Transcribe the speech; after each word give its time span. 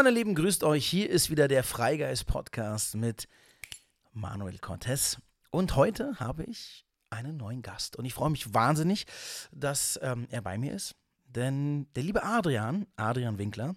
Meine 0.00 0.12
Lieben, 0.12 0.34
grüßt 0.34 0.64
euch. 0.64 0.86
Hier 0.86 1.10
ist 1.10 1.28
wieder 1.28 1.46
der 1.46 1.62
Freigeist 1.62 2.26
Podcast 2.26 2.94
mit 2.94 3.28
Manuel 4.14 4.56
Cortez. 4.56 5.18
Und 5.50 5.76
heute 5.76 6.18
habe 6.18 6.42
ich 6.44 6.86
einen 7.10 7.36
neuen 7.36 7.60
Gast. 7.60 7.96
Und 7.96 8.06
ich 8.06 8.14
freue 8.14 8.30
mich 8.30 8.54
wahnsinnig, 8.54 9.04
dass 9.52 10.00
ähm, 10.02 10.26
er 10.30 10.40
bei 10.40 10.56
mir 10.56 10.72
ist. 10.72 10.96
Denn 11.26 11.86
der 11.96 12.02
liebe 12.02 12.22
Adrian, 12.22 12.86
Adrian 12.96 13.36
Winkler, 13.36 13.76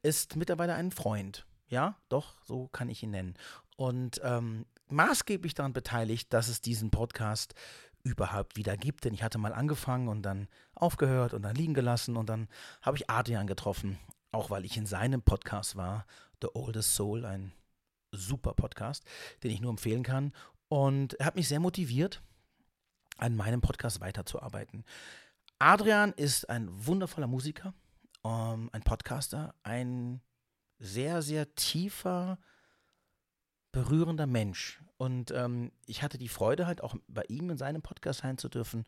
ist 0.00 0.36
mittlerweile 0.36 0.76
ein 0.76 0.92
Freund. 0.92 1.44
Ja, 1.66 1.96
doch, 2.08 2.36
so 2.44 2.68
kann 2.68 2.88
ich 2.88 3.02
ihn 3.02 3.10
nennen. 3.10 3.34
Und 3.74 4.20
ähm, 4.22 4.66
maßgeblich 4.90 5.54
daran 5.54 5.72
beteiligt, 5.72 6.32
dass 6.32 6.46
es 6.46 6.60
diesen 6.60 6.92
Podcast 6.92 7.54
überhaupt 8.04 8.56
wieder 8.56 8.76
gibt. 8.76 9.04
Denn 9.06 9.12
ich 9.12 9.24
hatte 9.24 9.38
mal 9.38 9.52
angefangen 9.52 10.06
und 10.06 10.22
dann 10.22 10.46
aufgehört 10.76 11.34
und 11.34 11.42
dann 11.42 11.56
liegen 11.56 11.74
gelassen 11.74 12.16
und 12.16 12.28
dann 12.28 12.46
habe 12.80 12.96
ich 12.96 13.10
Adrian 13.10 13.48
getroffen, 13.48 13.98
auch 14.34 14.50
weil 14.50 14.64
ich 14.64 14.76
in 14.76 14.86
seinem 14.86 15.22
Podcast 15.22 15.76
war, 15.76 16.06
The 16.42 16.48
Oldest 16.54 16.94
Soul, 16.94 17.24
ein 17.24 17.52
super 18.12 18.52
Podcast, 18.54 19.04
den 19.42 19.50
ich 19.50 19.60
nur 19.60 19.70
empfehlen 19.70 20.02
kann. 20.02 20.32
Und 20.68 21.14
er 21.14 21.26
hat 21.26 21.36
mich 21.36 21.48
sehr 21.48 21.60
motiviert, 21.60 22.22
an 23.16 23.36
meinem 23.36 23.60
Podcast 23.60 24.00
weiterzuarbeiten. 24.00 24.84
Adrian 25.58 26.12
ist 26.12 26.50
ein 26.50 26.68
wundervoller 26.86 27.28
Musiker, 27.28 27.74
ähm, 28.24 28.70
ein 28.72 28.82
Podcaster, 28.82 29.54
ein 29.62 30.20
sehr, 30.78 31.22
sehr 31.22 31.54
tiefer, 31.54 32.38
berührender 33.70 34.26
Mensch. 34.26 34.82
Und 34.96 35.30
ähm, 35.30 35.70
ich 35.86 36.02
hatte 36.02 36.18
die 36.18 36.28
Freude, 36.28 36.66
halt 36.66 36.82
auch 36.82 36.96
bei 37.06 37.22
ihm 37.28 37.50
in 37.50 37.56
seinem 37.56 37.82
Podcast 37.82 38.20
sein 38.20 38.38
zu 38.38 38.48
dürfen. 38.48 38.84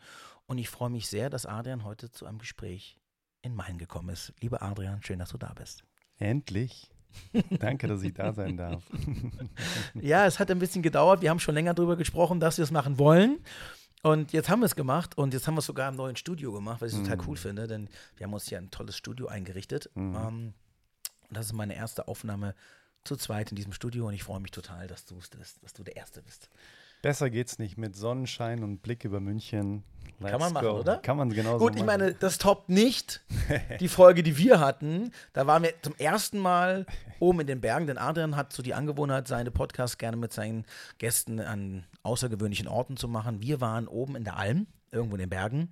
Und 0.46 0.58
ich 0.58 0.68
freue 0.68 0.90
mich 0.90 1.08
sehr, 1.08 1.30
dass 1.30 1.46
Adrian 1.46 1.84
heute 1.84 2.10
zu 2.10 2.26
einem 2.26 2.38
Gespräch 2.38 2.98
in 3.46 3.54
Main 3.54 3.78
gekommen 3.78 4.10
ist. 4.10 4.32
Lieber 4.40 4.62
Adrian, 4.62 5.02
schön, 5.02 5.18
dass 5.18 5.30
du 5.30 5.38
da 5.38 5.52
bist. 5.54 5.84
Endlich. 6.18 6.90
Danke, 7.60 7.86
dass 7.86 8.02
ich 8.02 8.12
da 8.12 8.32
sein 8.32 8.56
darf. 8.56 8.82
ja, 9.94 10.26
es 10.26 10.38
hat 10.38 10.50
ein 10.50 10.58
bisschen 10.58 10.82
gedauert. 10.82 11.22
Wir 11.22 11.30
haben 11.30 11.40
schon 11.40 11.54
länger 11.54 11.72
darüber 11.72 11.96
gesprochen, 11.96 12.40
dass 12.40 12.58
wir 12.58 12.64
es 12.64 12.70
machen 12.70 12.98
wollen. 12.98 13.38
Und 14.02 14.32
jetzt 14.32 14.48
haben 14.48 14.60
wir 14.60 14.66
es 14.66 14.76
gemacht 14.76 15.16
und 15.16 15.32
jetzt 15.32 15.46
haben 15.46 15.54
wir 15.54 15.60
es 15.60 15.66
sogar 15.66 15.88
im 15.88 15.96
neuen 15.96 16.16
Studio 16.16 16.52
gemacht, 16.52 16.80
was 16.80 16.92
ich 16.92 16.98
mm. 16.98 17.04
total 17.04 17.26
cool 17.26 17.36
finde, 17.36 17.66
denn 17.66 17.88
wir 18.16 18.26
haben 18.26 18.34
uns 18.34 18.46
hier 18.46 18.58
ein 18.58 18.70
tolles 18.70 18.96
Studio 18.96 19.26
eingerichtet. 19.26 19.90
Mm. 19.94 20.14
Um, 20.14 20.54
das 21.30 21.46
ist 21.46 21.52
meine 21.54 21.74
erste 21.74 22.06
Aufnahme 22.06 22.54
zu 23.02 23.16
zweit 23.16 23.50
in 23.50 23.56
diesem 23.56 23.72
Studio 23.72 24.06
und 24.06 24.14
ich 24.14 24.22
freue 24.22 24.40
mich 24.40 24.52
total, 24.52 24.86
dass, 24.86 25.06
dass, 25.06 25.30
dass 25.30 25.72
du 25.72 25.82
der 25.82 25.96
Erste 25.96 26.22
bist. 26.22 26.50
Besser 27.06 27.30
geht's 27.30 27.60
nicht 27.60 27.78
mit 27.78 27.94
Sonnenschein 27.94 28.64
und 28.64 28.82
Blick 28.82 29.04
über 29.04 29.20
München. 29.20 29.84
Let's 30.18 30.32
Kann 30.32 30.40
man 30.40 30.52
machen, 30.52 30.66
go. 30.66 30.80
oder? 30.80 30.96
Kann 30.96 31.16
man 31.16 31.30
genauso 31.30 31.64
Gut, 31.64 31.76
ich 31.76 31.84
meine, 31.84 32.14
das 32.14 32.38
toppt 32.38 32.68
nicht 32.68 33.24
die 33.78 33.86
Folge, 33.86 34.24
die 34.24 34.36
wir 34.38 34.58
hatten. 34.58 35.12
Da 35.32 35.46
waren 35.46 35.62
wir 35.62 35.72
zum 35.82 35.94
ersten 35.98 36.40
Mal 36.40 36.84
oben 37.20 37.42
in 37.42 37.46
den 37.46 37.60
Bergen, 37.60 37.86
denn 37.86 37.96
Adrian 37.96 38.34
hat 38.34 38.52
so 38.52 38.60
die 38.60 38.74
Angewohnheit, 38.74 39.28
seine 39.28 39.52
Podcasts 39.52 39.98
gerne 39.98 40.16
mit 40.16 40.32
seinen 40.32 40.64
Gästen 40.98 41.38
an 41.38 41.84
außergewöhnlichen 42.02 42.66
Orten 42.66 42.96
zu 42.96 43.06
machen. 43.06 43.40
Wir 43.40 43.60
waren 43.60 43.86
oben 43.86 44.16
in 44.16 44.24
der 44.24 44.36
Alm, 44.36 44.66
irgendwo 44.90 45.14
in 45.14 45.20
den 45.20 45.30
Bergen, 45.30 45.68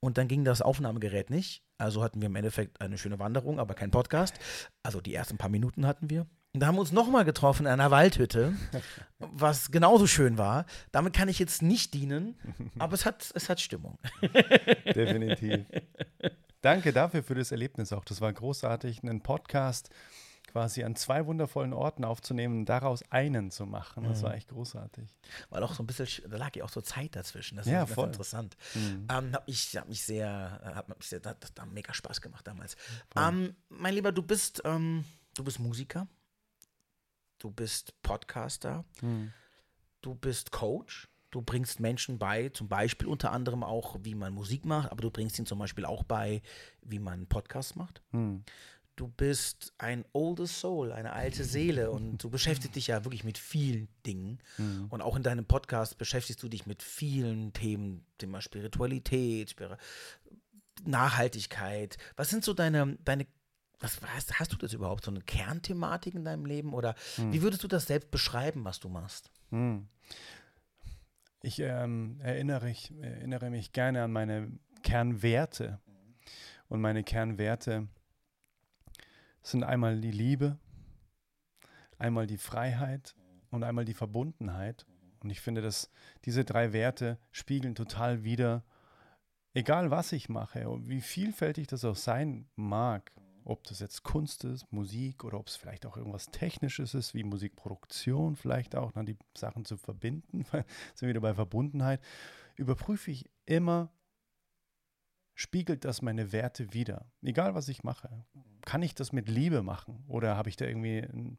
und 0.00 0.16
dann 0.16 0.26
ging 0.26 0.42
das 0.46 0.62
Aufnahmegerät 0.62 1.28
nicht. 1.28 1.62
Also 1.76 2.02
hatten 2.02 2.22
wir 2.22 2.28
im 2.28 2.36
Endeffekt 2.36 2.80
eine 2.80 2.96
schöne 2.96 3.18
Wanderung, 3.18 3.60
aber 3.60 3.74
kein 3.74 3.90
Podcast. 3.90 4.36
Also 4.82 5.02
die 5.02 5.12
ersten 5.12 5.36
paar 5.36 5.50
Minuten 5.50 5.86
hatten 5.86 6.08
wir. 6.08 6.24
Und 6.54 6.60
da 6.60 6.66
haben 6.66 6.76
wir 6.76 6.80
uns 6.80 6.92
nochmal 6.92 7.24
getroffen 7.24 7.66
in 7.66 7.72
einer 7.72 7.90
Waldhütte, 7.90 8.54
was 9.18 9.70
genauso 9.70 10.06
schön 10.06 10.38
war. 10.38 10.64
Damit 10.92 11.12
kann 11.12 11.28
ich 11.28 11.38
jetzt 11.38 11.62
nicht 11.62 11.92
dienen, 11.94 12.38
aber 12.78 12.94
es 12.94 13.04
hat, 13.04 13.30
es 13.34 13.48
hat 13.48 13.60
Stimmung. 13.60 13.98
Definitiv. 14.86 15.66
Danke 16.62 16.92
dafür 16.92 17.22
für 17.22 17.34
das 17.34 17.52
Erlebnis 17.52 17.92
auch. 17.92 18.04
Das 18.04 18.20
war 18.20 18.32
großartig, 18.32 19.02
einen 19.02 19.22
Podcast 19.22 19.90
quasi 20.48 20.82
an 20.82 20.96
zwei 20.96 21.26
wundervollen 21.26 21.74
Orten 21.74 22.04
aufzunehmen 22.04 22.60
und 22.60 22.64
daraus 22.64 23.02
einen 23.10 23.50
zu 23.50 23.66
machen. 23.66 24.04
Das 24.04 24.20
mhm. 24.20 24.22
war 24.24 24.34
echt 24.34 24.48
großartig. 24.48 25.14
War 25.50 25.60
doch 25.60 25.74
so 25.74 25.82
ein 25.82 25.86
bisschen, 25.86 26.28
da 26.30 26.38
lag 26.38 26.56
ja 26.56 26.64
auch 26.64 26.70
so 26.70 26.80
Zeit 26.80 27.14
dazwischen. 27.14 27.56
Das 27.56 27.66
ja, 27.66 27.82
ist 27.82 27.92
voll. 27.92 28.06
interessant. 28.06 28.56
Mhm. 28.74 29.06
Ähm, 29.10 29.32
hat 29.32 29.46
mich, 29.46 29.76
hat 29.76 29.88
mich 29.88 30.02
sehr, 30.02 30.60
hat 30.64 30.88
mich 30.88 31.06
sehr, 31.06 31.20
hat, 31.22 31.52
hat 31.58 31.72
mega 31.72 31.92
Spaß 31.92 32.22
gemacht 32.22 32.46
damals. 32.46 32.76
Ähm, 33.14 33.54
mein 33.68 33.94
Lieber, 33.94 34.10
du 34.10 34.22
bist, 34.22 34.62
ähm, 34.64 35.04
du 35.34 35.44
bist 35.44 35.58
Musiker 35.58 36.08
du 37.38 37.50
bist 37.50 37.94
Podcaster, 38.02 38.84
mhm. 39.00 39.32
du 40.00 40.14
bist 40.14 40.50
Coach, 40.52 41.08
du 41.30 41.42
bringst 41.42 41.80
Menschen 41.80 42.18
bei, 42.18 42.48
zum 42.50 42.68
Beispiel 42.68 43.08
unter 43.08 43.32
anderem 43.32 43.62
auch, 43.62 43.96
wie 44.02 44.14
man 44.14 44.32
Musik 44.32 44.64
macht, 44.64 44.90
aber 44.90 45.02
du 45.02 45.10
bringst 45.10 45.38
ihnen 45.38 45.46
zum 45.46 45.58
Beispiel 45.58 45.84
auch 45.84 46.02
bei, 46.02 46.42
wie 46.82 46.98
man 46.98 47.26
Podcasts 47.26 47.74
macht. 47.74 48.02
Mhm. 48.12 48.44
Du 48.96 49.06
bist 49.06 49.72
ein 49.78 50.04
older 50.12 50.48
Soul, 50.48 50.90
eine 50.90 51.12
alte 51.12 51.44
Seele 51.44 51.92
und 51.92 52.18
du 52.18 52.30
beschäftigst 52.30 52.74
dich 52.74 52.88
ja 52.88 53.04
wirklich 53.04 53.22
mit 53.22 53.38
vielen 53.38 53.88
Dingen. 54.04 54.40
Mhm. 54.56 54.86
Und 54.88 55.02
auch 55.02 55.14
in 55.14 55.22
deinem 55.22 55.44
Podcast 55.44 55.98
beschäftigst 55.98 56.42
du 56.42 56.48
dich 56.48 56.66
mit 56.66 56.82
vielen 56.82 57.52
Themen, 57.52 58.04
Thema 58.18 58.40
Spiritualität, 58.40 59.54
Nachhaltigkeit. 60.84 61.96
Was 62.16 62.30
sind 62.30 62.44
so 62.44 62.54
deine, 62.54 62.98
deine 63.04 63.26
was 63.80 64.00
hast, 64.02 64.38
hast 64.38 64.52
du 64.52 64.56
das 64.56 64.72
überhaupt, 64.72 65.04
so 65.04 65.10
eine 65.10 65.20
Kernthematik 65.20 66.14
in 66.14 66.24
deinem 66.24 66.46
Leben? 66.46 66.74
Oder 66.74 66.94
hm. 67.16 67.32
wie 67.32 67.42
würdest 67.42 67.62
du 67.62 67.68
das 67.68 67.86
selbst 67.86 68.10
beschreiben, 68.10 68.64
was 68.64 68.80
du 68.80 68.88
machst? 68.88 69.30
Hm. 69.50 69.88
Ich 71.42 71.60
ähm, 71.60 72.20
erinnere, 72.20 72.70
ich 72.70 72.92
erinnere 73.00 73.50
mich 73.50 73.72
gerne 73.72 74.02
an 74.02 74.12
meine 74.12 74.50
Kernwerte. 74.82 75.80
Und 76.68 76.80
meine 76.80 77.04
Kernwerte 77.04 77.88
sind 79.42 79.62
einmal 79.64 80.00
die 80.00 80.10
Liebe, 80.10 80.58
einmal 81.98 82.26
die 82.26 82.36
Freiheit 82.36 83.14
und 83.50 83.64
einmal 83.64 83.84
die 83.84 83.94
Verbundenheit. 83.94 84.86
Und 85.20 85.30
ich 85.30 85.40
finde, 85.40 85.62
dass 85.62 85.90
diese 86.24 86.44
drei 86.44 86.72
Werte 86.72 87.18
spiegeln 87.32 87.74
total 87.74 88.24
wider, 88.24 88.64
egal 89.54 89.90
was 89.90 90.12
ich 90.12 90.28
mache 90.28 90.68
und 90.68 90.88
wie 90.88 91.00
vielfältig 91.00 91.66
das 91.68 91.84
auch 91.84 91.96
sein 91.96 92.48
mag, 92.54 93.12
ob 93.48 93.64
das 93.64 93.80
jetzt 93.80 94.02
Kunst 94.02 94.44
ist, 94.44 94.70
Musik 94.72 95.24
oder 95.24 95.38
ob 95.38 95.48
es 95.48 95.56
vielleicht 95.56 95.86
auch 95.86 95.96
irgendwas 95.96 96.26
Technisches 96.26 96.94
ist, 96.94 97.14
wie 97.14 97.24
Musikproduktion, 97.24 98.36
vielleicht 98.36 98.76
auch, 98.76 98.92
dann 98.92 99.06
die 99.06 99.16
Sachen 99.36 99.64
zu 99.64 99.78
verbinden, 99.78 100.44
sind 100.94 101.00
wir 101.00 101.08
wieder 101.08 101.20
bei 101.20 101.34
Verbundenheit, 101.34 102.00
überprüfe 102.56 103.10
ich 103.10 103.24
immer, 103.46 103.90
spiegelt 105.34 105.84
das 105.84 106.02
meine 106.02 106.30
Werte 106.32 106.74
wieder? 106.74 107.06
Egal, 107.22 107.54
was 107.54 107.68
ich 107.68 107.84
mache. 107.84 108.26
Kann 108.66 108.82
ich 108.82 108.94
das 108.94 109.12
mit 109.12 109.28
Liebe 109.28 109.62
machen 109.62 110.04
oder 110.08 110.36
habe 110.36 110.50
ich 110.50 110.56
da 110.56 110.66
irgendwie 110.66 111.02
einen, 111.02 111.38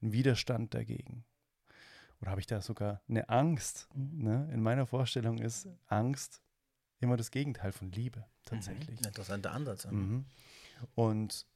einen 0.00 0.12
Widerstand 0.12 0.74
dagegen? 0.74 1.24
Oder 2.20 2.30
habe 2.30 2.40
ich 2.40 2.46
da 2.46 2.60
sogar 2.60 3.02
eine 3.08 3.28
Angst? 3.28 3.88
Ne? 3.94 4.48
In 4.52 4.62
meiner 4.62 4.86
Vorstellung 4.86 5.38
ist 5.38 5.68
Angst 5.86 6.40
immer 7.00 7.16
das 7.16 7.30
Gegenteil 7.30 7.72
von 7.72 7.90
Liebe, 7.90 8.26
tatsächlich. 8.44 9.00
Mhm. 9.00 9.06
Interessanter 9.06 9.52
Ansatz. 9.52 9.86
Mhm. 9.86 10.24
Und 10.94 11.46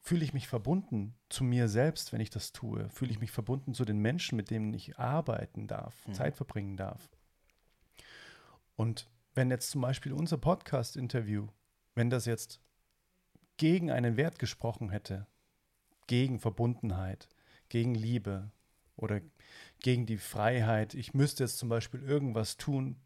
fühle 0.00 0.24
ich 0.24 0.32
mich 0.32 0.48
verbunden 0.48 1.14
zu 1.28 1.44
mir 1.44 1.68
selbst, 1.68 2.12
wenn 2.12 2.20
ich 2.20 2.30
das 2.30 2.52
tue? 2.52 2.88
Fühle 2.90 3.10
ich 3.10 3.20
mich 3.20 3.30
verbunden 3.30 3.74
zu 3.74 3.84
den 3.84 3.98
Menschen, 3.98 4.36
mit 4.36 4.50
denen 4.50 4.72
ich 4.72 4.98
arbeiten 4.98 5.66
darf, 5.66 6.06
mhm. 6.06 6.14
Zeit 6.14 6.36
verbringen 6.36 6.76
darf? 6.76 7.10
Und 8.76 9.10
wenn 9.34 9.50
jetzt 9.50 9.70
zum 9.70 9.80
Beispiel 9.80 10.12
unser 10.12 10.38
Podcast-Interview, 10.38 11.48
wenn 11.94 12.10
das 12.10 12.26
jetzt 12.26 12.60
gegen 13.56 13.90
einen 13.90 14.16
Wert 14.16 14.38
gesprochen 14.38 14.90
hätte, 14.90 15.26
gegen 16.06 16.38
Verbundenheit, 16.38 17.28
gegen 17.68 17.94
Liebe 17.94 18.50
oder 18.96 19.20
gegen 19.80 20.06
die 20.06 20.16
Freiheit, 20.16 20.94
ich 20.94 21.12
müsste 21.12 21.44
jetzt 21.44 21.58
zum 21.58 21.68
Beispiel 21.68 22.02
irgendwas 22.02 22.56
tun, 22.56 22.96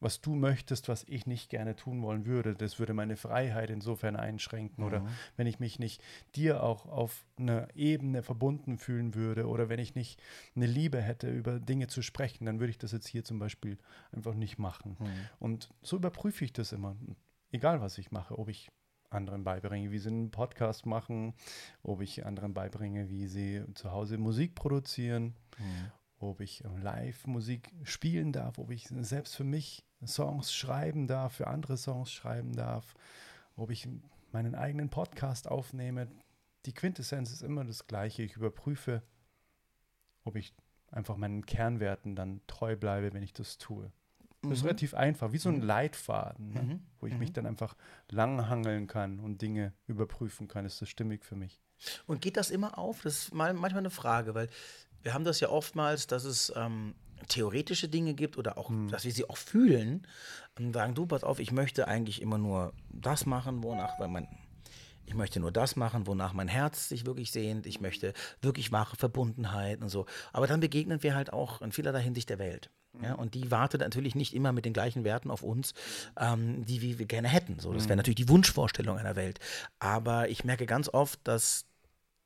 was 0.00 0.20
du 0.20 0.34
möchtest, 0.34 0.88
was 0.88 1.04
ich 1.04 1.26
nicht 1.26 1.50
gerne 1.50 1.74
tun 1.74 2.02
wollen 2.02 2.26
würde. 2.26 2.54
Das 2.54 2.78
würde 2.78 2.94
meine 2.94 3.16
Freiheit 3.16 3.70
insofern 3.70 4.16
einschränken. 4.16 4.82
Mhm. 4.82 4.86
Oder 4.86 5.06
wenn 5.36 5.46
ich 5.46 5.58
mich 5.58 5.78
nicht 5.78 6.02
dir 6.34 6.62
auch 6.62 6.86
auf 6.86 7.26
einer 7.36 7.68
Ebene 7.74 8.22
verbunden 8.22 8.78
fühlen 8.78 9.14
würde 9.14 9.46
oder 9.46 9.68
wenn 9.68 9.80
ich 9.80 9.94
nicht 9.94 10.20
eine 10.54 10.66
Liebe 10.66 11.00
hätte, 11.00 11.30
über 11.30 11.58
Dinge 11.58 11.88
zu 11.88 12.02
sprechen, 12.02 12.46
dann 12.46 12.60
würde 12.60 12.70
ich 12.70 12.78
das 12.78 12.92
jetzt 12.92 13.08
hier 13.08 13.24
zum 13.24 13.38
Beispiel 13.38 13.78
einfach 14.12 14.34
nicht 14.34 14.58
machen. 14.58 14.96
Mhm. 14.98 15.06
Und 15.38 15.68
so 15.82 15.96
überprüfe 15.96 16.44
ich 16.44 16.52
das 16.52 16.72
immer. 16.72 16.96
Egal, 17.50 17.80
was 17.80 17.98
ich 17.98 18.10
mache, 18.10 18.38
ob 18.38 18.48
ich 18.48 18.70
anderen 19.10 19.42
beibringe, 19.42 19.90
wie 19.90 19.98
sie 19.98 20.10
einen 20.10 20.30
Podcast 20.30 20.86
machen, 20.86 21.34
ob 21.82 22.02
ich 22.02 22.26
anderen 22.26 22.54
beibringe, 22.54 23.08
wie 23.08 23.26
sie 23.26 23.64
zu 23.74 23.90
Hause 23.90 24.18
Musik 24.18 24.54
produzieren, 24.54 25.34
mhm. 25.58 25.90
ob 26.18 26.40
ich 26.40 26.62
live 26.82 27.26
Musik 27.26 27.72
spielen 27.84 28.32
darf, 28.32 28.58
ob 28.58 28.70
ich 28.70 28.86
selbst 28.88 29.34
für 29.34 29.44
mich 29.44 29.87
Songs 30.06 30.52
schreiben 30.52 31.06
darf, 31.06 31.34
für 31.34 31.46
andere 31.46 31.76
Songs 31.76 32.12
schreiben 32.12 32.54
darf, 32.54 32.94
ob 33.56 33.70
ich 33.70 33.88
meinen 34.32 34.54
eigenen 34.54 34.90
Podcast 34.90 35.48
aufnehme. 35.48 36.08
Die 36.66 36.72
Quintessenz 36.72 37.32
ist 37.32 37.42
immer 37.42 37.64
das 37.64 37.86
gleiche. 37.86 38.22
Ich 38.22 38.36
überprüfe, 38.36 39.02
ob 40.24 40.36
ich 40.36 40.54
einfach 40.90 41.16
meinen 41.16 41.44
Kernwerten 41.46 42.14
dann 42.14 42.40
treu 42.46 42.76
bleibe, 42.76 43.12
wenn 43.12 43.22
ich 43.22 43.32
das 43.32 43.58
tue. 43.58 43.92
Das 44.42 44.52
ist 44.52 44.62
mhm. 44.62 44.68
relativ 44.68 44.94
einfach, 44.94 45.32
wie 45.32 45.38
so 45.38 45.48
ein 45.48 45.56
mhm. 45.56 45.62
Leitfaden, 45.62 46.52
ne? 46.52 46.62
mhm. 46.62 46.86
wo 47.00 47.06
ich 47.06 47.14
mhm. 47.14 47.18
mich 47.18 47.32
dann 47.32 47.46
einfach 47.46 47.76
langhangeln 48.10 48.86
kann 48.86 49.18
und 49.18 49.42
Dinge 49.42 49.72
überprüfen 49.86 50.46
kann. 50.46 50.64
Ist 50.64 50.80
das 50.80 50.88
stimmig 50.88 51.24
für 51.24 51.34
mich? 51.34 51.60
Und 52.06 52.20
geht 52.20 52.36
das 52.36 52.50
immer 52.50 52.78
auf? 52.78 53.02
Das 53.02 53.18
ist 53.18 53.34
mal, 53.34 53.52
manchmal 53.52 53.80
eine 53.80 53.90
Frage, 53.90 54.34
weil 54.34 54.48
wir 55.02 55.14
haben 55.14 55.24
das 55.24 55.40
ja 55.40 55.48
oftmals, 55.48 56.06
dass 56.06 56.24
es 56.24 56.52
ähm, 56.56 56.94
theoretische 57.26 57.88
Dinge 57.88 58.14
gibt 58.14 58.38
oder 58.38 58.58
auch, 58.58 58.70
dass 58.90 59.04
wir 59.04 59.12
sie 59.12 59.28
auch 59.28 59.36
fühlen 59.36 60.06
und 60.58 60.72
sagen, 60.72 60.94
du, 60.94 61.06
pass 61.06 61.24
auf, 61.24 61.38
ich 61.38 61.52
möchte 61.52 61.88
eigentlich 61.88 62.22
immer 62.22 62.38
nur 62.38 62.72
das 62.90 63.26
machen, 63.26 63.62
wonach, 63.62 63.98
weil 63.98 64.08
man, 64.08 64.28
ich 65.06 65.14
möchte 65.14 65.40
nur 65.40 65.52
das 65.52 65.76
machen, 65.76 66.06
wonach 66.06 66.32
mein 66.32 66.48
Herz 66.48 66.88
sich 66.88 67.06
wirklich 67.06 67.30
sehnt, 67.30 67.66
ich 67.66 67.80
möchte 67.80 68.12
wirklich 68.42 68.72
wahre 68.72 68.96
Verbundenheit 68.96 69.80
und 69.80 69.88
so. 69.88 70.06
Aber 70.32 70.46
dann 70.46 70.60
begegnen 70.60 71.02
wir 71.02 71.14
halt 71.14 71.32
auch 71.32 71.62
in 71.62 71.72
vielerlei 71.72 72.02
Hinsicht 72.02 72.28
der 72.30 72.38
Welt. 72.38 72.70
Ja, 73.02 73.14
und 73.14 73.34
die 73.34 73.50
wartet 73.50 73.82
natürlich 73.82 74.14
nicht 74.14 74.34
immer 74.34 74.52
mit 74.52 74.64
den 74.64 74.72
gleichen 74.72 75.04
Werten 75.04 75.30
auf 75.30 75.42
uns, 75.42 75.72
ähm, 76.18 76.64
die 76.64 76.82
wie 76.82 76.98
wir 76.98 77.06
gerne 77.06 77.28
hätten. 77.28 77.60
So, 77.60 77.72
das 77.72 77.84
wäre 77.84 77.96
natürlich 77.96 78.16
die 78.16 78.28
Wunschvorstellung 78.28 78.98
einer 78.98 79.14
Welt. 79.14 79.38
Aber 79.78 80.28
ich 80.28 80.42
merke 80.42 80.66
ganz 80.66 80.88
oft, 80.88 81.20
dass 81.24 81.67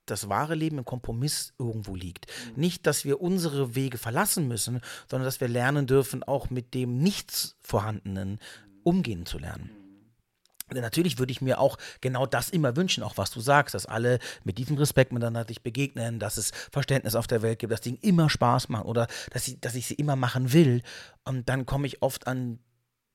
das 0.06 0.28
wahre 0.28 0.54
Leben 0.54 0.78
im 0.78 0.84
Kompromiss 0.84 1.54
irgendwo 1.58 1.94
liegt. 1.94 2.26
Nicht, 2.56 2.87
dass 2.87 3.04
wir 3.04 3.20
unsere 3.20 3.75
Wege 3.75 3.99
verlassen 3.99 4.49
müssen, 4.49 4.81
sondern 5.08 5.26
dass 5.26 5.40
wir 5.40 5.49
lernen 5.49 5.87
dürfen, 5.87 6.22
auch 6.22 6.50
mit 6.50 6.75
dem 6.75 6.99
Nichts 6.99 7.56
Vorhandenen 7.60 8.38
umgehen 8.82 9.26
zu 9.26 9.38
lernen. 9.38 9.70
Denn 10.75 10.82
natürlich 10.82 11.19
würde 11.19 11.32
ich 11.32 11.40
mir 11.40 11.58
auch 11.58 11.76
genau 12.00 12.26
das 12.26 12.49
immer 12.49 12.76
wünschen, 12.76 13.02
auch 13.02 13.16
was 13.16 13.31
du 13.31 13.40
sagst, 13.40 13.75
dass 13.75 13.87
alle 13.87 14.19
mit 14.44 14.58
diesem 14.58 14.76
Respekt 14.76 15.12
miteinander 15.12 15.44
sich 15.46 15.62
begegnen, 15.62 16.19
dass 16.19 16.37
es 16.37 16.50
Verständnis 16.70 17.14
auf 17.14 17.26
der 17.26 17.43
Welt 17.43 17.58
gibt, 17.58 17.72
dass 17.72 17.81
Dinge 17.81 17.98
immer 18.00 18.31
Spaß 18.31 18.69
machen 18.69 18.87
oder 18.87 19.06
dass 19.31 19.48
ich, 19.48 19.60
dass 19.60 19.75
ich 19.75 19.87
sie 19.87 19.94
immer 19.94 20.16
machen 20.16 20.52
will. 20.52 20.82
Und 21.25 21.48
dann 21.48 21.66
komme 21.66 21.87
ich 21.87 22.02
oft 22.02 22.26
an 22.26 22.58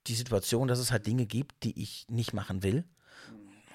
die 0.08 0.16
Situation, 0.16 0.68
dass 0.68 0.80
es 0.80 0.92
halt 0.92 1.06
Dinge 1.06 1.26
gibt, 1.26 1.64
die 1.64 1.82
ich 1.82 2.06
nicht 2.10 2.34
machen 2.34 2.64
will, 2.64 2.86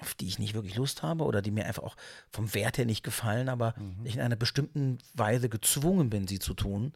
auf 0.03 0.13
die 0.13 0.27
ich 0.27 0.37
nicht 0.37 0.53
wirklich 0.53 0.75
Lust 0.75 1.01
habe 1.01 1.23
oder 1.23 1.41
die 1.41 1.51
mir 1.51 1.65
einfach 1.65 1.83
auch 1.83 1.95
vom 2.29 2.53
Wert 2.53 2.77
her 2.77 2.85
nicht 2.85 3.03
gefallen, 3.03 3.47
aber 3.47 3.73
ich 4.03 4.15
in 4.15 4.21
einer 4.21 4.35
bestimmten 4.35 4.97
Weise 5.13 5.49
gezwungen 5.49 6.09
bin, 6.09 6.27
sie 6.27 6.39
zu 6.39 6.53
tun. 6.53 6.93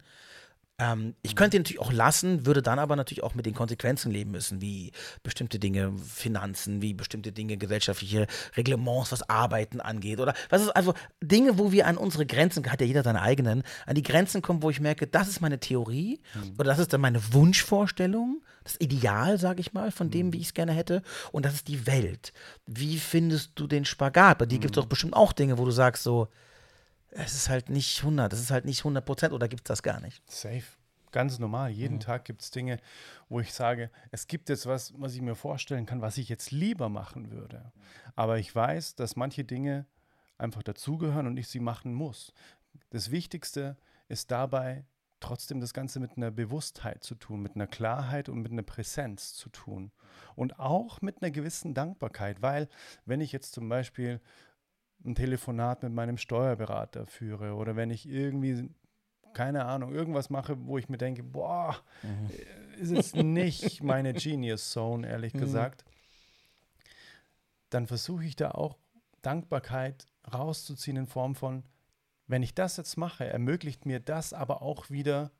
Ähm, 0.80 1.14
ich 1.22 1.34
könnte 1.34 1.56
ihn 1.56 1.62
natürlich 1.62 1.80
auch 1.80 1.92
lassen, 1.92 2.46
würde 2.46 2.62
dann 2.62 2.78
aber 2.78 2.94
natürlich 2.94 3.24
auch 3.24 3.34
mit 3.34 3.46
den 3.46 3.54
Konsequenzen 3.54 4.12
leben 4.12 4.30
müssen, 4.30 4.60
wie 4.60 4.92
bestimmte 5.22 5.58
Dinge, 5.58 5.92
Finanzen, 5.98 6.82
wie 6.82 6.94
bestimmte 6.94 7.32
Dinge, 7.32 7.56
gesellschaftliche 7.56 8.26
Reglements, 8.56 9.10
was 9.10 9.28
Arbeiten 9.28 9.80
angeht. 9.80 10.20
Oder 10.20 10.34
was 10.50 10.62
ist 10.62 10.70
also 10.70 10.94
Dinge, 11.20 11.58
wo 11.58 11.72
wir 11.72 11.86
an 11.86 11.96
unsere 11.96 12.26
Grenzen, 12.26 12.64
hat 12.70 12.80
ja 12.80 12.86
jeder 12.86 13.02
seine 13.02 13.22
eigenen, 13.22 13.64
an 13.86 13.96
die 13.96 14.02
Grenzen 14.02 14.40
kommen, 14.40 14.62
wo 14.62 14.70
ich 14.70 14.80
merke, 14.80 15.06
das 15.06 15.28
ist 15.28 15.40
meine 15.40 15.58
Theorie 15.58 16.20
oder 16.54 16.70
das 16.70 16.78
ist 16.78 16.92
dann 16.92 17.00
meine 17.00 17.32
Wunschvorstellung, 17.32 18.42
das 18.62 18.76
Ideal, 18.80 19.38
sage 19.38 19.60
ich 19.60 19.72
mal, 19.72 19.90
von 19.90 20.10
dem, 20.10 20.32
wie 20.32 20.38
ich 20.38 20.48
es 20.48 20.54
gerne 20.54 20.72
hätte. 20.72 21.02
Und 21.32 21.44
das 21.44 21.54
ist 21.54 21.68
die 21.68 21.86
Welt. 21.86 22.32
Wie 22.66 22.98
findest 22.98 23.52
du 23.56 23.66
den 23.66 23.84
Spagat? 23.84 24.38
Bei 24.38 24.46
dir 24.46 24.58
gibt 24.58 24.76
es 24.76 24.82
doch 24.82 24.88
bestimmt 24.88 25.14
auch 25.14 25.32
Dinge, 25.32 25.58
wo 25.58 25.64
du 25.64 25.70
sagst 25.70 26.02
so, 26.02 26.28
es 27.10 27.34
ist 27.34 27.48
halt 27.48 27.70
nicht 27.70 28.00
100, 28.00 28.32
es 28.32 28.40
ist 28.40 28.50
halt 28.50 28.64
nicht 28.64 28.80
100 28.80 29.04
Prozent 29.04 29.32
oder 29.32 29.48
gibt 29.48 29.62
es 29.62 29.68
das 29.68 29.82
gar 29.82 30.00
nicht? 30.00 30.22
Safe. 30.30 30.64
Ganz 31.10 31.38
normal. 31.38 31.70
Jeden 31.70 32.00
Tag 32.00 32.26
gibt 32.26 32.42
es 32.42 32.50
Dinge, 32.50 32.78
wo 33.30 33.40
ich 33.40 33.54
sage, 33.54 33.90
es 34.10 34.26
gibt 34.26 34.50
jetzt 34.50 34.66
was, 34.66 34.92
was 35.00 35.14
ich 35.14 35.22
mir 35.22 35.34
vorstellen 35.34 35.86
kann, 35.86 36.02
was 36.02 36.18
ich 36.18 36.28
jetzt 36.28 36.50
lieber 36.50 36.90
machen 36.90 37.30
würde. 37.30 37.72
Aber 38.14 38.38
ich 38.38 38.54
weiß, 38.54 38.94
dass 38.94 39.16
manche 39.16 39.44
Dinge 39.44 39.86
einfach 40.36 40.62
dazugehören 40.62 41.26
und 41.26 41.38
ich 41.38 41.48
sie 41.48 41.60
machen 41.60 41.94
muss. 41.94 42.34
Das 42.90 43.10
Wichtigste 43.10 43.78
ist 44.08 44.30
dabei, 44.30 44.84
trotzdem 45.20 45.60
das 45.60 45.74
Ganze 45.74 45.98
mit 45.98 46.16
einer 46.16 46.30
Bewusstheit 46.30 47.02
zu 47.02 47.14
tun, 47.14 47.42
mit 47.42 47.54
einer 47.54 47.66
Klarheit 47.66 48.28
und 48.28 48.40
mit 48.40 48.52
einer 48.52 48.62
Präsenz 48.62 49.34
zu 49.34 49.48
tun. 49.48 49.90
Und 50.36 50.58
auch 50.60 51.00
mit 51.00 51.22
einer 51.22 51.30
gewissen 51.30 51.74
Dankbarkeit, 51.74 52.42
weil 52.42 52.68
wenn 53.04 53.20
ich 53.20 53.32
jetzt 53.32 53.52
zum 53.52 53.68
Beispiel 53.68 54.20
ein 55.04 55.14
Telefonat 55.14 55.82
mit 55.82 55.92
meinem 55.92 56.18
Steuerberater 56.18 57.06
führe 57.06 57.54
oder 57.54 57.76
wenn 57.76 57.90
ich 57.90 58.08
irgendwie, 58.08 58.68
keine 59.32 59.64
Ahnung, 59.64 59.92
irgendwas 59.94 60.30
mache, 60.30 60.56
wo 60.66 60.78
ich 60.78 60.88
mir 60.88 60.98
denke, 60.98 61.22
boah, 61.22 61.76
ist 62.78 62.90
jetzt 62.92 63.14
nicht 63.16 63.82
meine 63.82 64.12
Genius 64.14 64.70
Zone, 64.70 65.08
ehrlich 65.08 65.32
gesagt, 65.32 65.84
dann 67.70 67.86
versuche 67.86 68.24
ich 68.24 68.36
da 68.36 68.52
auch 68.52 68.78
Dankbarkeit 69.22 70.06
rauszuziehen 70.32 70.96
in 70.96 71.06
Form 71.06 71.34
von, 71.34 71.64
wenn 72.26 72.42
ich 72.42 72.54
das 72.54 72.76
jetzt 72.76 72.96
mache, 72.96 73.24
ermöglicht 73.26 73.86
mir 73.86 74.00
das 74.00 74.32
aber 74.32 74.62
auch 74.62 74.90
wieder 74.90 75.30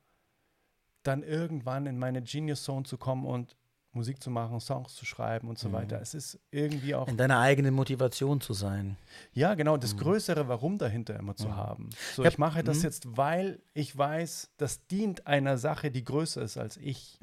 dann 1.03 1.23
irgendwann 1.23 1.87
in 1.87 1.99
meine 1.99 2.23
Genius 2.23 2.63
Zone 2.65 2.85
zu 2.85 2.99
kommen 2.99 3.25
und 3.27 3.57
Musik 3.99 4.23
zu 4.23 4.31
machen, 4.31 4.61
Songs 4.61 4.95
zu 4.95 5.05
schreiben 5.05 5.49
und 5.49 5.59
so 5.59 5.73
weiter. 5.73 6.01
Es 6.01 6.15
ist 6.15 6.39
irgendwie 6.51 6.95
auch 6.95 7.09
In 7.09 7.17
deiner 7.17 7.41
eigenen 7.41 7.75
Motivation 7.75 8.41
zu 8.41 8.55
sein. 8.55 8.97
ja, 9.33 9.55
genau, 9.55 9.77
das 9.77 9.97
größere 9.97 10.49
Warum 10.49 10.79
dahinter 10.79 11.19
immer 11.19 11.37
zu 11.37 11.55
haben. 11.55 11.91
So, 12.15 12.23
Ja, 12.23 12.31
ich 12.31 12.39
mache 12.39 12.63
das 12.63 12.79
mhm. 12.79 12.85
jetzt, 12.85 13.17
weil 13.17 13.61
ich 13.75 13.97
weiß, 13.97 14.51
das 14.57 14.87
dient 14.87 15.27
einer 15.27 15.59
Sache, 15.59 15.91
die 15.91 16.05
größer 16.05 16.43
ist 16.43 16.57
als 16.57 16.77
ich. 16.77 17.19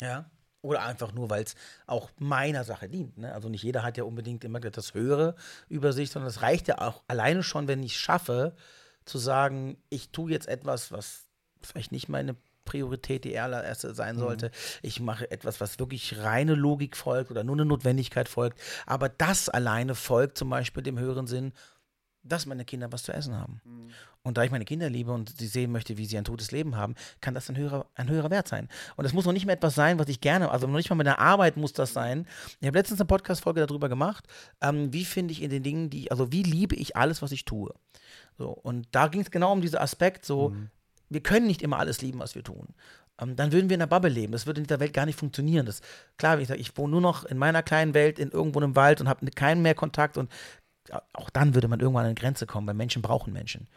Ja. 0.00 0.30
Oder 0.62 0.84
einfach 0.84 1.12
nur, 1.12 1.28
weil 1.28 1.42
es 1.42 1.56
auch 1.86 2.10
meiner 2.18 2.62
Sache 2.62 2.88
dient. 2.88 3.18
Ne? 3.18 3.34
Also 3.34 3.48
nicht 3.48 3.64
jeder 3.64 3.82
hat 3.82 3.96
ja 3.96 4.04
unbedingt 4.04 4.44
immer 4.44 4.60
das 4.60 4.94
Höhere 4.94 5.34
über 5.68 5.92
sich, 5.92 6.10
sondern 6.10 6.30
es 6.30 6.40
reicht 6.42 6.68
ja 6.68 6.78
auch 6.78 7.02
alleine 7.08 7.42
schon, 7.42 7.66
wenn 7.66 7.82
ich 7.82 7.94
es 7.94 7.98
schaffe, 7.98 8.54
zu 9.04 9.18
sagen, 9.18 9.76
ich 9.90 10.10
tue 10.10 10.30
jetzt 10.30 10.46
etwas, 10.46 10.92
was 10.92 11.26
vielleicht 11.60 11.90
nicht 11.90 12.08
meine 12.08 12.36
Priorität 12.64 13.24
die 13.24 13.38
allererste 13.38 13.94
sein 13.94 14.16
sollte. 14.18 14.50
Ich 14.82 15.00
mache 15.00 15.30
etwas, 15.30 15.60
was 15.60 15.78
wirklich 15.78 16.18
reine 16.18 16.54
Logik 16.54 16.96
folgt 16.96 17.30
oder 17.30 17.44
nur 17.44 17.56
eine 17.56 17.64
Notwendigkeit 17.64 18.28
folgt. 18.28 18.60
Aber 18.86 19.08
das 19.08 19.48
alleine 19.48 19.94
folgt 19.94 20.38
zum 20.38 20.50
Beispiel 20.50 20.82
dem 20.82 20.98
höheren 20.98 21.26
Sinn, 21.26 21.52
dass 22.24 22.46
meine 22.46 22.64
Kinder 22.64 22.92
was 22.92 23.02
zu 23.02 23.12
essen 23.12 23.36
haben. 23.36 23.60
Und 24.22 24.38
da 24.38 24.44
ich 24.44 24.52
meine 24.52 24.64
Kinder 24.64 24.88
liebe 24.88 25.10
und 25.10 25.36
sie 25.36 25.48
sehen 25.48 25.72
möchte, 25.72 25.96
wie 25.98 26.06
sie 26.06 26.16
ein 26.16 26.24
totes 26.24 26.52
Leben 26.52 26.76
haben, 26.76 26.94
kann 27.20 27.34
das 27.34 27.48
ein 27.48 27.56
höherer, 27.56 27.86
ein 27.96 28.08
höherer 28.08 28.30
Wert 28.30 28.46
sein. 28.46 28.68
Und 28.96 29.04
es 29.04 29.12
muss 29.12 29.24
noch 29.24 29.32
nicht 29.32 29.46
mehr 29.46 29.56
etwas 29.56 29.74
sein, 29.74 29.98
was 29.98 30.08
ich 30.08 30.20
gerne, 30.20 30.50
also 30.50 30.68
noch 30.68 30.76
nicht 30.76 30.88
mal 30.88 30.96
mit 30.96 31.08
der 31.08 31.18
Arbeit 31.18 31.56
muss 31.56 31.72
das 31.72 31.92
sein. 31.92 32.26
Ich 32.60 32.66
habe 32.68 32.78
letztens 32.78 33.00
eine 33.00 33.08
Podcast-Folge 33.08 33.66
darüber 33.66 33.88
gemacht, 33.88 34.26
ähm, 34.60 34.92
wie 34.92 35.04
finde 35.04 35.32
ich 35.32 35.42
in 35.42 35.50
den 35.50 35.64
Dingen, 35.64 35.90
die, 35.90 36.12
also 36.12 36.30
wie 36.30 36.44
liebe 36.44 36.76
ich 36.76 36.96
alles, 36.96 37.22
was 37.22 37.32
ich 37.32 37.44
tue. 37.44 37.74
So, 38.38 38.50
und 38.50 38.86
da 38.92 39.08
ging 39.08 39.22
es 39.22 39.30
genau 39.32 39.52
um 39.52 39.60
diesen 39.60 39.78
Aspekt, 39.78 40.24
so, 40.24 40.54
wir 41.12 41.22
können 41.22 41.46
nicht 41.46 41.62
immer 41.62 41.78
alles 41.78 42.02
lieben, 42.02 42.20
was 42.20 42.34
wir 42.34 42.42
tun. 42.42 42.68
Ähm, 43.20 43.36
dann 43.36 43.52
würden 43.52 43.68
wir 43.68 43.74
in 43.74 43.80
der 43.80 43.86
Bubble 43.86 44.10
leben. 44.10 44.32
Das 44.32 44.46
würde 44.46 44.60
in 44.60 44.66
dieser 44.66 44.80
Welt 44.80 44.92
gar 44.92 45.06
nicht 45.06 45.18
funktionieren. 45.18 45.66
Das, 45.66 45.80
klar, 46.18 46.38
ich 46.38 46.48
sage, 46.48 46.60
ich 46.60 46.76
wohne 46.76 46.92
nur 46.92 47.00
noch 47.00 47.24
in 47.24 47.38
meiner 47.38 47.62
kleinen 47.62 47.94
Welt, 47.94 48.18
in 48.18 48.30
irgendwo 48.30 48.60
im 48.60 48.76
Wald 48.76 49.00
und 49.00 49.08
habe 49.08 49.26
keinen 49.30 49.62
mehr 49.62 49.74
Kontakt 49.74 50.16
und 50.16 50.30
auch 51.12 51.30
dann 51.30 51.54
würde 51.54 51.68
man 51.68 51.80
irgendwann 51.80 52.04
an 52.04 52.06
eine 52.06 52.14
Grenze 52.14 52.46
kommen, 52.46 52.66
weil 52.66 52.74
Menschen 52.74 53.02
brauchen 53.02 53.32
Menschen. 53.32 53.68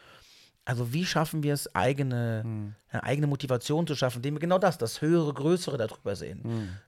Also 0.68 0.92
wie 0.92 1.04
schaffen 1.06 1.44
wir 1.44 1.54
es, 1.54 1.72
eigene, 1.76 2.42
eine 2.88 3.04
eigene 3.04 3.28
Motivation 3.28 3.86
zu 3.86 3.94
schaffen, 3.94 4.16
indem 4.16 4.34
wir 4.34 4.40
genau 4.40 4.58
das, 4.58 4.78
das 4.78 5.00
Höhere, 5.00 5.32
Größere 5.32 5.76
darüber 5.78 6.16
sehen. 6.16 6.40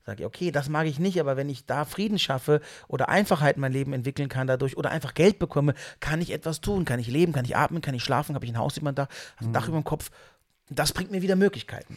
Sage 0.05 0.23
ich, 0.23 0.27
okay, 0.27 0.51
das 0.51 0.69
mag 0.69 0.89
ich 0.89 0.99
nicht, 0.99 1.21
aber 1.21 1.37
wenn 1.37 1.49
ich 1.49 1.65
da 1.65 1.85
Frieden 1.85 2.19
schaffe 2.19 2.61
oder 2.89 3.09
Einfachheit 3.09 3.55
in 3.55 3.61
mein 3.61 3.73
Leben 3.73 3.93
entwickeln 3.93 4.29
kann 4.29 4.49
dadurch 4.49 4.77
oder 4.77 4.91
einfach 4.91 5.15
Geld 5.15 5.39
bekomme, 5.39 5.75
kann 6.01 6.21
ich 6.21 6.33
etwas 6.33 6.61
tun, 6.61 6.85
kann 6.85 6.99
ich 6.99 7.07
leben, 7.07 7.33
kann 7.33 7.45
ich 7.45 7.57
atmen, 7.57 7.81
kann 7.81 7.95
ich 7.95 8.03
schlafen, 8.03 8.35
habe 8.35 8.45
ich 8.45 8.51
ein 8.51 8.59
Haus 8.59 8.77
über 8.79 8.91
dem 8.91 8.97
Dach, 8.97 9.09
ein 9.41 9.53
Dach 9.53 9.69
über 9.69 9.79
dem 9.79 9.85
Kopf. 9.85 10.11
Das 10.71 10.93
bringt 10.93 11.11
mir 11.11 11.23
wieder 11.23 11.37
Möglichkeiten. 11.37 11.97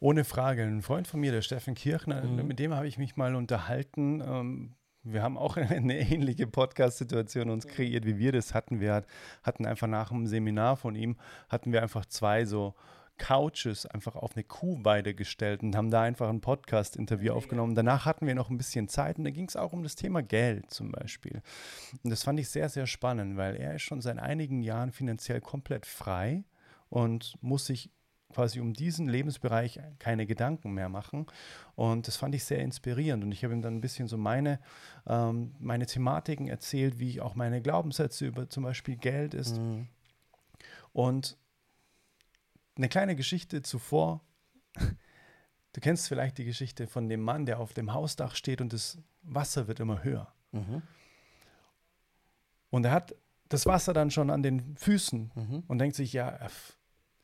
Ohne 0.00 0.24
Frage. 0.24 0.62
Ein 0.62 0.82
Freund 0.82 1.08
von 1.08 1.20
mir, 1.20 1.32
der 1.32 1.42
Steffen 1.42 1.74
Kirchner, 1.74 2.22
mit 2.22 2.58
dem 2.58 2.74
habe 2.74 2.86
ich 2.86 2.98
mich 2.98 3.16
mal 3.16 3.34
unterhalten. 3.34 4.20
Ähm, 4.20 4.74
wir 5.02 5.22
haben 5.22 5.36
auch 5.36 5.56
eine 5.56 5.98
ähnliche 5.98 6.46
Podcast-Situation 6.46 7.50
uns 7.50 7.66
kreiert, 7.66 8.04
wie 8.04 8.18
wir 8.18 8.32
das 8.32 8.54
hatten. 8.54 8.80
Wir 8.80 8.94
hat, 8.94 9.06
hatten 9.42 9.66
einfach 9.66 9.86
nach 9.86 10.10
einem 10.10 10.26
Seminar 10.26 10.76
von 10.76 10.94
ihm, 10.94 11.16
hatten 11.48 11.72
wir 11.72 11.82
einfach 11.82 12.06
zwei 12.06 12.44
so 12.44 12.74
Couches 13.18 13.84
einfach 13.84 14.14
auf 14.14 14.36
eine 14.36 14.44
Kuhweide 14.44 15.12
gestellt 15.14 15.62
und 15.62 15.74
haben 15.76 15.90
da 15.90 16.02
einfach 16.02 16.28
ein 16.28 16.40
Podcast-Interview 16.40 17.32
aufgenommen. 17.32 17.74
Danach 17.74 18.04
hatten 18.04 18.26
wir 18.26 18.34
noch 18.34 18.48
ein 18.48 18.56
bisschen 18.56 18.88
Zeit 18.88 19.18
und 19.18 19.24
da 19.24 19.30
ging 19.30 19.48
es 19.48 19.56
auch 19.56 19.72
um 19.72 19.82
das 19.82 19.96
Thema 19.96 20.22
Geld 20.22 20.70
zum 20.70 20.92
Beispiel. 20.92 21.42
Und 22.04 22.10
das 22.10 22.22
fand 22.22 22.38
ich 22.38 22.48
sehr, 22.48 22.68
sehr 22.68 22.86
spannend, 22.86 23.36
weil 23.36 23.56
er 23.56 23.74
ist 23.74 23.82
schon 23.82 24.00
seit 24.00 24.18
einigen 24.18 24.62
Jahren 24.62 24.92
finanziell 24.92 25.40
komplett 25.40 25.84
frei 25.84 26.44
und 26.88 27.34
muss 27.40 27.66
sich 27.66 27.90
quasi 28.32 28.60
um 28.60 28.74
diesen 28.74 29.08
Lebensbereich 29.08 29.80
keine 29.98 30.26
Gedanken 30.26 30.72
mehr 30.72 30.88
machen. 30.88 31.26
Und 31.74 32.06
das 32.06 32.16
fand 32.16 32.34
ich 32.34 32.44
sehr 32.44 32.58
inspirierend. 32.60 33.24
Und 33.24 33.32
ich 33.32 33.42
habe 33.44 33.54
ihm 33.54 33.62
dann 33.62 33.76
ein 33.76 33.80
bisschen 33.80 34.08
so 34.08 34.16
meine, 34.16 34.60
ähm, 35.06 35.54
meine 35.58 35.86
Thematiken 35.86 36.46
erzählt, 36.48 36.98
wie 36.98 37.08
ich 37.08 37.20
auch 37.20 37.34
meine 37.34 37.62
Glaubenssätze 37.62 38.26
über 38.26 38.48
zum 38.50 38.64
Beispiel 38.64 38.96
Geld 38.96 39.34
ist. 39.34 39.58
Und 40.92 41.38
eine 42.76 42.88
kleine 42.88 43.16
Geschichte 43.16 43.62
zuvor. 43.62 44.20
Du 45.74 45.82
kennst 45.82 46.08
vielleicht 46.08 46.38
die 46.38 46.44
Geschichte 46.44 46.86
von 46.88 47.08
dem 47.08 47.20
Mann, 47.20 47.46
der 47.46 47.60
auf 47.60 47.72
dem 47.72 47.92
Hausdach 47.92 48.34
steht 48.34 48.60
und 48.60 48.72
das 48.72 48.98
Wasser 49.22 49.68
wird 49.68 49.78
immer 49.78 50.02
höher. 50.02 50.32
Und 52.70 52.84
er 52.84 52.90
hat 52.90 53.14
das 53.48 53.66
Wasser 53.66 53.92
dann 53.92 54.10
schon 54.10 54.30
an 54.30 54.42
den 54.42 54.76
Füßen 54.76 55.30
und 55.68 55.78
denkt 55.78 55.96
sich, 55.96 56.12
ja, 56.12 56.38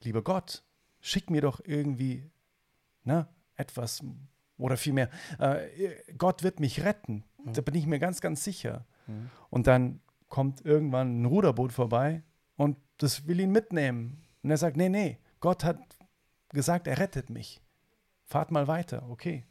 lieber 0.03 0.23
Gott, 0.23 0.63
schick 1.05 1.29
mir 1.29 1.43
doch 1.43 1.61
irgendwie 1.65 2.31
ne, 3.05 3.29
etwas 3.57 4.03
oder 4.57 4.77
vielmehr, 4.77 5.11
äh, 5.39 5.69
Gott 6.17 6.43
wird 6.43 6.61
mich 6.61 6.83
retten. 6.85 7.25
Da 7.45 7.61
bin 7.61 7.75
ich 7.75 7.87
mir 7.87 7.99
ganz, 7.99 8.23
ganz 8.23 8.43
sicher. 8.43 8.87
Und 9.51 9.67
dann 9.67 10.01
kommt 10.29 10.65
irgendwann 10.65 11.21
ein 11.21 11.27
Ruderboot 11.27 11.73
vorbei 11.73 12.23
und 12.57 12.79
das 12.97 13.27
will 13.27 13.39
ihn 13.39 13.53
mitnehmen. 13.53 14.25
Und 14.43 14.51
er 14.51 14.57
sagt, 14.57 14.79
nee, 14.79 14.89
nee, 14.89 15.19
Gott 15.41 15.63
hat 15.63 15.79
gesagt, 16.49 16.87
er 16.87 16.99
rettet 16.99 17.29
mich. 17.29 17.61
Fahrt 18.25 18.51
mal 18.51 18.67
weiter, 18.67 19.07
okay. 19.11 19.45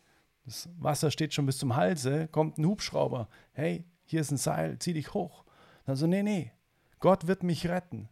Das 0.45 0.67
Wasser 0.79 1.11
steht 1.11 1.33
schon 1.33 1.45
bis 1.45 1.59
zum 1.59 1.75
Halse, 1.75 2.27
kommt 2.29 2.57
ein 2.57 2.65
Hubschrauber. 2.65 3.29
Hey, 3.51 3.85
hier 4.05 4.21
ist 4.21 4.31
ein 4.31 4.37
Seil, 4.37 4.79
zieh 4.79 4.93
dich 4.93 5.13
hoch. 5.13 5.45
Dann 5.85 5.95
so, 5.95 6.07
nee, 6.07 6.23
nee, 6.23 6.51
Gott 6.99 7.27
wird 7.27 7.43
mich 7.43 7.67
retten. 7.69 8.09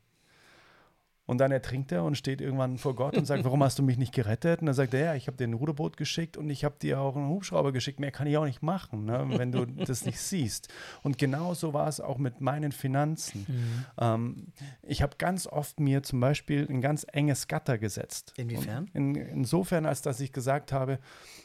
Und 1.28 1.38
dann 1.38 1.52
ertrinkt 1.52 1.92
er 1.92 2.04
und 2.04 2.18
steht 2.18 2.42
irgendwann 2.42 2.78
vor 2.78 2.96
Gott 2.96 3.16
und 3.16 3.26
sagt, 3.26 3.44
warum 3.44 3.64
hast 3.64 3.80
du 3.80 3.84
mich 3.84 3.98
nicht 3.98 4.14
gerettet? 4.14 4.60
Und 4.60 4.66
dann 4.66 4.76
sagt 4.76 4.94
er, 4.94 5.06
ja, 5.06 5.16
ich 5.16 5.28
habe 5.28 5.38
dir 5.38 5.48
ein 5.48 5.54
Ruderboot 5.54 5.96
geschickt 5.96 6.36
und 6.36 6.50
ich 6.50 6.66
habe 6.66 6.76
dir 6.82 7.00
auch 7.00 7.16
einen 7.16 7.30
Hubschrauber 7.30 7.72
geschickt. 7.72 8.00
Mehr 8.00 8.12
kann 8.12 8.28
ich 8.28 8.38
auch 8.38 8.46
nicht 8.46 8.64
machen, 8.64 9.06
ne, 9.06 9.26
wenn 9.38 9.52
du 9.52 9.66
das 9.86 10.06
nicht 10.06 10.20
siehst. 10.20 10.68
Und 11.04 11.18
genauso 11.18 11.74
war 11.74 11.88
es 11.88 12.02
auch 12.02 12.18
mit 12.18 12.42
meinen 12.42 12.72
Finanzen. 12.72 13.46
Mhm. 13.48 13.86
Ähm, 14.00 14.48
ich 14.82 15.02
habe 15.02 15.16
ganz 15.18 15.48
oft 15.48 15.80
mir 15.80 16.04
zum 16.04 16.20
Beispiel 16.20 16.68
ein 16.70 16.82
ganz 16.82 17.06
enges 17.12 17.48
Gatter 17.48 17.78
gesetzt. 17.78 18.34
Inwiefern? 18.38 18.90
In, 18.94 19.16
insofern, 19.16 19.86
als 19.86 20.02
dass 20.02 20.20
ich 20.20 20.34
gesagt 20.34 20.72
habe, 20.72 21.00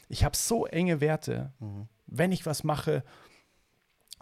ich 0.09 0.23
habe 0.23 0.35
so 0.35 0.65
enge 0.65 1.01
Werte, 1.01 1.53
mhm. 1.59 1.87
wenn 2.07 2.31
ich 2.31 2.45
was 2.45 2.63
mache, 2.63 3.03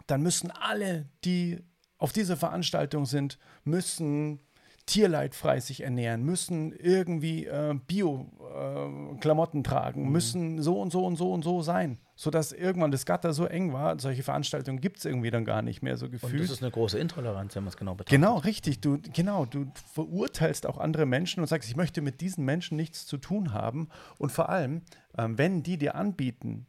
dann 0.06 0.22
müssen 0.22 0.50
alle, 0.50 1.08
die 1.24 1.60
auf 1.98 2.12
dieser 2.12 2.36
Veranstaltung 2.36 3.06
sind, 3.06 3.38
müssen 3.64 4.40
tierleidfrei 4.86 5.58
sich 5.58 5.82
ernähren, 5.82 6.22
müssen 6.22 6.72
irgendwie 6.72 7.46
äh, 7.46 7.74
Bio-Klamotten 7.86 9.60
äh, 9.60 9.62
tragen, 9.64 10.04
mhm. 10.04 10.12
müssen 10.12 10.62
so 10.62 10.80
und 10.80 10.92
so 10.92 11.04
und 11.04 11.16
so 11.16 11.32
und 11.32 11.42
so 11.42 11.60
sein. 11.60 11.98
Sodass 12.14 12.52
irgendwann 12.52 12.92
das 12.92 13.04
Gatter 13.04 13.34
so 13.34 13.44
eng 13.44 13.72
war, 13.72 13.98
solche 13.98 14.22
Veranstaltungen 14.22 14.80
gibt 14.80 14.98
es 14.98 15.04
irgendwie 15.04 15.30
dann 15.30 15.44
gar 15.44 15.60
nicht 15.60 15.82
mehr 15.82 15.96
so 15.96 16.08
gefühlt. 16.08 16.34
Und 16.34 16.42
das 16.42 16.50
ist 16.50 16.62
eine 16.62 16.70
große 16.70 16.98
Intoleranz, 16.98 17.54
wenn 17.56 17.64
man 17.64 17.68
es 17.68 17.76
genau 17.76 17.94
betrachtet. 17.94 18.18
Genau, 18.18 18.38
richtig. 18.38 18.80
Du, 18.80 18.98
genau, 19.12 19.44
du 19.44 19.70
verurteilst 19.92 20.66
auch 20.66 20.78
andere 20.78 21.04
Menschen 21.04 21.40
und 21.40 21.48
sagst, 21.48 21.68
ich 21.68 21.76
möchte 21.76 22.00
mit 22.00 22.20
diesen 22.20 22.44
Menschen 22.44 22.76
nichts 22.76 23.06
zu 23.06 23.18
tun 23.18 23.52
haben. 23.52 23.88
Und 24.18 24.30
vor 24.30 24.48
allem, 24.48 24.82
ähm, 25.18 25.36
wenn 25.36 25.62
die 25.62 25.78
dir 25.78 25.96
anbieten, 25.96 26.66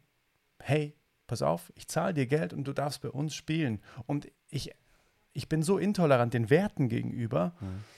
hey, 0.58 0.96
pass 1.28 1.40
auf, 1.40 1.72
ich 1.76 1.86
zahle 1.86 2.14
dir 2.14 2.26
Geld 2.26 2.52
und 2.52 2.64
du 2.64 2.72
darfst 2.72 3.00
bei 3.00 3.10
uns 3.10 3.34
spielen. 3.34 3.80
Und 4.06 4.28
ich, 4.50 4.72
ich 5.32 5.48
bin 5.48 5.62
so 5.62 5.78
intolerant 5.78 6.34
den 6.34 6.50
Werten 6.50 6.88
gegenüber. 6.88 7.54
Mhm 7.60 7.97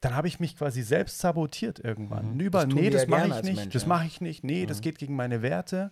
dann 0.00 0.14
habe 0.14 0.28
ich 0.28 0.38
mich 0.38 0.56
quasi 0.56 0.82
selbst 0.82 1.18
sabotiert 1.18 1.78
irgendwann. 1.80 2.34
Mhm. 2.34 2.40
Über, 2.40 2.64
das 2.64 2.74
nee, 2.74 2.90
das 2.90 3.06
mache 3.08 3.28
ich 3.28 3.42
nicht, 3.42 3.56
Mensch, 3.56 3.72
das 3.72 3.82
ja. 3.82 3.88
mache 3.88 4.06
ich 4.06 4.20
nicht, 4.20 4.44
nee, 4.44 4.62
mhm. 4.62 4.68
das 4.68 4.80
geht 4.80 4.98
gegen 4.98 5.16
meine 5.16 5.42
Werte. 5.42 5.90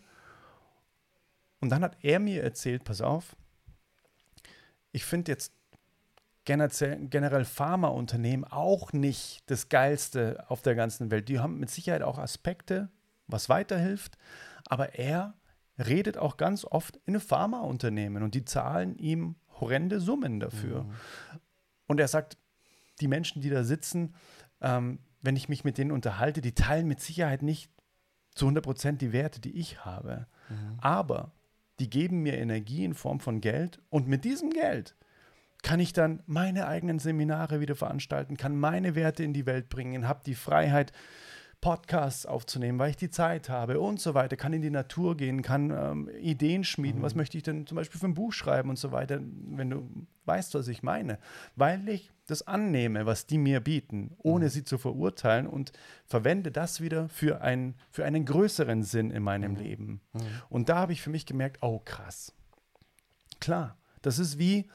Und 1.61 1.71
dann 1.71 1.83
hat 1.83 1.97
er 2.03 2.21
mir 2.21 2.43
erzählt, 2.43 2.85
pass 2.85 3.01
auf, 3.01 3.37
ich 4.93 5.05
finde 5.05 5.33
jetzt 5.33 5.53
generell 6.45 7.45
Pharmaunternehmen 7.45 8.45
auch 8.45 8.93
nicht 8.93 9.43
das 9.47 9.69
Geilste 9.69 10.45
auf 10.49 10.63
der 10.63 10.77
ganzen 10.77 11.11
Welt. 11.11 11.29
Die 11.29 11.41
haben 11.41 11.59
mit 11.59 11.71
Sicherheit 11.71 12.03
auch 12.03 12.19
Aspekte, 12.19 12.89
was 13.27 13.49
weiterhilft, 13.49 14.17
aber 14.69 14.95
er 14.95 15.35
redet 15.77 16.17
auch 16.17 16.37
ganz 16.37 16.65
oft 16.65 17.01
in 17.05 17.19
Pharmaunternehmen 17.19 18.23
und 18.23 18.35
die 18.35 18.45
zahlen 18.45 18.97
ihm 18.97 19.35
horrende 19.61 20.01
Summen 20.01 20.39
dafür. 20.39 20.85
Mhm. 20.85 20.93
Und 21.89 22.01
er 22.01 22.09
sagt, 22.09 22.39
die 23.01 23.09
Menschen, 23.09 23.43
die 23.43 23.51
da 23.51 23.65
sitzen, 23.65 24.15
ähm, 24.61 24.99
wenn 25.23 25.37
ich 25.37 25.49
mich 25.49 25.65
mit 25.65 25.79
denen 25.79 25.91
unterhalte, 25.91 26.41
die 26.41 26.55
teilen 26.55 26.87
mit 26.87 27.01
Sicherheit 27.01 27.43
nicht 27.43 27.71
zu 28.35 28.47
100 28.47 28.65
Prozent 28.65 29.03
die 29.03 29.13
Werte, 29.13 29.41
die 29.41 29.57
ich 29.59 29.85
habe. 29.85 30.27
Mhm. 30.49 30.79
Aber 30.81 31.33
die 31.79 31.91
geben 31.91 32.23
mir 32.23 32.39
Energie 32.39 32.85
in 32.85 32.95
Form 32.95 33.21
von 33.21 33.41
Geld 33.41 33.81
und 33.91 34.09
mit 34.09 34.25
diesem 34.25 34.51
Geld 34.51 34.97
kann 35.63 35.81
ich 35.81 35.93
dann 35.93 36.23
meine 36.27 36.69
eigenen 36.69 36.99
Seminare 36.99 37.61
wieder 37.61 37.75
veranstalten, 37.75 38.37
kann 38.37 38.57
meine 38.57 38.95
Werte 38.95 39.25
in 39.25 39.33
die 39.33 39.47
Welt 39.47 39.69
bringen, 39.69 40.07
habe 40.07 40.21
die 40.25 40.35
Freiheit, 40.35 40.93
Podcasts 41.61 42.27
aufzunehmen, 42.27 42.79
weil 42.79 42.91
ich 42.91 42.97
die 42.97 43.11
Zeit 43.11 43.49
habe 43.49 43.81
und 43.81 43.99
so 43.99 44.15
weiter, 44.15 44.37
kann 44.37 44.53
in 44.53 44.63
die 44.63 44.71
Natur 44.71 45.17
gehen, 45.17 45.43
kann 45.43 45.71
ähm, 45.71 46.09
Ideen 46.21 46.65
schmieden, 46.65 47.01
mhm. 47.01 47.05
was 47.05 47.15
möchte 47.15 47.37
ich 47.37 47.43
denn 47.43 47.67
zum 47.67 47.77
Beispiel 47.77 47.99
für 47.99 48.07
ein 48.07 48.15
Buch 48.15 48.33
schreiben 48.33 48.69
und 48.69 48.79
so 48.79 48.93
weiter, 48.93 49.21
wenn 49.21 49.71
du 49.71 50.07
weißt, 50.27 50.55
was 50.55 50.69
ich 50.69 50.83
meine. 50.83 51.19
Weil 51.55 51.89
ich 51.89 52.11
das 52.27 52.47
annehme, 52.47 53.07
was 53.07 53.27
die 53.27 53.39
mir 53.39 53.61
bieten, 53.61 54.17
ohne 54.19 54.47
mhm. 54.47 54.51
sie 54.51 54.65
zu 54.65 54.79
verurteilen 54.79 55.47
und 55.47 55.73
verwende 56.05 56.51
das 56.51 56.81
wieder 56.81 57.09
für, 57.09 57.41
ein, 57.41 57.75
für 57.91 58.05
einen 58.05 58.25
größeren 58.25 58.83
Sinn 58.83 59.11
in 59.11 59.23
meinem 59.23 59.53
mhm. 59.53 59.59
Leben. 59.59 60.01
Mhm. 60.13 60.21
Und 60.49 60.69
da 60.69 60.77
habe 60.79 60.93
ich 60.93 61.03
für 61.03 61.11
mich 61.11 61.27
gemerkt, 61.27 61.59
oh 61.63 61.81
krass. 61.85 62.33
Klar, 63.41 63.79
das 64.03 64.19
ist 64.19 64.39
wie, 64.39 64.69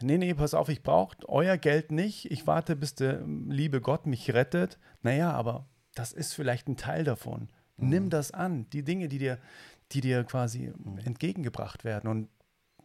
nee, 0.00 0.18
nee, 0.18 0.34
pass 0.34 0.54
auf, 0.54 0.68
ich 0.68 0.82
brauche 0.82 1.16
euer 1.28 1.56
Geld 1.56 1.92
nicht, 1.92 2.30
ich 2.30 2.46
warte, 2.46 2.74
bis 2.74 2.94
der 2.94 3.22
liebe 3.26 3.80
Gott 3.80 4.06
mich 4.06 4.32
rettet. 4.32 4.78
Naja, 5.02 5.32
aber 5.32 5.68
das 5.94 6.12
ist 6.12 6.34
vielleicht 6.34 6.68
ein 6.68 6.76
Teil 6.76 7.04
davon. 7.04 7.48
Mhm. 7.76 7.88
Nimm 7.88 8.10
das 8.10 8.32
an, 8.32 8.68
die 8.70 8.82
Dinge, 8.82 9.08
die 9.08 9.18
dir, 9.18 9.38
die 9.92 10.00
dir 10.00 10.24
quasi 10.24 10.72
mhm. 10.76 10.98
entgegengebracht 10.98 11.84
werden. 11.84 12.08
Und 12.10 12.28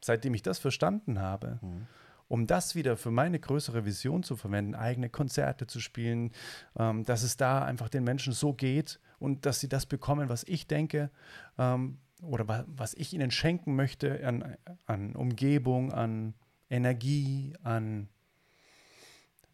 seitdem 0.01 0.33
ich 0.33 0.41
das 0.41 0.59
verstanden 0.59 1.19
habe, 1.19 1.59
mhm. 1.61 1.87
um 2.27 2.47
das 2.47 2.75
wieder 2.75 2.97
für 2.97 3.11
meine 3.11 3.39
größere 3.39 3.85
Vision 3.85 4.23
zu 4.23 4.35
verwenden, 4.35 4.75
eigene 4.75 5.09
Konzerte 5.09 5.67
zu 5.67 5.79
spielen, 5.79 6.31
ähm, 6.77 7.03
dass 7.03 7.23
es 7.23 7.37
da 7.37 7.63
einfach 7.63 7.89
den 7.89 8.03
Menschen 8.03 8.33
so 8.33 8.53
geht 8.53 8.99
und 9.19 9.45
dass 9.45 9.59
sie 9.59 9.69
das 9.69 9.85
bekommen, 9.85 10.29
was 10.29 10.43
ich 10.43 10.67
denke 10.67 11.09
ähm, 11.57 11.97
oder 12.21 12.47
wa 12.47 12.65
was 12.67 12.93
ich 12.95 13.13
ihnen 13.13 13.31
schenken 13.31 13.75
möchte 13.75 14.25
an, 14.25 14.57
an 14.85 15.15
Umgebung, 15.15 15.91
an 15.93 16.33
Energie, 16.69 17.53
an 17.63 18.09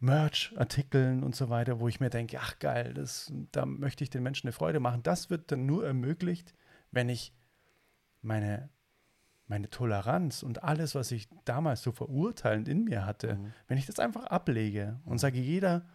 Merch-Artikeln 0.03 1.23
und 1.23 1.35
so 1.35 1.49
weiter, 1.49 1.79
wo 1.79 1.87
ich 1.87 2.01
mir 2.01 2.09
denke, 2.09 2.37
ach 2.41 2.59
geil, 2.59 2.93
das, 2.93 3.31
da 3.53 3.65
möchte 3.65 4.03
ich 4.03 4.09
den 4.09 4.21
Menschen 4.21 4.47
eine 4.47 4.51
Freude 4.51 4.81
machen. 4.81 5.01
Das 5.01 5.29
wird 5.29 5.51
dann 5.51 5.65
nur 5.65 5.85
ermöglicht, 5.85 6.53
wenn 6.91 7.07
ich 7.07 7.33
meine, 8.21 8.69
meine 9.53 9.69
Toleranz 9.69 10.41
und 10.41 10.63
alles, 10.63 10.95
was 10.95 11.11
ich 11.11 11.29
damals 11.45 11.83
so 11.83 11.91
verurteilend 11.91 12.67
in 12.67 12.85
mir 12.85 13.05
hatte, 13.05 13.35
mhm. 13.35 13.53
wenn 13.67 13.77
ich 13.77 13.85
das 13.85 13.99
einfach 13.99 14.23
ablege 14.25 14.99
und 15.05 15.13
mhm. 15.13 15.17
sage, 15.19 15.39
jeder 15.39 15.85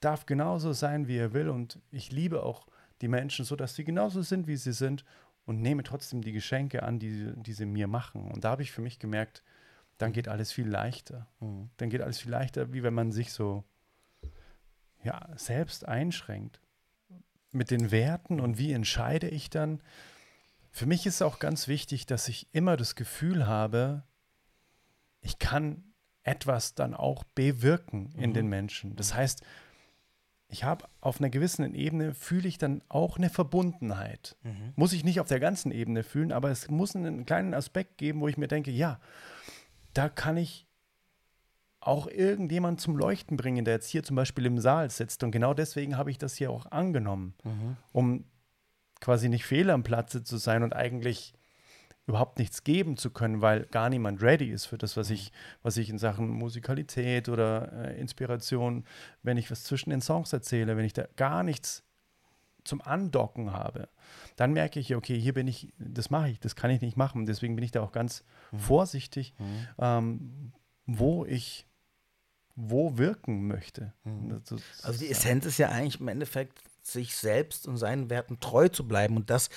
darf 0.00 0.24
genauso 0.24 0.72
sein, 0.72 1.06
wie 1.06 1.18
er 1.18 1.34
will 1.34 1.50
und 1.50 1.78
ich 1.90 2.12
liebe 2.12 2.42
auch 2.42 2.66
die 3.02 3.08
Menschen 3.08 3.44
so, 3.44 3.56
dass 3.56 3.74
sie 3.74 3.84
genauso 3.84 4.22
sind, 4.22 4.46
wie 4.46 4.56
sie 4.56 4.72
sind 4.72 5.04
und 5.44 5.60
nehme 5.60 5.82
trotzdem 5.82 6.22
die 6.22 6.32
Geschenke 6.32 6.82
an, 6.82 6.98
die, 6.98 7.34
die 7.36 7.52
sie 7.52 7.66
mir 7.66 7.88
machen. 7.88 8.30
Und 8.30 8.44
da 8.44 8.52
habe 8.52 8.62
ich 8.62 8.72
für 8.72 8.80
mich 8.80 8.98
gemerkt, 8.98 9.42
dann 9.98 10.12
geht 10.12 10.26
alles 10.26 10.50
viel 10.50 10.66
leichter. 10.66 11.26
Mhm. 11.40 11.68
Dann 11.76 11.90
geht 11.90 12.00
alles 12.00 12.20
viel 12.20 12.30
leichter, 12.30 12.72
wie 12.72 12.82
wenn 12.82 12.94
man 12.94 13.12
sich 13.12 13.34
so 13.34 13.64
ja, 15.04 15.28
selbst 15.36 15.86
einschränkt. 15.86 16.58
Mit 17.50 17.70
den 17.70 17.90
Werten 17.90 18.40
und 18.40 18.56
wie 18.56 18.72
entscheide 18.72 19.28
ich 19.28 19.50
dann? 19.50 19.82
Für 20.72 20.86
mich 20.86 21.06
ist 21.06 21.22
auch 21.22 21.38
ganz 21.38 21.68
wichtig, 21.68 22.06
dass 22.06 22.28
ich 22.28 22.48
immer 22.52 22.78
das 22.78 22.94
Gefühl 22.96 23.46
habe, 23.46 24.04
ich 25.20 25.38
kann 25.38 25.84
etwas 26.22 26.74
dann 26.74 26.94
auch 26.94 27.24
bewirken 27.24 28.12
in 28.16 28.30
mhm. 28.30 28.34
den 28.34 28.46
Menschen. 28.48 28.96
Das 28.96 29.12
mhm. 29.12 29.18
heißt, 29.18 29.42
ich 30.48 30.64
habe 30.64 30.86
auf 31.00 31.20
einer 31.20 31.30
gewissen 31.30 31.74
Ebene 31.74 32.14
fühle 32.14 32.48
ich 32.48 32.56
dann 32.56 32.82
auch 32.88 33.18
eine 33.18 33.28
Verbundenheit. 33.28 34.36
Mhm. 34.42 34.72
Muss 34.74 34.94
ich 34.94 35.04
nicht 35.04 35.20
auf 35.20 35.28
der 35.28 35.40
ganzen 35.40 35.72
Ebene 35.72 36.02
fühlen, 36.02 36.32
aber 36.32 36.50
es 36.50 36.70
muss 36.70 36.96
einen 36.96 37.26
kleinen 37.26 37.52
Aspekt 37.52 37.98
geben, 37.98 38.20
wo 38.20 38.28
ich 38.28 38.38
mir 38.38 38.48
denke, 38.48 38.70
ja, 38.70 38.98
da 39.92 40.08
kann 40.08 40.38
ich 40.38 40.66
auch 41.80 42.06
irgendjemand 42.06 42.80
zum 42.80 42.96
Leuchten 42.96 43.36
bringen, 43.36 43.64
der 43.64 43.74
jetzt 43.74 43.88
hier 43.88 44.04
zum 44.04 44.16
Beispiel 44.16 44.46
im 44.46 44.58
Saal 44.58 44.88
sitzt. 44.90 45.22
Und 45.22 45.32
genau 45.32 45.52
deswegen 45.52 45.98
habe 45.98 46.10
ich 46.10 46.18
das 46.18 46.36
hier 46.36 46.50
auch 46.50 46.66
angenommen, 46.66 47.34
mhm. 47.44 47.76
um 47.92 48.24
quasi 49.02 49.28
nicht 49.28 49.44
fehl 49.44 49.68
am 49.68 49.82
Platze 49.82 50.24
zu 50.24 50.38
sein 50.38 50.62
und 50.62 50.74
eigentlich 50.74 51.34
überhaupt 52.06 52.38
nichts 52.38 52.64
geben 52.64 52.96
zu 52.96 53.10
können, 53.10 53.42
weil 53.42 53.66
gar 53.66 53.90
niemand 53.90 54.22
ready 54.22 54.50
ist 54.50 54.66
für 54.66 54.78
das, 54.78 54.96
was 54.96 55.10
ich, 55.10 55.32
was 55.62 55.76
ich 55.76 55.90
in 55.90 55.98
Sachen 55.98 56.28
Musikalität 56.28 57.28
oder 57.28 57.72
äh, 57.72 58.00
Inspiration, 58.00 58.84
wenn 59.22 59.36
ich 59.36 59.50
was 59.50 59.64
zwischen 59.64 59.90
den 59.90 60.00
Songs 60.00 60.32
erzähle, 60.32 60.76
wenn 60.76 60.84
ich 60.84 60.94
da 60.94 61.06
gar 61.16 61.42
nichts 61.42 61.84
zum 62.64 62.80
Andocken 62.80 63.52
habe, 63.52 63.88
dann 64.36 64.52
merke 64.52 64.78
ich, 64.78 64.94
okay, 64.94 65.18
hier 65.18 65.34
bin 65.34 65.48
ich, 65.48 65.72
das 65.78 66.10
mache 66.10 66.30
ich, 66.30 66.40
das 66.40 66.54
kann 66.54 66.70
ich 66.70 66.80
nicht 66.80 66.96
machen. 66.96 67.26
Deswegen 67.26 67.56
bin 67.56 67.64
ich 67.64 67.72
da 67.72 67.82
auch 67.82 67.92
ganz 67.92 68.24
mhm. 68.52 68.58
vorsichtig, 68.58 69.34
mhm. 69.38 69.68
Ähm, 69.78 70.52
wo 70.86 71.24
ich 71.24 71.66
wo 72.54 72.98
wirken 72.98 73.46
möchte. 73.46 73.94
Mhm. 74.04 74.42
also 74.82 74.98
die 74.98 75.10
Essenz 75.10 75.46
ist 75.46 75.58
ja 75.58 75.70
eigentlich 75.70 76.00
im 76.00 76.08
Endeffekt, 76.08 76.60
sich 76.82 77.16
selbst 77.16 77.66
und 77.66 77.76
seinen 77.76 78.10
Werten 78.10 78.40
treu 78.40 78.68
zu 78.68 78.86
bleiben. 78.86 79.16
Und 79.16 79.30
das 79.30 79.48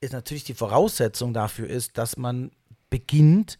ist 0.00 0.12
natürlich 0.12 0.44
die 0.44 0.54
Voraussetzung 0.54 1.32
dafür 1.32 1.68
ist, 1.68 1.98
dass 1.98 2.16
man 2.16 2.50
beginnt, 2.90 3.58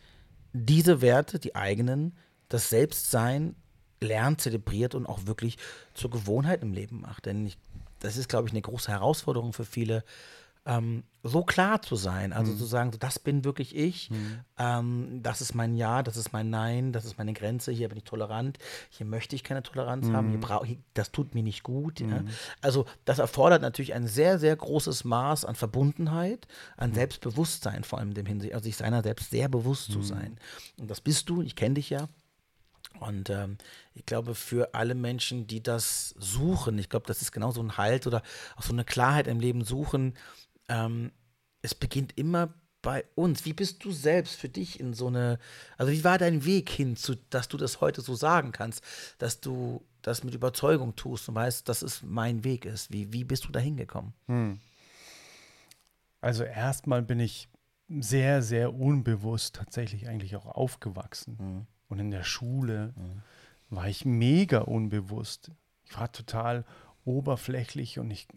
diese 0.52 1.00
Werte, 1.00 1.38
die 1.38 1.54
eigenen, 1.54 2.16
das 2.48 2.68
Selbstsein 2.68 3.56
lernt, 4.00 4.40
zelebriert 4.40 4.94
und 4.94 5.06
auch 5.06 5.26
wirklich 5.26 5.56
zur 5.94 6.10
Gewohnheit 6.10 6.62
im 6.62 6.72
Leben 6.72 7.00
macht. 7.00 7.26
Denn 7.26 7.46
ich, 7.46 7.56
das 8.00 8.16
ist, 8.16 8.28
glaube 8.28 8.48
ich, 8.48 8.52
eine 8.52 8.62
große 8.62 8.90
Herausforderung 8.90 9.52
für 9.52 9.64
viele, 9.64 10.04
ähm, 10.64 11.02
so 11.24 11.42
klar 11.44 11.82
zu 11.82 11.96
sein. 11.96 12.32
Also 12.32 12.54
zu 12.54 12.64
sagen, 12.64 12.92
so, 12.92 12.98
das 12.98 13.18
bin 13.18 13.44
wirklich 13.44 13.74
ich, 13.76 14.10
Mhm. 14.10 14.40
ähm, 14.58 15.20
das 15.22 15.40
ist 15.40 15.54
mein 15.54 15.74
Ja, 15.76 16.02
das 16.02 16.16
ist 16.16 16.32
mein 16.32 16.50
Nein, 16.50 16.92
das 16.92 17.04
ist 17.04 17.18
meine 17.18 17.32
Grenze, 17.32 17.72
hier 17.72 17.88
bin 17.88 17.98
ich 17.98 18.04
tolerant, 18.04 18.58
hier 18.90 19.06
möchte 19.06 19.34
ich 19.36 19.42
keine 19.44 19.62
Toleranz 19.62 20.08
haben, 20.10 20.30
hier 20.30 20.40
brauche 20.40 20.66
ich, 20.66 20.78
das 20.94 21.10
tut 21.12 21.34
mir 21.34 21.42
nicht 21.42 21.62
gut. 21.62 22.00
Ja? 22.00 22.24
Also 22.60 22.86
das 23.04 23.18
erfordert 23.18 23.62
natürlich 23.62 23.94
ein 23.94 24.06
sehr, 24.06 24.38
sehr 24.38 24.54
großes 24.54 25.04
Maß 25.04 25.44
an 25.44 25.54
Verbundenheit, 25.54 26.46
an 26.76 26.92
Selbstbewusstsein 26.94 27.82
vor 27.84 27.98
allem 27.98 28.08
in 28.10 28.14
dem 28.14 28.26
Hinsicht, 28.26 28.54
also 28.54 28.64
sich 28.64 28.76
seiner 28.76 29.02
selbst 29.02 29.30
sehr 29.30 29.48
bewusst 29.48 29.90
zu 29.92 30.02
sein. 30.02 30.38
Und 30.78 30.90
das 30.90 31.00
bist 31.00 31.28
du, 31.28 31.42
ich 31.42 31.56
kenne 31.56 31.74
dich 31.74 31.90
ja. 31.90 32.08
Und 33.00 33.30
ähm, 33.30 33.56
ich 33.94 34.04
glaube, 34.06 34.34
für 34.34 34.74
alle 34.74 34.94
Menschen, 34.94 35.46
die 35.46 35.62
das 35.62 36.14
suchen, 36.18 36.78
ich 36.78 36.88
glaube, 36.88 37.06
das 37.06 37.22
ist 37.22 37.32
genau 37.32 37.50
so 37.50 37.62
ein 37.62 37.76
Halt 37.76 38.06
oder 38.06 38.22
auch 38.56 38.62
so 38.62 38.72
eine 38.72 38.84
Klarheit 38.84 39.26
im 39.26 39.40
Leben 39.40 39.64
suchen, 39.64 40.14
ähm, 40.68 41.12
es 41.62 41.74
beginnt 41.74 42.16
immer 42.18 42.54
bei 42.82 43.04
uns. 43.14 43.44
Wie 43.44 43.52
bist 43.52 43.84
du 43.84 43.92
selbst 43.92 44.34
für 44.34 44.48
dich 44.48 44.80
in 44.80 44.92
so 44.92 45.06
eine, 45.06 45.38
also 45.78 45.92
wie 45.92 46.04
war 46.04 46.18
dein 46.18 46.44
Weg 46.44 46.68
hin, 46.68 46.96
zu, 46.96 47.14
dass 47.30 47.48
du 47.48 47.56
das 47.56 47.80
heute 47.80 48.00
so 48.00 48.14
sagen 48.14 48.52
kannst, 48.52 48.82
dass 49.18 49.40
du 49.40 49.84
das 50.02 50.24
mit 50.24 50.34
Überzeugung 50.34 50.96
tust 50.96 51.28
und 51.28 51.36
weißt, 51.36 51.68
dass 51.68 51.82
es 51.82 52.02
mein 52.02 52.42
Weg 52.42 52.64
ist. 52.64 52.92
Wie, 52.92 53.12
wie 53.12 53.22
bist 53.24 53.44
du 53.46 53.52
da 53.52 53.60
hingekommen? 53.60 54.12
Also 56.20 56.42
erstmal 56.42 57.02
bin 57.02 57.20
ich 57.20 57.48
sehr, 57.88 58.42
sehr 58.42 58.74
unbewusst 58.74 59.56
tatsächlich 59.56 60.08
eigentlich 60.08 60.34
auch 60.36 60.46
aufgewachsen. 60.46 61.36
Und 61.88 61.98
in 61.98 62.10
der 62.10 62.24
Schule 62.24 62.94
war 63.70 63.88
ich 63.88 64.04
mega 64.04 64.60
unbewusst. 64.60 65.50
Ich 65.84 65.98
war 65.98 66.10
total 66.10 66.64
oberflächlich 67.04 67.98
und 67.98 68.10
ich, 68.10 68.28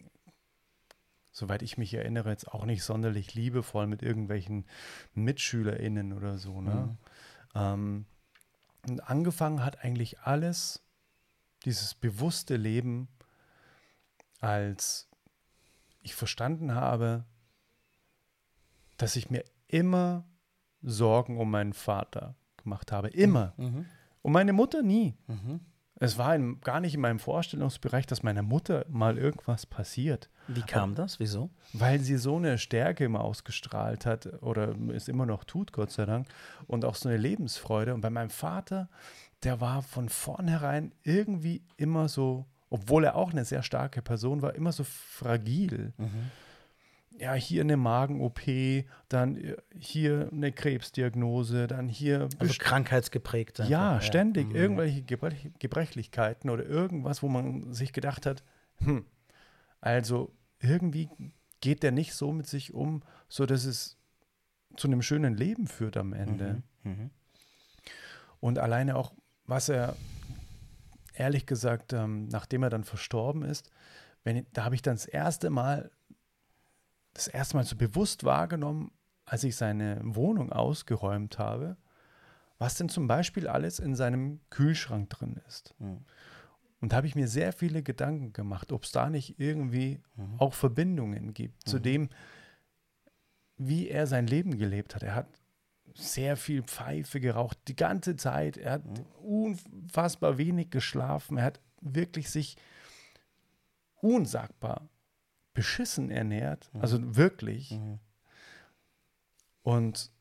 soweit 1.35 1.61
ich 1.63 1.77
mich 1.77 1.93
erinnere, 1.93 2.29
jetzt 2.29 2.47
auch 2.47 2.65
nicht 2.65 2.81
sonderlich 2.81 3.35
liebevoll 3.35 3.87
mit 3.87 4.01
irgendwelchen 4.01 4.65
MitschülerInnen 5.15 6.13
oder 6.13 6.37
so. 6.37 6.61
Ne? 6.61 6.97
Ähm, 7.53 8.05
und 8.87 9.01
angefangen 9.01 9.63
hat 9.63 9.83
eigentlich 9.83 10.21
alles, 10.21 10.81
dieses 11.65 11.93
bewusste 11.93 12.55
Leben, 12.55 13.09
als 14.39 15.09
ich 16.03 16.15
verstanden 16.15 16.73
habe, 16.73 17.25
dass 18.95 19.17
ich 19.17 19.29
mir 19.29 19.43
immer 19.67 20.23
Sorgen 20.83 21.37
um 21.37 21.51
meinen 21.51 21.73
Vater 21.73 22.35
gemacht 22.55 22.93
habe. 22.93 23.09
Immer. 23.09 23.53
Und 24.21 24.31
meine 24.31 24.53
Mutter 24.53 24.83
nie. 24.83 25.17
Es 25.97 26.17
war 26.17 26.35
in, 26.35 26.59
gar 26.59 26.81
nicht 26.81 26.93
in 26.93 26.99
meinem 27.01 27.19
Vorstellungsbereich, 27.19 28.05
dass 28.05 28.21
meiner 28.21 28.41
Mutter 28.41 28.85
mal 28.89 29.17
irgendwas 29.17 29.65
passiert, 29.65 30.29
Wie 30.47 30.61
kam 30.61 30.93
das? 30.93 31.19
Wieso? 31.19 31.49
weil 31.73 31.99
sie 31.99 32.17
so 32.17 32.35
eine 32.35 32.57
Stärke 32.57 33.05
immer 33.05 33.21
ausgestrahlt 33.21 34.05
hat 34.05 34.41
oder 34.43 34.75
es 34.93 35.07
immer 35.07 35.25
noch 35.25 35.45
tut, 35.45 35.71
Gott 35.71 35.91
sei 35.91 36.05
Dank, 36.05 36.27
und 36.67 36.83
auch 36.83 36.95
so 36.95 37.07
eine 37.07 37.17
Lebensfreude. 37.17 37.93
Und 37.93 38.01
bei 38.01 38.09
meinem 38.09 38.29
Vater, 38.29 38.89
der 39.43 39.61
war 39.61 39.81
von 39.81 40.09
vornherein 40.09 40.91
irgendwie 41.03 41.63
immer 41.77 42.09
so, 42.09 42.45
obwohl 42.69 43.05
er 43.05 43.15
auch 43.15 43.31
eine 43.31 43.45
sehr 43.45 43.63
starke 43.63 44.01
Person 44.01 44.41
war, 44.41 44.53
immer 44.55 44.73
so 44.73 44.83
fragil 44.83 45.93
ja, 47.17 47.33
hier 47.33 47.61
eine 47.61 47.77
Magen-OP, 47.77 48.41
dann 49.09 49.35
äh, 49.37 49.55
hier 49.77 50.29
eine 50.31 50.51
Krebsdiagnose, 50.51 51.67
dann 51.67 51.87
hier 51.87 52.27
Also 52.39 52.53
krankheitsgeprägt. 52.57 53.59
einfach, 53.59 53.71
ja, 53.71 54.01
ständig 54.01 54.49
Mhm. 54.49 54.55
irgendwelche 54.55 55.01
Gebrech 55.01 55.51
Gebrechlichkeiten 55.59 56.49
oder 56.49 56.65
irgendwas, 56.65 57.23
wo 57.23 57.27
man 57.27 57.73
sich 57.73 57.93
gedacht 57.93 58.25
hat, 58.25 58.43
hm, 58.79 59.05
also 59.81 60.33
irgendwie 60.59 61.09
geht 61.61 61.83
der 61.83 61.91
nicht 61.91 62.13
so 62.13 62.31
mit 62.31 62.47
sich 62.47 62.73
um, 62.73 63.03
so 63.27 63.45
dass 63.45 63.65
es 63.65 63.97
zu 64.75 64.87
einem 64.87 65.01
schönen 65.01 65.35
Leben 65.35 65.67
führt 65.67 65.95
am 65.97 66.13
Ende. 66.13 66.61
Mhm. 66.83 67.11
Und 68.39 68.59
alleine 68.59 68.97
auch, 68.97 69.13
was 69.45 69.69
er, 69.69 69.95
ehrlich 71.13 71.45
gesagt, 71.45 71.93
ähm, 71.93 72.27
nachdem 72.27 72.63
er 72.63 72.69
dann 72.69 72.83
verstorben 72.83 73.43
ist, 73.43 73.71
wenn, 74.23 74.45
da 74.53 74.65
habe 74.65 74.75
ich 74.75 74.81
dann 74.81 74.95
das 74.95 75.05
erste 75.05 75.49
Mal, 75.49 75.91
das 77.15 77.27
erste 77.27 77.57
Mal 77.57 77.63
so 77.63 77.75
bewusst 77.75 78.23
wahrgenommen, 78.23 78.91
als 79.25 79.43
ich 79.43 79.55
seine 79.55 79.99
Wohnung 80.03 80.51
ausgeräumt 80.51 81.39
habe, 81.39 81.77
was 82.59 82.75
denn 82.75 82.89
zum 82.89 83.07
Beispiel 83.07 83.47
alles 83.47 83.79
in 83.79 83.95
seinem 83.95 84.39
Kühlschrank 84.51 85.09
drin 85.09 85.41
ist. 85.47 85.73
Mhm. 85.79 86.05
Und 86.81 86.91
da 86.91 86.97
habe 86.97 87.07
ich 87.07 87.15
mir 87.15 87.27
sehr 87.27 87.51
viele 87.51 87.81
Gedanken 87.81 88.33
gemacht, 88.33 88.71
ob 88.71 88.83
es 88.83 88.91
da 88.91 89.09
nicht 89.09 89.39
irgendwie 89.39 90.01
auch 90.37 90.53
Verbindungen 90.53 91.33
gibt 91.33 91.67
zu 91.67 91.79
dem, 91.79 92.09
wie 93.57 93.89
er 93.89 94.05
sein 94.05 94.27
Leben 94.27 94.57
gelebt 94.57 94.93
hat. 94.93 95.01
Er 95.01 95.15
hat 95.15 95.41
sehr 95.95 96.35
viel 96.35 96.61
Pfeife 96.61 97.19
geraucht, 97.19 97.57
die 97.69 97.75
ganze 97.75 98.17
Zeit. 98.17 98.57
Er 98.57 98.73
hat 98.73 98.83
unfassbar 99.23 100.37
wenig 100.37 100.69
geschlafen. 100.69 101.37
Er 101.37 101.45
hat 101.45 101.61
wirklich 101.79 102.29
sich 102.29 102.57
unsagbar 104.01 104.87
beschissen 105.55 106.11
ernährt. 106.11 106.69
Also 106.79 107.15
wirklich. 107.15 107.79
Und 109.63 110.11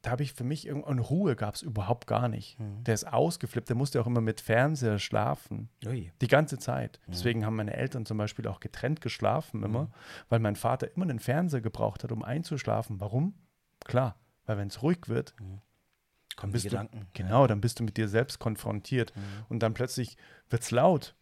da 0.00 0.10
habe 0.10 0.22
ich 0.22 0.34
für 0.34 0.44
mich 0.44 0.66
irgendwann 0.66 0.98
Ruhe 0.98 1.34
gab 1.34 1.54
es 1.54 1.62
überhaupt 1.62 2.06
gar 2.06 2.28
nicht. 2.28 2.58
Der 2.86 2.94
ist 2.94 3.10
ausgeflippt, 3.10 3.68
der 3.68 3.76
musste 3.76 4.00
auch 4.00 4.06
immer 4.06 4.20
mit 4.20 4.40
Fernseher 4.40 4.98
schlafen. 4.98 5.68
Ui. 5.86 6.12
Die 6.20 6.28
ganze 6.28 6.58
Zeit. 6.58 7.00
Deswegen 7.08 7.44
haben 7.44 7.56
meine 7.56 7.74
Eltern 7.74 8.04
zum 8.06 8.18
Beispiel 8.18 8.46
auch 8.46 8.60
getrennt 8.60 9.00
geschlafen 9.00 9.62
immer, 9.62 9.90
weil 10.28 10.40
mein 10.40 10.56
Vater 10.56 10.90
immer 10.94 11.04
einen 11.04 11.20
Fernseher 11.20 11.60
gebraucht 11.60 12.04
hat, 12.04 12.12
um 12.12 12.22
einzuschlafen. 12.22 13.00
Warum? 13.00 13.34
Klar, 13.84 14.16
weil 14.46 14.58
wenn 14.58 14.68
es 14.68 14.82
ruhig 14.82 15.08
wird, 15.08 15.34
Kommen 16.36 16.52
die 16.52 16.54
bist 16.54 16.66
du, 16.66 16.70
Gedanken. 16.70 17.06
genau, 17.14 17.46
dann 17.46 17.60
bist 17.60 17.80
du 17.80 17.84
mit 17.84 17.96
dir 17.96 18.08
selbst 18.08 18.38
konfrontiert. 18.38 19.12
Und 19.48 19.60
dann 19.62 19.72
plötzlich 19.72 20.16
wird 20.50 20.62
es 20.62 20.70
laut, 20.70 21.14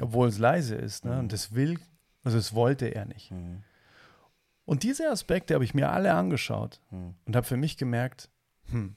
obwohl 0.00 0.28
es 0.28 0.38
leise 0.38 0.74
ist. 0.74 1.04
Ne? 1.04 1.18
Und 1.18 1.32
das 1.32 1.54
will, 1.54 1.78
also 2.24 2.36
das 2.36 2.54
wollte 2.54 2.86
er 2.86 3.04
nicht. 3.04 3.32
Und 4.64 4.82
diese 4.82 5.10
Aspekte 5.10 5.54
habe 5.54 5.64
ich 5.64 5.74
mir 5.74 5.90
alle 5.90 6.14
angeschaut 6.14 6.80
und 6.90 7.34
habe 7.34 7.46
für 7.46 7.56
mich 7.56 7.76
gemerkt, 7.76 8.30
hm, 8.70 8.96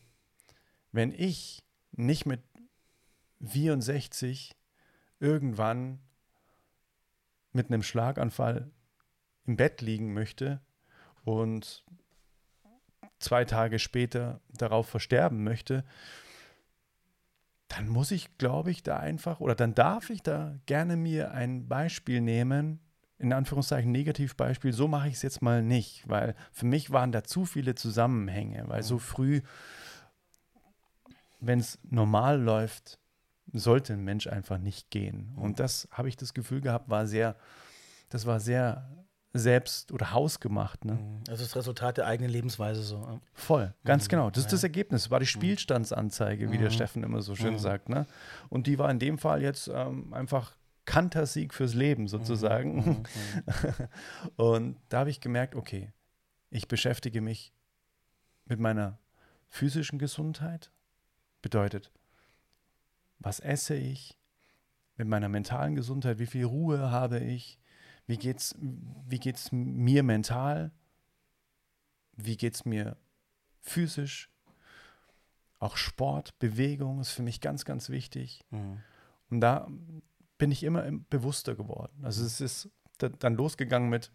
wenn 0.91 1.11
ich 1.11 1.63
nicht 1.91 2.25
mit 2.25 2.41
64 3.43 4.55
irgendwann 5.19 5.99
mit 7.51 7.67
einem 7.67 7.83
Schlaganfall 7.83 8.71
im 9.45 9.55
Bett 9.55 9.81
liegen 9.81 10.13
möchte 10.13 10.61
und 11.23 11.83
zwei 13.19 13.45
Tage 13.45 13.79
später 13.79 14.41
darauf 14.49 14.87
versterben 14.87 15.43
möchte, 15.43 15.83
dann 17.67 17.87
muss 17.87 18.11
ich, 18.11 18.37
glaube 18.37 18.71
ich, 18.71 18.83
da 18.83 18.97
einfach 18.97 19.39
oder 19.39 19.55
dann 19.55 19.73
darf 19.73 20.09
ich 20.09 20.21
da 20.21 20.57
gerne 20.65 20.95
mir 20.95 21.31
ein 21.31 21.67
Beispiel 21.67 22.21
nehmen, 22.21 22.79
in 23.17 23.31
Anführungszeichen 23.33 23.91
Negativbeispiel, 23.91 24.73
so 24.73 24.87
mache 24.87 25.07
ich 25.07 25.15
es 25.15 25.21
jetzt 25.21 25.41
mal 25.41 25.61
nicht, 25.61 26.07
weil 26.07 26.35
für 26.51 26.65
mich 26.65 26.91
waren 26.91 27.11
da 27.11 27.23
zu 27.23 27.45
viele 27.45 27.75
Zusammenhänge, 27.75 28.65
weil 28.67 28.83
so 28.83 28.97
früh, 28.97 29.41
wenn 31.39 31.59
es 31.59 31.79
normal 31.83 32.41
läuft, 32.41 32.99
sollte 33.53 33.93
ein 33.93 34.03
Mensch 34.03 34.27
einfach 34.27 34.57
nicht 34.57 34.89
gehen. 34.89 35.33
Und 35.35 35.59
das 35.59 35.87
habe 35.91 36.09
ich 36.09 36.17
das 36.17 36.33
Gefühl 36.33 36.61
gehabt, 36.61 36.89
war 36.89 37.07
sehr, 37.07 37.35
das 38.09 38.25
war 38.25 38.39
sehr 38.39 38.89
selbst 39.33 39.91
oder 39.91 40.11
hausgemacht. 40.11 40.85
Ne? 40.85 40.97
Also 41.29 41.43
das 41.43 41.55
Resultat 41.55 41.97
der 41.97 42.07
eigenen 42.07 42.31
Lebensweise 42.31 42.81
so. 42.81 43.19
Voll, 43.33 43.73
ganz 43.83 44.07
genau. 44.07 44.29
Das 44.29 44.45
ist 44.45 44.53
das 44.53 44.63
Ergebnis. 44.63 45.11
War 45.11 45.19
die 45.19 45.25
Spielstandsanzeige, 45.25 46.51
wie 46.51 46.57
der 46.57 46.69
Steffen 46.69 47.03
immer 47.03 47.21
so 47.21 47.35
schön 47.35 47.59
sagt. 47.59 47.89
Ne? 47.89 48.05
Und 48.49 48.67
die 48.67 48.79
war 48.79 48.89
in 48.89 48.99
dem 48.99 49.17
Fall 49.17 49.41
jetzt 49.41 49.67
ähm, 49.67 50.13
einfach 50.13 50.55
Kantersieg 50.85 51.53
fürs 51.53 51.73
Leben 51.73 52.07
sozusagen. 52.07 53.03
Und 54.35 54.77
da 54.89 54.99
habe 54.99 55.09
ich 55.09 55.19
gemerkt, 55.19 55.55
okay, 55.55 55.91
ich 56.49 56.67
beschäftige 56.67 57.21
mich 57.21 57.53
mit 58.45 58.59
meiner 58.59 58.99
physischen 59.47 59.99
Gesundheit. 59.99 60.71
Bedeutet, 61.41 61.91
was 63.19 63.39
esse 63.39 63.75
ich? 63.75 64.17
Mit 64.97 65.07
meiner 65.07 65.27
mentalen 65.27 65.75
Gesundheit, 65.75 66.19
wie 66.19 66.25
viel 66.25 66.45
Ruhe 66.45 66.91
habe 66.91 67.19
ich? 67.19 67.59
Wie 68.07 68.17
geht's, 68.17 68.55
wie 68.59 69.19
geht's 69.19 69.51
mir 69.51 70.03
mental? 70.03 70.71
Wie 72.15 72.37
geht's 72.37 72.63
mir 72.63 72.95
physisch? 73.61 74.29
Auch 75.59 75.75
Sport, 75.75 76.37
Bewegung 76.39 76.99
ist 77.01 77.11
für 77.11 77.23
mich 77.23 77.41
ganz, 77.41 77.65
ganz 77.65 77.89
wichtig. 77.89 78.45
Und 79.29 79.41
da 79.41 79.67
bin 80.37 80.51
ich 80.51 80.63
immer 80.63 80.83
im- 80.85 81.05
bewusster 81.09 81.55
geworden. 81.55 82.03
Also 82.03 82.23
es 82.25 82.41
ist 82.41 82.69
da- 82.97 83.09
dann 83.09 83.35
losgegangen 83.35 83.89
mit 83.89 84.11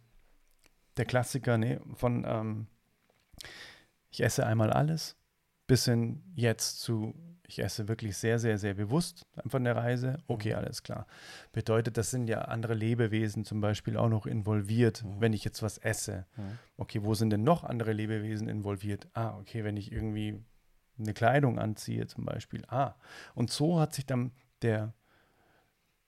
der 0.96 1.04
Klassiker 1.06 1.56
nee, 1.58 1.78
von 1.94 2.24
ähm, 2.26 2.66
ich 4.10 4.22
esse 4.22 4.46
einmal 4.46 4.72
alles 4.72 5.16
bis 5.66 5.84
hin 5.84 6.22
jetzt 6.34 6.80
zu 6.80 7.14
ich 7.46 7.58
esse 7.60 7.88
wirklich 7.88 8.16
sehr, 8.16 8.38
sehr, 8.38 8.58
sehr 8.58 8.74
bewusst 8.74 9.26
von 9.48 9.64
der 9.64 9.74
Reise. 9.74 10.22
Okay, 10.28 10.50
Mhm. 10.50 10.58
alles 10.58 10.84
klar. 10.84 11.04
Bedeutet, 11.50 11.96
das 11.96 12.12
sind 12.12 12.28
ja 12.28 12.42
andere 12.42 12.74
Lebewesen 12.74 13.44
zum 13.44 13.60
Beispiel 13.60 13.96
auch 13.96 14.08
noch 14.08 14.26
involviert, 14.26 15.02
Mhm. 15.02 15.20
wenn 15.20 15.32
ich 15.32 15.42
jetzt 15.44 15.60
was 15.60 15.76
esse. 15.78 16.26
Mhm. 16.36 16.58
Okay, 16.76 17.02
wo 17.02 17.14
sind 17.14 17.30
denn 17.30 17.42
noch 17.42 17.64
andere 17.64 17.92
Lebewesen 17.92 18.48
involviert? 18.48 19.08
Ah, 19.14 19.36
okay, 19.36 19.64
wenn 19.64 19.76
ich 19.76 19.90
irgendwie 19.90 20.44
eine 20.96 21.12
Kleidung 21.12 21.58
anziehe 21.58 22.06
zum 22.06 22.24
Beispiel. 22.24 22.64
Ah, 22.68 22.94
und 23.34 23.50
so 23.50 23.80
hat 23.80 23.94
sich 23.94 24.06
dann 24.06 24.30
der, 24.62 24.94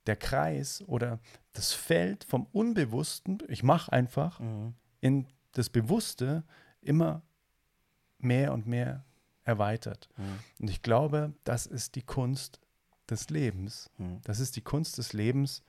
der 0.06 0.16
Kreis 0.16 0.82
oder 0.86 1.20
das 1.52 1.72
Feld 1.72 2.24
vom 2.24 2.46
Unbewussten, 2.52 3.38
ich 3.48 3.62
mache 3.62 3.92
einfach, 3.92 4.40
Mhm. 4.40 4.74
in 5.00 5.26
das 5.52 5.68
Bewusste 5.70 6.44
immer 6.80 7.22
mehr 8.18 8.52
und 8.52 8.66
mehr 8.66 9.04
erweitert. 9.44 10.08
Mhm. 10.16 10.38
Und 10.60 10.70
ich 10.70 10.82
glaube, 10.82 11.34
das 11.44 11.66
ist 11.66 11.94
die 11.94 12.02
Kunst 12.02 12.60
des 13.10 13.30
Lebens. 13.30 13.90
Mhm. 13.98 14.20
Das 14.24 14.40
ist 14.40 14.56
die 14.56 14.60
Kunst 14.62 14.98
des 14.98 15.12
Lebens 15.12 15.62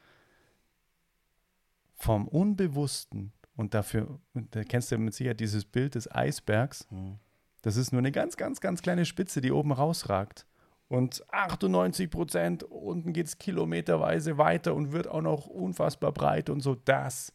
vom 1.96 2.28
Unbewussten. 2.28 3.32
Und 3.56 3.74
dafür, 3.74 4.20
da 4.34 4.64
kennst 4.64 4.92
du 4.92 4.98
mit 4.98 5.14
Sicherheit 5.14 5.40
dieses 5.40 5.66
Bild 5.66 5.96
des 5.96 6.10
Eisbergs. 6.12 6.88
Mhm. 6.90 7.20
Das 7.62 7.78
ist 7.78 7.92
nur 7.92 8.00
eine 8.00 8.12
ganz, 8.12 8.36
ganz, 8.36 8.62
ganz 8.62 8.82
kleine 8.82 9.06
Spitze, 9.06 9.42
die 9.42 9.52
oben 9.52 9.72
rausragt. 9.72 10.46
Und 10.88 11.24
98 11.34 12.10
Prozent, 12.10 12.64
unten 12.64 13.14
geht 13.14 13.28
es 13.28 13.38
kilometerweise 13.38 14.38
weiter 14.38 14.76
und 14.76 14.92
wird 14.92 15.08
auch 15.08 15.22
noch 15.22 15.48
unfassbar 15.48 16.12
breit 16.12 16.50
und 16.50 16.60
so. 16.62 16.76
Das 16.76 17.34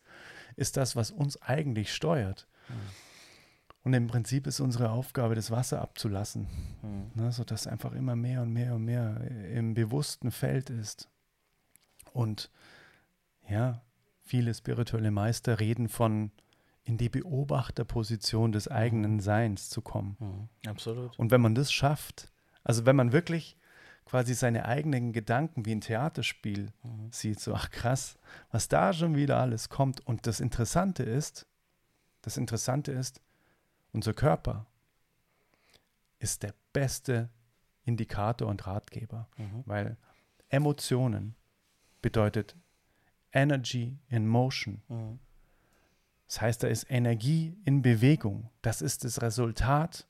ist 0.57 0.77
das, 0.77 0.95
was 0.97 1.11
uns 1.11 1.41
eigentlich 1.43 1.93
steuert. 1.93 2.47
Und 3.85 3.95
im 3.95 4.07
Prinzip 4.07 4.47
ist 4.47 4.61
unsere 4.61 4.91
Aufgabe, 4.91 5.35
das 5.35 5.51
Wasser 5.51 5.81
abzulassen, 5.81 6.47
Mhm. 6.83 7.11
ne, 7.15 7.33
sodass 7.33 7.67
einfach 7.67 7.93
immer 7.93 8.17
mehr 8.17 8.43
und 8.43 8.53
mehr 8.53 8.75
und 8.75 8.85
mehr 8.85 9.21
im 9.53 9.75
bewussten 9.75 10.31
Feld 10.31 10.69
ist. 10.71 11.09
Und 12.13 12.51
ja, 13.49 13.81
viele 14.23 14.53
spirituelle 14.53 15.11
Meister 15.11 15.59
reden 15.59 15.89
von 15.89 16.31
in 16.85 16.99
die 16.99 17.09
Beobachterposition 17.09 18.53
des 18.53 18.69
eigenen 18.69 19.21
Seins 19.21 19.69
zu 19.71 19.81
kommen. 19.81 20.17
Mhm. 20.21 20.69
Absolut. 20.69 21.19
Und 21.19 21.31
wenn 21.31 21.41
man 21.41 21.55
das 21.55 21.73
schafft, 21.73 22.31
also 22.69 22.87
wenn 22.87 22.95
man 22.97 23.13
wirklich 23.13 23.57
quasi 24.05 24.35
seine 24.35 24.65
eigenen 24.65 25.13
Gedanken 25.13 25.65
wie 25.67 25.73
ein 25.73 25.81
Theaterspiel 25.81 26.73
Mhm. 26.83 27.13
sieht, 27.13 27.41
so, 27.41 27.55
ach 27.55 27.71
krass, 27.71 28.17
was 28.51 28.69
da 28.69 28.93
schon 28.93 29.17
wieder 29.17 29.39
alles 29.39 29.69
kommt. 29.69 30.07
Und 30.07 30.27
das 30.27 30.41
Interessante 30.41 31.03
ist, 31.03 31.47
das 32.23 32.37
Interessante 32.37 32.93
ist, 32.93 33.21
unser 33.93 34.15
Körper 34.15 34.67
ist 36.19 36.43
der 36.43 36.55
beste 36.73 37.29
Indikator 37.85 38.49
und 38.49 38.67
Ratgeber, 38.67 39.29
Mhm. 39.37 39.63
weil 39.67 39.97
Emotionen 40.49 41.35
bedeutet 42.03 42.57
Energy 43.33 43.99
in 44.09 44.27
Motion. 44.27 44.83
Mhm. 44.89 45.19
Das 46.27 46.41
heißt, 46.43 46.63
da 46.63 46.69
ist 46.69 46.91
Energie 46.91 47.57
in 47.65 47.81
Bewegung. 47.83 48.51
Das 48.63 48.83
ist 48.83 49.05
das 49.05 49.23
Resultat, 49.23 50.07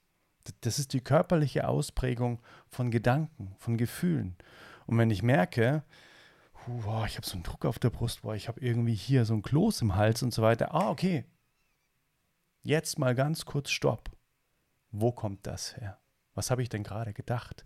das 0.61 0.79
ist 0.79 0.93
die 0.93 1.01
körperliche 1.01 1.69
Ausprägung 1.69 2.41
von 2.69 2.91
Gedanken, 2.91 3.55
von 3.59 3.77
Gefühlen. 3.77 4.37
Und 4.87 4.99
wenn 4.99 5.11
ich 5.11 5.23
merke, 5.23 5.83
boah, 6.67 7.07
ich 7.07 7.17
habe 7.17 7.27
so 7.27 7.35
einen 7.35 7.43
Druck 7.43 7.65
auf 7.65 7.79
der 7.79 7.91
Brust, 7.91 8.23
boah, 8.23 8.35
ich 8.35 8.49
habe 8.49 8.61
irgendwie 8.61 8.95
hier 8.95 9.25
so 9.25 9.35
ein 9.35 9.43
Kloß 9.43 9.83
im 9.83 9.97
Hals 9.97 10.23
und 10.23 10.33
so 10.33 10.43
weiter, 10.43 10.75
ah, 10.75 10.91
okay, 10.91 11.25
jetzt 12.63 12.99
mal 12.99 13.15
ganz 13.15 13.45
kurz 13.45 13.71
Stopp. 13.71 14.11
Wo 14.91 15.13
kommt 15.13 15.47
das 15.47 15.77
her? 15.77 15.99
Was 16.35 16.51
habe 16.51 16.63
ich 16.63 16.69
denn 16.69 16.83
gerade 16.83 17.13
gedacht? 17.13 17.65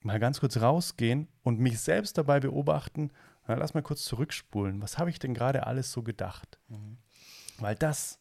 Mal 0.00 0.20
ganz 0.20 0.40
kurz 0.40 0.58
rausgehen 0.58 1.28
und 1.42 1.60
mich 1.60 1.80
selbst 1.80 2.18
dabei 2.18 2.40
beobachten, 2.40 3.10
na, 3.46 3.54
lass 3.54 3.74
mal 3.74 3.82
kurz 3.82 4.04
zurückspulen. 4.04 4.80
Was 4.80 4.98
habe 4.98 5.10
ich 5.10 5.18
denn 5.18 5.34
gerade 5.34 5.66
alles 5.66 5.92
so 5.92 6.02
gedacht? 6.02 6.58
Mhm. 6.68 6.98
Weil 7.58 7.74
das 7.74 8.18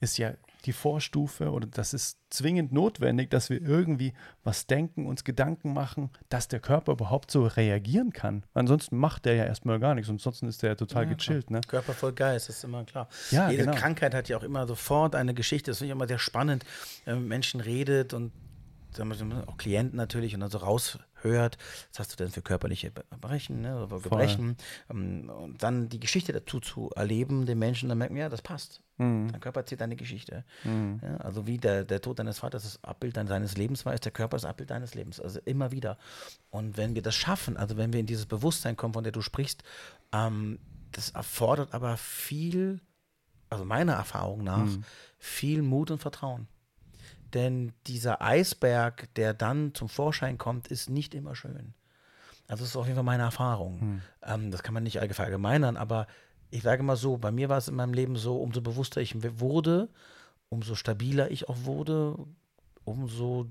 ist 0.00 0.18
ja 0.18 0.32
die 0.66 0.72
Vorstufe 0.72 1.50
oder 1.52 1.66
das 1.66 1.94
ist 1.94 2.18
zwingend 2.28 2.72
notwendig, 2.72 3.30
dass 3.30 3.50
wir 3.50 3.62
irgendwie 3.62 4.12
was 4.42 4.66
denken, 4.66 5.06
uns 5.06 5.22
Gedanken 5.22 5.72
machen, 5.72 6.10
dass 6.28 6.48
der 6.48 6.60
Körper 6.60 6.92
überhaupt 6.92 7.30
so 7.30 7.46
reagieren 7.46 8.12
kann. 8.12 8.42
Ansonsten 8.52 8.96
macht 8.96 9.24
der 9.24 9.34
ja 9.36 9.44
erstmal 9.44 9.78
gar 9.78 9.94
nichts. 9.94 10.10
Ansonsten 10.10 10.48
ist 10.48 10.62
der 10.62 10.70
ja 10.70 10.74
total 10.74 11.04
Ja, 11.04 11.14
gechillt. 11.14 11.50
Ne? 11.50 11.60
Körper 11.66 11.92
voll 11.92 12.12
Geist, 12.12 12.48
das 12.48 12.56
ist 12.58 12.64
immer 12.64 12.84
klar. 12.84 13.08
Ja, 13.30 13.48
Jede 13.50 13.64
genau. 13.64 13.76
Krankheit 13.76 14.12
hat 14.14 14.28
ja 14.28 14.36
auch 14.36 14.42
immer 14.42 14.66
sofort 14.66 15.14
eine 15.14 15.34
Geschichte. 15.34 15.70
Das 15.70 15.78
finde 15.78 15.92
ich 15.92 15.96
immer 15.96 16.08
sehr 16.08 16.18
spannend, 16.18 16.64
wenn 17.04 17.14
man 17.14 17.22
mit 17.22 17.28
Menschen 17.28 17.60
redet 17.60 18.12
und 18.12 18.32
auch 19.46 19.56
Klienten 19.58 19.96
natürlich 19.96 20.34
und 20.34 20.40
dann 20.40 20.50
so 20.50 20.58
raushört, 21.26 21.58
was 21.90 21.98
hast 22.00 22.12
du 22.12 22.16
denn 22.16 22.30
für 22.30 22.42
körperliche 22.42 22.90
Gebrechen, 23.10 23.60
ne, 23.60 23.82
oder 23.84 24.00
Gebrechen 24.00 24.56
ähm, 24.90 25.28
und 25.30 25.62
dann 25.62 25.88
die 25.88 26.00
Geschichte 26.00 26.32
dazu 26.32 26.60
zu 26.60 26.90
erleben, 26.94 27.46
den 27.46 27.58
Menschen, 27.58 27.88
dann 27.88 27.98
merken 27.98 28.14
wir, 28.14 28.22
ja, 28.22 28.28
das 28.28 28.42
passt. 28.42 28.82
Mhm. 28.98 29.30
Dein 29.30 29.40
Körper 29.40 29.60
erzählt 29.60 29.82
eine 29.82 29.96
Geschichte. 29.96 30.44
Mhm. 30.64 31.00
Ja, 31.02 31.16
also 31.18 31.46
wie 31.46 31.58
der, 31.58 31.84
der 31.84 32.00
Tod 32.00 32.18
deines 32.18 32.38
Vaters 32.38 32.62
das 32.62 32.82
Abbild 32.84 33.16
dein- 33.16 33.26
seines 33.26 33.56
Lebens 33.56 33.84
war, 33.84 33.92
ist 33.94 34.04
der 34.04 34.12
Körper 34.12 34.36
das 34.36 34.44
Abbild 34.44 34.70
deines 34.70 34.94
Lebens. 34.94 35.20
Also 35.20 35.40
immer 35.44 35.70
wieder. 35.72 35.98
Und 36.50 36.76
wenn 36.76 36.94
wir 36.94 37.02
das 37.02 37.14
schaffen, 37.14 37.56
also 37.56 37.76
wenn 37.76 37.92
wir 37.92 38.00
in 38.00 38.06
dieses 38.06 38.26
Bewusstsein 38.26 38.76
kommen, 38.76 38.94
von 38.94 39.04
der 39.04 39.12
du 39.12 39.20
sprichst, 39.20 39.62
ähm, 40.12 40.58
das 40.92 41.10
erfordert 41.10 41.74
aber 41.74 41.96
viel, 41.98 42.80
also 43.50 43.64
meiner 43.66 43.92
Erfahrung 43.94 44.42
nach, 44.44 44.64
Mhm. 44.64 44.84
viel 45.18 45.60
Mut 45.62 45.90
und 45.90 45.98
Vertrauen. 45.98 46.48
Denn 47.36 47.74
dieser 47.86 48.22
Eisberg, 48.22 49.14
der 49.14 49.34
dann 49.34 49.74
zum 49.74 49.90
Vorschein 49.90 50.38
kommt, 50.38 50.68
ist 50.68 50.88
nicht 50.88 51.14
immer 51.14 51.36
schön. 51.36 51.74
Also 52.48 52.62
das 52.62 52.70
ist 52.70 52.76
auf 52.76 52.86
jeden 52.86 52.94
Fall 52.96 53.04
meine 53.04 53.24
Erfahrung. 53.24 53.78
Mhm. 53.78 54.02
Ähm, 54.22 54.50
das 54.50 54.62
kann 54.62 54.72
man 54.72 54.84
nicht 54.84 55.00
allge- 55.02 55.12
verallgemeinern, 55.12 55.76
aber 55.76 56.06
ich 56.48 56.62
sage 56.62 56.82
mal 56.82 56.96
so, 56.96 57.18
bei 57.18 57.30
mir 57.30 57.50
war 57.50 57.58
es 57.58 57.68
in 57.68 57.74
meinem 57.74 57.92
Leben 57.92 58.16
so, 58.16 58.40
umso 58.40 58.62
bewusster 58.62 59.02
ich 59.02 59.14
wurde, 59.38 59.90
umso 60.48 60.76
stabiler 60.76 61.30
ich 61.30 61.46
auch 61.50 61.58
wurde, 61.64 62.16
umso, 62.84 63.50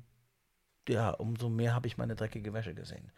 ja, 0.89 1.11
umso 1.11 1.49
mehr 1.49 1.75
habe 1.75 1.85
ich 1.85 1.99
meine 1.99 2.15
dreckige 2.15 2.53
Wäsche 2.53 2.73
gesehen. 2.73 3.11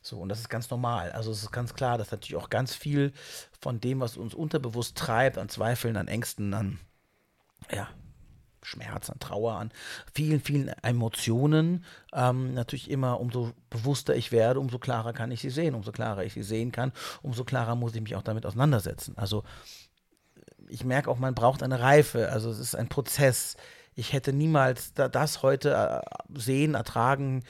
So, 0.00 0.20
und 0.20 0.30
das 0.30 0.40
ist 0.40 0.48
ganz 0.48 0.70
normal. 0.70 1.12
Also 1.12 1.32
es 1.32 1.42
ist 1.42 1.52
ganz 1.52 1.74
klar, 1.74 1.98
dass 1.98 2.12
natürlich 2.12 2.42
auch 2.42 2.48
ganz 2.48 2.74
viel 2.74 3.12
von 3.60 3.78
dem, 3.78 4.00
was 4.00 4.16
uns 4.16 4.32
unterbewusst 4.32 4.96
treibt, 4.96 5.36
an 5.36 5.50
Zweifeln, 5.50 5.98
an 5.98 6.08
Ängsten, 6.08 6.54
an 6.54 6.78
ja, 7.70 7.88
Schmerz, 8.64 9.10
an 9.10 9.18
Trauer, 9.18 9.54
an 9.54 9.70
vielen, 10.12 10.40
vielen 10.40 10.68
Emotionen. 10.82 11.84
Ähm, 12.12 12.54
natürlich 12.54 12.90
immer, 12.90 13.20
umso 13.20 13.52
bewusster 13.70 14.14
ich 14.14 14.32
werde, 14.32 14.60
umso 14.60 14.78
klarer 14.78 15.12
kann 15.12 15.30
ich 15.30 15.40
sie 15.40 15.50
sehen. 15.50 15.74
Umso 15.74 15.92
klarer 15.92 16.24
ich 16.24 16.34
sie 16.34 16.42
sehen 16.42 16.72
kann, 16.72 16.92
umso 17.22 17.44
klarer 17.44 17.76
muss 17.76 17.94
ich 17.94 18.02
mich 18.02 18.16
auch 18.16 18.22
damit 18.22 18.46
auseinandersetzen. 18.46 19.14
Also 19.16 19.44
ich 20.68 20.84
merke 20.84 21.10
auch, 21.10 21.18
man 21.18 21.34
braucht 21.34 21.62
eine 21.62 21.80
Reife. 21.80 22.30
Also 22.30 22.50
es 22.50 22.58
ist 22.58 22.74
ein 22.74 22.88
Prozess. 22.88 23.56
Ich 23.94 24.12
hätte 24.12 24.32
niemals 24.32 24.92
da, 24.94 25.08
das 25.08 25.42
heute 25.42 25.72
äh, 25.72 26.38
sehen, 26.38 26.74
ertragen, 26.74 27.44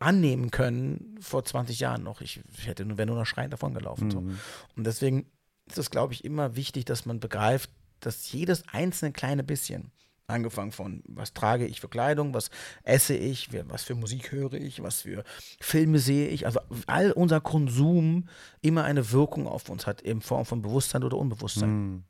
annehmen 0.00 0.50
können 0.50 1.18
vor 1.20 1.44
20 1.44 1.78
Jahren 1.80 2.02
noch. 2.02 2.20
Ich, 2.20 2.40
hätte 2.64 2.84
nur, 2.84 2.98
wäre 2.98 3.06
nur 3.06 3.16
noch 3.16 3.26
schreiend 3.26 3.52
davon 3.52 3.74
gelaufen. 3.74 4.10
So. 4.10 4.20
Mhm. 4.20 4.38
Und 4.76 4.84
deswegen 4.84 5.26
ist 5.68 5.78
es, 5.78 5.90
glaube 5.90 6.14
ich, 6.14 6.24
immer 6.24 6.56
wichtig, 6.56 6.84
dass 6.84 7.06
man 7.06 7.20
begreift, 7.20 7.70
dass 8.00 8.32
jedes 8.32 8.66
einzelne 8.68 9.12
kleine 9.12 9.42
bisschen, 9.42 9.92
angefangen 10.32 10.72
von, 10.72 11.02
was 11.06 11.32
trage 11.32 11.66
ich 11.66 11.80
für 11.80 11.88
Kleidung, 11.88 12.34
was 12.34 12.50
esse 12.82 13.14
ich, 13.14 13.50
was 13.68 13.84
für 13.84 13.94
Musik 13.94 14.32
höre 14.32 14.54
ich, 14.54 14.82
was 14.82 15.02
für 15.02 15.24
Filme 15.60 15.98
sehe 15.98 16.28
ich, 16.28 16.46
also 16.46 16.60
all 16.86 17.12
unser 17.12 17.40
Konsum 17.40 18.28
immer 18.60 18.84
eine 18.84 19.12
Wirkung 19.12 19.46
auf 19.46 19.68
uns 19.68 19.86
hat, 19.86 20.00
in 20.00 20.20
Form 20.20 20.44
von 20.44 20.62
Bewusstsein 20.62 21.04
oder 21.04 21.16
Unbewusstsein. 21.16 21.70
Mhm. 21.70 22.02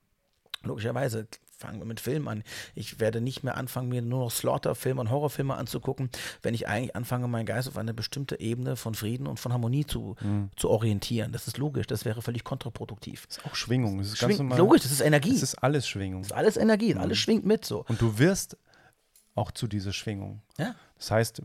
Logischerweise 0.65 1.27
fangen 1.63 1.79
wir 1.81 1.87
mit 1.87 2.01
Filmen 2.01 2.29
an. 2.29 2.43
Ich 2.75 3.01
werde 3.01 3.21
nicht 3.21 3.43
mehr 3.43 3.57
anfangen, 3.57 3.89
mir 3.89 4.03
nur 4.03 4.21
noch 4.21 4.31
Slaughter-Filme 4.31 5.01
und 5.01 5.11
Horrorfilme 5.11 5.55
anzugucken, 5.55 6.11
wenn 6.43 6.55
ich 6.55 6.69
eigentlich 6.69 6.95
anfange, 6.95 7.27
meinen 7.29 7.47
Geist 7.47 7.69
auf 7.69 7.77
eine 7.79 7.95
bestimmte 7.95 8.39
Ebene 8.41 8.77
von 8.77 8.95
Frieden 8.95 9.27
und 9.27 9.41
von 9.41 9.53
Harmonie 9.53 9.87
zu, 9.87 10.17
Mhm. 10.21 10.51
zu 10.57 10.69
orientieren. 10.71 11.33
Das 11.33 11.47
ist 11.47 11.57
logisch, 11.59 11.87
das 11.87 12.05
wäre 12.05 12.21
völlig 12.23 12.45
kontraproduktiv. 12.45 13.27
Ist 13.31 13.45
auch 13.47 13.55
Schwingung. 13.55 13.99
Das 13.99 14.09
ist 14.09 14.19
ganz 14.21 14.35
Schwingt, 14.35 14.51
normal. 14.51 14.59
logisch, 14.59 14.83
das 14.83 14.93
ist 14.93 15.01
Energie. 15.01 15.35
Es 15.35 15.43
ist 15.43 15.55
alles 15.57 15.89
Schwingung. 15.89 16.23
Das 16.23 16.31
ist 16.33 16.37
alles 16.37 16.57
Energie, 16.57 16.95
alles 16.95 17.19
schwingt 17.19 17.47
mit 17.47 17.65
so. 17.65 17.85
Und 17.89 18.01
du 18.01 18.19
wirst 18.19 18.57
auch 19.35 19.51
zu 19.51 19.67
dieser 19.67 19.93
Schwingung. 19.93 20.43
Ja? 20.59 20.75
Das 20.99 21.11
heißt, 21.11 21.43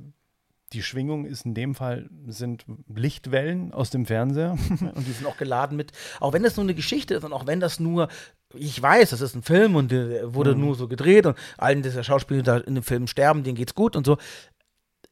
die 0.74 0.84
Schwingung 0.84 1.24
ist 1.26 1.46
in 1.46 1.54
dem 1.54 1.76
Fall 1.76 2.10
sind 2.28 2.66
Lichtwellen 2.94 3.72
aus 3.72 3.90
dem 3.90 4.06
Fernseher. 4.06 4.52
Und 4.96 5.08
die 5.08 5.14
sind 5.14 5.26
auch 5.26 5.38
geladen 5.38 5.78
mit, 5.78 5.94
auch 6.20 6.34
wenn 6.34 6.44
das 6.44 6.58
nur 6.58 6.66
eine 6.66 6.74
Geschichte 6.76 7.14
ist 7.14 7.24
und 7.24 7.32
auch 7.32 7.48
wenn 7.48 7.62
das 7.62 7.80
nur, 7.80 8.10
ich 8.54 8.82
weiß, 8.82 9.10
das 9.10 9.22
ist 9.22 9.36
ein 9.36 9.44
Film 9.44 9.76
und 9.76 9.92
der 9.92 10.34
wurde 10.34 10.56
Mhm. 10.56 10.62
nur 10.62 10.76
so 10.76 10.88
gedreht 10.88 11.26
und 11.26 11.38
allen 11.58 11.84
dieser 11.84 12.04
Schauspieler 12.04 12.44
da 12.44 12.58
in 12.58 12.76
dem 12.76 12.84
Film 12.84 13.08
sterben, 13.08 13.44
denen 13.44 13.56
geht's 13.56 13.76
gut 13.76 13.96
und 13.96 14.06
so, 14.06 14.18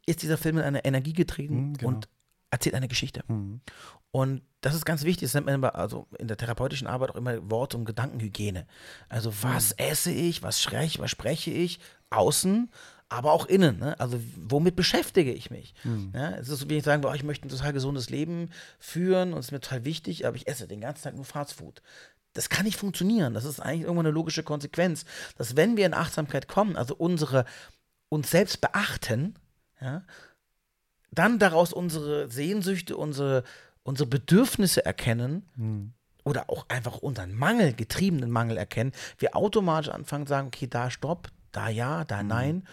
ist 0.06 0.22
dieser 0.22 0.38
Film 0.38 0.58
in 0.58 0.64
eine 0.64 0.86
Energie 0.86 1.14
getreten 1.14 1.70
Mhm, 1.70 1.74
genau. 1.78 1.90
und 1.94 2.08
erzählt 2.52 2.76
eine 2.76 2.88
Geschichte. 2.88 3.24
Mhm. 3.28 3.62
Und 4.12 4.42
das 4.62 4.74
ist 4.76 4.86
ganz 4.86 5.04
wichtig, 5.04 5.28
das 5.28 5.34
nennt 5.34 5.48
man 5.48 5.56
immer, 5.56 5.76
also 5.76 6.08
in 6.18 6.28
der 6.30 6.38
therapeutischen 6.38 6.88
Arbeit 6.88 7.12
auch 7.12 7.16
immer 7.16 7.50
Wort- 7.52 7.76
und 7.76 7.84
Gedankenhygiene. 7.86 8.66
Also 9.10 9.34
was 9.42 9.74
esse 9.74 10.12
ich, 10.12 10.42
was 10.42 10.62
spreche, 10.62 11.00
was 11.00 11.12
spreche 11.12 11.52
ich 11.52 11.80
außen, 12.12 12.72
aber 13.10 13.34
auch 13.34 13.46
innen. 13.46 13.78
Ne? 13.80 14.00
Also 14.00 14.20
womit 14.38 14.76
beschäftige 14.78 15.34
ich 15.34 15.52
mich? 15.52 15.74
Mhm. 15.84 16.12
Ja, 16.16 16.32
es 16.32 16.48
ist 16.48 16.60
so, 16.60 16.70
wie 16.70 16.78
ich 16.78 16.84
sagen, 16.84 17.06
ich 17.14 17.24
möchte 17.24 17.46
ein 17.46 17.50
total 17.50 17.74
gesundes 17.74 18.10
Leben 18.10 18.50
führen 18.80 19.34
und 19.34 19.40
es 19.40 19.48
ist 19.48 19.52
mir 19.52 19.60
total 19.60 19.84
wichtig, 19.84 20.26
aber 20.26 20.38
ich 20.38 20.48
esse 20.48 20.68
den 20.68 20.80
ganzen 20.82 21.04
Tag 21.04 21.16
nur 21.16 21.26
Fastfood. 21.26 21.82
Das 22.36 22.50
kann 22.50 22.66
nicht 22.66 22.78
funktionieren. 22.78 23.34
Das 23.34 23.46
ist 23.46 23.60
eigentlich 23.60 23.82
irgendwann 23.82 24.06
eine 24.06 24.14
logische 24.14 24.44
Konsequenz, 24.44 25.06
dass 25.38 25.56
wenn 25.56 25.78
wir 25.78 25.86
in 25.86 25.94
Achtsamkeit 25.94 26.48
kommen, 26.48 26.76
also 26.76 26.94
unsere 26.96 27.46
uns 28.10 28.30
selbst 28.30 28.62
beachten, 28.62 29.36
ja, 29.82 30.04
dann 31.12 31.40
daraus 31.40 31.74
unsere 31.74 32.30
Sehnsüchte, 32.30 32.98
unsere, 32.98 33.44
unsere 33.84 34.08
Bedürfnisse 34.08 34.86
erkennen 34.86 35.50
mhm. 35.56 35.94
oder 36.24 36.50
auch 36.50 36.66
einfach 36.68 36.98
unseren 36.98 37.34
Mangel, 37.34 37.74
getriebenen 37.74 38.30
Mangel 38.30 38.58
erkennen, 38.58 38.92
wir 39.18 39.36
automatisch 39.36 39.90
anfangen 39.90 40.28
zu 40.28 40.32
sagen, 40.32 40.48
okay, 40.48 40.68
da 40.68 40.92
stopp, 40.92 41.30
da 41.52 41.70
ja, 41.70 42.04
da 42.04 42.22
mhm. 42.22 42.28
nein. 42.28 42.68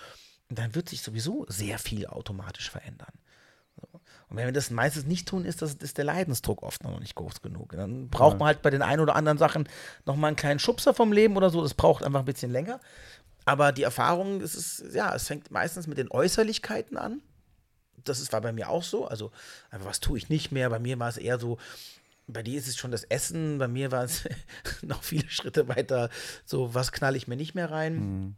Und 0.51 0.59
dann 0.59 0.75
wird 0.75 0.89
sich 0.89 1.01
sowieso 1.01 1.47
sehr 1.49 1.79
viel 1.79 2.07
automatisch 2.07 2.69
verändern. 2.69 3.15
Und 4.33 4.39
wenn 4.39 4.47
wir 4.47 4.53
das 4.53 4.71
meistens 4.71 5.05
nicht 5.05 5.29
tun, 5.29 5.45
ist, 5.45 5.61
das, 5.61 5.75
ist 5.75 5.99
der 5.99 6.07
Leidensdruck 6.07 6.63
oft 6.63 6.83
noch 6.85 6.99
nicht 7.01 7.15
groß 7.17 7.43
genug. 7.43 7.73
Dann 7.73 8.09
braucht 8.09 8.33
ja. 8.33 8.39
man 8.39 8.47
halt 8.47 8.63
bei 8.63 8.71
den 8.71 8.81
ein 8.81 8.99
oder 8.99 9.15
anderen 9.15 9.37
Sachen 9.37 9.69
nochmal 10.07 10.29
einen 10.29 10.37
kleinen 10.37 10.59
Schubser 10.59 10.95
vom 10.95 11.13
Leben 11.13 11.37
oder 11.37 11.51
so. 11.51 11.61
Das 11.61 11.75
braucht 11.75 12.03
einfach 12.03 12.21
ein 12.21 12.25
bisschen 12.25 12.51
länger. 12.51 12.81
Aber 13.45 13.73
die 13.73 13.83
Erfahrung, 13.83 14.41
es 14.41 14.55
ist, 14.55 14.95
ja, 14.95 15.15
es 15.15 15.27
fängt 15.27 15.51
meistens 15.51 15.87
mit 15.87 15.99
den 15.99 16.11
Äußerlichkeiten 16.11 16.97
an. 16.97 17.21
Das 18.05 18.21
ist, 18.21 18.33
war 18.33 18.41
bei 18.41 18.53
mir 18.53 18.71
auch 18.71 18.85
so. 18.85 19.07
Also, 19.07 19.33
was 19.71 20.01
tue 20.01 20.17
ich 20.17 20.31
nicht 20.31 20.51
mehr? 20.51 20.71
Bei 20.71 20.79
mir 20.79 20.99
war 20.99 21.11
es 21.11 21.19
eher 21.19 21.39
so, 21.39 21.59
bei 22.27 22.43
dir 22.43 22.59
ist 22.59 22.69
es 22.69 22.79
schon 22.79 22.91
das 22.91 23.05
Essen, 23.05 23.59
bei 23.59 23.69
mir 23.69 23.93
war 23.93 24.05
es 24.05 24.27
noch 24.81 25.03
viele 25.03 25.29
Schritte 25.29 25.69
weiter, 25.69 26.09
so, 26.47 26.75
was 26.75 26.91
knall 26.91 27.17
ich 27.17 27.29
mir 27.29 27.37
nicht 27.37 27.55
mehr 27.55 27.71
rein? 27.71 27.97
Mhm 27.97 28.37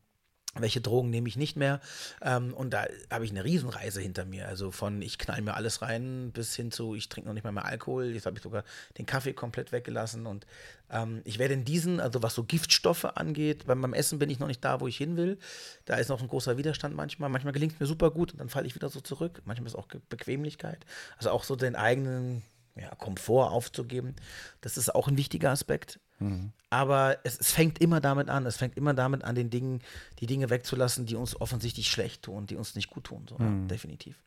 welche 0.59 0.81
Drogen 0.81 1.11
nehme 1.11 1.29
ich 1.29 1.37
nicht 1.37 1.57
mehr. 1.57 1.81
Ähm, 2.23 2.55
und 2.55 2.71
da 2.71 2.87
habe 3.11 3.25
ich 3.25 3.31
eine 3.31 3.45
Riesenreise 3.45 4.01
hinter 4.01 4.25
mir. 4.25 4.49
Also 4.49 4.71
von 4.71 5.03
ich 5.03 5.19
knall 5.19 5.43
mir 5.43 5.55
alles 5.55 5.83
rein 5.83 6.31
bis 6.33 6.55
hin 6.55 6.71
zu, 6.71 6.95
ich 6.95 7.09
trinke 7.09 7.29
noch 7.29 7.35
nicht 7.35 7.45
mal 7.45 7.53
mehr 7.53 7.65
Alkohol. 7.65 8.07
Jetzt 8.07 8.27
habe 8.27 8.37
ich 8.37 8.43
sogar 8.43 8.65
den 8.99 9.07
Kaffee 9.07 9.33
komplett 9.33 9.73
weggelassen. 9.73 10.27
Und 10.27 10.47
ähm, 10.91 11.23
ich 11.25 11.39
werde 11.39 11.55
in 11.55 11.65
diesen, 11.65 12.01
also 12.01 12.23
was 12.23 12.35
so 12.35 12.45
Giftstoffe 12.45 13.05
angeht, 13.05 13.67
beim, 13.67 13.81
beim 13.81 13.95
Essen 13.95 14.19
bin 14.19 14.31
ich 14.31 14.39
noch 14.39 14.49
nicht 14.49 14.65
da, 14.65 14.81
wo 14.81 14.87
ich 14.87 14.97
hin 14.97 15.17
will. 15.17 15.39
Da 15.85 15.97
ist 15.97 16.09
noch 16.09 16.21
ein 16.21 16.29
großer 16.29 16.57
Widerstand 16.57 16.95
manchmal. 16.95 17.29
Manchmal 17.29 17.53
gelingt 17.53 17.75
es 17.75 17.81
mir 17.81 17.87
super 17.87 18.11
gut 18.11 18.33
und 18.33 18.39
dann 18.39 18.49
falle 18.49 18.67
ich 18.67 18.75
wieder 18.75 18.89
so 18.89 19.01
zurück. 19.01 19.43
Manchmal 19.45 19.69
ist 19.69 19.75
auch 19.75 19.89
Bequemlichkeit. 20.09 20.85
Also 21.17 21.31
auch 21.31 21.45
so 21.45 21.57
den 21.57 21.77
eigenen 21.77 22.43
ja, 22.77 22.95
Komfort 22.97 23.51
aufzugeben. 23.51 24.15
Das 24.61 24.77
ist 24.77 24.95
auch 24.95 25.09
ein 25.09 25.17
wichtiger 25.17 25.51
Aspekt. 25.51 26.01
Mhm. 26.19 26.53
Aber 26.71 27.19
es, 27.25 27.39
es, 27.39 27.53
fängt 27.53 27.79
immer 27.81 28.01
damit 28.01 28.29
an. 28.29 28.47
Es 28.47 28.57
fängt 28.57 28.77
immer 28.77 28.95
damit 28.95 29.25
an, 29.25 29.35
den 29.35 29.51
Dingen, 29.51 29.81
die 30.19 30.27
Dinge 30.27 30.51
wegzulassen, 30.51 31.07
die 31.07 31.15
uns 31.15 31.41
offensichtlich 31.41 31.89
schlecht 31.89 32.23
tun, 32.23 32.47
die 32.47 32.57
uns 32.57 32.75
nicht 32.75 32.91
gut 32.91 33.05
tun. 33.05 33.27
So, 33.29 33.39
mhm. 33.39 33.63
ja, 33.63 33.69
definitiv. 33.69 34.23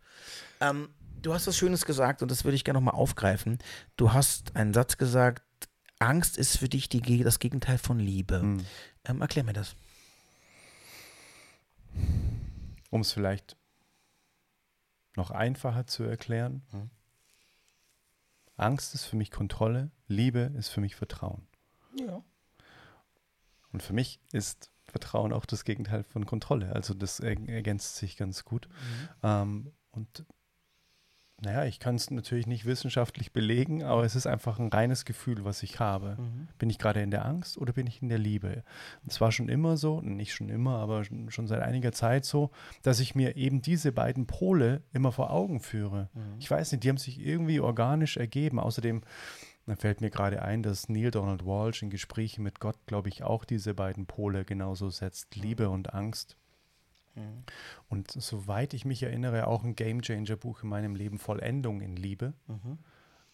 Ähm, 0.62 0.90
du 1.22 1.34
hast 1.34 1.48
was 1.48 1.58
Schönes 1.58 1.86
gesagt 1.86 2.22
und 2.22 2.32
das 2.32 2.46
würde 2.46 2.56
ich 2.56 2.64
gerne 2.64 2.80
nochmal 2.80 2.96
aufgreifen. 2.96 3.60
Du 3.98 4.14
hast 4.14 4.56
einen 4.56 4.74
Satz 4.74 4.98
gesagt, 4.98 5.44
Angst 6.00 6.38
ist 6.38 6.58
für 6.58 6.70
dich 6.70 6.90
die, 6.90 7.24
das 7.24 7.40
Gegenteil 7.40 7.78
von 7.78 8.00
Liebe. 8.00 8.44
Mhm. 8.44 8.66
Ähm, 9.06 9.22
erklär 9.22 9.44
mir 9.44 9.54
das. 9.54 9.76
Um 12.90 13.02
es 13.02 13.12
vielleicht 13.12 13.58
noch 15.16 15.32
einfacher 15.32 15.88
zu 15.88 16.04
erklären. 16.04 16.62
Mhm. 16.72 16.90
Angst 18.58 18.96
ist 18.96 19.06
für 19.06 19.16
mich 19.16 19.32
Kontrolle, 19.32 19.92
Liebe 20.08 20.52
ist 20.58 20.70
für 20.70 20.82
mich 20.82 20.96
Vertrauen. 20.96 21.48
Ja. 22.00 22.24
Und 23.72 23.84
für 23.84 23.94
mich 23.94 24.20
ist 24.32 24.72
Vertrauen 24.86 25.34
auch 25.34 25.46
das 25.46 25.64
Gegenteil 25.64 26.04
von 26.04 26.26
Kontrolle. 26.26 26.74
Also 26.74 26.94
das 26.94 27.20
ergänzt 27.20 27.98
sich 27.98 28.18
ganz 28.18 28.46
gut. 28.46 28.68
Mhm. 28.68 29.10
Ähm, 29.24 29.72
und 29.92 30.26
naja, 31.40 31.66
ich 31.66 31.80
kann 31.80 31.96
es 31.96 32.10
natürlich 32.10 32.48
nicht 32.48 32.66
wissenschaftlich 32.66 33.32
belegen, 33.32 33.84
aber 33.84 34.04
es 34.04 34.16
ist 34.16 34.26
einfach 34.26 34.58
ein 34.58 34.70
reines 34.70 35.06
Gefühl, 35.06 35.46
was 35.46 35.62
ich 35.62 35.80
habe. 35.80 36.18
Mhm. 36.20 36.48
Bin 36.58 36.70
ich 36.70 36.80
gerade 36.80 37.02
in 37.02 37.12
der 37.12 37.26
Angst 37.26 37.60
oder 37.60 37.74
bin 37.74 37.86
ich 37.86 38.02
in 38.02 38.10
der 38.10 38.18
Liebe? 38.18 38.64
Es 39.06 39.22
war 39.22 39.32
schon 39.32 39.48
immer 39.48 39.78
so, 39.78 40.02
nicht 40.02 40.34
schon 40.34 40.50
immer, 40.50 40.78
aber 40.78 41.04
schon 41.04 41.48
seit 41.48 41.62
einiger 41.62 41.92
Zeit 41.92 42.26
so, 42.26 42.50
dass 42.82 43.00
ich 43.00 43.14
mir 43.14 43.36
eben 43.36 43.62
diese 43.62 43.92
beiden 43.92 44.26
Pole 44.26 44.82
immer 44.94 45.12
vor 45.12 45.30
Augen 45.30 45.60
führe. 45.60 46.10
Mhm. 46.14 46.40
Ich 46.40 46.50
weiß 46.50 46.72
nicht, 46.72 46.84
die 46.84 46.90
haben 46.90 46.98
sich 46.98 47.20
irgendwie 47.20 47.60
organisch 47.60 48.18
ergeben. 48.18 48.60
Außerdem 48.60 49.02
da 49.68 49.76
fällt 49.76 50.00
mir 50.00 50.10
gerade 50.10 50.42
ein, 50.42 50.64
dass 50.64 50.88
Neil 50.88 51.12
Donald 51.12 51.46
Walsh 51.46 51.84
in 51.84 51.90
Gesprächen 51.90 52.42
mit 52.42 52.62
Gott, 52.62 52.78
glaube 52.86 53.10
ich, 53.10 53.24
auch 53.24 53.44
diese 53.44 53.74
beiden 53.74 54.06
Pole 54.06 54.46
genauso 54.46 54.90
setzt, 54.90 55.36
Liebe 55.36 55.70
und 55.70 55.94
Angst. 55.94 56.38
Mhm. 57.18 57.44
Und 57.90 58.12
soweit 58.12 58.74
ich 58.74 58.86
mich 58.86 59.04
erinnere, 59.04 59.48
auch 59.48 59.64
ein 59.64 59.76
Game 59.76 60.02
Changer 60.02 60.36
Buch 60.36 60.64
in 60.64 60.70
meinem 60.70 60.96
Leben, 60.96 61.20
Vollendung 61.20 61.82
in 61.82 61.96
Liebe, 61.96 62.34
mhm. 62.48 62.78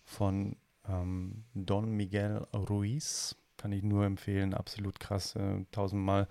von 0.03 0.55
ähm, 0.87 1.43
Don 1.53 1.91
Miguel 1.91 2.45
Ruiz. 2.53 3.35
Kann 3.57 3.71
ich 3.71 3.83
nur 3.83 4.05
empfehlen, 4.05 4.53
absolut 4.53 4.99
krass, 4.99 5.35
äh, 5.35 5.63
tausendmal 5.71 6.27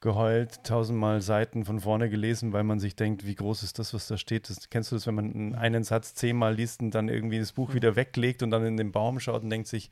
geheult, 0.00 0.62
tausendmal 0.64 1.22
Seiten 1.22 1.64
von 1.64 1.80
vorne 1.80 2.10
gelesen, 2.10 2.52
weil 2.52 2.62
man 2.62 2.78
sich 2.78 2.94
denkt, 2.94 3.26
wie 3.26 3.34
groß 3.34 3.62
ist 3.62 3.78
das, 3.78 3.94
was 3.94 4.06
da 4.06 4.18
steht. 4.18 4.50
Das, 4.50 4.68
kennst 4.68 4.92
du 4.92 4.96
das, 4.96 5.06
wenn 5.06 5.14
man 5.14 5.54
einen 5.54 5.82
Satz 5.82 6.14
zehnmal 6.14 6.54
liest 6.54 6.82
und 6.82 6.94
dann 6.94 7.08
irgendwie 7.08 7.38
das 7.38 7.52
Buch 7.52 7.74
wieder 7.74 7.96
weglegt 7.96 8.42
und 8.42 8.50
dann 8.50 8.64
in 8.64 8.76
den 8.76 8.92
Baum 8.92 9.18
schaut 9.18 9.42
und 9.42 9.50
denkt 9.50 9.66
sich, 9.66 9.90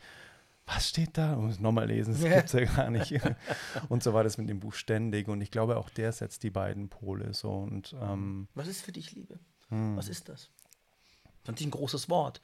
was 0.66 0.88
steht 0.88 1.18
da? 1.18 1.34
Und 1.34 1.60
nochmal 1.60 1.88
lesen, 1.88 2.12
das 2.12 2.22
gibt 2.22 2.46
es 2.46 2.52
ja 2.52 2.64
gar 2.64 2.90
nicht. 2.90 3.12
und 3.88 4.02
so 4.02 4.12
war 4.12 4.24
das 4.24 4.38
mit 4.38 4.48
dem 4.48 4.60
Buch 4.60 4.74
ständig. 4.74 5.28
Und 5.28 5.40
ich 5.40 5.50
glaube, 5.50 5.76
auch 5.76 5.90
der 5.90 6.12
setzt 6.12 6.42
die 6.42 6.50
beiden 6.50 6.88
Pole 6.88 7.34
so. 7.34 7.50
Und, 7.50 7.94
ähm, 8.00 8.48
was 8.54 8.68
ist 8.68 8.82
für 8.82 8.92
dich 8.92 9.12
Liebe? 9.12 9.38
Hm. 9.68 9.96
Was 9.96 10.08
ist 10.08 10.28
das? 10.28 10.42
Ist 10.42 11.48
natürlich 11.48 11.68
ein 11.68 11.78
großes 11.78 12.08
Wort. 12.08 12.40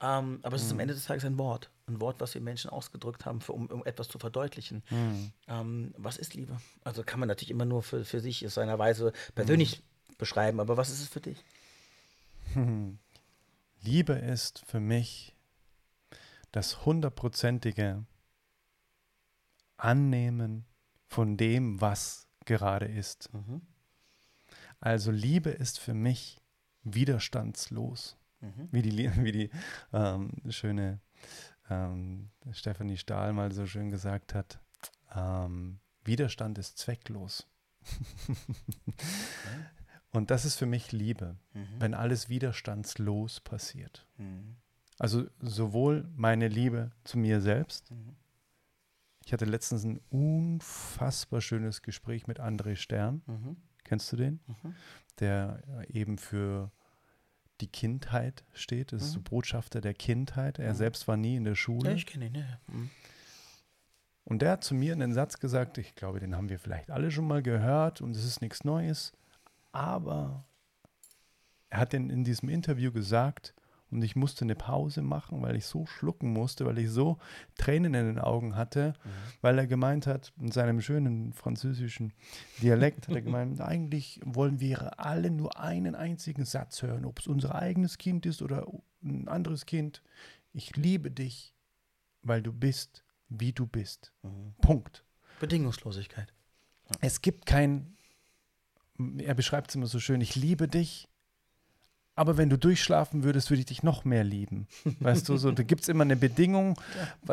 Ähm, 0.00 0.40
aber 0.42 0.56
es 0.56 0.62
ist 0.62 0.70
am 0.70 0.76
hm. 0.76 0.80
Ende 0.80 0.94
des 0.94 1.06
Tages 1.06 1.24
ein 1.24 1.38
Wort. 1.38 1.70
Ein 1.86 2.00
Wort, 2.00 2.20
was 2.20 2.34
wir 2.34 2.40
Menschen 2.40 2.70
ausgedrückt 2.70 3.24
haben, 3.24 3.40
für, 3.40 3.52
um, 3.52 3.66
um, 3.66 3.84
etwas 3.86 4.08
zu 4.08 4.18
verdeutlichen. 4.18 4.82
Mhm. 4.88 5.32
Ähm, 5.48 5.94
was 5.96 6.16
ist 6.16 6.34
Liebe? 6.34 6.58
Also 6.84 7.02
kann 7.02 7.18
man 7.18 7.28
natürlich 7.28 7.50
immer 7.50 7.64
nur 7.64 7.82
für, 7.82 8.04
für 8.04 8.20
sich 8.20 8.42
in 8.42 8.50
seiner 8.50 8.78
Weise 8.78 9.12
persönlich 9.34 9.80
mhm. 9.80 10.14
beschreiben, 10.16 10.60
aber 10.60 10.76
was 10.76 10.90
ist 10.90 11.00
es 11.00 11.08
für 11.08 11.20
dich? 11.20 11.44
Liebe 13.82 14.12
ist 14.12 14.62
für 14.64 14.78
mich 14.78 15.34
das 16.52 16.84
hundertprozentige 16.84 18.04
Annehmen 19.76 20.66
von 21.08 21.36
dem, 21.36 21.80
was 21.80 22.28
gerade 22.44 22.86
ist. 22.86 23.32
Mhm. 23.34 23.62
Also 24.80 25.10
Liebe 25.10 25.50
ist 25.50 25.80
für 25.80 25.94
mich 25.94 26.40
widerstandslos, 26.82 28.16
mhm. 28.40 28.68
wie 28.70 28.82
die, 28.82 29.16
wie 29.24 29.32
die 29.32 29.50
ähm, 29.92 30.32
schöne 30.50 31.00
ähm, 31.70 32.30
Stephanie 32.52 32.96
Stahl 32.96 33.32
mal 33.32 33.52
so 33.52 33.66
schön 33.66 33.90
gesagt 33.90 34.34
hat. 34.34 34.60
Ähm, 35.14 35.80
Widerstand 36.04 36.58
ist 36.58 36.78
zwecklos. 36.78 37.46
Und 40.10 40.30
das 40.30 40.44
ist 40.44 40.56
für 40.56 40.66
mich 40.66 40.92
Liebe, 40.92 41.36
mhm. 41.54 41.66
wenn 41.78 41.94
alles 41.94 42.28
widerstandslos 42.28 43.40
passiert. 43.40 44.06
Mhm. 44.18 44.56
Also 45.02 45.26
sowohl 45.40 46.08
meine 46.14 46.46
Liebe 46.46 46.92
zu 47.02 47.18
mir 47.18 47.40
selbst. 47.40 47.90
Mhm. 47.90 48.14
Ich 49.24 49.32
hatte 49.32 49.46
letztens 49.46 49.82
ein 49.82 50.00
unfassbar 50.10 51.40
schönes 51.40 51.82
Gespräch 51.82 52.28
mit 52.28 52.38
André 52.38 52.76
Stern. 52.76 53.20
Mhm. 53.26 53.56
Kennst 53.82 54.12
du 54.12 54.16
den? 54.16 54.38
Mhm. 54.46 54.74
Der 55.18 55.60
eben 55.88 56.18
für 56.18 56.70
die 57.60 57.66
Kindheit 57.66 58.44
steht. 58.52 58.92
Das 58.92 59.02
ist 59.02 59.12
so 59.14 59.18
mhm. 59.18 59.24
Botschafter 59.24 59.80
der 59.80 59.92
Kindheit. 59.92 60.60
Er 60.60 60.72
mhm. 60.72 60.76
selbst 60.76 61.08
war 61.08 61.16
nie 61.16 61.34
in 61.34 61.42
der 61.42 61.56
Schule. 61.56 61.90
Ja, 61.90 61.96
ich 61.96 62.06
kenne 62.06 62.26
ihn, 62.26 62.36
ja. 62.36 62.60
Und 64.22 64.40
der 64.40 64.52
hat 64.52 64.62
zu 64.62 64.76
mir 64.76 64.92
einen 64.92 65.12
Satz 65.12 65.40
gesagt, 65.40 65.78
ich 65.78 65.96
glaube, 65.96 66.20
den 66.20 66.36
haben 66.36 66.48
wir 66.48 66.60
vielleicht 66.60 66.92
alle 66.92 67.10
schon 67.10 67.26
mal 67.26 67.42
gehört 67.42 68.02
und 68.02 68.16
es 68.16 68.24
ist 68.24 68.40
nichts 68.40 68.62
Neues. 68.62 69.12
Aber 69.72 70.44
er 71.70 71.80
hat 71.80 71.92
in, 71.92 72.08
in 72.08 72.22
diesem 72.22 72.48
Interview 72.48 72.92
gesagt, 72.92 73.52
und 73.92 74.02
ich 74.02 74.16
musste 74.16 74.44
eine 74.44 74.54
Pause 74.54 75.02
machen, 75.02 75.42
weil 75.42 75.54
ich 75.54 75.66
so 75.66 75.86
schlucken 75.86 76.32
musste, 76.32 76.64
weil 76.64 76.78
ich 76.78 76.90
so 76.90 77.18
Tränen 77.56 77.94
in 77.94 78.06
den 78.06 78.18
Augen 78.18 78.56
hatte, 78.56 78.94
mhm. 79.04 79.08
weil 79.42 79.58
er 79.58 79.66
gemeint 79.66 80.06
hat, 80.06 80.32
in 80.40 80.50
seinem 80.50 80.80
schönen 80.80 81.32
französischen 81.34 82.12
Dialekt 82.62 83.06
hat 83.06 83.14
er 83.14 83.22
gemeint, 83.22 83.60
eigentlich 83.60 84.18
wollen 84.24 84.60
wir 84.60 84.98
alle 84.98 85.30
nur 85.30 85.60
einen 85.60 85.94
einzigen 85.94 86.44
Satz 86.44 86.82
hören, 86.82 87.04
ob 87.04 87.18
es 87.18 87.26
unser 87.26 87.54
eigenes 87.54 87.98
Kind 87.98 88.24
ist 88.24 88.40
oder 88.40 88.66
ein 89.04 89.28
anderes 89.28 89.66
Kind. 89.66 90.02
Ich 90.54 90.74
liebe 90.76 91.10
dich, 91.10 91.54
weil 92.22 92.42
du 92.42 92.52
bist, 92.52 93.04
wie 93.28 93.52
du 93.52 93.66
bist. 93.66 94.12
Mhm. 94.22 94.54
Punkt. 94.62 95.04
Bedingungslosigkeit. 95.38 96.32
Es 97.00 97.20
gibt 97.20 97.46
kein, 97.46 97.96
er 99.18 99.34
beschreibt 99.34 99.70
es 99.70 99.74
immer 99.74 99.86
so 99.86 99.98
schön, 99.98 100.20
ich 100.20 100.34
liebe 100.34 100.68
dich, 100.68 101.08
aber 102.14 102.36
wenn 102.36 102.50
du 102.50 102.58
durchschlafen 102.58 103.24
würdest, 103.24 103.50
würde 103.50 103.60
ich 103.60 103.66
dich 103.66 103.82
noch 103.82 104.04
mehr 104.04 104.24
lieben. 104.24 104.66
Weißt 105.00 105.28
du, 105.28 105.36
so, 105.38 105.50
da 105.50 105.62
gibt 105.62 105.82
es 105.82 105.88
immer 105.88 106.04
eine 106.04 106.16
Bedingung, 106.16 106.78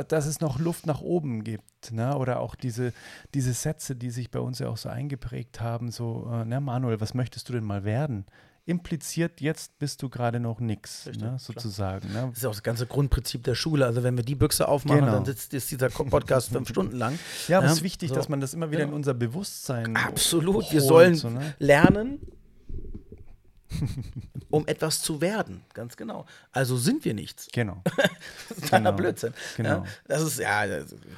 dass 0.07 0.25
es 0.25 0.39
noch 0.39 0.59
Luft 0.59 0.85
nach 0.85 1.01
oben 1.01 1.43
gibt. 1.43 1.91
Ne? 1.91 2.15
Oder 2.15 2.39
auch 2.39 2.55
diese, 2.55 2.93
diese 3.33 3.53
Sätze, 3.53 3.95
die 3.95 4.09
sich 4.09 4.31
bei 4.31 4.39
uns 4.39 4.59
ja 4.59 4.69
auch 4.69 4.77
so 4.77 4.89
eingeprägt 4.89 5.59
haben, 5.59 5.91
so, 5.91 6.29
äh, 6.31 6.45
na 6.45 6.59
Manuel, 6.61 7.01
was 7.01 7.13
möchtest 7.13 7.49
du 7.49 7.53
denn 7.53 7.65
mal 7.65 7.83
werden? 7.83 8.25
Impliziert, 8.65 9.41
jetzt 9.41 9.79
bist 9.79 10.03
du 10.03 10.09
gerade 10.09 10.39
noch 10.39 10.59
nichts, 10.59 11.09
ne, 11.19 11.37
sozusagen. 11.39 12.13
Ne? 12.13 12.27
Das 12.29 12.37
ist 12.37 12.45
auch 12.45 12.51
das 12.51 12.61
ganze 12.61 12.85
Grundprinzip 12.85 13.43
der 13.43 13.55
Schule. 13.55 13.85
Also 13.85 14.03
wenn 14.03 14.15
wir 14.15 14.23
die 14.23 14.35
Büchse 14.35 14.67
aufmachen, 14.67 15.01
genau. 15.01 15.13
dann 15.13 15.25
sitzt 15.25 15.55
ist 15.55 15.71
dieser 15.71 15.89
Podcast 15.89 16.49
fünf 16.49 16.69
Stunden 16.69 16.95
lang. 16.95 17.17
Ja, 17.47 17.57
aber 17.57 17.67
es 17.67 17.73
ist 17.73 17.83
wichtig, 17.83 18.09
so. 18.09 18.15
dass 18.15 18.29
man 18.29 18.39
das 18.39 18.53
immer 18.53 18.69
wieder 18.69 18.81
genau. 18.81 18.91
in 18.91 18.97
unser 18.97 19.15
Bewusstsein 19.15 19.97
Absolut. 19.97 20.55
Holt, 20.55 20.71
wir 20.71 20.81
sollen 20.81 21.15
so, 21.15 21.31
ne? 21.31 21.55
lernen, 21.57 22.19
um 24.49 24.67
etwas 24.67 25.01
zu 25.01 25.21
werden, 25.21 25.63
ganz 25.73 25.97
genau. 25.97 26.25
Also 26.51 26.77
sind 26.77 27.05
wir 27.05 27.13
nichts. 27.13 27.47
Genau. 27.51 27.81
das 28.49 28.57
ist 28.57 28.71
genau. 28.71 28.91
Blödsinn. 28.93 29.33
Genau. 29.57 29.69
Ja, 29.69 29.85
das 30.07 30.23
ist 30.23 30.39
ja 30.39 30.61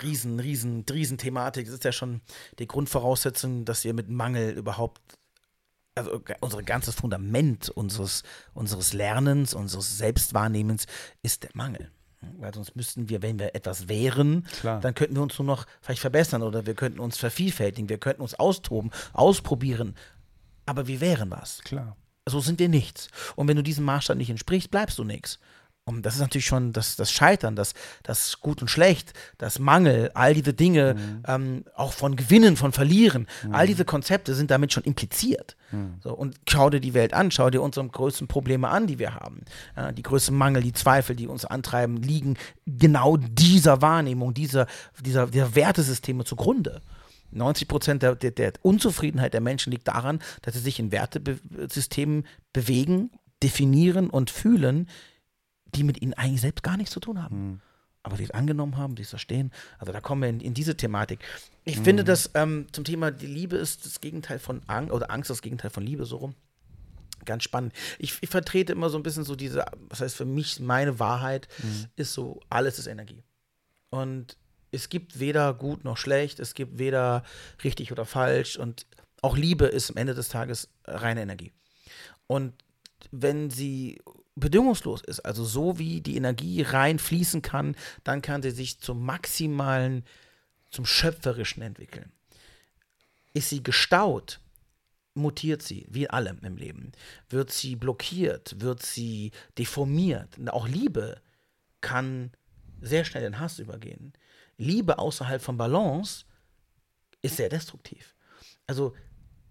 riesen, 0.03 0.39
riesen, 0.39 0.85
riesen 0.89 1.17
Thematik. 1.17 1.65
Das 1.65 1.75
ist 1.75 1.83
ja 1.83 1.91
schon 1.91 2.21
die 2.59 2.67
Grundvoraussetzung, 2.67 3.65
dass 3.65 3.83
wir 3.83 3.93
mit 3.93 4.09
Mangel 4.09 4.57
überhaupt, 4.57 5.01
also 5.95 6.21
unser 6.39 6.63
ganzes 6.63 6.95
Fundament 6.95 7.69
unseres, 7.69 8.23
unseres 8.53 8.93
Lernens, 8.93 9.53
unseres 9.53 9.97
Selbstwahrnehmens 9.97 10.85
ist 11.21 11.43
der 11.43 11.51
Mangel. 11.53 11.91
Weil 12.37 12.53
sonst 12.53 12.75
müssten 12.75 13.09
wir, 13.09 13.23
wenn 13.23 13.39
wir 13.39 13.55
etwas 13.55 13.87
wären, 13.87 14.45
Klar. 14.59 14.79
dann 14.79 14.93
könnten 14.93 15.15
wir 15.15 15.23
uns 15.23 15.39
nur 15.39 15.45
noch 15.47 15.65
vielleicht 15.81 16.01
verbessern 16.01 16.43
oder 16.43 16.67
wir 16.67 16.75
könnten 16.75 16.99
uns 16.99 17.17
vervielfältigen, 17.17 17.89
wir 17.89 17.97
könnten 17.97 18.21
uns 18.21 18.35
austoben, 18.35 18.91
ausprobieren. 19.13 19.95
Aber 20.67 20.85
wir 20.85 21.01
wären 21.01 21.31
was. 21.31 21.61
Klar 21.61 21.97
so 22.27 22.39
sind 22.39 22.59
wir 22.59 22.69
nichts. 22.69 23.09
Und 23.35 23.47
wenn 23.47 23.57
du 23.57 23.63
diesem 23.63 23.85
Maßstab 23.85 24.17
nicht 24.17 24.29
entsprichst, 24.29 24.71
bleibst 24.71 24.97
du 24.99 25.03
nichts. 25.03 25.39
Und 25.83 26.05
das 26.05 26.13
ist 26.13 26.19
natürlich 26.19 26.45
schon 26.45 26.73
das, 26.73 26.95
das 26.95 27.11
Scheitern, 27.11 27.55
das, 27.55 27.73
das 28.03 28.39
Gut 28.39 28.61
und 28.61 28.67
Schlecht, 28.67 29.13
das 29.39 29.57
Mangel, 29.57 30.11
all 30.13 30.35
diese 30.35 30.53
Dinge, 30.53 30.93
mhm. 30.93 31.23
ähm, 31.27 31.65
auch 31.75 31.91
von 31.91 32.15
Gewinnen, 32.15 32.55
von 32.55 32.71
Verlieren, 32.71 33.27
mhm. 33.43 33.55
all 33.55 33.65
diese 33.65 33.83
Konzepte 33.83 34.35
sind 34.35 34.51
damit 34.51 34.71
schon 34.71 34.83
impliziert. 34.83 35.57
Mhm. 35.71 35.95
So, 36.03 36.13
und 36.13 36.39
schau 36.47 36.69
dir 36.69 36.81
die 36.81 36.93
Welt 36.93 37.15
an, 37.15 37.31
schau 37.31 37.49
dir 37.49 37.63
unsere 37.63 37.87
größten 37.87 38.27
Probleme 38.27 38.69
an, 38.69 38.85
die 38.85 38.99
wir 38.99 39.15
haben. 39.15 39.41
Äh, 39.75 39.91
die 39.93 40.03
größten 40.03 40.37
Mangel, 40.37 40.61
die 40.61 40.73
Zweifel, 40.73 41.15
die 41.15 41.27
uns 41.27 41.45
antreiben, 41.45 41.97
liegen 41.97 42.37
genau 42.67 43.17
dieser 43.17 43.81
Wahrnehmung, 43.81 44.35
dieser, 44.35 44.67
dieser, 45.03 45.27
dieser 45.27 45.55
Wertesysteme 45.55 46.25
zugrunde. 46.25 46.81
90 47.31 47.67
Prozent 47.67 48.03
der, 48.03 48.15
der, 48.15 48.31
der, 48.31 48.53
Unzufriedenheit 48.61 49.33
der 49.33 49.41
Menschen 49.41 49.71
liegt 49.71 49.87
daran, 49.87 50.19
dass 50.41 50.53
sie 50.53 50.59
sich 50.59 50.79
in 50.79 50.91
Wertesystemen 50.91 52.25
bewegen, 52.53 53.11
definieren 53.41 54.09
und 54.09 54.29
fühlen, 54.29 54.87
die 55.75 55.83
mit 55.83 56.01
ihnen 56.01 56.13
eigentlich 56.13 56.41
selbst 56.41 56.63
gar 56.63 56.77
nichts 56.77 56.93
zu 56.93 56.99
tun 56.99 57.21
haben. 57.21 57.47
Mhm. 57.47 57.61
Aber 58.03 58.17
die 58.17 58.23
es 58.23 58.31
angenommen 58.31 58.77
haben, 58.77 58.95
die 58.95 59.03
es 59.03 59.09
verstehen. 59.09 59.51
Also 59.77 59.93
da 59.93 60.01
kommen 60.01 60.23
wir 60.23 60.29
in, 60.29 60.39
in 60.39 60.53
diese 60.53 60.75
Thematik. 60.75 61.19
Ich 61.63 61.79
mhm. 61.79 61.83
finde, 61.83 62.03
dass 62.03 62.31
ähm, 62.33 62.67
zum 62.71 62.83
Thema 62.83 63.11
die 63.11 63.27
Liebe 63.27 63.57
ist 63.57 63.85
das 63.85 64.01
Gegenteil 64.01 64.39
von 64.39 64.61
Angst, 64.67 64.91
oder 64.91 65.11
Angst 65.11 65.29
ist 65.29 65.37
das 65.37 65.41
Gegenteil 65.43 65.69
von 65.69 65.83
Liebe, 65.83 66.05
so 66.05 66.17
rum. 66.17 66.35
Ganz 67.25 67.43
spannend. 67.43 67.73
Ich, 67.99 68.17
ich 68.21 68.29
vertrete 68.29 68.73
immer 68.73 68.89
so 68.89 68.97
ein 68.97 69.03
bisschen 69.03 69.23
so 69.23 69.35
diese, 69.35 69.65
was 69.89 70.01
heißt 70.01 70.15
für 70.15 70.25
mich, 70.25 70.59
meine 70.59 70.99
Wahrheit 70.99 71.47
mhm. 71.61 71.85
ist 71.95 72.13
so, 72.13 72.39
alles 72.49 72.79
ist 72.79 72.87
Energie. 72.87 73.23
Und 73.89 74.37
es 74.71 74.89
gibt 74.89 75.19
weder 75.19 75.53
gut 75.53 75.83
noch 75.83 75.97
schlecht, 75.97 76.39
es 76.39 76.53
gibt 76.53 76.79
weder 76.79 77.23
richtig 77.63 77.91
oder 77.91 78.05
falsch 78.05 78.57
und 78.57 78.85
auch 79.21 79.37
Liebe 79.37 79.65
ist 79.65 79.91
am 79.91 79.97
Ende 79.97 80.15
des 80.15 80.29
Tages 80.29 80.69
reine 80.85 81.21
Energie. 81.21 81.51
Und 82.27 82.53
wenn 83.11 83.49
sie 83.49 84.01
bedingungslos 84.35 85.01
ist, 85.01 85.19
also 85.19 85.43
so 85.43 85.77
wie 85.77 86.01
die 86.01 86.15
Energie 86.15 86.61
rein 86.61 86.97
fließen 86.97 87.41
kann, 87.41 87.75
dann 88.03 88.21
kann 88.21 88.41
sie 88.41 88.51
sich 88.51 88.79
zum 88.79 89.05
maximalen, 89.05 90.05
zum 90.69 90.85
schöpferischen 90.85 91.61
entwickeln. 91.61 92.11
Ist 93.33 93.49
sie 93.49 93.61
gestaut, 93.61 94.39
mutiert 95.13 95.61
sie, 95.61 95.85
wie 95.89 96.09
allem 96.09 96.39
im 96.43 96.57
Leben. 96.57 96.91
Wird 97.29 97.51
sie 97.51 97.75
blockiert, 97.75 98.59
wird 98.61 98.81
sie 98.81 99.31
deformiert. 99.57 100.37
Auch 100.47 100.67
Liebe 100.67 101.21
kann 101.81 102.31
sehr 102.81 103.05
schnell 103.05 103.25
in 103.25 103.39
Hass 103.39 103.59
übergehen. 103.59 104.13
Liebe 104.61 104.99
außerhalb 104.99 105.41
von 105.41 105.57
Balance 105.57 106.25
ist 107.21 107.37
sehr 107.37 107.49
destruktiv. 107.49 108.15
Also 108.67 108.93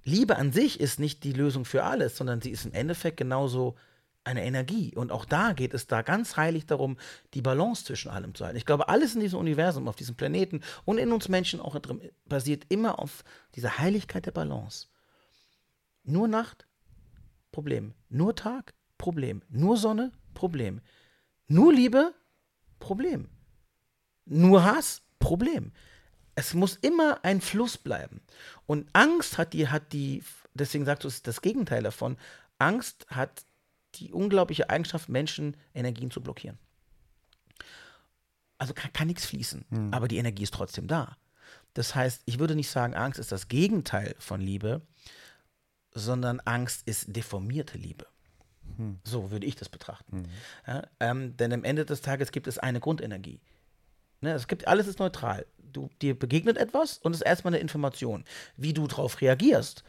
Liebe 0.05 0.37
an 0.37 0.53
sich 0.53 0.81
ist 0.81 1.01
nicht 1.01 1.25
die 1.25 1.33
Lösung 1.33 1.65
für 1.65 1.85
alles, 1.85 2.17
sondern 2.17 2.41
sie 2.41 2.51
ist 2.51 2.65
im 2.65 2.73
Endeffekt 2.73 3.17
genauso 3.17 3.77
eine 4.23 4.45
Energie. 4.45 4.95
Und 4.95 5.11
auch 5.11 5.25
da 5.25 5.53
geht 5.53 5.75
es 5.75 5.87
da 5.89 6.03
ganz 6.03 6.37
heilig 6.37 6.67
darum, 6.67 6.97
die 7.35 7.43
Balance 7.43 7.85
zwischen 7.85 8.11
allem 8.11 8.35
zu 8.35 8.45
halten. 8.45 8.57
Ich 8.57 8.67
glaube, 8.67 8.89
alles 8.89 9.15
in 9.15 9.21
diesem 9.21 9.41
Universum, 9.41 9.89
auf 9.89 9.97
diesem 9.97 10.15
Planeten 10.15 10.61
und 10.85 10.99
in 10.99 11.11
uns 11.11 11.29
Menschen 11.29 11.61
auch 11.61 11.77
drin, 11.81 12.01
basiert 12.27 12.65
immer 12.69 12.99
auf 12.99 13.25
dieser 13.57 13.79
Heiligkeit 13.79 14.27
der 14.27 14.33
Balance. 14.33 14.87
Nur 16.05 16.29
Nacht, 16.29 16.67
Problem. 17.51 17.95
Nur 18.09 18.37
Tag, 18.37 18.75
Problem. 18.97 19.43
Nur 19.49 19.77
Sonne, 19.77 20.13
Problem. 20.35 20.81
Nur 21.49 21.73
Liebe, 21.73 22.15
Problem. 22.79 23.29
Nur 24.31 24.65
Hass, 24.65 25.03
Problem. 25.19 25.73
Es 26.37 26.55
muss 26.55 26.77
immer 26.77 27.25
ein 27.25 27.41
Fluss 27.41 27.77
bleiben. 27.77 28.21
Und 28.67 28.89
Angst 28.93 29.37
hat 29.37 29.53
die, 29.53 29.69
hat 29.69 29.93
die, 29.93 30.23
deswegen 30.55 30.85
sagst 30.85 31.05
du, 31.05 31.09
es 31.09 31.17
ist 31.17 31.27
das 31.27 31.43
Gegenteil 31.43 31.83
davon. 31.83 32.17
Angst 32.59 33.07
hat 33.09 33.45
die 33.97 34.13
unglaubliche 34.13 34.71
Eigenschaft, 34.71 35.09
Menschen 35.09 35.57
Energien 35.75 36.13
zu 36.13 36.23
blockieren. 36.23 36.59
Also 38.57 38.73
kann, 38.73 38.93
kann 38.93 39.09
nichts 39.09 39.27
fließen, 39.27 39.65
hm. 39.69 39.93
aber 39.93 40.07
die 40.07 40.19
Energie 40.19 40.45
ist 40.45 40.55
trotzdem 40.55 40.87
da. 40.87 41.17
Das 41.75 41.95
heißt, 41.95 42.23
ich 42.27 42.39
würde 42.39 42.55
nicht 42.55 42.71
sagen, 42.71 42.95
Angst 42.95 43.19
ist 43.19 43.33
das 43.33 43.49
Gegenteil 43.49 44.15
von 44.19 44.41
Liebe, 44.41 44.83
sondern 45.93 46.41
Angst 46.41 46.87
ist 46.87 47.17
deformierte 47.17 47.79
Liebe. 47.79 48.07
Hm. 48.77 49.01
So 49.03 49.33
würde 49.33 49.47
ich 49.47 49.57
das 49.57 49.69
betrachten. 49.69 50.25
Hm. 50.25 50.25
Ja, 50.67 50.83
ähm, 51.01 51.37
denn 51.37 51.53
am 51.53 51.65
Ende 51.65 51.85
des 51.85 52.01
Tages 52.01 52.31
gibt 52.31 52.47
es 52.47 52.59
eine 52.59 52.79
Grundenergie. 52.79 53.41
Ne, 54.21 54.33
es 54.33 54.49
gibt, 54.49 54.69
alles 54.69 54.87
ist 54.87 54.99
neutral. 54.99 55.47
Du, 55.59 55.89
dir 56.03 56.19
begegnet 56.19 56.57
etwas 56.57 56.99
und 56.99 57.13
es 57.13 57.21
ist 57.21 57.27
erstmal 57.27 57.55
eine 57.55 57.61
Information. 57.61 58.25
Wie 58.57 58.73
du 58.73 58.87
darauf 58.87 59.21
reagierst, 59.21 59.85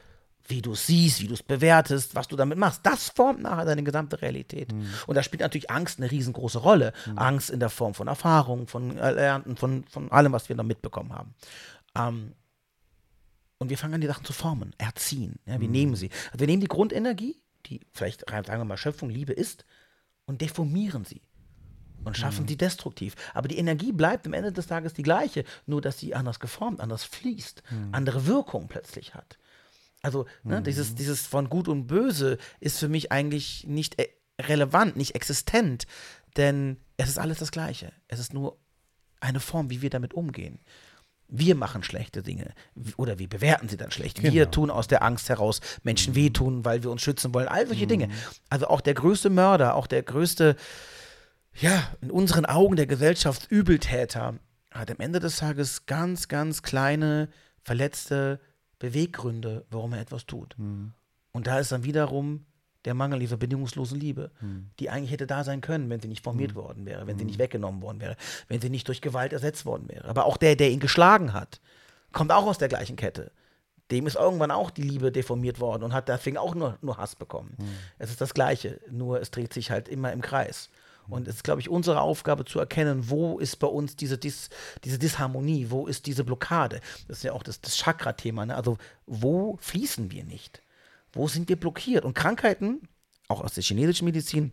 wie 0.48 0.62
du 0.62 0.74
es 0.74 0.88
siehst, 0.88 1.22
wie 1.22 1.28
du 1.28 1.34
es 1.34 1.44
bewertest, 1.44 2.15
was 2.15 2.28
du 2.28 2.36
damit 2.36 2.58
machst, 2.58 2.82
das 2.84 3.10
formt 3.10 3.41
nachher 3.41 3.65
deine 3.65 3.84
gesamte 3.84 4.22
Realität. 4.22 4.72
Mhm. 4.72 4.88
Und 5.08 5.15
da 5.15 5.24
spielt 5.24 5.41
natürlich 5.41 5.70
Angst 5.70 6.00
eine 6.00 6.10
riesengroße 6.10 6.60
Rolle. 6.60 6.94
Mhm. 7.06 7.17
Angst 7.17 7.50
in 7.50 7.60
der 7.60 7.70
Form 7.70 7.94
von 7.94 8.08
Erfahrungen, 8.08 8.67
von 8.67 8.98
Erlernten, 8.98 9.58
von, 9.58 9.86
von 9.86 10.12
allem, 10.12 10.32
was 10.34 10.50
wir 10.50 10.56
da 10.56 10.63
mitbekommen 10.63 11.13
haben. 11.13 11.34
Ähm, 11.96 12.34
und 13.58 13.70
wir 13.70 13.78
fangen 13.78 13.94
an, 13.94 14.02
die 14.02 14.08
Sachen 14.08 14.26
zu 14.26 14.34
formen, 14.34 14.74
erziehen. 14.78 15.39
Ja, 15.46 15.60
wir 15.60 15.67
mhm. 15.67 15.74
nehmen 15.74 15.96
sie. 15.96 16.10
Also 16.28 16.39
wir 16.39 16.48
nehmen 16.48 16.62
die 16.62 16.67
Grundenergie, 16.67 17.41
die 17.67 17.82
vielleicht, 17.94 18.28
sagen 18.28 18.48
wir 18.48 18.65
mal, 18.65 18.78
Schöpfung, 18.78 19.10
Liebe 19.10 19.34
ist, 19.34 19.65
und 20.26 20.41
deformieren 20.41 21.06
sie 21.06 21.22
und 22.04 22.18
schaffen 22.18 22.44
mhm. 22.44 22.48
die 22.48 22.58
destruktiv. 22.58 23.16
Aber 23.34 23.48
die 23.48 23.58
Energie 23.58 23.92
bleibt 23.92 24.26
am 24.26 24.34
Ende 24.34 24.52
des 24.52 24.68
Tages 24.68 24.94
die 24.94 25.04
gleiche, 25.04 25.44
nur 25.66 25.82
dass 25.82 26.00
sie 26.00 26.16
anders 26.16 26.40
geformt, 26.40 26.80
anders 26.80 27.04
fließt, 27.04 27.64
mhm. 27.70 27.90
andere 27.92 28.26
Wirkung 28.28 28.68
plötzlich 28.68 29.14
hat. 29.14 29.38
Also 30.02 30.26
ne, 30.44 30.60
mhm. 30.60 30.64
dieses, 30.64 30.96
dieses 30.96 31.28
von 31.28 31.50
Gut 31.50 31.68
und 31.68 31.88
Böse 31.88 32.38
ist 32.60 32.80
für 32.80 32.90
mich 32.90 33.12
eigentlich 33.12 33.66
nicht 33.68 34.02
e-, 34.02 34.10
relevant, 34.42 34.96
nicht 34.96 35.16
existent, 35.16 35.86
denn 36.38 36.78
es 36.98 37.10
ist 37.10 37.20
alles 37.20 37.40
das 37.40 37.52
Gleiche. 37.52 37.92
Es 38.08 38.20
ist 38.20 38.34
nur 38.34 38.58
eine 39.20 39.40
Form, 39.40 39.70
wie 39.70 39.82
wir 39.82 39.90
damit 39.90 40.14
umgehen. 40.14 40.60
Wir 41.34 41.56
machen 41.56 41.84
schlechte 41.84 42.24
Dinge 42.24 42.54
oder 42.98 43.18
wir 43.18 43.30
bewerten 43.30 43.70
sie 43.70 43.78
dann 43.78 43.92
schlecht. 43.92 44.20
Genau. 44.20 44.34
Wir 44.34 44.52
tun 44.52 44.70
aus 44.70 44.88
der 44.88 45.02
Angst 45.02 45.30
heraus 45.30 45.62
Menschen 45.84 46.12
mhm. 46.12 46.18
wehtun, 46.18 46.66
weil 46.66 46.84
wir 46.84 46.92
uns 46.92 47.02
schützen 47.02 47.34
wollen. 47.34 47.48
All 47.48 47.68
solche 47.68 47.88
Dinge. 47.88 48.08
Mhm. 48.08 48.14
Also 48.49 48.68
auch 48.68 48.82
der 48.82 48.95
größte 48.95 49.30
Mörder, 49.30 49.76
auch 49.76 49.88
der 49.88 50.04
größte 50.04 50.58
ja, 51.60 51.91
in 52.02 52.12
unseren 52.12 52.45
Augen 52.45 52.76
der 52.76 52.88
Gesellschaftsübeltäter 52.88 54.36
hat 54.72 54.91
am 54.91 54.99
Ende 54.99 55.20
des 55.20 55.38
Tages 55.38 55.86
ganz, 55.86 56.28
ganz 56.28 56.64
kleine, 56.64 57.30
verletzte 57.64 58.39
Beweggründe, 58.80 59.66
warum 59.70 59.93
er 59.93 60.02
etwas 60.02 60.26
tut. 60.26 60.58
Mhm. 60.58 60.93
Und 61.34 61.47
da 61.47 61.60
ist 61.60 61.72
dann 61.72 61.84
wiederum 61.84 62.45
der 62.86 62.93
Mangel 62.93 63.20
dieser 63.20 63.38
bedingungslosen 63.38 63.99
Liebe, 63.99 64.32
mhm. 64.41 64.72
die 64.80 64.89
eigentlich 64.89 65.12
hätte 65.12 65.28
da 65.28 65.43
sein 65.43 65.62
können, 65.62 65.89
wenn 65.89 65.99
sie 65.99 66.08
nicht 66.08 66.24
formiert 66.24 66.54
mhm. 66.54 66.56
worden 66.56 66.86
wäre, 66.86 67.06
wenn 67.06 67.18
sie 67.18 67.26
nicht 67.26 67.38
mhm. 67.38 67.43
weggenommen 67.43 67.82
worden 67.82 68.02
wäre, 68.02 68.16
wenn 68.47 68.60
sie 68.60 68.70
nicht 68.70 68.88
durch 68.88 69.02
Gewalt 69.02 69.34
ersetzt 69.34 69.66
worden 69.66 69.88
wäre. 69.88 70.08
Aber 70.08 70.26
auch 70.26 70.38
der, 70.38 70.56
der 70.56 70.72
ihn 70.72 70.80
geschlagen 70.80 71.34
hat, 71.34 71.62
kommt 72.12 72.32
auch 72.32 72.45
aus 72.45 72.58
der 72.58 72.70
gleichen 72.70 72.95
Kette. 72.95 73.32
Dem 73.91 74.08
ist 74.08 74.16
irgendwann 74.16 74.52
auch 74.52 74.72
die 74.72 74.84
Liebe 74.84 75.12
deformiert 75.12 75.60
worden 75.60 75.84
und 75.84 75.93
hat 75.93 76.08
deswegen 76.08 76.38
auch 76.38 76.56
nur, 76.56 76.78
nur 76.82 76.97
Hass 76.97 77.16
bekommen. 77.16 77.56
Mhm. 77.60 77.76
Es 77.99 78.10
ist 78.10 78.22
das 78.22 78.34
Gleiche, 78.34 78.80
nur 78.89 79.22
es 79.22 79.32
dreht 79.32 79.54
sich 79.54 79.70
halt 79.70 79.89
immer 79.89 80.12
im 80.12 80.22
Kreis. 80.22 80.70
Und 81.12 81.28
es 81.28 81.36
ist, 81.36 81.43
glaube 81.43 81.62
ich, 81.62 81.70
unsere 81.70 82.01
Aufgabe 82.01 82.45
zu 82.45 82.59
erkennen, 82.59 83.09
wo 83.09 83.39
ist 83.39 83.57
bei 83.57 83.68
uns 83.68 83.95
diese, 83.95 84.18
Dis, 84.18 84.49
diese 84.84 84.97
Disharmonie, 84.97 85.68
wo 85.70 85.88
ist 85.88 86.05
diese 86.05 86.24
Blockade. 86.24 86.82
Das 87.07 87.18
ist 87.18 87.24
ja 87.24 87.34
auch 87.34 87.43
das, 87.43 87.62
das 87.62 87.78
Chakra-Thema. 87.78 88.45
Ne? 88.45 88.55
Also, 88.55 88.78
wo 89.05 89.57
fließen 89.62 90.12
wir 90.12 90.24
nicht? 90.24 90.62
Wo 91.14 91.28
sind 91.28 91.49
wir 91.49 91.57
blockiert? 91.57 92.05
Und 92.05 92.14
Krankheiten, 92.14 92.88
auch 93.28 93.41
aus 93.41 93.53
der 93.53 93.64
chinesischen 93.64 94.05
Medizin, 94.05 94.51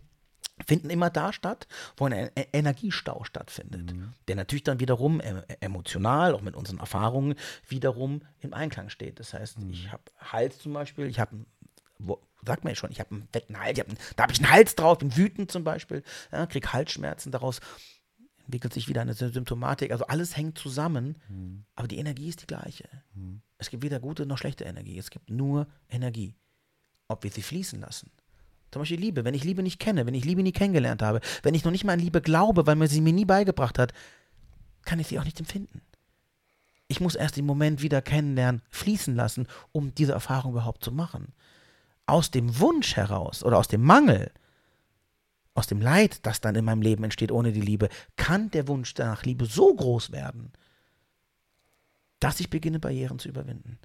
finden 0.65 0.89
immer 0.89 1.09
da 1.09 1.31
statt, 1.31 1.67
wo 1.95 2.05
ein 2.05 2.11
E- 2.11 2.31
Energiestau 2.51 3.23
stattfindet, 3.23 3.93
der 4.27 4.35
natürlich 4.35 4.63
dann 4.63 4.81
wiederum 4.81 5.21
äh, 5.21 5.43
emotional, 5.61 6.33
auch 6.33 6.41
mit 6.41 6.55
unseren 6.55 6.79
Erfahrungen, 6.79 7.35
wiederum 7.67 8.21
im 8.41 8.53
Einklang 8.53 8.89
steht. 8.89 9.19
Das 9.19 9.33
heißt, 9.33 9.57
ich 9.69 9.91
habe 9.91 10.03
Hals 10.19 10.59
zum 10.59 10.73
Beispiel, 10.73 11.05
ich 11.07 11.19
habe, 11.19 11.45
sagt 12.45 12.63
man 12.63 12.71
ja 12.71 12.75
schon, 12.75 12.91
ich 12.91 12.99
habe 12.99 13.11
einen 13.11 13.27
fetten 13.31 13.59
Hals, 13.59 13.73
ich 13.77 13.79
hab 13.79 13.87
einen, 13.89 13.97
da 14.15 14.23
habe 14.23 14.33
ich 14.33 14.39
einen 14.39 14.49
Hals 14.49 14.75
drauf, 14.75 14.97
bin 14.99 15.15
wütend 15.15 15.51
zum 15.51 15.63
Beispiel, 15.63 16.03
ja, 16.31 16.45
kriege 16.45 16.71
Halsschmerzen 16.71 17.31
daraus, 17.31 17.59
entwickelt 18.45 18.73
sich 18.73 18.87
wieder 18.87 19.01
eine 19.01 19.13
Sy- 19.13 19.31
Symptomatik. 19.31 19.91
Also 19.91 20.05
alles 20.07 20.35
hängt 20.35 20.57
zusammen, 20.57 21.17
aber 21.75 21.87
die 21.87 21.97
Energie 21.97 22.29
ist 22.29 22.41
die 22.41 22.47
gleiche. 22.47 22.87
Es 23.57 23.69
gibt 23.69 23.83
weder 23.83 23.99
gute 23.99 24.25
noch 24.25 24.37
schlechte 24.37 24.63
Energie, 24.63 24.97
es 24.97 25.09
gibt 25.09 25.29
nur 25.29 25.67
Energie. 25.89 26.35
Ob 27.07 27.23
wir 27.23 27.31
sie 27.31 27.41
fließen 27.41 27.79
lassen. 27.81 28.11
Zum 28.71 28.83
Beispiel 28.83 28.99
Liebe. 28.99 29.25
Wenn 29.25 29.33
ich 29.33 29.43
Liebe 29.43 29.63
nicht 29.63 29.79
kenne, 29.79 30.05
wenn 30.05 30.13
ich 30.13 30.25
Liebe 30.25 30.43
nie 30.43 30.51
kennengelernt 30.51 31.01
habe, 31.01 31.21
wenn 31.41 31.55
ich 31.55 31.63
noch 31.63 31.71
nicht 31.71 31.83
mal 31.83 31.93
an 31.93 31.99
Liebe 31.99 32.21
glaube, 32.21 32.67
weil 32.67 32.75
man 32.75 32.87
sie 32.87 33.01
mir 33.01 33.13
nie 33.13 33.25
beigebracht 33.25 33.79
hat, 33.79 33.93
kann 34.85 34.99
ich 34.99 35.07
sie 35.07 35.19
auch 35.19 35.23
nicht 35.23 35.39
empfinden. 35.39 35.81
Ich 36.87 37.01
muss 37.01 37.15
erst 37.15 37.35
den 37.35 37.45
Moment 37.45 37.81
wieder 37.81 38.01
kennenlernen, 38.01 38.61
fließen 38.69 39.15
lassen, 39.15 39.47
um 39.71 39.93
diese 39.95 40.13
Erfahrung 40.13 40.51
überhaupt 40.51 40.83
zu 40.83 40.91
machen. 40.91 41.33
Aus 42.09 42.31
dem 42.31 42.59
Wunsch 42.59 42.95
heraus 42.95 43.43
oder 43.43 43.57
aus 43.57 43.67
dem 43.67 43.83
Mangel, 43.83 44.31
aus 45.53 45.67
dem 45.67 45.81
Leid, 45.81 46.25
das 46.25 46.41
dann 46.41 46.55
in 46.55 46.65
meinem 46.65 46.81
Leben 46.81 47.03
entsteht 47.03 47.31
ohne 47.31 47.51
die 47.51 47.61
Liebe, 47.61 47.89
kann 48.15 48.51
der 48.51 48.67
Wunsch 48.67 48.95
nach 48.97 49.23
Liebe 49.23 49.45
so 49.45 49.73
groß 49.73 50.11
werden, 50.11 50.53
dass 52.19 52.39
ich 52.39 52.49
beginne, 52.49 52.79
Barrieren 52.79 53.19
zu 53.19 53.29
überwinden 53.29 53.79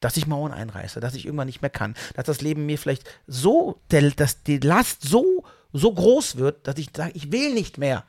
dass 0.00 0.16
ich 0.16 0.26
Mauern 0.26 0.52
einreiße, 0.52 1.00
dass 1.00 1.14
ich 1.14 1.24
irgendwann 1.24 1.46
nicht 1.46 1.62
mehr 1.62 1.70
kann, 1.70 1.94
dass 2.14 2.26
das 2.26 2.40
Leben 2.40 2.66
mir 2.66 2.78
vielleicht 2.78 3.04
so, 3.26 3.80
der, 3.90 4.10
dass 4.10 4.42
die 4.42 4.58
Last 4.58 5.02
so, 5.02 5.44
so 5.72 5.92
groß 5.92 6.36
wird, 6.36 6.66
dass 6.66 6.78
ich 6.78 6.90
sage, 6.94 7.12
ich 7.14 7.32
will 7.32 7.54
nicht 7.54 7.78
mehr. 7.78 8.04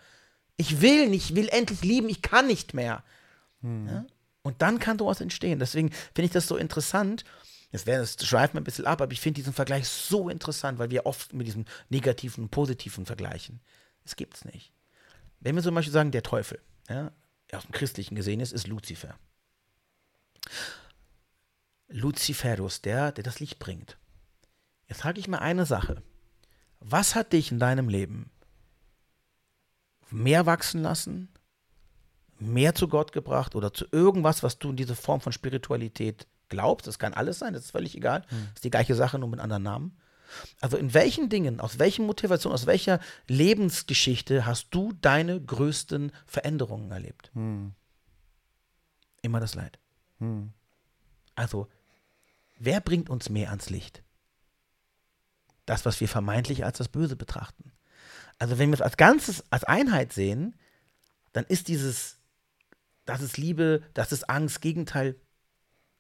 Ich 0.58 0.82
will 0.82 1.08
nicht, 1.10 1.32
ich 1.32 1.36
will 1.36 1.49
endlich 1.49 1.82
lieben, 1.84 2.10
ich 2.10 2.22
kann 2.22 2.47
nicht 2.47 2.74
mehr. 2.74 3.03
Ja? 3.64 4.05
Und 4.41 4.62
dann 4.62 4.80
kann 4.80 4.99
sowas 4.99 5.22
entstehen. 5.22 5.60
Deswegen 5.60 5.91
finde 6.14 6.26
ich 6.26 6.32
das 6.32 6.47
so 6.47 6.58
interessant. 6.58 7.24
Das, 7.72 7.86
wär, 7.86 7.99
das 7.99 8.15
schweift 8.26 8.53
mir 8.53 8.61
ein 8.61 8.63
bisschen 8.63 8.86
ab, 8.86 9.01
aber 9.01 9.11
ich 9.11 9.20
finde 9.20 9.41
diesen 9.41 9.53
Vergleich 9.53 9.88
so 9.88 10.30
interessant, 10.30 10.80
weil 10.80 10.89
wir 10.89 11.05
oft 11.05 11.34
mit 11.34 11.47
diesem 11.47 11.65
negativen 11.89 12.45
und 12.45 12.51
positiven 12.51 13.05
vergleichen. 13.05 13.59
Gibt 14.15 14.38
es 14.38 14.45
nicht. 14.45 14.72
Wenn 15.41 15.55
wir 15.55 15.63
zum 15.63 15.76
Beispiel 15.76 15.91
sagen, 15.91 16.11
der 16.11 16.24
Teufel, 16.24 16.61
ja, 16.88 17.11
aus 17.51 17.63
dem 17.63 17.74
Christlichen 17.74 18.15
gesehen 18.15 18.39
ist, 18.39 18.53
ist 18.53 18.68
Luzifer. 18.68 19.18
Luciferus, 21.89 22.82
der, 22.82 23.11
der 23.11 23.24
das 23.24 23.39
Licht 23.39 23.59
bringt. 23.59 23.97
Jetzt 24.88 25.01
frage 25.01 25.20
ich 25.20 25.28
mal 25.28 25.39
eine 25.39 25.65
Sache. 25.65 26.01
Was 26.80 27.15
hat 27.15 27.34
dich 27.34 27.51
in 27.51 27.59
deinem 27.59 27.89
Leben 27.89 28.32
mehr 30.09 30.45
wachsen 30.45 30.82
lassen, 30.82 31.30
mehr 32.39 32.76
zu 32.76 32.88
Gott 32.88 33.11
gebracht 33.11 33.55
oder 33.55 33.74
zu 33.74 33.86
irgendwas, 33.91 34.43
was 34.43 34.59
du 34.59 34.70
in 34.70 34.78
diese 34.78 34.95
Form 34.95 35.22
von 35.22 35.34
Spiritualität 35.34 36.28
glaubst? 36.50 36.88
Das 36.88 37.00
kann 37.00 37.14
alles 37.14 37.39
sein, 37.39 37.54
das 37.54 37.66
ist 37.66 37.72
völlig 37.72 37.95
egal. 37.95 38.22
Das 38.30 38.56
ist 38.56 38.64
die 38.64 38.70
gleiche 38.72 38.95
Sache, 38.95 39.20
nur 39.20 39.30
mit 39.30 39.39
anderen 39.39 39.64
Namen. 39.64 39.98
Also 40.60 40.76
in 40.78 40.93
welchen 40.93 41.30
Dingen, 41.30 41.60
aus 41.62 41.80
welchen 41.80 42.06
Motivationen, 42.06 42.54
aus 42.54 42.66
welcher 42.66 43.00
Lebensgeschichte 43.28 44.45
hast 44.45 44.68
du 44.72 44.91
deine 44.93 45.41
größten 45.41 46.12
Veränderungen 46.26 46.91
erlebt? 46.91 47.32
Immer 49.22 49.39
das 49.39 49.56
Leid. 49.56 49.80
Also, 51.36 51.68
wer 52.58 52.82
bringt 52.82 53.10
uns 53.10 53.30
mehr 53.30 53.50
ans 53.52 53.70
Licht? 53.70 54.04
Das, 55.66 55.86
was 55.86 56.02
wir 56.02 56.08
vermeintlich 56.08 56.66
als 56.66 56.78
das 56.78 56.89
Böse 56.89 57.16
betrachten. 57.16 57.72
Also, 58.39 58.58
wenn 58.58 58.70
wir 58.70 58.76
es 58.76 58.82
als 58.82 58.98
Ganzes, 58.98 59.43
als 59.50 59.64
Einheit 59.64 60.12
sehen, 60.14 60.56
dann 61.34 61.45
ist 61.45 61.68
dieses, 61.68 62.18
das 63.06 63.22
ist 63.22 63.38
Liebe, 63.38 63.84
das 63.93 64.12
ist 64.12 64.30
Angst, 64.30 64.62
Gegenteil, 64.62 65.16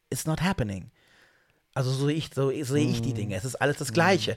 it's 0.09 0.25
not 0.25 0.41
happening. 0.41 0.91
Also 1.73 1.91
so, 1.91 2.07
ich, 2.07 2.31
so 2.33 2.49
sehe 2.49 2.89
ich 2.89 3.01
die 3.01 3.13
Dinge. 3.13 3.35
Es 3.35 3.45
ist 3.45 3.55
alles 3.55 3.77
das 3.77 3.93
Gleiche. 3.93 4.35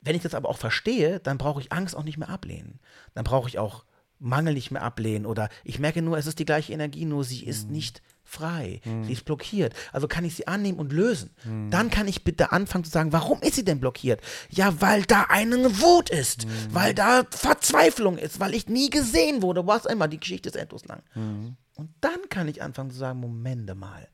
Wenn 0.00 0.16
ich 0.16 0.22
das 0.22 0.34
aber 0.34 0.48
auch 0.48 0.58
verstehe, 0.58 1.20
dann 1.20 1.36
brauche 1.38 1.60
ich 1.60 1.72
Angst 1.72 1.94
auch 1.96 2.04
nicht 2.04 2.18
mehr 2.18 2.28
ablehnen. 2.30 2.78
Dann 3.14 3.24
brauche 3.24 3.48
ich 3.48 3.58
auch 3.58 3.84
Mangel 4.20 4.54
nicht 4.54 4.70
mehr 4.70 4.82
ablehnen. 4.82 5.26
Oder 5.26 5.48
ich 5.64 5.78
merke 5.78 6.02
nur, 6.02 6.16
es 6.16 6.26
ist 6.26 6.38
die 6.38 6.44
gleiche 6.44 6.72
Energie, 6.72 7.04
nur 7.04 7.24
sie 7.24 7.44
ist 7.44 7.68
nicht 7.68 8.00
frei. 8.24 8.80
Sie 9.04 9.12
ist 9.12 9.24
blockiert. 9.24 9.74
Also 9.92 10.08
kann 10.08 10.24
ich 10.24 10.34
sie 10.34 10.46
annehmen 10.46 10.78
und 10.78 10.92
lösen. 10.92 11.30
Dann 11.70 11.90
kann 11.90 12.08
ich 12.08 12.24
bitte 12.24 12.52
anfangen 12.52 12.84
zu 12.84 12.90
sagen, 12.90 13.12
warum 13.12 13.42
ist 13.42 13.54
sie 13.56 13.64
denn 13.64 13.80
blockiert? 13.80 14.20
Ja, 14.48 14.80
weil 14.80 15.02
da 15.02 15.26
eine 15.28 15.56
Wut 15.80 16.10
ist, 16.10 16.46
weil 16.70 16.94
da 16.94 17.22
Verzweiflung 17.30 18.18
ist, 18.18 18.40
weil 18.40 18.54
ich 18.54 18.68
nie 18.68 18.88
gesehen 18.90 19.42
wurde, 19.42 19.66
was 19.66 19.84
immer. 19.84 20.08
Die 20.08 20.20
Geschichte 20.20 20.48
ist 20.48 20.56
endlos 20.56 20.84
lang. 20.86 21.02
Und 21.74 21.90
dann 22.00 22.28
kann 22.28 22.48
ich 22.48 22.62
anfangen 22.62 22.90
zu 22.90 22.96
sagen, 22.98 23.20
Momente 23.20 23.74
mal. 23.74 24.08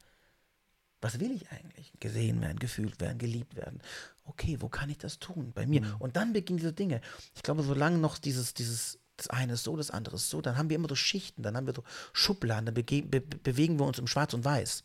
Was 1.05 1.21
will 1.21 1.33
ich 1.33 1.51
eigentlich? 1.51 1.93
Gesehen 2.01 2.41
werden, 2.41 2.59
gefühlt 2.59 2.99
werden, 2.99 3.19
geliebt 3.19 3.57
werden. 3.57 3.83
Okay, 4.25 4.57
wo 4.61 4.71
kann 4.71 4.89
ich 4.89 4.97
das 4.97 5.19
tun? 5.19 5.53
Bei 5.55 5.67
mir. 5.67 5.83
Und 5.99 6.17
dann 6.17 6.33
beginnen 6.33 6.57
diese 6.57 6.73
Dinge. 6.73 7.03
Ich 7.35 7.43
glaube, 7.43 7.63
solange 7.63 7.99
noch 7.99 8.17
dieses, 8.17 8.55
dieses, 8.55 8.99
das 9.19 9.29
eine 9.29 9.53
ist 9.53 9.65
so, 9.65 9.77
das 9.77 9.91
andere 9.91 10.17
ist 10.17 10.31
so, 10.31 10.41
dann 10.41 10.57
haben 10.57 10.71
wir 10.71 10.77
immer 10.77 10.89
so 10.89 10.95
Schichten, 10.95 11.43
dann 11.43 11.59
haben 11.59 11.67
wir 11.67 11.75
so 11.75 11.85
Schubladen, 12.15 12.65
dann 12.65 12.75
bege 12.75 13.03
be 13.03 13.21
bewegen 13.21 13.79
wir 13.79 13.85
uns 13.85 13.99
im 13.99 14.07
Schwarz 14.07 14.33
und 14.33 14.47
Weiß. 14.47 14.83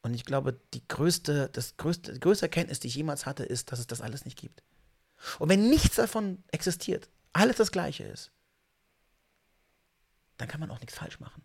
Und 0.00 0.14
ich 0.14 0.24
glaube, 0.24 0.58
die 0.72 0.88
größte, 0.88 1.50
das 1.52 1.76
größte, 1.76 2.14
die 2.14 2.20
größte 2.20 2.46
Erkenntnis, 2.46 2.80
die 2.80 2.88
ich 2.88 2.94
jemals 2.94 3.26
hatte, 3.26 3.44
ist, 3.44 3.70
dass 3.70 3.80
es 3.80 3.86
das 3.86 4.00
alles 4.00 4.24
nicht 4.24 4.38
gibt. 4.38 4.62
Und 5.38 5.50
wenn 5.50 5.68
nichts 5.68 5.96
davon 5.96 6.42
existiert, 6.52 7.10
alles 7.34 7.56
das 7.56 7.70
Gleiche 7.70 8.04
ist, 8.04 8.32
dann 10.38 10.48
kann 10.48 10.60
man 10.60 10.70
auch 10.70 10.80
nichts 10.80 10.94
falsch 10.94 11.20
machen. 11.20 11.42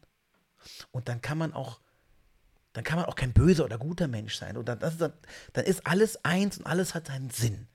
Und 0.91 1.09
dann 1.09 1.19
kann 1.19 1.37
man 1.37 1.51
auch 1.51 1.81
dann 2.73 2.83
kann 2.83 2.97
man 2.97 3.05
auch 3.05 3.15
kein 3.15 3.33
böser 3.33 3.65
oder 3.65 3.77
guter 3.77 4.07
Mensch 4.07 4.35
sein. 4.35 4.57
Oder 4.57 4.75
das, 4.75 4.97
dann, 4.97 5.13
dann 5.53 5.65
ist 5.65 5.85
alles 5.87 6.23
eins 6.23 6.57
und 6.57 6.65
alles 6.65 6.93
hat 6.93 7.07
seinen 7.07 7.29
Sinn. 7.29 7.67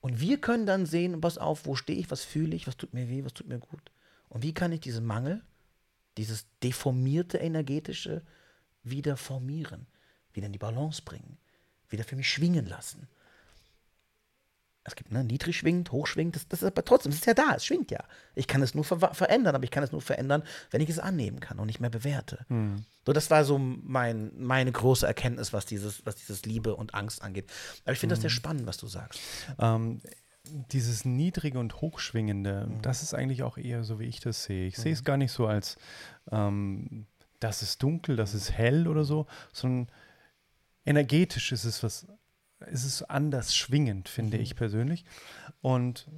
Und 0.00 0.20
wir 0.20 0.40
können 0.40 0.66
dann 0.66 0.86
sehen, 0.86 1.20
pass 1.20 1.38
auf, 1.38 1.66
wo 1.66 1.74
stehe 1.74 1.98
ich, 1.98 2.10
was 2.10 2.24
fühle 2.24 2.56
ich, 2.56 2.66
was 2.66 2.76
tut 2.76 2.94
mir 2.94 3.08
weh, 3.08 3.24
was 3.24 3.34
tut 3.34 3.48
mir 3.48 3.58
gut. 3.58 3.90
Und 4.28 4.42
wie 4.42 4.54
kann 4.54 4.72
ich 4.72 4.80
diesen 4.80 5.04
Mangel, 5.04 5.42
dieses 6.16 6.46
deformierte 6.62 7.38
energetische 7.38 8.22
wieder 8.82 9.16
formieren, 9.16 9.86
wieder 10.32 10.46
in 10.46 10.52
die 10.52 10.58
Balance 10.58 11.02
bringen, 11.02 11.36
wieder 11.88 12.04
für 12.04 12.16
mich 12.16 12.30
schwingen 12.30 12.66
lassen. 12.66 13.08
Es 14.82 14.96
gibt 14.96 15.12
ne, 15.12 15.22
niedrig 15.22 15.58
schwingend, 15.58 15.92
hoch 15.92 16.06
schwingend, 16.06 16.36
das, 16.36 16.48
das 16.48 16.62
ist 16.62 16.68
aber 16.68 16.84
trotzdem, 16.84 17.12
es 17.12 17.18
ist 17.18 17.26
ja 17.26 17.34
da, 17.34 17.54
es 17.54 17.66
schwingt 17.66 17.90
ja. 17.90 18.02
Ich 18.34 18.46
kann 18.46 18.62
es 18.62 18.74
nur 18.74 18.82
ver 18.84 18.98
verändern, 19.14 19.54
aber 19.54 19.64
ich 19.64 19.70
kann 19.70 19.82
es 19.84 19.92
nur 19.92 20.00
verändern, 20.00 20.42
wenn 20.70 20.80
ich 20.80 20.88
es 20.88 20.98
annehmen 20.98 21.38
kann 21.40 21.58
und 21.58 21.66
nicht 21.66 21.80
mehr 21.80 21.90
bewerte. 21.90 22.46
So, 23.04 23.12
das 23.12 23.30
war 23.30 23.44
so 23.44 23.58
mein, 23.58 24.32
meine 24.38 24.72
große 24.72 25.06
Erkenntnis, 25.06 25.52
was 25.52 25.66
dieses, 25.66 26.04
was 26.06 26.16
dieses 26.16 26.44
Liebe 26.46 26.74
und 26.76 26.94
Angst 26.94 27.22
angeht. 27.22 27.50
Aber 27.84 27.92
ich 27.92 27.98
finde 27.98 28.14
das 28.14 28.22
sehr 28.22 28.30
spannend, 28.30 28.66
was 28.66 28.78
du 28.78 28.86
sagst. 28.86 29.20
Ähm, 29.58 30.00
dieses 30.72 31.04
Niedrige 31.04 31.58
und 31.58 31.80
Hochschwingende, 31.82 32.66
Mhm. 32.66 32.82
das 32.82 33.02
ist 33.02 33.12
eigentlich 33.14 33.42
auch 33.42 33.58
eher 33.58 33.84
so, 33.84 34.00
wie 34.00 34.06
ich 34.06 34.20
das 34.20 34.44
sehe. 34.44 34.66
Ich 34.66 34.76
sehe 34.78 34.92
es 34.94 35.04
gar 35.04 35.18
nicht 35.18 35.30
so 35.32 35.46
als, 35.46 35.76
ähm, 36.32 37.06
das 37.38 37.60
ist 37.62 37.82
dunkel, 37.82 38.16
das 38.16 38.32
ist 38.34 38.50
hell 38.50 38.88
oder 38.88 39.04
so, 39.04 39.26
sondern 39.52 39.88
energetisch 40.84 41.52
ist 41.52 41.64
es 41.64 41.82
was, 41.82 42.06
ist 42.66 42.84
es 42.84 43.02
anders 43.02 43.54
schwingend, 43.54 44.08
finde 44.08 44.36
Mhm. 44.36 44.42
ich 44.42 44.56
persönlich. 44.56 45.04
Und 45.60 46.08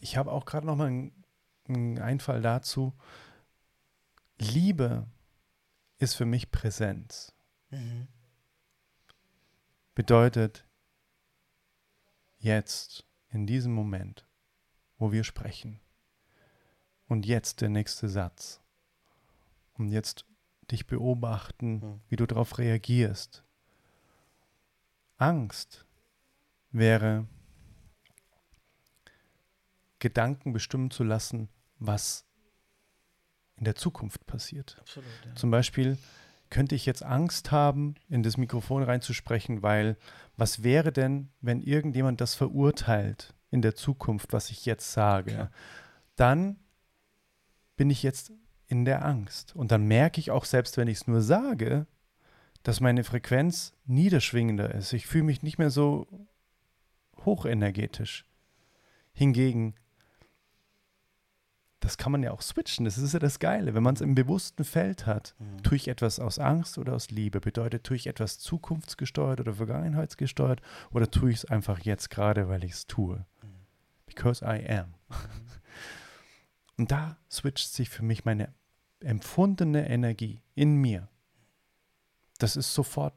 ich 0.00 0.16
habe 0.16 0.30
auch 0.32 0.44
gerade 0.44 0.66
noch 0.66 0.76
mal 0.76 0.86
einen, 0.88 1.24
einen 1.68 1.98
Einfall 1.98 2.40
dazu. 2.42 2.94
Liebe 4.38 5.06
ist 5.98 6.14
für 6.14 6.26
mich 6.26 6.50
Präsenz. 6.50 7.34
Bedeutet, 9.94 10.64
jetzt, 12.38 13.04
in 13.30 13.46
diesem 13.46 13.72
Moment, 13.72 14.26
wo 14.96 15.10
wir 15.12 15.24
sprechen, 15.24 15.80
und 17.08 17.26
jetzt 17.26 17.60
der 17.62 17.68
nächste 17.68 18.08
Satz, 18.08 18.60
und 19.74 19.88
jetzt 19.88 20.24
dich 20.70 20.86
beobachten, 20.86 21.74
Mhm. 21.80 22.00
wie 22.08 22.16
du 22.16 22.26
darauf 22.26 22.58
reagierst. 22.58 23.44
Angst 25.18 25.84
wäre, 26.70 27.26
Gedanken 29.98 30.52
bestimmen 30.52 30.90
zu 30.90 31.04
lassen, 31.04 31.48
was 31.78 32.24
in 33.56 33.64
der 33.64 33.74
Zukunft 33.74 34.26
passiert. 34.26 34.76
Absolut. 34.80 35.08
Ja. 35.26 35.34
Zum 35.34 35.50
Beispiel 35.50 35.98
könnte 36.50 36.74
ich 36.74 36.86
jetzt 36.86 37.02
Angst 37.02 37.50
haben, 37.50 37.96
in 38.08 38.22
das 38.22 38.36
Mikrofon 38.36 38.82
reinzusprechen, 38.82 39.62
weil 39.62 39.96
was 40.36 40.62
wäre 40.62 40.92
denn, 40.92 41.30
wenn 41.40 41.60
irgendjemand 41.60 42.20
das 42.20 42.34
verurteilt 42.34 43.34
in 43.50 43.60
der 43.60 43.74
Zukunft, 43.74 44.32
was 44.32 44.50
ich 44.50 44.64
jetzt 44.64 44.92
sage? 44.92 45.32
Klar. 45.32 45.50
Dann 46.16 46.58
bin 47.76 47.90
ich 47.90 48.02
jetzt 48.02 48.32
in 48.66 48.84
der 48.84 49.04
Angst. 49.04 49.56
Und 49.56 49.72
dann 49.72 49.84
merke 49.86 50.20
ich 50.20 50.30
auch, 50.30 50.44
selbst 50.44 50.76
wenn 50.76 50.88
ich 50.88 50.98
es 50.98 51.06
nur 51.06 51.22
sage, 51.22 51.86
dass 52.68 52.80
meine 52.80 53.02
Frequenz 53.02 53.72
niederschwingender 53.86 54.74
ist. 54.74 54.92
Ich 54.92 55.06
fühle 55.06 55.24
mich 55.24 55.42
nicht 55.42 55.56
mehr 55.56 55.70
so 55.70 56.06
hochenergetisch. 57.24 58.26
Hingegen, 59.14 59.74
das 61.80 61.96
kann 61.96 62.12
man 62.12 62.22
ja 62.22 62.30
auch 62.30 62.42
switchen. 62.42 62.84
Das 62.84 62.98
ist 62.98 63.14
ja 63.14 63.20
das 63.20 63.38
Geile. 63.38 63.72
Wenn 63.72 63.82
man 63.82 63.94
es 63.94 64.02
im 64.02 64.14
bewussten 64.14 64.64
Feld 64.64 65.06
hat, 65.06 65.34
mhm. 65.38 65.62
tue 65.62 65.76
ich 65.76 65.88
etwas 65.88 66.20
aus 66.20 66.38
Angst 66.38 66.76
oder 66.76 66.92
aus 66.92 67.10
Liebe? 67.10 67.40
Bedeutet, 67.40 67.84
tue 67.84 67.96
ich 67.96 68.06
etwas 68.06 68.38
zukunftsgesteuert 68.38 69.40
oder 69.40 69.54
vergangenheitsgesteuert 69.54 70.60
oder 70.90 71.10
tue 71.10 71.30
ich 71.30 71.36
es 71.36 71.44
einfach 71.46 71.78
jetzt 71.78 72.10
gerade, 72.10 72.50
weil 72.50 72.64
ich 72.64 72.72
es 72.72 72.86
tue? 72.86 73.16
Mhm. 73.16 73.48
Because 74.04 74.44
I 74.44 74.68
am. 74.68 74.88
Mhm. 74.88 75.16
Und 76.76 76.90
da 76.90 77.16
switcht 77.30 77.72
sich 77.72 77.88
für 77.88 78.04
mich 78.04 78.26
meine 78.26 78.52
empfundene 79.00 79.88
Energie 79.88 80.42
in 80.54 80.74
mir. 80.74 81.08
Das 82.38 82.56
ist 82.56 82.72
sofort 82.72 83.14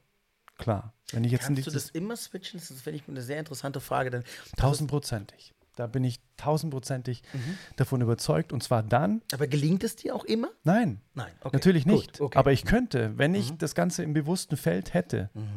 klar. 0.58 0.94
Wenn 1.12 1.24
ich 1.24 1.32
jetzt 1.32 1.46
Kannst 1.46 1.68
du 1.68 1.72
das 1.72 1.90
immer 1.90 2.16
switchen? 2.16 2.60
Das 2.60 2.82
finde 2.82 3.00
ich 3.00 3.08
eine 3.08 3.22
sehr 3.22 3.40
interessante 3.40 3.80
Frage. 3.80 4.10
Denn 4.10 4.24
tausendprozentig. 4.58 5.54
Da 5.76 5.88
bin 5.88 6.04
ich 6.04 6.20
tausendprozentig 6.38 7.24
mhm. 7.34 7.58
davon 7.76 8.02
überzeugt. 8.02 8.54
Und 8.54 8.62
zwar 8.62 8.84
dann. 8.84 9.22
Aber 9.32 9.48
gelingt 9.48 9.84
es 9.84 9.96
dir 9.96 10.16
auch 10.16 10.26
immer? 10.26 10.50
Nein. 10.64 11.02
Nein. 11.14 11.32
Okay. 11.42 11.56
Natürlich 11.56 11.86
nicht. 11.86 12.20
Okay. 12.20 12.38
Aber 12.38 12.52
ich 12.52 12.66
könnte, 12.66 13.18
wenn 13.18 13.34
ich 13.36 13.52
mhm. 13.52 13.58
das 13.58 13.76
Ganze 13.76 14.04
im 14.04 14.14
bewussten 14.14 14.58
Feld 14.58 14.94
hätte. 14.94 15.30
Mhm. 15.34 15.48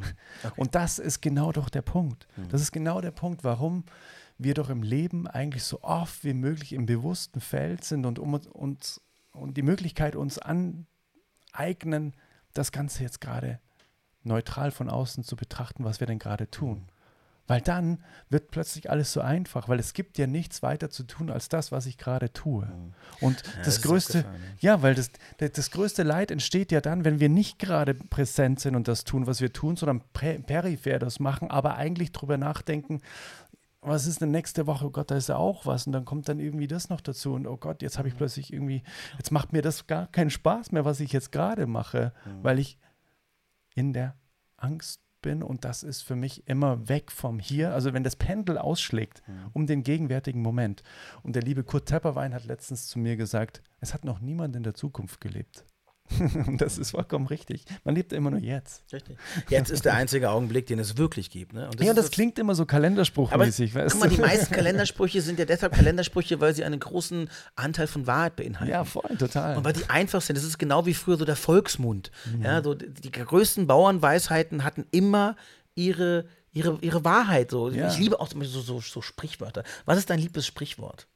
Okay. 0.45 0.55
Und 0.57 0.75
das 0.75 0.99
ist 0.99 1.21
genau 1.21 1.53
doch 1.53 1.69
der 1.69 1.83
Punkt. 1.83 2.29
Mhm. 2.37 2.49
Das 2.49 2.61
ist 2.61 2.73
genau 2.73 3.01
der 3.01 3.11
Punkt, 3.11 3.45
warum 3.45 3.85
wir 4.39 4.55
doch 4.55 4.71
im 4.71 4.83
Leben 4.83 5.27
eigentlich 5.27 5.65
so 5.65 5.83
oft 5.83 6.25
wie 6.25 6.35
möglich 6.35 6.73
im 6.73 6.87
bewussten 6.87 7.41
Feld 7.41 7.85
sind 7.85 8.05
und 8.05 8.19
um 8.19 8.35
uns 8.35 9.01
und 9.33 9.57
die 9.57 9.63
Möglichkeit 9.63 10.17
uns 10.17 10.39
aneignen, 10.39 12.15
das 12.55 12.73
Ganze 12.73 13.03
jetzt 13.03 13.21
gerade 13.21 13.61
neutral 14.23 14.71
von 14.71 14.89
außen 14.89 15.25
zu 15.25 15.37
betrachten, 15.37 15.85
was 15.85 16.01
wir 16.01 16.07
denn 16.07 16.19
gerade 16.19 16.51
tun. 16.51 16.89
Weil 17.47 17.61
dann 17.61 17.99
wird 18.31 18.51
plötzlich 18.51 18.89
alles 18.89 19.13
so 19.13 19.21
einfach, 19.21 19.69
weil 19.69 19.79
es 19.79 19.93
gibt 19.93 20.17
ja 20.17 20.27
nichts 20.27 20.63
weiter 20.63 20.89
zu 20.89 21.03
tun 21.03 21.29
als 21.31 21.51
das, 21.51 21.73
was 21.73 21.85
ich 21.85 21.99
gerade 21.99 22.33
tue. 22.33 22.67
Und 23.21 23.43
ja, 23.43 23.53
das, 23.59 23.67
das 23.67 23.83
größte, 23.83 24.25
ja, 24.61 24.81
weil 24.81 24.95
das, 24.95 25.11
das 25.37 25.71
größte 25.71 26.05
Leid 26.05 26.31
entsteht 26.31 26.73
ja 26.73 26.81
dann, 26.81 27.05
wenn 27.05 27.21
wir 27.21 27.29
nicht 27.29 27.59
gerade 27.59 27.93
präsent 27.93 28.61
sind 28.61 28.77
und 28.77 28.89
das 28.89 29.05
tun, 29.05 29.27
was 29.27 29.43
wir 29.43 29.53
tun, 29.53 29.77
sondern 29.77 30.01
peripher 30.13 30.99
das 30.99 31.21
machen, 31.21 31.51
aber 31.51 31.77
eigentlich 31.77 32.13
drüber 32.13 32.39
nachdenken, 32.39 33.03
was 33.85 34.07
ist 34.07 34.21
denn 34.21 34.31
nächste 34.31 34.67
Woche? 34.67 34.87
Oh 34.87 34.91
Gott, 34.91 35.11
da 35.11 35.17
ist 35.17 35.29
ja 35.29 35.37
auch 35.37 35.67
was. 35.67 35.87
Und 35.87 35.93
dann 35.93 36.05
kommt 36.05 36.29
dann 36.29 36.41
irgendwie 36.41 36.67
das 36.67 36.89
noch 36.89 37.01
dazu. 37.01 37.35
Und 37.35 37.47
oh 37.47 37.57
Gott, 37.57 37.83
jetzt 37.83 37.99
habe 37.99 38.09
ich 38.09 38.15
mhm. 38.15 38.19
plötzlich 38.19 38.53
irgendwie, 38.53 38.83
jetzt 39.19 39.31
macht 39.31 39.53
mir 39.53 39.63
das 39.63 39.87
gar 39.87 40.07
keinen 40.07 40.31
Spaß 40.31 40.73
mehr, 40.73 40.85
was 40.85 41.01
ich 41.01 41.13
jetzt 41.13 41.33
gerade 41.33 41.67
mache, 41.67 42.13
mhm. 42.25 42.45
weil 42.45 42.59
ich 42.59 42.79
in 43.75 43.93
der 43.93 44.17
Angst 44.57 45.01
bin. 45.23 45.43
Und 45.43 45.65
das 45.65 45.83
ist 45.83 46.03
für 46.03 46.17
mich 46.17 46.47
immer 46.49 46.89
weg 46.89 47.11
vom 47.11 47.39
Hier. 47.39 47.73
Also 47.75 47.93
wenn 47.93 48.05
das 48.05 48.17
Pendel 48.17 48.59
ausschlägt 48.59 49.23
mhm. 49.27 49.51
um 49.53 49.67
den 49.67 49.83
gegenwärtigen 49.83 50.43
Moment. 50.43 50.83
Und 51.23 51.37
der 51.37 51.43
liebe 51.43 51.65
Kurt 51.65 51.87
Tepperwein 51.87 52.35
hat 52.35 52.45
letztens 52.47 52.89
zu 52.89 52.99
mir 52.99 53.17
gesagt, 53.17 53.63
es 53.81 53.95
hat 53.95 54.05
noch 54.05 54.21
niemand 54.21 54.57
in 54.57 54.63
der 54.63 54.75
Zukunft 54.75 55.21
gelebt. 55.21 55.65
Und 56.47 56.61
das 56.61 56.79
ist 56.79 56.91
vollkommen 56.91 57.27
richtig. 57.27 57.65
Man 57.83 57.95
lebt 57.95 58.13
immer 58.13 58.31
nur 58.31 58.41
jetzt. 58.41 58.85
Richtig. 58.93 59.17
Jetzt 59.49 59.71
ist 59.71 59.85
der 59.85 59.95
einzige 59.95 60.31
Augenblick, 60.31 60.67
den 60.67 60.79
es 60.79 60.97
wirklich 60.99 61.31
gibt. 61.31 61.55
Ne? 61.55 61.67
Und 61.67 61.81
das 61.81 61.87
ja, 61.87 61.95
das, 61.95 62.07
das 62.07 62.13
klingt 62.13 62.39
immer 62.39 62.55
so 62.55 62.67
kalenderspruchmäßig. 62.67 63.75
Aber, 63.75 63.87
guck 63.89 64.01
mal, 64.01 64.09
die 64.09 64.21
meisten 64.21 64.55
Kalendersprüche 64.55 65.23
sind 65.23 65.39
ja 65.39 65.45
deshalb 65.45 65.75
Kalendersprüche, 65.75 66.41
weil 66.41 66.55
sie 66.55 66.65
einen 66.65 66.79
großen 66.79 67.29
Anteil 67.57 67.87
von 67.87 68.07
Wahrheit 68.07 68.37
beinhalten. 68.37 68.71
Ja, 68.71 68.85
voll, 68.85 69.17
total. 69.19 69.57
Und 69.57 69.65
weil 69.65 69.73
die 69.73 69.89
einfach 69.89 70.21
sind. 70.21 70.37
Das 70.37 70.45
ist 70.45 70.59
genau 70.59 70.87
wie 70.87 70.95
früher 70.95 71.17
so 71.17 71.25
der 71.25 71.37
Volksmund. 71.37 72.11
Mhm. 72.33 72.43
Ja, 72.43 72.63
so 72.63 72.75
die, 72.75 72.91
die 72.91 73.11
größten 73.11 73.67
Bauernweisheiten 73.67 74.63
hatten 74.63 74.87
immer 74.91 75.37
ihre, 75.75 76.27
ihre, 76.53 76.79
ihre 76.83 77.05
Wahrheit. 77.05 77.51
So. 77.51 77.71
Ja. 77.71 77.89
Ich 77.89 77.99
liebe 77.99 78.21
auch 78.21 78.29
so, 78.31 78.61
so, 78.61 78.81
so 78.81 79.03
Sprichwörter. 79.03 79.65
Was 79.87 79.99
ist 79.99 80.11
dein 80.11 80.19
liebes 80.19 80.47
Sprichwort? 80.47 81.09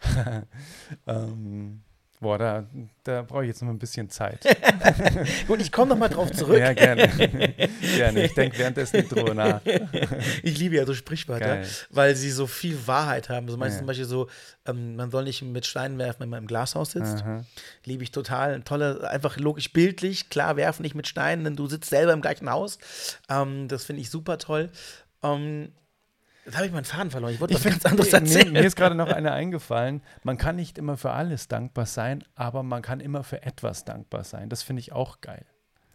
ähm 1.06 1.82
Boah, 2.20 2.36
da, 2.36 2.66
da 3.02 3.22
brauche 3.22 3.44
ich 3.44 3.48
jetzt 3.48 3.62
noch 3.62 3.70
ein 3.70 3.78
bisschen 3.78 4.10
Zeit. 4.10 4.44
Gut, 5.46 5.62
ich 5.62 5.72
komme 5.72 5.88
noch 5.88 5.96
mal 5.96 6.10
drauf 6.10 6.30
zurück. 6.30 6.58
Ja, 6.58 6.74
gerne. 6.74 7.08
gerne. 7.96 8.24
Ich 8.24 8.34
denke 8.34 8.58
währenddessen 8.58 9.08
drüber 9.08 9.32
nach. 9.32 9.62
ich 10.42 10.58
liebe 10.58 10.76
ja 10.76 10.84
so 10.84 10.92
Sprichwörter, 10.92 11.56
Geil. 11.56 11.68
weil 11.88 12.14
sie 12.16 12.30
so 12.30 12.46
viel 12.46 12.86
Wahrheit 12.86 13.30
haben. 13.30 13.48
So 13.48 13.56
meinst 13.56 13.76
ja. 13.76 13.78
zum 13.78 13.86
Beispiel 13.86 14.04
so, 14.04 14.28
ähm, 14.66 14.96
man 14.96 15.10
soll 15.10 15.24
nicht 15.24 15.40
mit 15.40 15.64
Steinen 15.64 15.96
werfen, 15.96 16.20
wenn 16.20 16.28
man 16.28 16.40
im 16.40 16.46
Glashaus 16.46 16.90
sitzt. 16.90 17.22
Aha. 17.22 17.46
Liebe 17.86 18.02
ich 18.02 18.10
total. 18.10 18.60
Tolle, 18.64 19.08
einfach 19.08 19.38
logisch 19.38 19.72
bildlich. 19.72 20.28
Klar, 20.28 20.56
werfen 20.56 20.82
nicht 20.82 20.94
mit 20.94 21.08
Steinen, 21.08 21.44
denn 21.44 21.56
du 21.56 21.68
sitzt 21.68 21.88
selber 21.88 22.12
im 22.12 22.20
gleichen 22.20 22.50
Haus. 22.50 22.78
Ähm, 23.30 23.66
das 23.66 23.84
finde 23.84 24.02
ich 24.02 24.10
super 24.10 24.36
toll. 24.36 24.68
Ähm, 25.22 25.72
Jetzt 26.50 26.56
habe 26.56 26.66
ich 26.66 26.72
meinen 26.72 26.84
Faden 26.84 27.12
verloren. 27.12 27.32
Ich 27.32 27.40
wollte 27.40 27.54
was 27.54 27.62
ganz 27.62 27.86
anderes 27.86 28.12
erzählen. 28.12 28.52
Mir, 28.52 28.62
mir 28.62 28.66
ist 28.66 28.74
gerade 28.74 28.96
noch 28.96 29.06
eine 29.06 29.30
eingefallen. 29.30 30.02
Man 30.24 30.36
kann 30.36 30.56
nicht 30.56 30.78
immer 30.78 30.96
für 30.96 31.12
alles 31.12 31.46
dankbar 31.46 31.86
sein, 31.86 32.24
aber 32.34 32.64
man 32.64 32.82
kann 32.82 32.98
immer 32.98 33.22
für 33.22 33.44
etwas 33.44 33.84
dankbar 33.84 34.24
sein. 34.24 34.48
Das 34.48 34.64
finde 34.64 34.80
ich 34.80 34.90
auch 34.90 35.20
geil. 35.20 35.46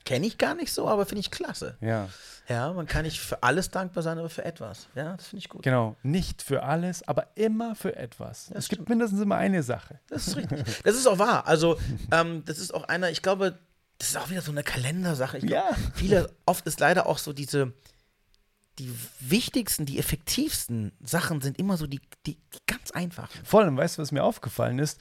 Kenne 0.06 0.26
ich 0.26 0.38
gar 0.38 0.56
nicht 0.56 0.72
so, 0.72 0.88
aber 0.88 1.06
finde 1.06 1.20
ich 1.20 1.30
klasse. 1.30 1.78
Ja. 1.82 2.08
Ja, 2.48 2.72
man 2.72 2.86
kann 2.86 3.04
nicht 3.04 3.20
für 3.20 3.44
alles 3.44 3.70
dankbar 3.70 4.02
sein, 4.02 4.18
aber 4.18 4.30
für 4.30 4.46
etwas. 4.46 4.88
Ja, 4.96 5.18
das 5.18 5.28
finde 5.28 5.42
ich 5.42 5.50
gut. 5.50 5.64
Genau, 5.64 5.98
nicht 6.04 6.42
für 6.42 6.64
alles, 6.64 7.06
aber 7.06 7.28
immer 7.36 7.76
für 7.76 7.98
etwas. 7.98 8.46
Das 8.48 8.60
es 8.60 8.66
stimmt. 8.68 8.80
gibt 8.80 8.90
mindestens 8.90 9.20
immer 9.20 9.36
eine 9.36 9.62
Sache. 9.62 10.00
Das 10.08 10.26
ist 10.26 10.38
richtig. 10.38 10.64
Das 10.84 10.96
ist 10.96 11.06
auch 11.06 11.20
wahr. 11.20 11.48
Also, 11.48 11.78
ähm, 12.14 12.44
das 12.46 12.60
ist 12.60 12.74
auch 12.74 12.86
einer, 12.86 13.10
ich 13.10 13.22
glaube, 13.22 13.60
das 13.98 14.08
ist 14.10 14.18
auch 14.18 14.30
wieder 14.30 14.42
so 14.42 14.52
eine 14.52 14.64
Kalendersache. 14.64 15.40
Ich 15.40 15.48
glaub, 15.48 15.70
ja. 15.70 15.76
Viele, 15.96 16.30
oft 16.46 16.66
ist 16.66 16.80
leider 16.80 17.08
auch 17.08 17.18
so 17.18 17.34
diese, 17.34 17.74
die 18.80 18.92
wichtigsten, 19.20 19.86
die 19.86 20.00
effektivsten 20.00 20.92
Sachen 21.02 21.42
sind 21.42 21.60
immer 21.60 21.78
so 21.78 21.88
die, 21.88 22.02
die, 22.26 22.36
die 22.36 22.60
ganz 22.68 22.92
einfachen. 22.92 23.40
Voll, 23.44 23.68
und 23.68 23.78
weißt 23.78 23.98
du, 23.98 24.02
was 24.02 24.12
mir 24.12 24.24
aufgefallen 24.24 24.80
ist? 24.80 25.00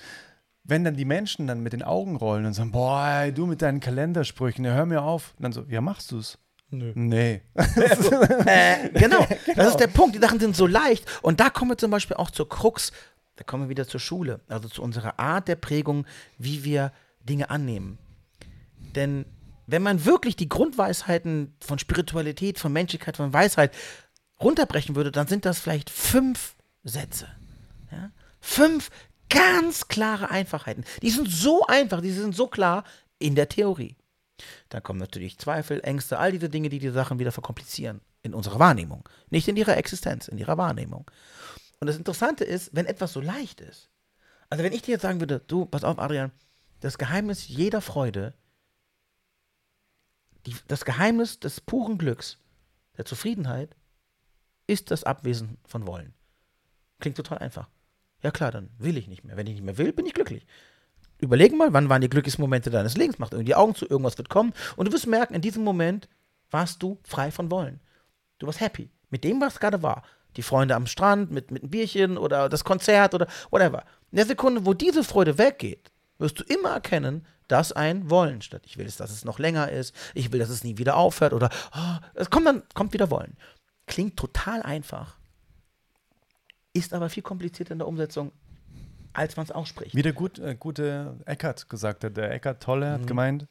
Wenn 0.62 0.84
dann 0.84 0.96
die 0.96 1.04
Menschen 1.04 1.46
dann 1.46 1.60
mit 1.60 1.72
den 1.72 1.82
Augen 1.82 2.16
rollen 2.16 2.46
und 2.46 2.54
sagen, 2.54 2.70
boah, 2.70 3.06
ey, 3.06 3.32
du 3.32 3.46
mit 3.46 3.60
deinen 3.60 3.80
Kalendersprüchen, 3.80 4.66
hör 4.66 4.86
mir 4.86 5.02
auf. 5.02 5.34
Und 5.36 5.42
dann 5.42 5.52
so, 5.52 5.64
ja, 5.68 5.80
machst 5.80 6.12
du 6.12 6.18
es? 6.18 6.38
Nö. 6.70 6.92
Nee. 6.94 7.42
äh, 7.54 8.88
genau, 8.90 9.26
genau, 9.44 9.56
das 9.56 9.68
ist 9.68 9.80
der 9.80 9.88
Punkt. 9.88 10.14
Die 10.16 10.20
Sachen 10.20 10.40
sind 10.40 10.56
so 10.56 10.66
leicht. 10.66 11.04
Und 11.22 11.40
da 11.40 11.50
kommen 11.50 11.72
wir 11.72 11.78
zum 11.78 11.90
Beispiel 11.90 12.16
auch 12.16 12.30
zur 12.30 12.48
Krux, 12.48 12.92
da 13.36 13.44
kommen 13.44 13.64
wir 13.64 13.68
wieder 13.68 13.86
zur 13.86 14.00
Schule, 14.00 14.40
also 14.48 14.68
zu 14.68 14.82
unserer 14.82 15.18
Art 15.18 15.48
der 15.48 15.56
Prägung, 15.56 16.06
wie 16.38 16.64
wir 16.64 16.92
Dinge 17.20 17.50
annehmen. 17.50 17.98
Denn 18.94 19.26
wenn 19.66 19.82
man 19.82 20.04
wirklich 20.04 20.36
die 20.36 20.48
Grundweisheiten 20.48 21.56
von 21.60 21.78
Spiritualität, 21.78 22.58
von 22.58 22.72
Menschlichkeit, 22.72 23.16
von 23.16 23.32
Weisheit 23.32 23.72
runterbrechen 24.40 24.96
würde, 24.96 25.12
dann 25.12 25.26
sind 25.26 25.44
das 25.44 25.58
vielleicht 25.58 25.90
fünf 25.90 26.54
Sätze. 26.82 27.28
Ja? 27.90 28.10
Fünf 28.40 28.90
ganz 29.28 29.88
klare 29.88 30.30
Einfachheiten. 30.30 30.84
Die 31.02 31.10
sind 31.10 31.30
so 31.30 31.66
einfach, 31.66 32.00
die 32.00 32.10
sind 32.10 32.34
so 32.34 32.46
klar 32.46 32.84
in 33.18 33.34
der 33.34 33.48
Theorie. 33.48 33.96
Dann 34.68 34.82
kommen 34.82 34.98
natürlich 34.98 35.38
Zweifel, 35.38 35.80
Ängste, 35.82 36.18
all 36.18 36.32
diese 36.32 36.50
Dinge, 36.50 36.68
die 36.68 36.78
die 36.78 36.90
Sachen 36.90 37.18
wieder 37.18 37.32
verkomplizieren 37.32 38.00
in 38.22 38.34
unserer 38.34 38.58
Wahrnehmung. 38.58 39.08
Nicht 39.30 39.48
in 39.48 39.56
ihrer 39.56 39.76
Existenz, 39.76 40.28
in 40.28 40.38
ihrer 40.38 40.58
Wahrnehmung. 40.58 41.10
Und 41.80 41.86
das 41.86 41.96
Interessante 41.96 42.44
ist, 42.44 42.70
wenn 42.74 42.86
etwas 42.86 43.12
so 43.12 43.20
leicht 43.20 43.60
ist. 43.60 43.90
Also 44.50 44.64
wenn 44.64 44.72
ich 44.72 44.82
dir 44.82 44.92
jetzt 44.92 45.02
sagen 45.02 45.20
würde, 45.20 45.40
du, 45.46 45.66
pass 45.66 45.84
auf, 45.84 45.98
Adrian, 45.98 46.32
das 46.80 46.98
Geheimnis 46.98 47.48
jeder 47.48 47.80
Freude 47.80 48.34
die, 50.46 50.54
das 50.68 50.84
Geheimnis 50.84 51.40
des 51.40 51.60
puren 51.60 51.98
Glücks, 51.98 52.38
der 52.96 53.04
Zufriedenheit, 53.04 53.76
ist 54.66 54.90
das 54.90 55.04
Abwesen 55.04 55.58
von 55.66 55.86
Wollen. 55.86 56.14
Klingt 57.00 57.16
total 57.16 57.38
einfach. 57.38 57.68
Ja 58.22 58.30
klar, 58.30 58.50
dann 58.50 58.70
will 58.78 58.96
ich 58.96 59.08
nicht 59.08 59.24
mehr. 59.24 59.36
Wenn 59.36 59.46
ich 59.46 59.54
nicht 59.54 59.64
mehr 59.64 59.78
will, 59.78 59.92
bin 59.92 60.06
ich 60.06 60.14
glücklich. 60.14 60.46
Überlegen 61.18 61.58
mal, 61.58 61.72
wann 61.72 61.88
waren 61.88 62.00
die 62.00 62.08
glücklichsten 62.08 62.42
Momente 62.42 62.70
deines 62.70 62.96
Lebens? 62.96 63.18
Mach 63.18 63.30
irgendwie 63.30 63.46
die 63.46 63.54
Augen 63.54 63.74
zu, 63.74 63.86
irgendwas 63.86 64.18
wird 64.18 64.28
kommen. 64.28 64.52
Und 64.76 64.86
du 64.86 64.92
wirst 64.92 65.06
merken, 65.06 65.34
in 65.34 65.42
diesem 65.42 65.64
Moment 65.64 66.08
warst 66.50 66.82
du 66.82 66.98
frei 67.02 67.30
von 67.30 67.50
Wollen. 67.50 67.80
Du 68.38 68.46
warst 68.46 68.60
happy 68.60 68.90
mit 69.10 69.24
dem, 69.24 69.40
was 69.40 69.60
gerade 69.60 69.82
war. 69.82 70.02
Die 70.36 70.42
Freunde 70.42 70.74
am 70.74 70.86
Strand 70.86 71.30
mit, 71.30 71.50
mit 71.50 71.62
einem 71.62 71.70
Bierchen 71.70 72.18
oder 72.18 72.48
das 72.48 72.64
Konzert 72.64 73.14
oder 73.14 73.28
whatever. 73.50 73.84
In 74.10 74.16
der 74.16 74.26
Sekunde, 74.26 74.66
wo 74.66 74.74
diese 74.74 75.04
Freude 75.04 75.38
weggeht, 75.38 75.92
wirst 76.18 76.40
du 76.40 76.44
immer 76.44 76.70
erkennen, 76.70 77.26
dass 77.48 77.72
ein 77.72 78.10
Wollen 78.10 78.42
statt 78.42 78.62
ich 78.64 78.78
will, 78.78 78.86
dass 78.86 79.10
es 79.10 79.24
noch 79.24 79.38
länger 79.38 79.70
ist, 79.70 79.94
ich 80.14 80.32
will, 80.32 80.38
dass 80.38 80.48
es 80.48 80.64
nie 80.64 80.78
wieder 80.78 80.96
aufhört 80.96 81.32
oder 81.32 81.50
oh, 81.74 81.96
es 82.14 82.30
kommt 82.30 82.46
dann 82.46 82.62
kommt 82.74 82.92
wieder 82.92 83.10
Wollen. 83.10 83.36
Klingt 83.86 84.16
total 84.16 84.62
einfach, 84.62 85.18
ist 86.72 86.94
aber 86.94 87.10
viel 87.10 87.22
komplizierter 87.22 87.72
in 87.72 87.78
der 87.78 87.88
Umsetzung, 87.88 88.32
als 89.12 89.36
man 89.36 89.44
es 89.44 89.52
ausspricht. 89.52 89.94
Wie 89.94 90.02
der 90.02 90.12
gut, 90.14 90.38
äh, 90.38 90.56
gute 90.58 91.18
Eckert 91.26 91.68
gesagt 91.68 92.04
hat, 92.04 92.16
der 92.16 92.32
Eckart 92.32 92.62
Tolle 92.62 92.90
hat 92.92 93.02
mhm. 93.02 93.06
gemeint, 93.06 93.48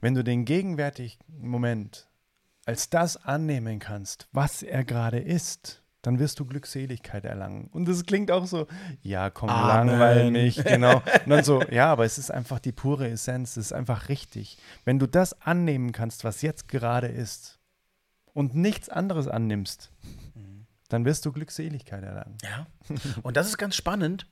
wenn 0.00 0.14
du 0.14 0.22
den 0.22 0.44
gegenwärtigen 0.44 1.18
Moment 1.40 2.08
als 2.64 2.90
das 2.90 3.16
annehmen 3.16 3.78
kannst, 3.78 4.28
was 4.32 4.62
er 4.62 4.84
gerade 4.84 5.18
ist, 5.18 5.82
dann 6.06 6.20
wirst 6.20 6.38
du 6.38 6.44
Glückseligkeit 6.44 7.24
erlangen. 7.24 7.68
Und 7.72 7.88
das 7.88 8.06
klingt 8.06 8.30
auch 8.30 8.46
so, 8.46 8.68
ja, 9.02 9.28
komm, 9.28 9.50
Amen. 9.50 9.88
langweil 9.88 10.30
mich, 10.30 10.62
genau. 10.62 11.02
Und 11.24 11.28
dann 11.30 11.42
so, 11.42 11.62
ja, 11.64 11.90
aber 11.90 12.04
es 12.04 12.16
ist 12.16 12.30
einfach 12.30 12.60
die 12.60 12.70
pure 12.70 13.08
Essenz, 13.08 13.56
es 13.56 13.66
ist 13.66 13.72
einfach 13.72 14.08
richtig. 14.08 14.56
Wenn 14.84 15.00
du 15.00 15.08
das 15.08 15.42
annehmen 15.42 15.90
kannst, 15.90 16.22
was 16.22 16.42
jetzt 16.42 16.68
gerade 16.68 17.08
ist, 17.08 17.58
und 18.34 18.54
nichts 18.54 18.88
anderes 18.88 19.26
annimmst, 19.26 19.90
dann 20.88 21.04
wirst 21.04 21.26
du 21.26 21.32
Glückseligkeit 21.32 22.04
erlangen. 22.04 22.36
Ja. 22.44 22.66
Und 23.22 23.36
das 23.36 23.48
ist 23.48 23.56
ganz 23.58 23.74
spannend, 23.74 24.28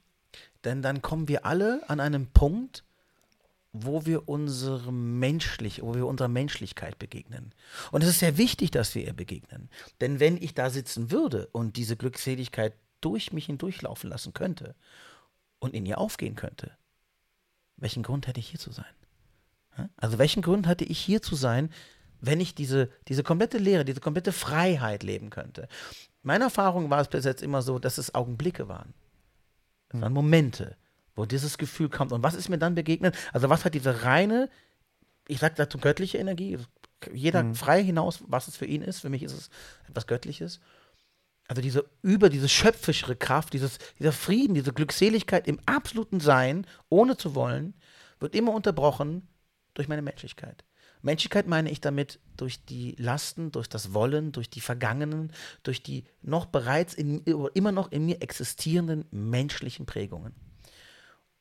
denn 0.64 0.80
dann 0.80 1.02
kommen 1.02 1.26
wir 1.26 1.44
alle 1.44 1.82
an 1.88 1.98
einem 1.98 2.28
Punkt, 2.28 2.84
wo 3.76 4.06
wir 4.06 4.28
unsere 4.28 4.92
menschlich, 4.92 5.82
wo 5.82 5.94
wir 5.96 6.06
unserer 6.06 6.28
Menschlichkeit 6.28 6.96
begegnen. 7.00 7.52
Und 7.90 8.04
es 8.04 8.08
ist 8.08 8.20
sehr 8.20 8.38
wichtig, 8.38 8.70
dass 8.70 8.94
wir 8.94 9.04
ihr 9.04 9.12
begegnen. 9.12 9.68
Denn 10.00 10.20
wenn 10.20 10.36
ich 10.36 10.54
da 10.54 10.70
sitzen 10.70 11.10
würde 11.10 11.48
und 11.50 11.76
diese 11.76 11.96
Glückseligkeit 11.96 12.74
durch 13.00 13.32
mich 13.32 13.46
hindurchlaufen 13.46 14.08
lassen 14.08 14.32
könnte 14.32 14.76
und 15.58 15.74
in 15.74 15.86
ihr 15.86 15.98
aufgehen 15.98 16.36
könnte, 16.36 16.70
welchen 17.76 18.04
Grund 18.04 18.28
hätte 18.28 18.38
ich 18.38 18.48
hier 18.48 18.60
zu 18.60 18.70
sein? 18.70 18.94
Also 19.96 20.18
welchen 20.18 20.40
Grund 20.42 20.68
hatte 20.68 20.84
ich 20.84 21.00
hier 21.00 21.20
zu 21.20 21.34
sein, 21.34 21.68
wenn 22.20 22.40
ich 22.40 22.54
diese, 22.54 22.90
diese 23.08 23.24
komplette 23.24 23.58
Lehre, 23.58 23.84
diese 23.84 24.00
komplette 24.00 24.30
Freiheit 24.30 25.02
leben 25.02 25.30
könnte? 25.30 25.66
Meine 26.22 26.44
Erfahrung 26.44 26.90
war 26.90 27.00
es 27.00 27.08
bis 27.08 27.24
jetzt 27.24 27.42
immer 27.42 27.60
so, 27.60 27.80
dass 27.80 27.98
es 27.98 28.14
Augenblicke 28.14 28.68
waren. 28.68 28.94
Es 29.88 30.00
waren 30.00 30.12
Momente 30.12 30.76
wo 31.14 31.24
dieses 31.24 31.58
Gefühl 31.58 31.88
kommt. 31.88 32.12
Und 32.12 32.22
was 32.22 32.34
ist 32.34 32.48
mir 32.48 32.58
dann 32.58 32.74
begegnet? 32.74 33.16
Also 33.32 33.48
was 33.48 33.64
hat 33.64 33.74
diese 33.74 34.02
reine, 34.04 34.48
ich 35.28 35.38
sage 35.38 35.54
dazu 35.56 35.78
göttliche 35.78 36.18
Energie, 36.18 36.58
jeder 37.12 37.42
mhm. 37.42 37.54
frei 37.54 37.82
hinaus, 37.82 38.24
was 38.26 38.48
es 38.48 38.56
für 38.56 38.66
ihn 38.66 38.82
ist. 38.82 39.00
Für 39.00 39.10
mich 39.10 39.22
ist 39.22 39.32
es 39.32 39.50
etwas 39.88 40.06
Göttliches. 40.06 40.60
Also 41.46 41.60
diese 41.60 41.84
über 42.02 42.30
diese 42.30 42.48
schöpfischere 42.48 43.16
Kraft, 43.16 43.52
dieses, 43.52 43.78
dieser 43.98 44.12
Frieden, 44.12 44.54
diese 44.54 44.72
Glückseligkeit 44.72 45.46
im 45.46 45.60
absoluten 45.66 46.20
Sein, 46.20 46.66
ohne 46.88 47.16
zu 47.16 47.34
wollen, 47.34 47.74
wird 48.18 48.34
immer 48.34 48.52
unterbrochen 48.52 49.28
durch 49.74 49.88
meine 49.88 50.02
Menschlichkeit. 50.02 50.64
Menschlichkeit 51.02 51.46
meine 51.46 51.70
ich 51.70 51.82
damit 51.82 52.18
durch 52.38 52.64
die 52.64 52.96
Lasten, 52.98 53.52
durch 53.52 53.68
das 53.68 53.92
Wollen, 53.92 54.32
durch 54.32 54.48
die 54.48 54.62
Vergangenen, 54.62 55.32
durch 55.62 55.82
die 55.82 56.04
noch 56.22 56.46
bereits 56.46 56.94
in, 56.94 57.22
immer 57.52 57.72
noch 57.72 57.92
in 57.92 58.06
mir 58.06 58.22
existierenden 58.22 59.04
menschlichen 59.10 59.84
Prägungen. 59.84 60.34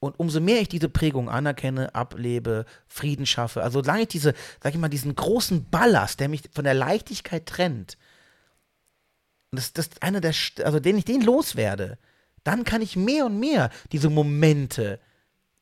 Und 0.04 0.20
umso 0.20 0.42
mehr 0.42 0.60
ich 0.60 0.68
diese 0.68 0.90
Prägung 0.90 1.30
anerkenne, 1.30 1.96
ablebe, 1.96 2.66
Frieden 2.88 3.26
schaffe, 3.26 3.64
also 3.64 3.82
solange 3.82 4.02
ich 4.02 4.10
diese, 4.10 4.34
sag 4.62 4.74
ich 4.74 4.80
mal, 4.80 4.90
diesen 4.90 5.16
großen 5.16 5.70
Ballast, 5.70 6.20
der 6.20 6.28
mich 6.28 6.44
von 6.54 6.66
der 6.66 6.74
Leichtigkeit 6.74 7.46
trennt, 7.46 7.98
das, 9.52 9.72
das 9.72 9.90
einer 10.02 10.20
der, 10.20 10.34
also 10.66 10.82
den 10.82 10.98
ich 10.98 11.06
den 11.06 11.22
loswerde, 11.22 11.98
dann 12.44 12.66
kann 12.66 12.82
ich 12.82 12.98
mehr 12.98 13.28
und 13.28 13.40
mehr 13.40 13.70
diese 13.94 14.10
Momente 14.10 15.00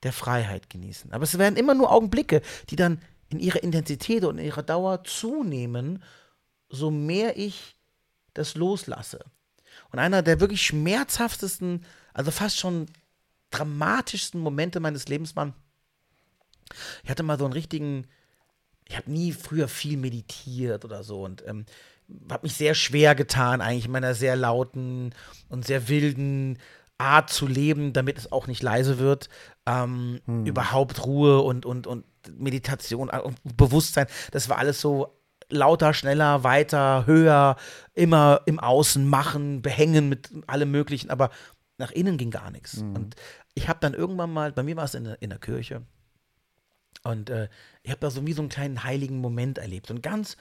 der 0.01 0.11
Freiheit 0.11 0.71
genießen. 0.71 1.13
Aber 1.13 1.23
es 1.23 1.37
werden 1.37 1.55
immer 1.55 1.75
nur 1.75 1.91
Augenblicke, 1.91 2.41
die 2.71 2.75
dann 2.75 2.99
in 3.29 3.39
ihrer 3.39 3.61
Intensität 3.61 4.23
und 4.23 4.39
in 4.39 4.45
ihrer 4.45 4.63
Dauer 4.63 5.03
zunehmen, 5.03 6.01
so 6.67 6.89
mehr 6.89 7.37
ich 7.37 7.75
das 8.33 8.55
loslasse. 8.55 9.23
Und 9.91 9.99
einer 9.99 10.23
der 10.23 10.39
wirklich 10.39 10.63
schmerzhaftesten, 10.63 11.85
also 12.13 12.31
fast 12.31 12.57
schon 12.57 12.87
dramatischsten 13.51 14.39
Momente 14.39 14.79
meines 14.79 15.07
Lebens 15.07 15.35
waren, 15.35 15.53
ich 17.03 17.09
hatte 17.09 17.23
mal 17.23 17.37
so 17.37 17.45
einen 17.45 17.53
richtigen, 17.53 18.07
ich 18.87 18.97
habe 18.97 19.11
nie 19.11 19.31
früher 19.31 19.67
viel 19.67 19.97
meditiert 19.97 20.85
oder 20.85 21.03
so 21.03 21.23
und 21.23 21.45
ähm, 21.47 21.65
habe 22.29 22.45
mich 22.45 22.55
sehr 22.55 22.75
schwer 22.75 23.15
getan, 23.15 23.61
eigentlich 23.61 23.85
in 23.85 23.91
meiner 23.91 24.13
sehr 24.13 24.35
lauten 24.35 25.13
und 25.49 25.65
sehr 25.65 25.87
wilden 25.87 26.57
Art 26.97 27.29
zu 27.29 27.47
leben, 27.47 27.93
damit 27.93 28.17
es 28.17 28.31
auch 28.31 28.47
nicht 28.47 28.61
leise 28.61 28.99
wird. 28.99 29.29
Ähm, 29.65 30.21
hm. 30.25 30.45
Überhaupt 30.45 31.05
Ruhe 31.05 31.41
und, 31.41 31.65
und, 31.65 31.87
und 31.87 32.05
Meditation 32.37 33.09
äh, 33.09 33.19
und 33.19 33.37
Bewusstsein, 33.43 34.07
das 34.31 34.49
war 34.49 34.57
alles 34.57 34.81
so 34.81 35.17
lauter, 35.49 35.93
schneller, 35.93 36.43
weiter, 36.43 37.05
höher, 37.05 37.57
immer 37.93 38.41
im 38.45 38.59
Außen 38.59 39.05
machen, 39.05 39.61
behängen 39.61 40.07
mit 40.09 40.29
allem 40.47 40.71
Möglichen, 40.71 41.09
aber 41.09 41.29
nach 41.77 41.91
innen 41.91 42.17
ging 42.17 42.31
gar 42.31 42.51
nichts. 42.51 42.77
Mhm. 42.77 42.95
Und 42.95 43.15
ich 43.53 43.67
habe 43.67 43.79
dann 43.81 43.93
irgendwann 43.93 44.31
mal, 44.31 44.51
bei 44.51 44.63
mir 44.63 44.75
war 44.75 44.85
es 44.85 44.95
in, 44.95 45.05
in 45.05 45.29
der 45.29 45.39
Kirche, 45.39 45.83
und 47.03 47.29
äh, 47.29 47.49
ich 47.83 47.91
habe 47.91 48.01
da 48.01 48.11
so 48.11 48.25
wie 48.25 48.33
so 48.33 48.41
einen 48.41 48.49
kleinen 48.49 48.83
heiligen 48.83 49.19
Moment 49.19 49.57
erlebt. 49.57 49.87
So 49.87 49.93
einen 49.93 50.01
ganz, 50.01 50.37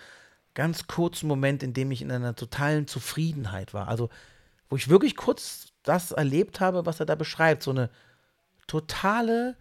ganz 0.54 0.86
kurzen 0.86 1.26
Moment, 1.26 1.62
in 1.62 1.72
dem 1.72 1.90
ich 1.90 2.02
in 2.02 2.11
einer 2.11 2.34
totalen 2.34 2.86
Zufriedenheit 2.86 3.72
war. 3.72 3.88
Also, 3.88 4.11
wo 4.68 4.76
ich 4.76 4.88
wirklich 4.88 5.16
kurz 5.16 5.72
das 5.82 6.12
erlebt 6.12 6.61
habe, 6.61 6.86
was 6.86 7.00
er 7.00 7.06
da 7.06 7.14
beschreibt. 7.14 7.62
So 7.62 7.70
eine 7.70 7.90
totale, 8.66 9.56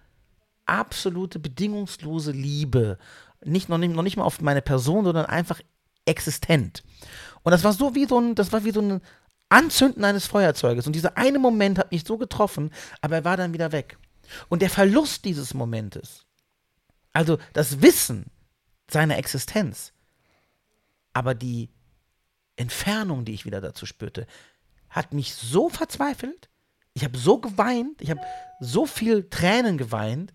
absolute, 0.66 1.40
bedingungslose 1.40 2.32
Liebe. 2.32 2.98
Nicht, 3.44 3.70
noch, 3.70 3.78
nicht, 3.78 3.96
noch 3.96 4.04
nicht 4.04 4.18
mal 4.18 4.26
auf 4.26 4.42
meine 4.42 4.62
Person, 4.62 5.06
sondern 5.06 5.26
einfach 5.26 5.62
existent. 6.06 6.84
Und 7.44 7.52
das 7.52 7.64
war 7.64 7.72
so 7.72 7.96
wie 7.96 8.06
so 8.06 8.20
ein, 8.20 8.36
das 8.36 8.52
war 8.52 8.66
wie 8.66 8.72
so 8.72 8.82
ein, 8.82 9.02
Anzünden 9.50 10.04
eines 10.06 10.28
Feuerzeuges. 10.28 10.88
Und 10.88 10.94
dieser 10.94 11.18
eine 11.18 11.40
Moment 11.40 11.80
hat 11.80 11.92
mich 11.92 12.04
so 12.06 12.18
getroffen, 12.18 12.72
aber 13.02 13.18
er 13.18 13.26
war 13.26 13.38
dann 13.38 13.54
wieder 13.54 13.72
weg. 13.72 13.98
Und 14.48 14.62
der 14.62 14.70
Verlust 14.70 15.26
dieses 15.26 15.54
Momentes, 15.54 16.26
also 17.14 17.40
das 17.54 17.82
Wissen 17.82 18.28
seiner 18.90 19.18
Existenz, 19.18 19.92
aber 21.14 21.34
die 21.34 21.70
Entfernung, 22.56 23.26
die 23.26 23.34
ich 23.34 23.46
wieder 23.46 23.62
dazu 23.62 23.86
spürte, 23.86 24.28
hat 24.90 25.14
mich 25.14 25.34
so 25.34 25.70
verzweifelt. 25.70 26.50
Ich 26.94 27.04
habe 27.04 27.18
so 27.18 27.40
geweint, 27.40 28.02
ich 28.02 28.10
habe 28.10 28.22
so 28.60 28.86
viel 28.86 29.30
Tränen 29.30 29.78
geweint. 29.78 30.34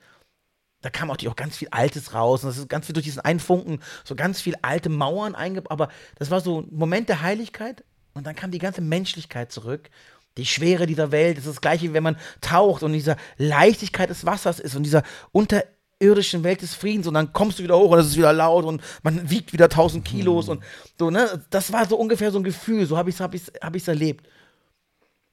Da 0.81 0.91
kam 0.91 1.11
auch, 1.11 1.17
auch 1.27 1.37
ganz 1.37 1.57
viel 1.57 1.69
Altes 1.71 2.15
raus. 2.15 2.43
Und 2.43 2.51
das 2.51 2.59
ist 2.59 2.69
ganz 2.69 2.87
viel 2.87 2.93
durch 2.93 3.05
diesen 3.05 3.21
Einfunken, 3.21 3.81
so 4.05 4.15
ganz 4.15 4.41
viel 4.41 4.55
alte 4.63 4.89
Mauern 4.89 5.35
eingebaut. 5.35 5.71
Aber 5.71 5.89
das 6.17 6.31
war 6.31 6.41
so 6.41 6.63
ein 6.63 6.69
Moment 6.71 7.09
der 7.09 7.23
Heiligkeit, 7.23 7.85
und 8.15 8.27
dann 8.27 8.37
kam 8.37 8.51
die 8.51 8.59
ganze 8.59 8.81
Menschlichkeit 8.81 9.53
zurück. 9.53 9.91
Die 10.37 10.47
Schwere 10.47 10.87
dieser 10.87 11.13
Welt 11.13 11.39
ist 11.39 11.47
das 11.47 11.61
gleiche, 11.61 11.91
wie 11.91 11.93
wenn 11.93 12.03
man 12.03 12.17
taucht 12.41 12.83
und 12.83 12.93
diese 12.93 13.17
Leichtigkeit 13.37 14.11
des 14.11 14.25
Wassers 14.25 14.59
ist 14.59 14.75
und 14.75 14.83
dieser 14.83 15.03
unterirdischen 15.31 16.43
Welt 16.43 16.63
des 16.63 16.75
Friedens 16.75 17.07
und 17.07 17.15
dann 17.15 17.33
kommst 17.33 17.59
du 17.59 17.63
wieder 17.63 17.77
hoch 17.77 17.91
und 17.91 17.99
es 17.99 18.07
ist 18.07 18.17
wieder 18.17 18.33
laut 18.33 18.65
und 18.65 18.83
man 19.03 19.31
wiegt 19.31 19.53
wieder 19.53 19.69
tausend 19.69 20.05
Kilos 20.05 20.47
mhm. 20.47 20.53
und 20.53 20.65
so, 20.99 21.11
ne? 21.11 21.45
Das 21.51 21.73
war 21.73 21.87
so 21.87 21.97
ungefähr 21.97 22.33
so 22.33 22.39
ein 22.39 22.45
Gefühl, 22.45 22.87
so 22.87 22.97
habe 22.97 23.11
ich 23.11 23.17
es 23.17 23.21
hab 23.21 23.35
ich's, 23.35 23.53
hab 23.61 23.77
ich's 23.77 23.89
erlebt. 23.89 24.27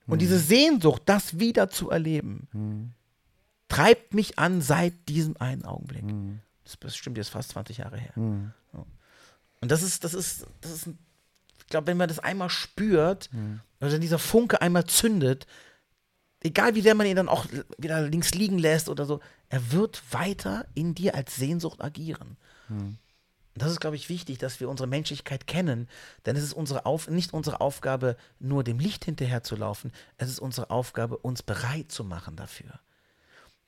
Und 0.06 0.16
mhm. 0.16 0.20
diese 0.20 0.38
Sehnsucht, 0.38 1.02
das 1.06 1.38
wieder 1.38 1.68
zu 1.68 1.90
erleben, 1.90 2.48
mhm. 2.52 2.92
treibt 3.68 4.14
mich 4.14 4.38
an 4.38 4.60
seit 4.60 5.08
diesem 5.08 5.36
einen 5.38 5.64
Augenblick. 5.64 6.04
Mhm. 6.04 6.40
Das 6.62 6.74
ist 6.74 6.80
bestimmt 6.80 7.16
jetzt 7.16 7.30
fast 7.30 7.50
20 7.50 7.78
Jahre 7.78 7.98
her. 7.98 8.12
Mhm. 8.14 8.52
Und 9.60 9.70
das 9.70 9.82
ist, 9.82 10.02
das 10.02 10.14
ist, 10.14 10.44
das 10.60 10.72
ist 10.72 10.86
ein 10.86 10.98
glaube, 11.72 11.88
wenn 11.88 11.96
man 11.96 12.08
das 12.08 12.20
einmal 12.20 12.50
spürt, 12.50 13.28
mhm. 13.32 13.60
oder 13.80 13.98
dieser 13.98 14.20
Funke 14.20 14.62
einmal 14.62 14.84
zündet, 14.84 15.46
egal 16.40 16.74
wie 16.74 16.80
sehr 16.80 16.94
man 16.94 17.06
ihn 17.06 17.16
dann 17.16 17.28
auch 17.28 17.46
wieder 17.78 18.02
links 18.02 18.32
liegen 18.34 18.58
lässt 18.58 18.88
oder 18.88 19.04
so, 19.04 19.20
er 19.48 19.72
wird 19.72 20.02
weiter 20.12 20.66
in 20.74 20.94
dir 20.94 21.14
als 21.14 21.34
Sehnsucht 21.36 21.82
agieren. 21.82 22.36
Mhm. 22.68 22.98
Und 23.54 23.60
das 23.62 23.70
ist, 23.70 23.80
glaube 23.80 23.96
ich, 23.96 24.08
wichtig, 24.08 24.38
dass 24.38 24.60
wir 24.60 24.68
unsere 24.68 24.88
Menschlichkeit 24.88 25.46
kennen, 25.46 25.88
denn 26.24 26.36
es 26.36 26.42
ist 26.42 26.54
unsere 26.54 26.86
Auf 26.86 27.08
nicht 27.08 27.34
unsere 27.34 27.60
Aufgabe, 27.60 28.16
nur 28.38 28.64
dem 28.64 28.78
Licht 28.78 29.04
hinterherzulaufen, 29.04 29.92
es 30.16 30.30
ist 30.30 30.38
unsere 30.38 30.70
Aufgabe, 30.70 31.18
uns 31.18 31.42
bereit 31.42 31.92
zu 31.92 32.02
machen 32.02 32.36
dafür. 32.36 32.80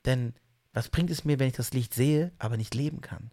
Denn 0.05 0.33
was 0.73 0.89
bringt 0.89 1.11
es 1.11 1.23
mir, 1.23 1.39
wenn 1.39 1.47
ich 1.47 1.55
das 1.55 1.71
Licht 1.73 1.93
sehe, 1.93 2.31
aber 2.39 2.57
nicht 2.57 2.73
leben 2.73 3.01
kann? 3.01 3.31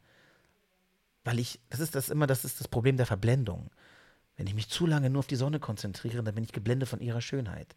Weil 1.24 1.38
ich, 1.38 1.60
das 1.70 1.80
ist 1.80 1.94
das 1.94 2.08
immer, 2.08 2.26
das 2.26 2.44
ist 2.44 2.60
das 2.60 2.68
Problem 2.68 2.96
der 2.96 3.06
Verblendung. 3.06 3.70
Wenn 4.42 4.48
ich 4.48 4.54
mich 4.56 4.68
zu 4.68 4.86
lange 4.86 5.08
nur 5.08 5.20
auf 5.20 5.28
die 5.28 5.36
Sonne 5.36 5.60
konzentriere, 5.60 6.20
dann 6.24 6.34
bin 6.34 6.42
ich 6.42 6.50
geblendet 6.50 6.88
von 6.88 7.00
ihrer 7.00 7.20
Schönheit. 7.20 7.76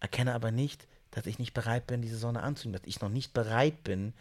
Erkenne 0.00 0.32
aber 0.32 0.50
nicht, 0.50 0.88
dass 1.10 1.26
ich 1.26 1.38
nicht 1.38 1.52
bereit 1.52 1.86
bin, 1.86 2.00
diese 2.00 2.16
Sonne 2.16 2.42
anzunehmen, 2.42 2.80
dass 2.80 2.88
ich 2.88 3.02
noch 3.02 3.10
nicht 3.10 3.34
bereit 3.34 3.84
bin, 3.84 4.14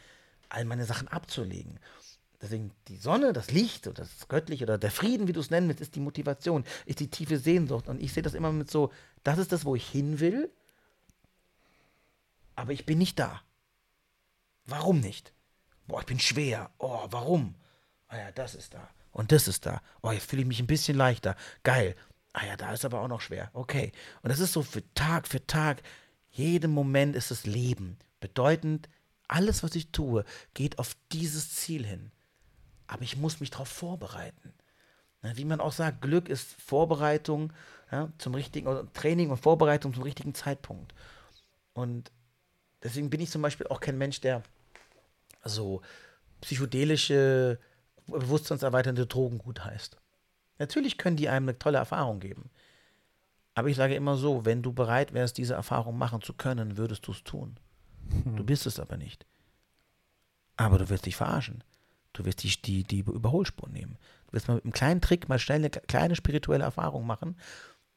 all 0.50 0.66
meine 0.66 0.84
Sachen 0.84 1.08
abzulegen. 1.08 1.80
Deswegen 2.42 2.72
die 2.90 2.98
Sonne, 2.98 3.32
das 3.32 3.52
Licht 3.52 3.88
oder 3.88 4.04
das 4.04 4.28
Göttliche 4.28 4.66
oder 4.66 4.78
der 4.78 4.92
Frieden, 4.92 5.30
wie 5.30 5.32
du 5.32 5.40
es 5.40 5.50
nennen 5.50 5.70
willst, 5.70 5.80
ist 5.80 5.96
die 5.96 6.02
Motivation, 6.02 6.66
ist 6.86 7.00
die 7.00 7.10
tiefe 7.10 7.40
Sehnsucht. 7.40 7.88
Und 7.88 8.02
ich 8.02 8.12
sehe 8.12 8.22
das 8.22 8.34
immer 8.34 8.52
mit 8.52 8.70
so, 8.70 8.92
das 9.24 9.38
ist 9.38 9.54
das, 9.54 9.64
wo 9.64 9.74
ich 9.74 9.88
hin 9.88 10.20
will, 10.20 10.52
aber 12.58 12.74
ich 12.74 12.86
bin 12.86 12.98
nicht 12.98 13.18
da. 13.18 13.42
Warum 14.66 15.00
nicht? 15.00 15.32
Boah, 15.88 16.02
ich 16.02 16.06
bin 16.06 16.20
schwer. 16.20 16.70
Oh, 16.80 17.08
warum? 17.12 17.56
Ah 18.10 18.18
ja, 18.18 18.32
das 18.34 18.56
ist 18.56 18.74
da. 18.74 18.90
Und 19.18 19.32
das 19.32 19.48
ist 19.48 19.66
da. 19.66 19.82
Oh, 20.04 20.12
jetzt 20.12 20.30
fühle 20.30 20.44
ich 20.44 20.48
mich 20.48 20.60
ein 20.60 20.68
bisschen 20.68 20.96
leichter. 20.96 21.36
Geil. 21.64 21.96
Ah 22.34 22.46
ja, 22.46 22.56
da 22.56 22.72
ist 22.72 22.86
aber 22.86 23.02
auch 23.02 23.08
noch 23.08 23.22
schwer. 23.22 23.50
Okay. 23.54 23.92
Und 24.22 24.30
das 24.30 24.40
ist 24.40 24.54
so 24.54 24.62
für 24.62 24.84
Tag 24.94 25.28
für 25.28 25.46
Tag. 25.48 25.82
Jeden 26.30 26.72
Moment 26.72 27.16
ist 27.16 27.32
es 27.32 27.48
Leben. 27.48 27.98
Bedeutend, 28.20 28.88
alles, 29.28 29.64
was 29.64 29.74
ich 29.74 29.92
tue, 29.92 30.24
geht 30.54 30.78
auf 30.78 30.96
dieses 31.12 31.56
Ziel 31.56 31.84
hin. 31.84 32.12
Aber 32.86 33.02
ich 33.02 33.18
muss 33.18 33.40
mich 33.40 33.50
darauf 33.50 33.70
vorbereiten. 33.70 34.54
Wie 35.24 35.46
man 35.46 35.62
auch 35.62 35.74
sagt, 35.74 36.04
Glück 36.04 36.30
ist 36.30 36.54
Vorbereitung 36.62 37.52
ja, 37.92 38.10
zum 38.20 38.36
richtigen, 38.36 38.68
oder 38.68 38.94
Training 38.94 39.32
und 39.32 39.38
Vorbereitung 39.38 39.96
zum 39.96 40.04
richtigen 40.04 40.36
Zeitpunkt. 40.36 40.94
Und 41.74 42.12
deswegen 42.84 43.10
bin 43.10 43.22
ich 43.22 43.32
zum 43.32 43.42
Beispiel 43.42 43.66
auch 43.66 43.80
kein 43.80 43.98
Mensch, 43.98 44.22
der 44.22 44.44
so 45.44 45.82
psychedelische 46.42 47.60
bewusstseinserweiternde 48.08 49.06
Drogen 49.08 49.38
gut 49.38 49.64
heißt. 49.64 49.98
Natürlich 50.60 50.98
können 50.98 51.18
die 51.18 51.30
einem 51.30 51.50
eine 51.50 51.60
tolle 51.60 51.78
Erfahrung 51.78 52.20
geben. 52.20 52.50
Aber 53.54 53.70
ich 53.70 53.76
sage 53.76 53.96
immer 53.96 54.18
so, 54.18 54.46
wenn 54.46 54.62
du 54.62 54.72
bereit 54.72 55.14
wärst, 55.14 55.38
diese 55.38 55.56
Erfahrung 55.56 55.98
machen 55.98 56.22
zu 56.22 56.34
können, 56.34 56.78
würdest 56.78 57.08
du 57.08 57.12
es 57.12 57.24
tun. 57.24 57.60
Du 58.26 58.44
bist 58.44 58.66
es 58.66 58.80
aber 58.80 58.98
nicht. 58.98 59.26
Aber 60.56 60.78
du 60.78 60.90
wirst 60.90 61.06
dich 61.06 61.16
verarschen. 61.16 61.64
Du 62.14 62.26
wirst 62.26 62.44
die, 62.44 62.62
die, 62.62 62.84
die 62.84 63.00
Überholspur 63.00 63.70
nehmen. 63.70 63.98
Du 64.28 64.34
wirst 64.34 64.48
mal 64.48 64.56
mit 64.56 64.64
einem 64.64 64.74
kleinen 64.74 65.02
Trick 65.02 65.30
mal 65.30 65.40
schnell 65.40 65.60
eine 65.60 65.70
kleine 65.70 66.16
spirituelle 66.16 66.64
Erfahrung 66.64 67.06
machen. 67.06 67.38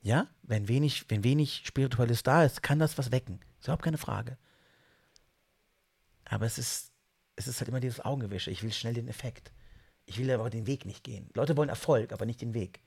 Ja, 0.02 0.28
wenn 0.42 0.68
wenig, 0.68 1.04
wenn 1.08 1.24
wenig 1.24 1.62
Spirituelles 1.64 2.22
da 2.22 2.44
ist, 2.44 2.62
kann 2.62 2.78
das 2.78 2.98
was 2.98 3.12
wecken. 3.12 3.40
Ist 3.58 3.66
überhaupt 3.66 3.84
keine 3.84 3.98
Frage. 3.98 4.38
Aber 6.24 6.46
es 6.46 6.58
ist, 6.58 6.92
es 7.36 7.48
ist 7.48 7.60
halt 7.60 7.68
immer 7.68 7.80
dieses 7.80 8.04
Augengewische. 8.04 8.50
Ich 8.50 8.62
will 8.62 8.72
schnell 8.72 8.94
den 8.94 9.08
Effekt. 9.08 9.52
Ich 10.10 10.18
will 10.18 10.28
aber 10.32 10.50
den 10.50 10.66
Weg 10.66 10.86
nicht 10.86 11.04
gehen. 11.04 11.30
Leute 11.34 11.56
wollen 11.56 11.68
Erfolg, 11.68 12.12
aber 12.12 12.26
nicht 12.26 12.40
den 12.40 12.52
Weg. 12.52 12.80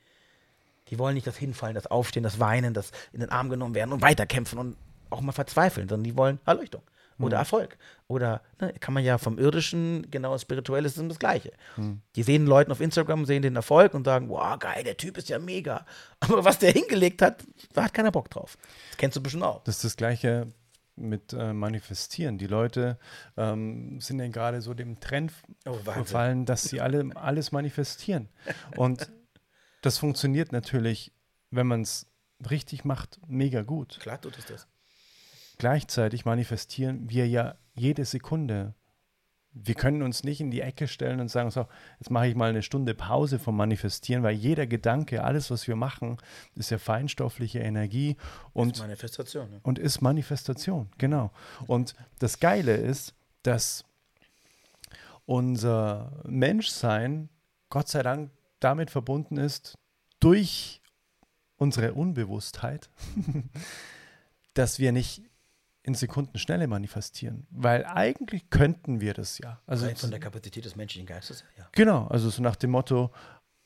Die 0.89 0.99
wollen 0.99 1.13
nicht 1.13 1.25
das 1.25 1.37
Hinfallen, 1.37 1.73
das 1.73 1.87
Aufstehen, 1.87 2.21
das 2.21 2.37
Weinen, 2.37 2.73
das 2.73 2.91
in 3.13 3.21
den 3.21 3.29
Arm 3.29 3.49
genommen 3.49 3.75
werden 3.75 3.93
und 3.93 4.01
weiterkämpfen 4.01 4.59
und 4.59 4.75
auch 5.09 5.21
mal 5.21 5.31
verzweifeln, 5.31 5.87
sondern 5.87 6.03
die 6.03 6.17
wollen 6.17 6.39
Erleuchtung 6.45 6.81
oder 7.19 7.37
mhm. 7.37 7.41
Erfolg. 7.41 7.77
Oder 8.09 8.41
ne, 8.59 8.73
kann 8.81 8.93
man 8.93 9.05
ja 9.05 9.17
vom 9.17 9.37
Irdischen, 9.37 10.05
genau, 10.11 10.37
Spirituelles 10.37 10.97
ist 10.97 11.09
das 11.09 11.17
Gleiche. 11.17 11.53
Mhm. 11.77 12.01
Die 12.17 12.23
sehen 12.23 12.45
Leuten 12.45 12.73
auf 12.73 12.81
Instagram, 12.81 13.25
sehen 13.25 13.41
den 13.41 13.55
Erfolg 13.55 13.93
und 13.93 14.03
sagen, 14.03 14.27
wow, 14.27 14.59
geil, 14.59 14.83
der 14.83 14.97
Typ 14.97 15.17
ist 15.17 15.29
ja 15.29 15.39
mega. 15.39 15.85
Aber 16.19 16.43
was 16.43 16.59
der 16.59 16.73
hingelegt 16.73 17.21
hat, 17.21 17.45
da 17.71 17.85
hat 17.85 17.93
keiner 17.93 18.11
Bock 18.11 18.29
drauf. 18.29 18.57
Das 18.89 18.97
kennst 18.97 19.15
du 19.15 19.23
bestimmt 19.23 19.43
auch. 19.43 19.63
Das 19.63 19.77
ist 19.77 19.85
das 19.85 19.95
Gleiche 19.95 20.47
mit 20.95 21.33
äh, 21.33 21.53
Manifestieren. 21.53 22.37
Die 22.37 22.47
Leute 22.47 22.97
ähm, 23.37 23.99
sind 23.99 24.19
ja 24.19 24.27
gerade 24.27 24.61
so 24.61 24.73
dem 24.73 24.99
Trend 24.99 25.31
oh, 25.65 25.73
verfallen, 25.73 26.45
dass 26.45 26.63
sie 26.63 26.81
alle 26.81 27.09
alles 27.15 27.51
manifestieren. 27.51 28.29
Und 28.75 29.11
das 29.81 29.97
funktioniert 29.97 30.51
natürlich, 30.51 31.13
wenn 31.49 31.67
man 31.67 31.81
es 31.81 32.07
richtig 32.49 32.85
macht, 32.85 33.19
mega 33.27 33.61
gut. 33.61 33.99
Klar 33.99 34.21
tut 34.21 34.37
es 34.37 34.45
das. 34.45 34.67
Gleichzeitig 35.57 36.25
manifestieren 36.25 37.09
wir 37.09 37.27
ja 37.27 37.55
jede 37.73 38.05
Sekunde. 38.05 38.75
Wir 39.53 39.75
können 39.75 40.01
uns 40.01 40.23
nicht 40.23 40.41
in 40.41 40.49
die 40.49 40.61
Ecke 40.61 40.87
stellen 40.87 41.19
und 41.19 41.29
sagen, 41.29 41.51
so, 41.51 41.67
jetzt 41.99 42.09
mache 42.09 42.27
ich 42.27 42.35
mal 42.35 42.49
eine 42.49 42.63
Stunde 42.63 42.95
Pause 42.95 43.37
vom 43.37 43.55
Manifestieren, 43.55 44.23
weil 44.23 44.35
jeder 44.35 44.65
Gedanke, 44.65 45.23
alles, 45.23 45.51
was 45.51 45.67
wir 45.67 45.75
machen, 45.75 46.17
ist 46.55 46.71
ja 46.71 46.79
feinstoffliche 46.79 47.59
Energie 47.59 48.17
und 48.53 48.77
ist 48.77 48.79
Manifestation. 48.79 49.49
Ne? 49.49 49.59
Und 49.63 49.77
ist 49.77 50.01
Manifestation, 50.01 50.89
genau. 50.97 51.31
Und 51.67 51.93
das 52.19 52.39
Geile 52.39 52.75
ist, 52.75 53.13
dass 53.43 53.85
unser 55.25 56.11
Menschsein, 56.25 57.29
Gott 57.69 57.89
sei 57.89 58.03
Dank, 58.03 58.31
damit 58.59 58.89
verbunden 58.89 59.37
ist, 59.37 59.77
durch 60.19 60.81
unsere 61.57 61.93
Unbewusstheit, 61.93 62.89
dass 64.53 64.79
wir 64.79 64.91
nicht 64.91 65.21
in 65.83 65.93
Sekundenschnelle 65.93 66.67
manifestieren. 66.67 67.45
Weil 67.51 67.85
eigentlich 67.85 68.49
könnten 68.49 69.01
wir 69.01 69.13
das 69.13 69.37
ja. 69.37 69.59
Also 69.67 69.85
Rein 69.85 69.97
von 69.97 70.11
der 70.11 70.19
Kapazität 70.19 70.63
des 70.65 70.75
menschlichen 70.75 71.05
Geistes, 71.05 71.43
ja. 71.57 71.67
Genau, 71.73 72.07
also 72.07 72.29
so 72.29 72.41
nach 72.41 72.55
dem 72.55 72.71
Motto, 72.71 73.11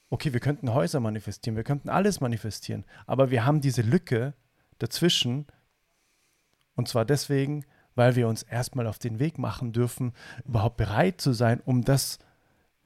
okay, 0.09 0.33
wir 0.33 0.39
könnten 0.39 0.73
Häuser 0.73 0.99
manifestieren, 0.99 1.55
wir 1.55 1.63
könnten 1.63 1.89
alles 1.89 2.19
manifestieren, 2.19 2.85
aber 3.05 3.29
wir 3.29 3.45
haben 3.45 3.61
diese 3.61 3.83
Lücke 3.83 4.33
dazwischen 4.79 5.45
und 6.75 6.87
zwar 6.87 7.05
deswegen, 7.05 7.65
weil 7.95 8.15
wir 8.15 8.27
uns 8.27 8.43
erstmal 8.43 8.87
auf 8.87 8.99
den 8.99 9.19
Weg 9.19 9.37
machen 9.37 9.71
dürfen, 9.71 10.13
überhaupt 10.45 10.77
bereit 10.77 11.21
zu 11.21 11.33
sein, 11.33 11.61
um 11.65 11.83
das 11.83 12.19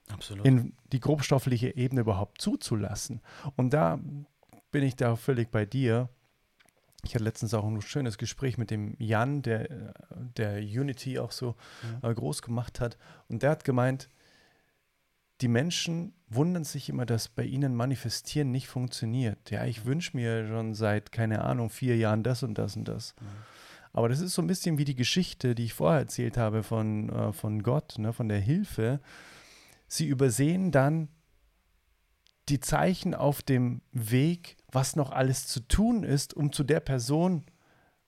Absolut. 0.10 0.46
in 0.46 0.74
die 0.92 1.00
grobstoffliche 1.00 1.76
Ebene 1.76 2.02
überhaupt 2.02 2.42
zuzulassen. 2.42 3.22
Und 3.56 3.72
da 3.74 4.00
bin 4.72 4.84
ich 4.84 4.96
da 4.96 5.16
völlig 5.16 5.52
bei 5.52 5.66
dir 5.66 6.10
ich 7.04 7.16
hatte 7.16 7.24
letztens 7.24 7.54
auch 7.54 7.66
ein 7.66 7.82
schönes 7.82 8.18
Gespräch 8.18 8.58
mit 8.58 8.72
dem 8.72 8.96
Jan, 9.00 9.42
der, 9.42 9.94
der 10.38 10.58
Unity 10.58 11.20
auch 11.20 11.32
so 11.32 11.56
ja. 12.02 12.10
Äh, 12.10 12.14
groß 12.14 12.42
gemacht 12.42 12.80
hat. 12.80 12.98
Und 13.28 13.44
der 13.44 13.52
hat 13.52 13.64
gemeint, 13.64 14.10
die 15.42 15.48
Menschen 15.48 16.14
wundern 16.30 16.64
sich 16.64 16.90
immer, 16.90 17.06
dass 17.06 17.28
bei 17.28 17.44
ihnen 17.44 17.76
Manifestieren 17.76 18.52
nicht 18.52 18.68
funktioniert. 18.68 19.50
Ja, 19.50 19.66
ich 19.66 19.86
wünsche 19.86 20.16
mir 20.16 20.48
schon 20.48 20.76
seit, 20.76 21.12
keine 21.12 21.42
Ahnung, 21.42 21.70
vier 21.70 21.98
Jahren 21.98 22.24
das 22.24 22.44
und 22.44 22.58
das 22.58 22.76
und 22.76 22.88
das. 22.88 23.16
Ja. 23.20 23.28
Aber 23.94 24.08
das 24.08 24.22
ist 24.22 24.34
so 24.34 24.42
ein 24.42 24.48
bisschen 24.48 24.78
wie 24.78 24.86
die 24.86 24.96
Geschichte, 24.96 25.56
die 25.56 25.66
ich 25.66 25.74
vorher 25.74 26.00
erzählt 26.00 26.38
habe 26.38 26.64
von, 26.64 27.10
äh, 27.10 27.34
von 27.34 27.64
Gott, 27.64 27.96
ne, 27.98 28.14
von 28.14 28.30
der 28.30 28.40
Hilfe. 28.40 29.02
Sie 29.88 30.08
übersehen 30.08 30.72
dann 30.72 31.10
die 32.52 32.60
Zeichen 32.60 33.16
auf 33.16 33.42
dem 33.42 33.82
Weg, 33.92 34.58
was 34.72 34.96
noch 34.96 35.12
alles 35.12 35.48
zu 35.48 35.62
tun 35.62 36.04
ist, 36.04 36.34
um 36.34 36.52
zu 36.52 36.64
der 36.64 36.82
Person 36.82 37.46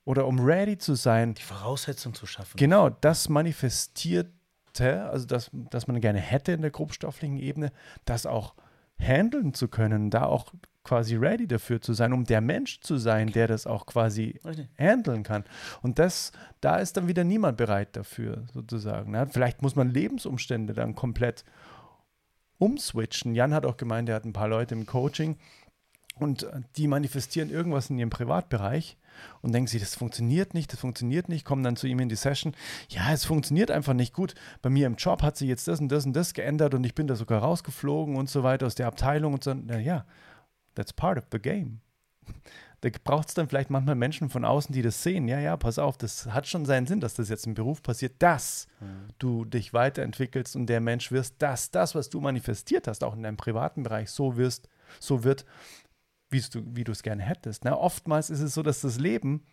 oder 0.04 0.26
um 0.26 0.38
ready 0.38 0.78
zu 0.78 0.94
sein. 0.94 1.34
Die 1.34 1.42
Voraussetzung 1.42 2.14
zu 2.14 2.26
schaffen. 2.26 2.56
Genau, 2.56 2.90
das 2.90 3.28
manifestierte, 3.28 5.04
also 5.10 5.26
das, 5.26 5.50
das 5.70 5.86
man 5.86 6.00
gerne 6.00 6.20
hätte 6.20 6.52
in 6.52 6.60
der 6.60 6.70
grobstofflichen 6.70 7.38
Ebene, 7.38 7.72
das 8.04 8.26
auch 8.26 8.54
handeln 8.98 9.54
zu 9.54 9.68
können, 9.68 10.10
da 10.10 10.26
auch 10.26 10.52
quasi 10.84 11.16
ready 11.16 11.48
dafür 11.48 11.80
zu 11.80 11.94
sein, 11.94 12.12
um 12.12 12.24
der 12.24 12.42
Mensch 12.42 12.80
zu 12.80 12.98
sein, 12.98 13.32
der 13.32 13.48
das 13.48 13.66
auch 13.66 13.86
quasi 13.86 14.38
Richtig. 14.44 14.68
handeln 14.78 15.22
kann. 15.22 15.44
Und 15.80 15.98
das, 15.98 16.32
da 16.60 16.76
ist 16.76 16.98
dann 16.98 17.08
wieder 17.08 17.24
niemand 17.24 17.56
bereit 17.56 17.96
dafür, 17.96 18.44
sozusagen. 18.52 19.12
Ne? 19.12 19.26
Vielleicht 19.30 19.62
muss 19.62 19.74
man 19.74 19.90
Lebensumstände 19.90 20.74
dann 20.74 20.94
komplett 20.94 21.44
umswitchen. 22.58 23.34
Jan 23.34 23.54
hat 23.54 23.66
auch 23.66 23.76
gemeint, 23.76 24.08
er 24.08 24.16
hat 24.16 24.24
ein 24.24 24.32
paar 24.32 24.48
Leute 24.48 24.74
im 24.74 24.86
Coaching 24.86 25.36
und 26.18 26.46
die 26.76 26.88
manifestieren 26.88 27.50
irgendwas 27.50 27.90
in 27.90 27.98
ihrem 27.98 28.10
Privatbereich 28.10 28.96
und 29.42 29.52
denken 29.52 29.68
sich, 29.68 29.80
das 29.80 29.94
funktioniert 29.94 30.54
nicht, 30.54 30.72
das 30.72 30.80
funktioniert 30.80 31.28
nicht, 31.28 31.44
kommen 31.44 31.62
dann 31.62 31.76
zu 31.76 31.86
ihm 31.86 32.00
in 32.00 32.08
die 32.08 32.16
Session. 32.16 32.54
Ja, 32.88 33.12
es 33.12 33.24
funktioniert 33.24 33.70
einfach 33.70 33.94
nicht 33.94 34.12
gut. 34.12 34.34
Bei 34.62 34.70
mir 34.70 34.86
im 34.86 34.96
Job 34.96 35.22
hat 35.22 35.36
sich 35.36 35.48
jetzt 35.48 35.68
das 35.68 35.80
und 35.80 35.88
das 35.88 36.06
und 36.06 36.14
das 36.14 36.34
geändert 36.34 36.74
und 36.74 36.84
ich 36.84 36.94
bin 36.94 37.06
da 37.06 37.16
sogar 37.16 37.42
rausgeflogen 37.42 38.16
und 38.16 38.28
so 38.28 38.42
weiter 38.42 38.66
aus 38.66 38.74
der 38.74 38.86
Abteilung 38.86 39.34
und 39.34 39.44
so. 39.44 39.54
Na 39.54 39.78
ja, 39.78 40.04
that's 40.74 40.92
part 40.92 41.18
of 41.18 41.24
the 41.32 41.38
game. 41.38 41.80
Da 42.84 42.90
braucht 43.02 43.28
es 43.28 43.34
dann 43.34 43.48
vielleicht 43.48 43.70
manchmal 43.70 43.94
Menschen 43.94 44.28
von 44.28 44.44
außen, 44.44 44.74
die 44.74 44.82
das 44.82 45.02
sehen. 45.02 45.26
Ja, 45.26 45.40
ja, 45.40 45.56
pass 45.56 45.78
auf, 45.78 45.96
das 45.96 46.26
hat 46.26 46.46
schon 46.46 46.66
seinen 46.66 46.86
Sinn, 46.86 47.00
dass 47.00 47.14
das 47.14 47.30
jetzt 47.30 47.46
im 47.46 47.54
Beruf 47.54 47.82
passiert, 47.82 48.12
dass 48.18 48.66
mhm. 48.78 49.08
du 49.18 49.46
dich 49.46 49.72
weiterentwickelst 49.72 50.54
und 50.54 50.66
der 50.66 50.82
Mensch 50.82 51.10
wirst, 51.10 51.36
dass 51.38 51.70
das, 51.70 51.94
was 51.94 52.10
du 52.10 52.20
manifestiert 52.20 52.86
hast, 52.86 53.02
auch 53.02 53.16
in 53.16 53.22
deinem 53.22 53.38
privaten 53.38 53.84
Bereich 53.84 54.10
so 54.10 54.36
wirst, 54.36 54.68
so 55.00 55.24
wird, 55.24 55.46
du, 56.30 56.62
wie 56.76 56.84
du 56.84 56.92
es 56.92 57.02
gerne 57.02 57.22
hättest. 57.22 57.64
Na, 57.64 57.74
oftmals 57.74 58.28
ist 58.28 58.40
es 58.40 58.52
so, 58.52 58.62
dass 58.62 58.82
das 58.82 58.98
Leben 58.98 59.46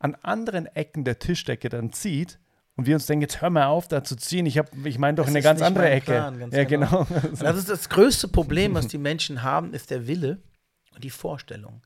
an 0.00 0.16
anderen 0.22 0.66
Ecken 0.66 1.04
der 1.04 1.20
Tischdecke 1.20 1.68
dann 1.68 1.92
zieht 1.92 2.40
und 2.74 2.86
wir 2.86 2.96
uns 2.96 3.06
denken, 3.06 3.22
jetzt 3.22 3.40
hör 3.40 3.50
mal 3.50 3.66
auf, 3.66 3.86
da 3.86 4.02
zu 4.02 4.16
ziehen. 4.16 4.46
Ich, 4.46 4.60
ich 4.84 4.98
meine 4.98 5.14
doch 5.14 5.26
das 5.26 5.30
in 5.30 5.36
eine 5.36 5.44
ganz 5.44 5.62
andere 5.62 5.90
Ecke. 5.90 6.06
Plan, 6.06 6.50
ja, 6.50 6.64
genau. 6.64 7.04
genau. 7.04 7.20
Das 7.38 7.56
ist 7.56 7.68
das 7.68 7.88
größte 7.88 8.26
Problem, 8.26 8.74
was 8.74 8.88
die 8.88 8.98
Menschen 8.98 9.44
haben, 9.44 9.72
ist 9.74 9.92
der 9.92 10.08
Wille 10.08 10.42
und 10.92 11.04
die 11.04 11.10
Vorstellung. 11.10 11.82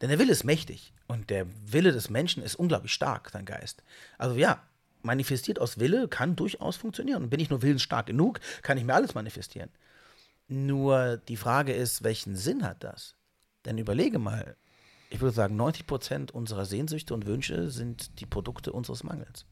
Denn 0.00 0.08
der 0.08 0.18
Wille 0.18 0.32
ist 0.32 0.44
mächtig 0.44 0.92
und 1.08 1.30
der 1.30 1.46
Wille 1.66 1.92
des 1.92 2.10
Menschen 2.10 2.42
ist 2.42 2.54
unglaublich 2.54 2.92
stark, 2.92 3.30
sein 3.30 3.44
Geist. 3.44 3.82
Also 4.16 4.36
ja, 4.36 4.62
manifestiert 5.02 5.58
aus 5.58 5.78
Wille 5.78 6.08
kann 6.08 6.36
durchaus 6.36 6.76
funktionieren. 6.76 7.24
Und 7.24 7.30
bin 7.30 7.40
ich 7.40 7.50
nur 7.50 7.62
willensstark 7.62 8.06
genug, 8.06 8.40
kann 8.62 8.78
ich 8.78 8.84
mir 8.84 8.94
alles 8.94 9.14
manifestieren. 9.14 9.70
Nur 10.48 11.18
die 11.28 11.36
Frage 11.36 11.72
ist, 11.72 12.02
welchen 12.02 12.36
Sinn 12.36 12.64
hat 12.64 12.82
das? 12.82 13.14
Denn 13.64 13.78
überlege 13.78 14.18
mal, 14.18 14.56
ich 15.10 15.20
würde 15.20 15.34
sagen, 15.34 15.56
90 15.56 15.86
Prozent 15.86 16.30
unserer 16.32 16.64
Sehnsüchte 16.64 17.14
und 17.14 17.26
Wünsche 17.26 17.70
sind 17.70 18.20
die 18.20 18.26
Produkte 18.26 18.72
unseres 18.72 19.04
Mangels. 19.04 19.44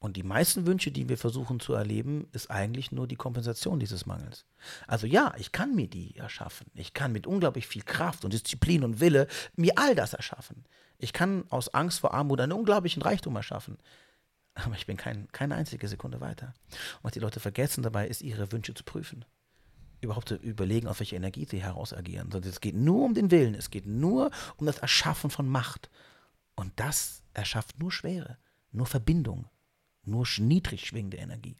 Und 0.00 0.16
die 0.16 0.22
meisten 0.22 0.66
Wünsche, 0.66 0.90
die 0.90 1.10
wir 1.10 1.18
versuchen 1.18 1.60
zu 1.60 1.74
erleben, 1.74 2.26
ist 2.32 2.50
eigentlich 2.50 2.90
nur 2.90 3.06
die 3.06 3.16
Kompensation 3.16 3.78
dieses 3.78 4.06
Mangels. 4.06 4.46
Also 4.86 5.06
ja, 5.06 5.34
ich 5.36 5.52
kann 5.52 5.74
mir 5.74 5.88
die 5.88 6.16
erschaffen. 6.16 6.66
Ich 6.74 6.94
kann 6.94 7.12
mit 7.12 7.26
unglaublich 7.26 7.66
viel 7.66 7.82
Kraft 7.82 8.24
und 8.24 8.32
Disziplin 8.32 8.82
und 8.82 9.00
Wille 9.00 9.28
mir 9.56 9.74
all 9.76 9.94
das 9.94 10.14
erschaffen. 10.14 10.64
Ich 10.96 11.12
kann 11.12 11.44
aus 11.50 11.68
Angst 11.74 12.00
vor 12.00 12.14
Armut 12.14 12.40
einen 12.40 12.52
unglaublichen 12.52 13.02
Reichtum 13.02 13.36
erschaffen. 13.36 13.76
Aber 14.54 14.74
ich 14.74 14.86
bin 14.86 14.96
kein, 14.96 15.28
keine 15.32 15.54
einzige 15.54 15.86
Sekunde 15.86 16.22
weiter. 16.22 16.54
Und 16.68 17.04
was 17.04 17.12
die 17.12 17.20
Leute 17.20 17.38
vergessen 17.38 17.82
dabei, 17.82 18.08
ist, 18.08 18.22
ihre 18.22 18.50
Wünsche 18.52 18.72
zu 18.72 18.84
prüfen. 18.84 19.26
Überhaupt 20.00 20.28
zu 20.28 20.36
überlegen, 20.36 20.88
aus 20.88 21.00
welcher 21.00 21.16
Energie 21.16 21.46
sie 21.48 21.62
heraus 21.62 21.92
agieren. 21.92 22.30
Es 22.42 22.62
geht 22.62 22.74
nur 22.74 23.04
um 23.04 23.12
den 23.12 23.30
Willen. 23.30 23.54
Es 23.54 23.70
geht 23.70 23.84
nur 23.84 24.30
um 24.56 24.64
das 24.64 24.78
Erschaffen 24.78 25.28
von 25.28 25.46
Macht. 25.46 25.90
Und 26.54 26.72
das 26.76 27.22
erschafft 27.34 27.78
nur 27.78 27.92
Schwere, 27.92 28.38
nur 28.72 28.86
Verbindung, 28.86 29.46
nur 30.04 30.26
niedrig 30.38 30.86
schwingende 30.86 31.18
Energie. 31.18 31.56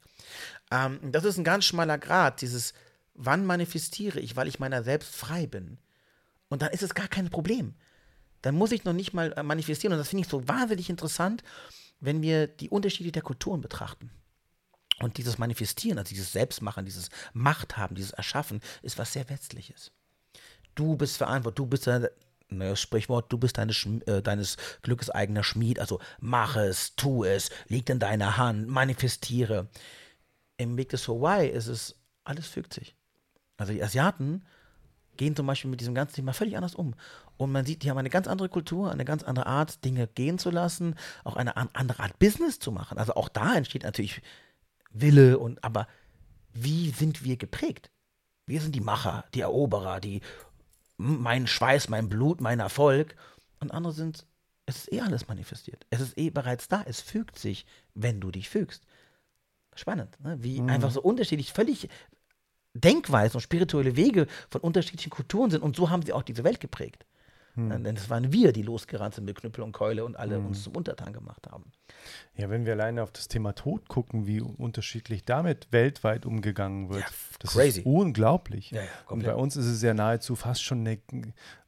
Ähm, 0.70 0.98
das 1.12 1.24
ist 1.24 1.38
ein 1.38 1.44
ganz 1.44 1.64
schmaler 1.64 1.98
Grad, 1.98 2.40
dieses, 2.40 2.72
wann 3.14 3.44
manifestiere 3.46 4.20
ich, 4.20 4.36
weil 4.36 4.48
ich 4.48 4.58
meiner 4.58 4.82
selbst 4.82 5.14
frei 5.14 5.46
bin. 5.46 5.78
Und 6.48 6.62
dann 6.62 6.72
ist 6.72 6.82
es 6.82 6.94
gar 6.94 7.08
kein 7.08 7.30
Problem. 7.30 7.74
Dann 8.42 8.54
muss 8.54 8.72
ich 8.72 8.84
noch 8.84 8.92
nicht 8.92 9.12
mal 9.12 9.32
äh, 9.32 9.42
manifestieren. 9.42 9.92
Und 9.92 9.98
das 9.98 10.08
finde 10.08 10.24
ich 10.24 10.30
so 10.30 10.48
wahnsinnig 10.48 10.90
interessant, 10.90 11.42
wenn 12.00 12.22
wir 12.22 12.46
die 12.46 12.70
Unterschiede 12.70 13.12
der 13.12 13.22
Kulturen 13.22 13.60
betrachten. 13.60 14.10
Und 15.00 15.16
dieses 15.16 15.38
Manifestieren, 15.38 15.98
also 15.98 16.10
dieses 16.10 16.32
Selbstmachen, 16.32 16.84
dieses 16.84 17.08
Machthaben, 17.32 17.94
dieses 17.94 18.12
Erschaffen, 18.12 18.60
ist 18.82 18.98
was 18.98 19.12
sehr 19.12 19.28
Westliches. 19.28 19.92
Du 20.74 20.96
bist 20.96 21.16
verantwortlich, 21.16 21.56
du 21.56 21.66
bist 21.66 21.88
ne, 22.50 22.76
Sprichwort, 22.76 23.32
du 23.32 23.38
bist 23.38 23.58
deine, 23.58 23.72
äh, 24.06 24.22
deines 24.22 24.56
Glückes 24.82 25.10
eigener 25.10 25.42
Schmied, 25.42 25.78
also 25.78 26.00
mach 26.18 26.56
es, 26.56 26.94
tu 26.96 27.24
es, 27.24 27.50
liegt 27.68 27.90
in 27.90 27.98
deiner 27.98 28.36
Hand, 28.36 28.68
manifestiere. 28.68 29.68
Im 30.56 30.76
Weg 30.76 30.90
des 30.90 31.08
Hawaii 31.08 31.48
ist 31.48 31.68
es, 31.68 31.96
alles 32.24 32.46
fügt 32.46 32.74
sich. 32.74 32.94
Also 33.56 33.72
die 33.72 33.82
Asiaten 33.82 34.44
gehen 35.16 35.36
zum 35.36 35.46
Beispiel 35.46 35.70
mit 35.70 35.80
diesem 35.80 35.94
ganzen 35.94 36.14
Thema 36.16 36.32
völlig 36.32 36.56
anders 36.56 36.74
um. 36.74 36.94
Und 37.36 37.52
man 37.52 37.64
sieht, 37.64 37.82
die 37.82 37.90
haben 37.90 37.98
eine 37.98 38.10
ganz 38.10 38.26
andere 38.26 38.48
Kultur, 38.48 38.90
eine 38.90 39.04
ganz 39.04 39.22
andere 39.22 39.46
Art, 39.46 39.84
Dinge 39.84 40.06
gehen 40.06 40.38
zu 40.38 40.50
lassen, 40.50 40.94
auch 41.24 41.36
eine 41.36 41.56
andere 41.56 42.02
Art, 42.02 42.18
Business 42.18 42.58
zu 42.58 42.72
machen. 42.72 42.98
Also 42.98 43.14
auch 43.14 43.28
da 43.28 43.54
entsteht 43.54 43.82
natürlich 43.82 44.22
Wille 44.90 45.38
und 45.38 45.62
aber 45.62 45.86
wie 46.52 46.90
sind 46.90 47.24
wir 47.24 47.36
geprägt? 47.36 47.90
Wir 48.46 48.60
sind 48.60 48.74
die 48.74 48.80
Macher, 48.80 49.24
die 49.34 49.42
Eroberer, 49.42 50.00
die 50.00 50.22
mein 51.00 51.46
Schweiß, 51.46 51.88
mein 51.88 52.08
Blut, 52.08 52.40
mein 52.40 52.60
Erfolg. 52.60 53.16
Und 53.58 53.72
andere 53.72 53.92
sind, 53.92 54.26
es 54.66 54.76
ist 54.78 54.92
eh 54.92 55.00
alles 55.00 55.28
manifestiert. 55.28 55.86
Es 55.90 56.00
ist 56.00 56.16
eh 56.18 56.30
bereits 56.30 56.68
da. 56.68 56.82
Es 56.86 57.00
fügt 57.00 57.38
sich, 57.38 57.66
wenn 57.94 58.20
du 58.20 58.30
dich 58.30 58.48
fügst. 58.48 58.84
Spannend, 59.74 60.20
ne? 60.20 60.36
wie 60.42 60.60
mhm. 60.60 60.68
einfach 60.68 60.90
so 60.90 61.00
unterschiedlich, 61.00 61.52
völlig 61.52 61.88
Denkweisen 62.74 63.36
und 63.36 63.42
spirituelle 63.42 63.96
Wege 63.96 64.26
von 64.50 64.60
unterschiedlichen 64.60 65.10
Kulturen 65.10 65.50
sind. 65.50 65.62
Und 65.62 65.76
so 65.76 65.90
haben 65.90 66.02
sie 66.02 66.12
auch 66.12 66.22
diese 66.22 66.44
Welt 66.44 66.60
geprägt. 66.60 67.06
Hm. 67.68 67.84
Denn 67.84 67.96
es 67.96 68.08
waren 68.08 68.32
wir, 68.32 68.52
die 68.52 68.62
losgerannt 68.62 69.14
sind 69.14 69.24
mit 69.24 69.36
Knüppel 69.36 69.62
und 69.62 69.72
Keule 69.72 70.04
und 70.04 70.16
alle 70.16 70.36
hm. 70.36 70.46
uns 70.46 70.62
zum 70.62 70.76
Untertan 70.76 71.12
gemacht 71.12 71.46
haben. 71.50 71.72
Ja, 72.36 72.48
wenn 72.48 72.64
wir 72.64 72.72
alleine 72.72 73.02
auf 73.02 73.10
das 73.10 73.28
Thema 73.28 73.52
Tod 73.52 73.88
gucken, 73.88 74.26
wie 74.26 74.40
unterschiedlich 74.40 75.24
damit 75.24 75.68
weltweit 75.72 76.24
umgegangen 76.24 76.88
wird, 76.88 77.02
ja, 77.02 77.06
das 77.38 77.52
crazy. 77.52 77.80
ist 77.80 77.86
unglaublich. 77.86 78.70
Ja, 78.70 78.80
ja, 78.80 78.88
und 79.08 79.24
bei 79.24 79.34
uns 79.34 79.56
ist 79.56 79.66
es 79.66 79.82
ja 79.82 79.92
nahezu 79.92 80.36
fast 80.36 80.62
schon 80.62 80.80
eine, 80.80 80.98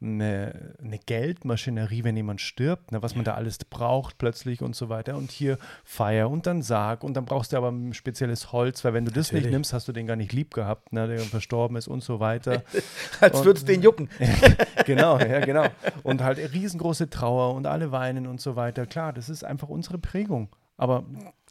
eine, 0.01 0.75
eine 0.83 0.99
Geldmaschinerie, 0.99 2.05
wenn 2.05 2.17
jemand 2.17 2.41
stirbt, 2.41 2.93
ne, 2.93 3.03
was 3.03 3.15
man 3.15 3.25
da 3.25 3.35
alles 3.35 3.59
braucht 3.59 4.17
plötzlich 4.17 4.63
und 4.63 4.75
so 4.75 4.89
weiter. 4.89 5.17
Und 5.17 5.31
hier 5.31 5.59
Feier 5.85 6.31
und 6.31 6.47
dann 6.47 6.63
Sarg 6.63 7.05
und 7.05 7.15
dann 7.15 7.27
brauchst 7.27 7.53
du 7.53 7.59
aber 7.59 7.71
ein 7.71 7.93
spezielles 7.93 8.53
Holz, 8.53 8.83
weil 8.85 8.95
wenn 8.95 9.05
du 9.05 9.11
das 9.11 9.27
Natürlich. 9.27 9.47
nicht 9.47 9.53
nimmst, 9.53 9.73
hast 9.75 9.89
du 9.89 9.93
den 9.93 10.07
gar 10.07 10.17
nicht 10.17 10.33
lieb 10.33 10.55
gehabt, 10.55 10.93
ne, 10.95 11.07
der 11.07 11.19
verstorben 11.19 11.77
ist 11.77 11.89
und 11.89 12.03
so 12.03 12.19
weiter. 12.19 12.63
Als 13.21 13.45
würde 13.45 13.59
es 13.59 13.65
den 13.67 13.83
jucken. 13.83 14.09
genau, 14.87 15.19
ja, 15.19 15.41
genau. 15.41 15.67
Und 16.03 16.23
halt 16.23 16.39
riesengroße 16.39 17.11
Trauer 17.11 17.55
und 17.55 17.67
alle 17.67 17.93
weinen 17.93 18.27
und 18.27 18.41
so 18.41 18.57
weiter. 18.57 18.87
Klar, 18.87 19.13
das 19.13 19.29
ist 19.29 19.45
einfach 19.45 19.69
unsere 19.69 19.99
Prägung. 19.99 20.49
Aber 20.77 21.05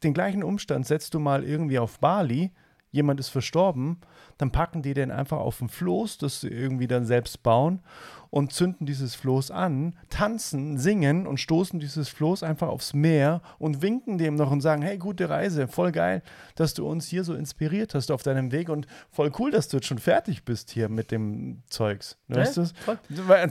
den 0.04 0.14
gleichen 0.14 0.44
Umstand 0.44 0.86
setzt 0.86 1.14
du 1.14 1.20
mal 1.20 1.44
irgendwie 1.44 1.80
auf 1.80 2.00
Bali, 2.00 2.52
jemand 2.92 3.20
ist 3.20 3.30
verstorben, 3.30 4.00
dann 4.38 4.52
packen 4.52 4.82
die 4.82 4.94
den 4.94 5.12
einfach 5.12 5.38
auf 5.38 5.62
ein 5.62 5.70
Floß, 5.70 6.18
das 6.18 6.42
sie 6.42 6.50
irgendwie 6.50 6.88
dann 6.88 7.06
selbst 7.06 7.44
bauen 7.44 7.82
und 8.32 8.54
zünden 8.54 8.88
dieses 8.88 9.14
Floß 9.14 9.52
an, 9.52 9.94
tanzen, 10.10 10.78
singen 10.78 11.28
und 11.28 11.40
stoßen 11.40 11.80
dieses 11.80 12.10
Floß 12.10 12.44
einfach 12.44 12.70
aufs 12.70 12.94
Meer 12.94 13.42
und 13.60 13.82
winken 13.82 14.18
dem 14.18 14.36
noch 14.36 14.52
und 14.52 14.62
sagen, 14.62 14.82
hey, 14.82 14.98
gute 14.98 15.30
Reise, 15.30 15.68
voll 15.68 15.92
geil, 15.92 16.24
dass 16.56 16.74
du 16.74 16.88
uns 16.88 17.08
hier 17.08 17.26
so 17.26 17.36
inspiriert 17.36 17.94
hast 17.94 18.10
auf 18.10 18.24
deinem 18.24 18.52
Weg 18.54 18.70
und 18.70 18.88
voll 19.12 19.32
cool, 19.38 19.52
dass 19.52 19.68
du 19.68 19.78
jetzt 19.78 19.86
schon 19.86 20.00
fertig 20.00 20.46
bist 20.46 20.72
hier 20.72 20.88
mit 20.88 21.12
dem 21.12 21.62
Zeugs. 21.68 22.18
Ja, 22.30 22.38
weißt 22.38 22.58
du? 22.58 22.68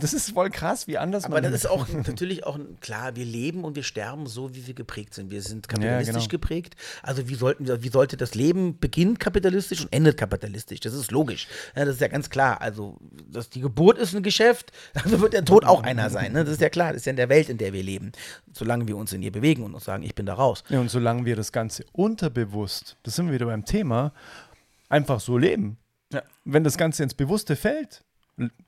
Das 0.01 0.15
ist 0.15 0.31
voll 0.31 0.51
krass, 0.51 0.87
wie 0.87 0.97
anders 0.97 1.27
Aber 1.27 1.35
man 1.35 1.45
das 1.45 1.53
ist 1.53 1.67
auch 1.67 1.87
natürlich 2.07 2.45
auch 2.45 2.59
klar, 2.81 3.17
wir 3.17 3.27
leben 3.27 3.65
und 3.65 3.77
wir 3.77 3.83
sterben 3.83 4.27
so, 4.27 4.55
wie 4.55 4.67
wir 4.67 4.75
geprägt 4.75 5.13
sind. 5.13 5.31
Wir 5.31 5.43
sind 5.43 5.69
kapitalistisch 5.69 6.15
ja, 6.15 6.21
genau. 6.21 6.31
geprägt. 6.31 6.77
Also 7.03 7.29
wie 7.29 7.35
sollten 7.35 7.83
wie 7.83 7.89
sollte 7.91 8.17
das 8.17 8.35
Leben 8.35 8.79
beginnt 8.79 9.21
kapitalistisch 9.21 9.83
und 9.83 9.93
endet 9.93 10.17
kapitalistisch? 10.17 10.81
Das 10.81 10.95
ist 10.95 11.11
logisch. 11.11 11.49
Ja, 11.77 11.85
das 11.85 11.97
ist 11.97 12.01
ja 12.01 12.09
ganz 12.09 12.31
klar. 12.31 12.63
Also 12.63 12.99
das, 13.31 13.51
die 13.51 13.61
Geburt 13.61 13.99
ist 13.99 14.15
ein 14.15 14.23
Geschäft, 14.23 14.70
also 14.95 15.21
wird 15.21 15.33
der 15.33 15.45
Tod 15.45 15.65
auch 15.65 15.83
einer 15.83 16.11
sein. 16.11 16.33
Ne? 16.33 16.45
Das 16.45 16.55
ist 16.55 16.61
ja 16.61 16.69
klar, 16.69 16.93
das 16.93 17.03
ist 17.03 17.07
ja 17.07 17.11
in 17.11 17.17
der 17.17 17.29
Welt, 17.29 17.49
in 17.49 17.59
der 17.59 17.73
wir 17.73 17.83
leben. 17.83 18.13
Solange 18.53 18.87
wir 18.89 18.97
uns 18.97 19.13
in 19.13 19.23
ihr 19.23 19.33
bewegen 19.33 19.63
und 19.63 19.75
uns 19.75 19.85
sagen, 19.85 20.03
ich 20.03 20.15
bin 20.15 20.27
da 20.27 20.35
raus. 20.35 20.65
Ja, 20.69 20.81
und 20.81 20.91
solange 20.91 21.25
wir 21.25 21.37
das 21.37 21.53
Ganze 21.53 21.85
unterbewusst, 21.93 22.97
das 23.03 23.17
sind 23.17 23.27
wir 23.27 23.35
wieder 23.35 23.47
beim 23.47 23.65
Thema, 23.65 24.13
einfach 24.89 25.21
so 25.21 25.39
leben. 25.39 25.79
Ja. 26.13 26.23
Wenn 26.45 26.65
das 26.65 26.77
Ganze 26.77 27.03
ins 27.03 27.15
Bewusste 27.15 27.57
fällt, 27.57 28.05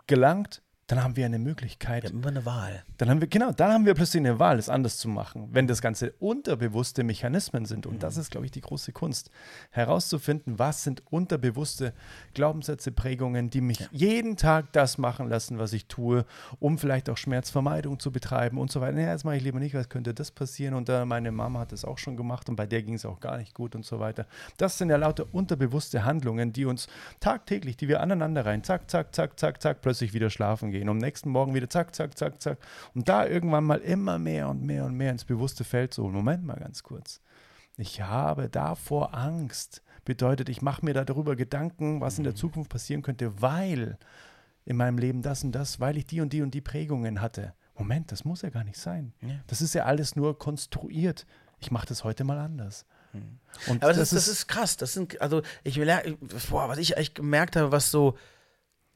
gelangt, 0.07 0.63
dann 0.93 1.05
haben 1.05 1.17
wir 1.17 1.25
eine 1.25 1.39
Möglichkeit. 1.39 2.03
Wir 2.03 2.11
haben 2.11 2.19
immer 2.19 2.29
eine 2.29 2.45
Wahl. 2.45 2.83
Dann 2.99 3.09
haben 3.09 3.23
wir, 3.23 3.27
genau, 3.27 3.51
dann 3.51 3.73
haben 3.73 3.87
wir 3.87 3.95
plötzlich 3.95 4.21
eine 4.21 4.39
Wahl, 4.39 4.59
es 4.59 4.69
anders 4.69 4.99
zu 4.99 5.09
machen, 5.09 5.49
wenn 5.51 5.67
das 5.67 5.81
Ganze 5.81 6.13
unterbewusste 6.19 7.03
Mechanismen 7.03 7.65
sind. 7.65 7.87
Und 7.87 7.95
mhm. 7.95 7.99
das 8.01 8.19
ist, 8.19 8.31
glaube 8.31 8.45
ich, 8.45 8.53
die 8.53 8.61
große 8.61 8.93
Kunst, 8.93 9.31
herauszufinden, 9.71 10.59
was 10.59 10.85
sind 10.85 11.03
unterbewusste 11.11 11.95
Glaubenssätze, 12.35 12.93
Prägungen, 12.93 13.49
die 13.49 13.63
mich 13.63 13.81
ja. 13.81 13.87
jeden 13.91 14.37
Tag 14.37 14.71
das 14.75 14.99
machen 14.99 15.31
lassen, 15.31 15.59
was 15.59 15.73
ich 15.73 15.87
tue, 15.87 16.27
um 16.61 16.77
vielleicht 16.77 17.09
auch 17.09 17.17
Schmerzvermeidung 17.17 17.99
zu 17.99 18.13
betreiben 18.13 18.59
und 18.59 18.71
so 18.71 18.83
weiter. 18.83 18.93
Naja, 18.93 19.15
das 19.15 19.25
mache 19.25 19.37
ich 19.37 19.43
lieber 19.45 19.61
nicht, 19.61 19.75
was 19.75 19.89
könnte 19.89 20.13
das 20.13 20.31
passieren? 20.31 20.75
Und 20.75 20.91
äh, 20.91 21.07
meine 21.07 21.33
Mama 21.33 21.61
hat 21.61 21.73
das 21.73 21.87
auch 21.87 21.97
schon 21.97 22.19
gemacht 22.19 22.51
und 22.51 22.57
bei 22.57 22.67
der 22.67 22.83
ging 22.83 22.97
es 22.97 23.07
auch 23.07 23.21
gar 23.21 23.39
nicht 23.39 23.55
gut 23.55 23.75
und 23.75 23.87
so 23.87 23.99
weiter. 23.99 24.27
Das 24.59 24.77
sind 24.77 24.91
ja 24.91 24.97
lauter 24.97 25.25
unterbewusste 25.33 26.05
Handlungen, 26.05 26.53
die 26.53 26.67
uns 26.67 26.87
tagtäglich, 27.19 27.79
die 27.79 27.89
wir 27.89 28.03
aneinander 28.03 28.45
rein, 28.45 28.63
zack, 28.63 28.91
zack, 28.91 29.15
zack, 29.15 29.41
zack, 29.41 29.63
zack, 29.63 29.81
plötzlich 29.81 30.13
wieder 30.13 30.29
schlafen 30.29 30.71
gehen 30.71 30.82
gehen. 30.83 30.89
Und 30.89 30.97
am 30.97 31.01
nächsten 31.01 31.31
Morgen 31.31 31.55
wieder 31.55 31.69
zack, 31.69 31.95
zack, 31.95 32.17
zack, 32.19 32.41
zack. 32.41 32.59
Und 32.95 33.09
da 33.09 33.27
irgendwann 33.27 33.65
mal 33.65 33.81
immer 33.81 34.19
mehr 34.19 34.49
und 34.49 34.63
mehr 34.63 34.85
und 34.85 34.95
mehr 34.95 35.11
ins 35.11 35.25
bewusste 35.25 35.65
Feld 35.65 35.95
so, 35.95 36.09
Moment 36.09 36.45
mal 36.45 36.59
ganz 36.59 36.83
kurz. 36.83 37.21
Ich 37.77 38.03
habe 38.03 38.49
davor 38.49 39.15
Angst. 39.15 39.83
Bedeutet, 40.05 40.49
ich 40.49 40.63
mache 40.63 40.85
mir 40.85 40.95
darüber 40.95 41.37
Gedanken, 41.37 42.01
was 42.01 42.19
in 42.19 42.25
der 42.25 42.33
mhm. 42.33 42.39
Zukunft 42.39 42.71
passieren 42.71 43.03
könnte, 43.03 43.41
weil 43.41 43.99
in 44.65 44.77
meinem 44.77 44.99
Leben 44.99 45.23
das 45.23 45.45
und 45.45 45.53
das, 45.53 45.81
weil 45.81 45.97
ich 45.97 46.07
die 46.07 46.21
und 46.21 46.33
die 46.33 46.43
und 46.43 46.53
die 46.53 46.61
Prägungen 46.61 47.21
hatte. 47.21 47.55
Moment, 47.77 48.13
das 48.13 48.25
muss 48.25 48.43
ja 48.43 48.51
gar 48.51 48.65
nicht 48.65 48.79
sein. 48.79 49.13
Ja. 49.21 49.41
Das 49.47 49.63
ist 49.63 49.75
ja 49.75 49.85
alles 49.85 50.17
nur 50.17 50.39
konstruiert. 50.39 51.25
Ich 51.61 51.71
mache 51.71 51.87
das 51.87 52.05
heute 52.05 52.25
mal 52.25 52.39
anders. 52.39 52.85
Mhm. 53.13 53.39
Und 53.69 53.83
Aber 53.83 53.93
das, 53.93 54.11
das, 54.11 54.13
ist, 54.13 54.29
das 54.29 54.35
ist 54.35 54.49
krass. 54.49 54.77
Das 54.77 54.93
sind, 54.93 55.21
also 55.21 55.43
ich 55.63 55.81
boah, 56.51 56.69
was 56.69 56.79
ich 56.79 56.97
eigentlich 56.97 57.15
gemerkt 57.15 57.57
habe, 57.57 57.71
was 57.71 57.91
so, 57.91 58.17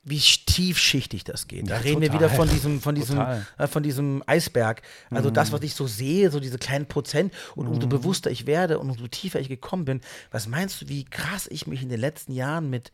wie 0.06 0.18
tiefschichtig 0.18 1.24
das 1.24 1.48
geht. 1.48 1.68
Da 1.68 1.74
ja, 1.74 1.80
reden 1.80 2.00
total. 2.00 2.12
wir 2.12 2.12
wieder 2.12 2.30
von 2.30 2.48
diesem, 2.48 2.80
von 2.80 2.94
diesem, 2.94 3.18
äh, 3.18 3.66
von 3.66 3.82
diesem 3.82 4.22
Eisberg. 4.26 4.82
Also 5.10 5.30
mhm. 5.30 5.34
das, 5.34 5.50
was 5.50 5.62
ich 5.62 5.74
so 5.74 5.88
sehe, 5.88 6.30
so 6.30 6.38
diese 6.38 6.58
kleinen 6.58 6.86
Prozent 6.86 7.34
und 7.56 7.66
mhm. 7.66 7.72
umso 7.72 7.88
bewusster 7.88 8.30
ich 8.30 8.46
werde 8.46 8.78
und 8.78 8.88
umso 8.88 9.08
tiefer 9.08 9.40
ich 9.40 9.48
gekommen 9.48 9.84
bin. 9.84 10.00
Was 10.30 10.46
meinst 10.46 10.80
du, 10.80 10.88
wie 10.88 11.04
krass 11.04 11.48
ich 11.50 11.66
mich 11.66 11.82
in 11.82 11.88
den 11.88 12.00
letzten 12.00 12.32
Jahren 12.32 12.70
mit 12.70 12.92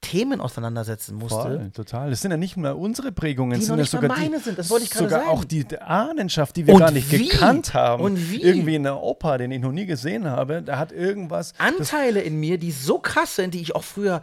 Themen 0.00 0.40
auseinandersetzen 0.40 1.14
musste. 1.14 1.42
Voll, 1.42 1.70
total. 1.74 2.08
Das 2.08 2.22
sind 2.22 2.30
ja 2.30 2.38
nicht 2.38 2.56
mehr 2.56 2.78
unsere 2.78 3.12
Prägungen, 3.12 3.60
die 3.60 3.66
sind 3.66 3.78
ja 3.78 3.84
sogar 3.84 4.08
meine 4.08 4.38
die, 4.38 4.42
sind. 4.42 4.58
Das 4.58 4.70
wollte 4.70 4.84
ich 4.84 4.90
gerade 4.90 5.10
sogar 5.10 5.24
sagen. 5.24 5.30
auch 5.30 5.44
die 5.44 5.78
Ahnenschaft, 5.78 6.56
die 6.56 6.66
wir 6.66 6.72
und 6.72 6.80
gar 6.80 6.90
nicht 6.90 7.12
wie? 7.12 7.28
gekannt 7.28 7.74
haben. 7.74 8.02
Und 8.02 8.30
wie? 8.30 8.40
Irgendwie 8.40 8.76
in 8.76 8.84
der 8.84 9.02
Opa, 9.02 9.36
den 9.36 9.50
ich 9.50 9.60
noch 9.60 9.72
nie 9.72 9.84
gesehen 9.84 10.26
habe, 10.26 10.62
da 10.62 10.78
hat 10.78 10.90
irgendwas. 10.90 11.52
Anteile 11.58 12.22
in 12.22 12.40
mir, 12.40 12.56
die 12.56 12.72
so 12.72 12.98
krass 12.98 13.36
sind, 13.36 13.52
die 13.52 13.60
ich 13.60 13.74
auch 13.74 13.84
früher 13.84 14.22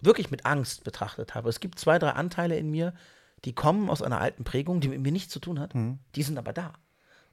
wirklich 0.00 0.30
mit 0.30 0.46
Angst 0.46 0.84
betrachtet 0.84 1.34
habe. 1.34 1.48
Es 1.48 1.60
gibt 1.60 1.78
zwei, 1.78 1.98
drei 1.98 2.10
Anteile 2.10 2.56
in 2.56 2.70
mir, 2.70 2.94
die 3.44 3.52
kommen 3.52 3.90
aus 3.90 4.02
einer 4.02 4.20
alten 4.20 4.44
Prägung, 4.44 4.80
die 4.80 4.88
mit 4.88 5.00
mir 5.00 5.12
nichts 5.12 5.32
zu 5.32 5.40
tun 5.40 5.60
hat. 5.60 5.74
Mhm. 5.74 5.98
Die 6.14 6.22
sind 6.22 6.38
aber 6.38 6.52
da. 6.52 6.72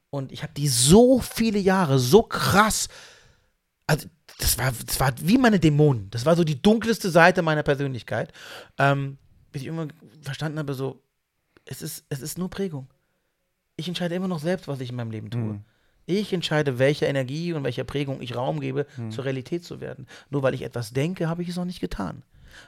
Und 0.09 0.31
ich 0.31 0.43
habe 0.43 0.53
die 0.53 0.67
so 0.67 1.19
viele 1.19 1.59
Jahre, 1.59 1.97
so 1.97 2.21
krass. 2.21 2.87
Also, 3.87 4.07
das 4.39 4.57
war, 4.57 4.71
das 4.85 4.99
war 4.99 5.13
wie 5.19 5.37
meine 5.37 5.59
Dämonen. 5.59 6.09
Das 6.11 6.25
war 6.25 6.35
so 6.35 6.43
die 6.43 6.61
dunkelste 6.61 7.09
Seite 7.09 7.41
meiner 7.41 7.63
Persönlichkeit. 7.63 8.31
Ähm, 8.77 9.17
bis 9.51 9.63
ich 9.63 9.67
immer 9.67 9.87
verstanden 10.21 10.59
habe, 10.59 10.73
so, 10.73 11.01
es 11.65 11.81
ist, 11.81 12.05
es 12.09 12.21
ist 12.21 12.37
nur 12.37 12.49
Prägung. 12.49 12.87
Ich 13.75 13.87
entscheide 13.87 14.15
immer 14.15 14.27
noch 14.27 14.39
selbst, 14.39 14.67
was 14.67 14.79
ich 14.81 14.89
in 14.89 14.95
meinem 14.95 15.11
Leben 15.11 15.29
tue. 15.29 15.41
Mhm. 15.41 15.65
Ich 16.05 16.33
entscheide, 16.33 16.79
welcher 16.79 17.07
Energie 17.07 17.53
und 17.53 17.63
welcher 17.63 17.85
Prägung 17.85 18.21
ich 18.21 18.35
Raum 18.35 18.59
gebe, 18.59 18.85
mhm. 18.97 19.11
zur 19.11 19.25
Realität 19.25 19.63
zu 19.63 19.79
werden. 19.79 20.07
Nur 20.29 20.43
weil 20.43 20.53
ich 20.53 20.63
etwas 20.63 20.91
denke, 20.91 21.29
habe 21.29 21.41
ich 21.41 21.49
es 21.49 21.55
noch 21.55 21.65
nicht 21.65 21.79
getan. 21.79 22.23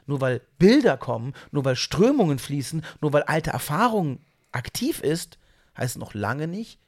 Nur 0.06 0.22
weil 0.22 0.42
Bilder 0.58 0.98
kommen, 0.98 1.34
nur 1.52 1.66
weil 1.66 1.76
Strömungen 1.76 2.40
fließen, 2.40 2.84
nur 3.02 3.14
weil 3.14 3.24
alte 3.24 3.52
Erfahrung 3.52 4.20
aktiv 4.52 5.02
ist, 5.02 5.38
heißt 5.78 5.98
noch 5.98 6.14
lange 6.14 6.48
nicht, 6.48 6.80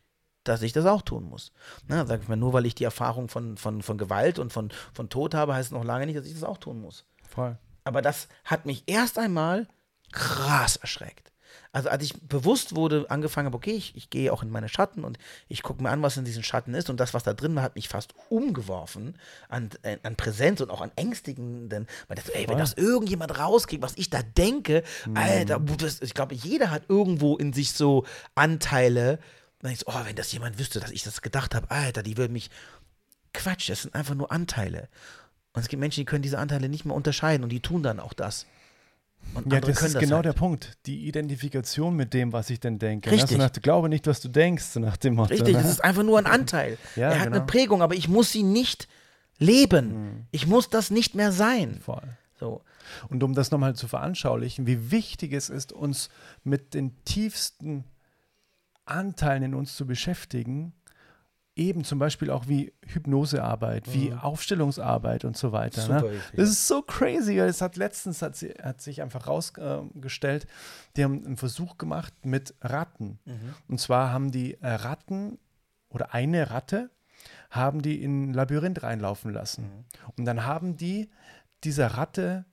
dass 0.43 0.62
ich 0.62 0.74
das 0.74 0.86
auch 0.86 1.02
tun 1.02 1.26
muss. 1.26 1.52
Na, 1.88 2.06
sag 2.06 2.22
ich 2.22 2.28
mal, 2.28 2.38
nur 2.38 2.54
weil 2.54 2.66
ich 2.66 2.76
die 2.76 2.86
Erfahrung 2.86 3.28
von, 3.28 3.58
von, 3.58 3.82
von 3.82 3.98
Gewalt 3.98 4.39
und 4.39 4.54
von, 4.54 4.72
von 4.93 5.10
Tod 5.10 5.34
habe, 5.34 5.54
heißt 5.54 5.72
noch 5.72 5.84
lange 5.84 6.06
nicht, 6.06 6.18
dass 6.18 6.26
ich 6.26 6.34
das 6.34 6.43
auch 6.43 6.58
tun 6.58 6.82
muss. 6.82 7.06
Voll. 7.28 7.58
Aber 7.84 8.02
das 8.02 8.28
hat 8.45 8.66
mich 8.66 8.84
erst 8.88 9.18
einmal 9.18 9.68
krass 10.12 10.78
erschreckt 10.78 11.32
also 11.72 11.89
als 11.89 12.04
ich 12.04 12.14
bewusst 12.22 12.76
wurde, 12.76 13.06
angefangen 13.10 13.48
habe, 13.48 13.58
okay, 13.58 13.72
ich, 13.72 13.95
ich 13.95 14.10
gehe 14.10 14.32
auch 14.32 14.43
in 14.43 14.50
meine 14.50 14.70
Schatten 14.70 15.04
und 15.04 15.18
ich 15.48 15.64
gucke 15.64 15.84
mir 15.84 15.89
an, 15.89 16.02
was 16.02 16.18
in 16.18 16.26
diesen 16.26 16.43
Schatten 16.43 16.74
ist 16.74 16.89
und 16.89 17.00
das, 17.00 17.14
was 17.14 17.24
da 17.24 17.34
drin 17.34 17.56
war, 17.56 17.64
hat 17.64 17.76
mich 17.76 17.89
fast 17.89 18.14
umgeworfen 18.30 19.18
an, 19.50 19.70
äh, 19.84 19.98
an 20.04 20.16
Präsenz 20.16 20.62
und 20.62 20.70
auch 20.70 20.82
an 20.82 20.91
ängstigenden, 20.95 21.88
weil 22.08 22.16
das, 22.16 22.30
ey, 22.30 22.48
wenn 22.48 22.58
das 22.58 22.74
irgendjemand 22.74 23.38
rauskriegt, 23.38 23.82
was 23.82 23.98
ich 23.98 24.10
da 24.10 24.22
denke, 24.22 24.84
mhm. 25.06 25.18
Alter, 25.18 25.60
das, 25.60 26.02
ich 26.02 26.14
glaube, 26.14 26.36
jeder 26.36 26.72
hat 26.72 26.84
irgendwo 26.89 27.38
in 27.38 27.54
sich 27.54 27.74
so 27.74 28.06
Anteile, 28.36 29.20
dann 29.60 29.72
ich 29.72 29.80
so, 29.80 29.86
oh, 29.88 30.06
wenn 30.06 30.16
das 30.16 30.32
jemand 30.32 30.60
wüsste, 30.60 30.80
dass 30.80 30.91
ich 30.91 31.04
das 31.04 31.22
gedacht 31.22 31.56
habe, 31.56 31.70
Alter, 31.72 32.04
die 32.04 32.18
würden 32.18 32.34
mich 32.34 32.50
Quatsch, 33.34 33.70
das 33.70 33.84
sind 33.84 33.93
einfach 33.93 34.16
nur 34.16 34.32
Anteile. 34.32 34.89
Und 35.54 35.62
es 35.62 35.68
gibt 35.70 35.80
Menschen, 35.80 36.02
die 36.02 36.06
können 36.06 36.22
diese 36.22 36.39
Anteile 36.39 36.70
nicht 36.70 36.86
mehr 36.86 36.95
unterscheiden 36.95 37.43
und 37.43 37.50
die 37.50 37.62
tun 37.62 37.84
dann 37.84 38.00
auch 38.00 38.14
das. 38.14 38.45
Und 39.34 39.51
ja, 39.51 39.59
das 39.59 39.82
ist 39.82 39.95
das 39.95 40.01
genau 40.01 40.18
halt. 40.18 40.26
der 40.26 40.34
Punkt. 40.34 40.78
Die 40.86 41.07
Identifikation 41.07 41.95
mit 41.95 42.13
dem, 42.13 42.34
was 42.34 42.49
ich 42.49 42.59
denn 42.59 42.80
denke. 42.80 43.11
Richtig. 43.11 43.38
Ne? 43.38 43.43
Nach, 43.43 43.51
glaube 43.51 43.89
nicht, 43.89 44.07
was 44.07 44.20
du 44.20 44.30
denkst, 44.30 44.63
so 44.65 44.80
nach 44.80 44.97
dem 44.97 45.15
Motto. 45.15 45.34
Richtig, 45.34 45.55
ne? 45.55 45.61
das 45.61 45.72
ist 45.72 45.84
einfach 45.84 46.03
nur 46.03 46.18
ein 46.18 46.26
Anteil. 46.26 46.78
ja, 46.95 47.09
er 47.09 47.20
hat 47.20 47.26
genau. 47.26 47.38
eine 47.38 47.45
Prägung, 47.45 47.82
aber 47.82 47.95
ich 47.95 48.07
muss 48.07 48.32
sie 48.32 48.43
nicht 48.43 48.88
leben. 49.38 49.88
Mhm. 49.88 50.26
Ich 50.32 50.47
muss 50.47 50.70
das 50.70 50.89
nicht 50.89 51.13
mehr 51.13 51.32
sein. 51.32 51.80
Voll. 51.84 52.18
So. 52.39 52.61
Und 53.09 53.24
um 53.24 53.34
das 53.34 53.51
nochmal 53.51 53.76
zu 53.76 53.88
veranschaulichen, 53.88 54.65
wie 54.65 54.91
wichtig 54.91 55.34
es 55.34 55.49
ist, 55.49 55.72
uns 55.72 56.09
mit 56.43 56.74
den 56.74 57.03
tiefsten 57.03 57.84
Anteilen 58.86 59.43
in 59.43 59.53
uns 59.53 59.76
zu 59.76 59.86
beschäftigen, 59.86 60.74
eben 61.58 61.84
zum 61.84 61.99
Beispiel 61.99 62.30
auch 62.30 62.47
wie 62.47 62.74
Hypnosearbeit, 62.86 63.88
mhm. 63.88 63.93
wie 63.93 64.14
Aufstellungsarbeit 64.14 65.26
und 65.26 65.38
so 65.38 65.51
weiter. 65.51 65.82
Super 65.82 66.01
ne? 66.01 66.22
Das 66.36 66.49
ist 66.49 66.68
so 66.68 66.82
crazy. 66.82 67.38
Es 67.39 67.62
hat 67.62 67.76
letztens 67.76 68.22
hat, 68.22 68.36
sie, 68.36 68.49
hat 68.62 68.82
sich 68.82 69.01
einfach 69.01 69.28
rausgestellt, 69.28 70.45
äh, 70.45 70.47
die 70.95 71.03
haben 71.03 71.26
einen 71.26 71.38
Versuch 71.38 71.78
gemacht 71.78 72.14
mit 72.24 72.55
Ratten. 72.62 73.20
Mhm. 73.26 73.53
Und 73.68 73.80
zwar 73.80 74.12
haben 74.12 74.32
die 74.32 74.55
äh, 74.62 74.68
Ratten 74.68 75.39
oder 75.89 76.14
eine 76.14 76.51
Ratte 76.51 76.89
haben 77.49 77.82
die 77.82 78.01
in 78.03 78.30
ein 78.30 78.34
Labyrinth 78.34 78.84
reinlaufen 78.84 79.32
lassen. 79.32 79.64
Mhm. 79.64 79.86
Und 80.18 80.26
dann 80.26 80.45
haben 80.45 80.78
die 80.78 81.10
dieser 81.64 81.88
Ratte 81.88 82.45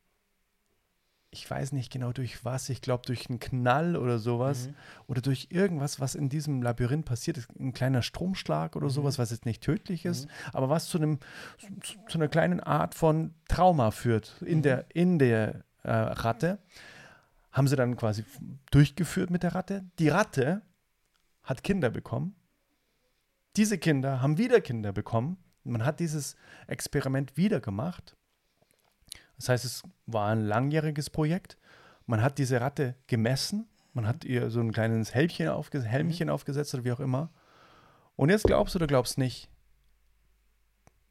ich 1.34 1.50
weiß 1.50 1.72
nicht 1.72 1.92
genau 1.92 2.12
durch 2.12 2.44
was, 2.44 2.68
ich 2.68 2.80
glaube 2.80 3.02
durch 3.06 3.28
einen 3.28 3.40
Knall 3.40 3.96
oder 3.96 4.20
sowas 4.20 4.68
mhm. 4.68 4.74
oder 5.08 5.20
durch 5.20 5.48
irgendwas, 5.50 5.98
was 5.98 6.14
in 6.14 6.28
diesem 6.28 6.62
Labyrinth 6.62 7.04
passiert 7.04 7.36
ist, 7.36 7.50
ein 7.58 7.72
kleiner 7.72 8.02
Stromschlag 8.02 8.76
oder 8.76 8.86
mhm. 8.86 8.90
sowas, 8.90 9.18
was 9.18 9.32
jetzt 9.32 9.44
nicht 9.44 9.60
tödlich 9.60 10.04
ist, 10.04 10.26
mhm. 10.26 10.30
aber 10.52 10.68
was 10.68 10.86
zu 10.86 10.98
einem 10.98 11.18
zu, 11.82 11.96
zu, 12.08 12.18
einer 12.18 12.28
kleinen 12.28 12.60
Art 12.60 12.94
von 12.94 13.34
Trauma 13.48 13.90
führt 13.90 14.40
in 14.42 14.62
der 14.62 14.76
mhm. 14.76 14.82
in 14.94 15.18
der 15.18 15.64
äh, 15.82 15.90
Ratte, 15.90 16.58
haben 17.50 17.66
sie 17.66 17.76
dann 17.76 17.96
quasi 17.96 18.24
durchgeführt 18.70 19.30
mit 19.30 19.42
der 19.42 19.56
Ratte. 19.56 19.84
Die 19.98 20.08
Ratte 20.08 20.62
hat 21.42 21.64
Kinder 21.64 21.90
bekommen. 21.90 22.36
Diese 23.56 23.76
Kinder 23.76 24.22
haben 24.22 24.38
wieder 24.38 24.60
Kinder 24.60 24.92
bekommen. 24.92 25.36
Man 25.64 25.84
hat 25.84 25.98
dieses 25.98 26.36
Experiment 26.68 27.36
wieder 27.36 27.60
gemacht 27.60 28.16
das 29.36 29.48
heißt, 29.48 29.64
es 29.64 29.82
war 30.06 30.28
ein 30.30 30.44
langjähriges 30.44 31.10
Projekt. 31.10 31.58
Man 32.06 32.22
hat 32.22 32.38
diese 32.38 32.60
Ratte 32.60 32.94
gemessen, 33.06 33.66
man 33.92 34.06
hat 34.06 34.24
ihr 34.24 34.50
so 34.50 34.60
ein 34.60 34.72
kleines 34.72 35.14
Helmchen, 35.14 35.48
aufges 35.48 35.84
Helmchen 35.84 36.28
mhm. 36.28 36.34
aufgesetzt 36.34 36.74
oder 36.74 36.84
wie 36.84 36.92
auch 36.92 37.00
immer. 37.00 37.30
Und 38.16 38.30
jetzt 38.30 38.44
glaubst 38.44 38.74
du 38.74 38.78
oder 38.78 38.86
glaubst 38.86 39.18
nicht, 39.18 39.48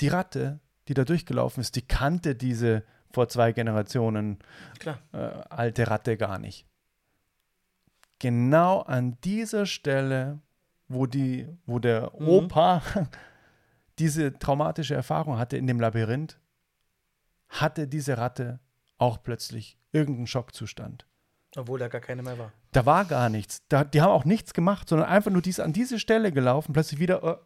die 0.02 0.08
Ratte, 0.08 0.60
die 0.88 0.94
da 0.94 1.06
durchgelaufen 1.06 1.62
ist, 1.62 1.76
die 1.76 1.82
kannte 1.82 2.36
diese 2.36 2.84
vor 3.12 3.30
zwei 3.30 3.52
Generationen 3.52 4.40
äh, 4.86 5.18
alte 5.50 5.90
Ratte 5.90 6.18
gar 6.18 6.40
nicht. 6.40 6.66
Genau 8.20 8.82
an 8.82 9.18
dieser 9.24 9.66
Stelle, 9.66 10.40
wo, 10.88 11.06
die, 11.06 11.48
wo 11.66 11.80
der 11.80 12.12
mhm. 12.18 12.28
Opa 12.28 12.82
diese 14.00 14.38
traumatische 14.38 14.96
Erfahrung 14.96 15.38
hatte 15.38 15.58
in 15.58 15.68
dem 15.68 15.80
Labyrinth, 15.80 16.40
hatte 17.54 17.88
diese 17.88 18.18
Ratte 18.18 18.60
auch 18.98 19.22
plötzlich 19.24 19.78
irgendeinen 19.92 20.28
Schockzustand. 20.28 21.06
Obwohl 21.56 21.80
da 21.80 21.88
gar 21.88 22.02
keine 22.02 22.24
mehr 22.24 22.38
war. 22.38 22.52
Da 22.72 22.86
war 22.86 23.06
gar 23.06 23.30
nichts. 23.30 23.62
Da, 23.70 23.84
die 23.84 24.02
haben 24.02 24.12
auch 24.12 24.26
nichts 24.26 24.54
gemacht, 24.54 24.90
sondern 24.90 25.08
einfach 25.08 25.32
nur 25.32 25.42
dies, 25.42 25.60
an 25.60 25.72
diese 25.72 26.00
Stelle 26.00 26.32
gelaufen, 26.32 26.74
plötzlich 26.74 27.00
wieder. 27.00 27.24
Oh, 27.24 27.38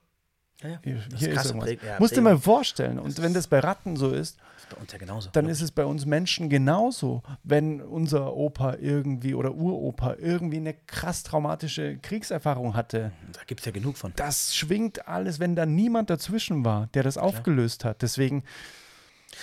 ja, 0.62 0.70
ja. 0.70 0.80
Hier, 0.84 1.04
hier 1.16 1.34
ist 1.34 1.46
irgendwas. 1.46 1.72
Ja, 1.86 2.00
Musst 2.00 2.16
dir 2.16 2.22
mal 2.22 2.38
vorstellen. 2.38 3.00
Und 3.00 3.22
wenn 3.22 3.34
das 3.34 3.48
bei 3.48 3.60
Ratten 3.60 3.96
so 3.96 4.12
ist, 4.12 4.38
ist 4.82 5.36
dann 5.36 5.48
ist 5.48 5.62
es 5.62 5.72
bei 5.72 5.86
uns 5.86 6.06
Menschen 6.06 6.50
genauso. 6.50 7.22
Wenn 7.44 7.82
unser 7.82 8.34
Opa 8.34 8.76
irgendwie 8.80 9.36
oder 9.36 9.54
Uropa 9.54 10.16
irgendwie 10.18 10.58
eine 10.58 10.74
krass 10.74 11.24
traumatische 11.24 11.98
Kriegserfahrung 11.98 12.76
hatte. 12.76 13.12
Da 13.34 13.42
gibt 13.46 13.60
es 13.62 13.66
ja 13.66 13.72
genug 13.72 13.98
von. 13.98 14.14
Das 14.16 14.56
schwingt 14.56 15.08
alles, 15.08 15.40
wenn 15.40 15.56
da 15.56 15.66
niemand 15.66 16.10
dazwischen 16.10 16.66
war, 16.66 16.88
der 16.94 17.04
das 17.04 17.16
Klar. 17.16 17.26
aufgelöst 17.26 17.86
hat. 17.86 18.02
Deswegen 18.02 18.44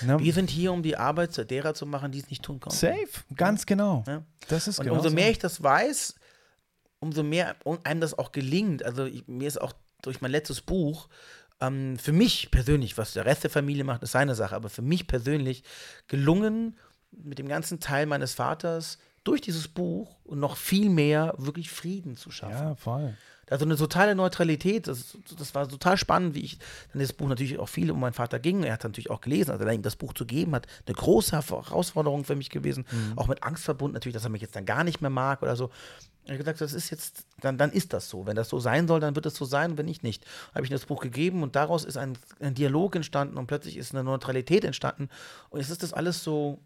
ja. 0.07 0.19
Wir 0.19 0.33
sind 0.33 0.51
hier, 0.51 0.73
um 0.73 0.83
die 0.83 0.97
Arbeit 0.97 1.51
derer 1.51 1.75
zu 1.75 1.87
machen, 1.87 2.13
die 2.13 2.21
es 2.21 2.31
nicht 2.31 2.43
tun 2.43 2.61
können. 2.61 2.75
Safe, 2.75 3.09
ganz 3.37 3.67
genau. 3.67 4.05
Ja. 4.07 4.23
Das 4.49 4.69
ist 4.69 4.79
Und 4.79 4.91
umso 4.91 5.11
mehr 5.11 5.31
ich 5.31 5.39
das 5.39 5.63
weiß, 5.63 6.15
umso 7.01 7.23
mehr 7.23 7.57
einem 7.85 8.01
das 8.01 8.19
auch 8.19 8.33
gelingt. 8.33 8.83
Also 8.83 9.05
ich, 9.05 9.27
mir 9.27 9.49
ist 9.49 9.61
auch 9.61 9.73
durch 10.03 10.21
mein 10.21 10.31
letztes 10.31 10.61
Buch 10.61 11.09
ähm, 11.61 11.99
für 11.99 12.13
mich 12.13 12.51
persönlich, 12.51 12.99
was 12.99 13.13
der 13.13 13.27
Rest 13.27 13.45
der 13.45 13.51
Familie 13.51 13.85
macht, 13.85 14.03
ist 14.03 14.13
seine 14.13 14.35
Sache, 14.35 14.55
aber 14.55 14.69
für 14.69 14.83
mich 14.83 15.07
persönlich 15.07 15.63
gelungen, 16.09 16.77
mit 17.11 17.39
dem 17.39 17.49
ganzen 17.49 17.81
Teil 17.81 18.07
meines 18.07 18.35
Vaters 18.35 18.99
durch 19.23 19.41
dieses 19.41 19.69
Buch 19.69 20.17
und 20.25 20.41
noch 20.41 20.57
viel 20.57 20.91
mehr 20.91 21.35
wirklich 21.39 21.71
Frieden 21.71 22.17
zu 22.17 22.31
schaffen. 22.31 22.53
Ja, 22.53 22.75
voll. 22.75 23.15
Also 23.51 23.65
eine 23.65 23.77
totale 23.77 24.15
Neutralität. 24.15 24.89
Das, 24.89 25.17
das 25.39 25.55
war 25.55 25.69
total 25.69 25.97
spannend, 25.97 26.35
wie 26.35 26.41
ich 26.41 26.59
dann 26.93 27.01
das 27.01 27.13
Buch 27.13 27.29
natürlich 27.29 27.59
auch 27.59 27.69
viel 27.69 27.91
um 27.91 28.01
meinen 28.01 28.13
Vater 28.13 28.39
ging. 28.39 28.63
Er 28.63 28.75
hat 28.75 28.85
natürlich 28.85 29.11
auch 29.11 29.21
gelesen, 29.21 29.51
also 29.51 29.67
ihm 29.67 29.83
das 29.83 29.97
Buch 29.97 30.13
zu 30.13 30.27
geben, 30.27 30.55
hat 30.55 30.67
eine 30.87 30.95
große 30.95 31.33
Herausforderung 31.37 32.25
für 32.25 32.37
mich 32.37 32.51
gewesen. 32.51 32.87
Mhm. 32.91 33.19
Auch 33.19 33.29
mit 33.29 33.43
Angst 33.43 33.65
verbunden, 33.65 33.95
natürlich, 33.95 34.15
dass 34.15 34.25
er 34.25 34.31
mich 34.31 34.43
jetzt 34.43 34.57
dann 34.57 34.67
gar 34.67 34.85
nicht 34.85 35.01
mehr 35.01 35.11
mag 35.11 35.43
oder 35.43 35.57
so. 35.57 35.71
Er 36.27 36.33
hat 36.33 36.39
gesagt, 36.39 36.61
das 36.63 36.73
ist 36.73 36.91
jetzt, 36.91 37.27
dann, 37.41 37.59
dann 37.59 37.71
ist 37.71 37.93
das 37.93 38.09
so. 38.09 38.27
Wenn 38.27 38.37
das 38.37 38.49
so 38.49 38.59
sein 38.59 38.89
soll, 38.89 39.01
dann 39.01 39.15
wird 39.15 39.27
es 39.27 39.35
so 39.35 39.45
sein, 39.45 39.77
wenn 39.77 39.85
nicht, 39.85 40.03
nicht. 40.03 40.25
Habe 40.55 40.65
ich 40.65 40.71
ihm 40.71 40.75
das 40.75 40.87
Buch 40.87 41.03
gegeben 41.03 41.43
und 41.43 41.55
daraus 41.55 41.85
ist 41.85 41.99
ein, 41.99 42.17
ein 42.41 42.55
Dialog 42.55 42.97
entstanden 42.97 43.37
und 43.37 43.47
plötzlich 43.47 43.77
ist 43.77 43.95
eine 43.95 44.05
Neutralität 44.05 44.65
entstanden. 44.65 45.11
Und 45.51 45.61
jetzt 45.61 45.71
ist 45.71 45.83
das 45.83 45.93
alles 45.93 46.25
so, 46.25 46.61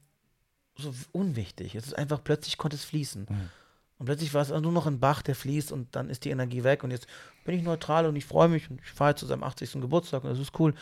so 0.77 0.95
unwichtig. 1.11 1.75
Es 1.75 1.87
ist 1.87 1.99
einfach, 1.99 2.23
plötzlich 2.23 2.57
konnte 2.57 2.77
es 2.77 2.85
fließen. 2.85 3.27
Mhm. 3.29 3.51
Und 3.99 4.07
plötzlich 4.07 4.33
war 4.33 4.43
es 4.43 4.51
nur 4.51 4.73
noch 4.73 4.87
ein 4.87 5.01
Bach, 5.01 5.23
der 5.23 5.35
fließt 5.35 5.73
und 5.73 5.95
dann 5.97 6.09
ist 6.09 6.25
die 6.25 6.31
Energie 6.31 6.63
weg. 6.63 6.85
Und 6.85 6.93
jetzt 6.93 7.07
bin 7.45 7.57
ich 7.57 7.63
neutral 7.63 8.07
und 8.07 8.15
ich 8.15 8.25
freue 8.25 8.49
mich 8.49 8.71
und 8.71 8.81
ich 8.81 8.91
fahre 8.91 9.17
zu 9.17 9.27
seinem 9.27 9.43
80. 9.43 9.73
Geburtstag 9.81 10.23
und 10.25 10.31
das 10.31 10.39
ist 10.39 10.59
cool. 10.59 10.75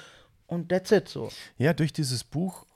Und 0.46 0.68
that's 0.68 0.92
it 0.92 1.08
so. 1.08 1.30
Ja, 1.56 1.72
durch 1.72 1.92
dieses 1.92 2.24
Buch 2.24 2.66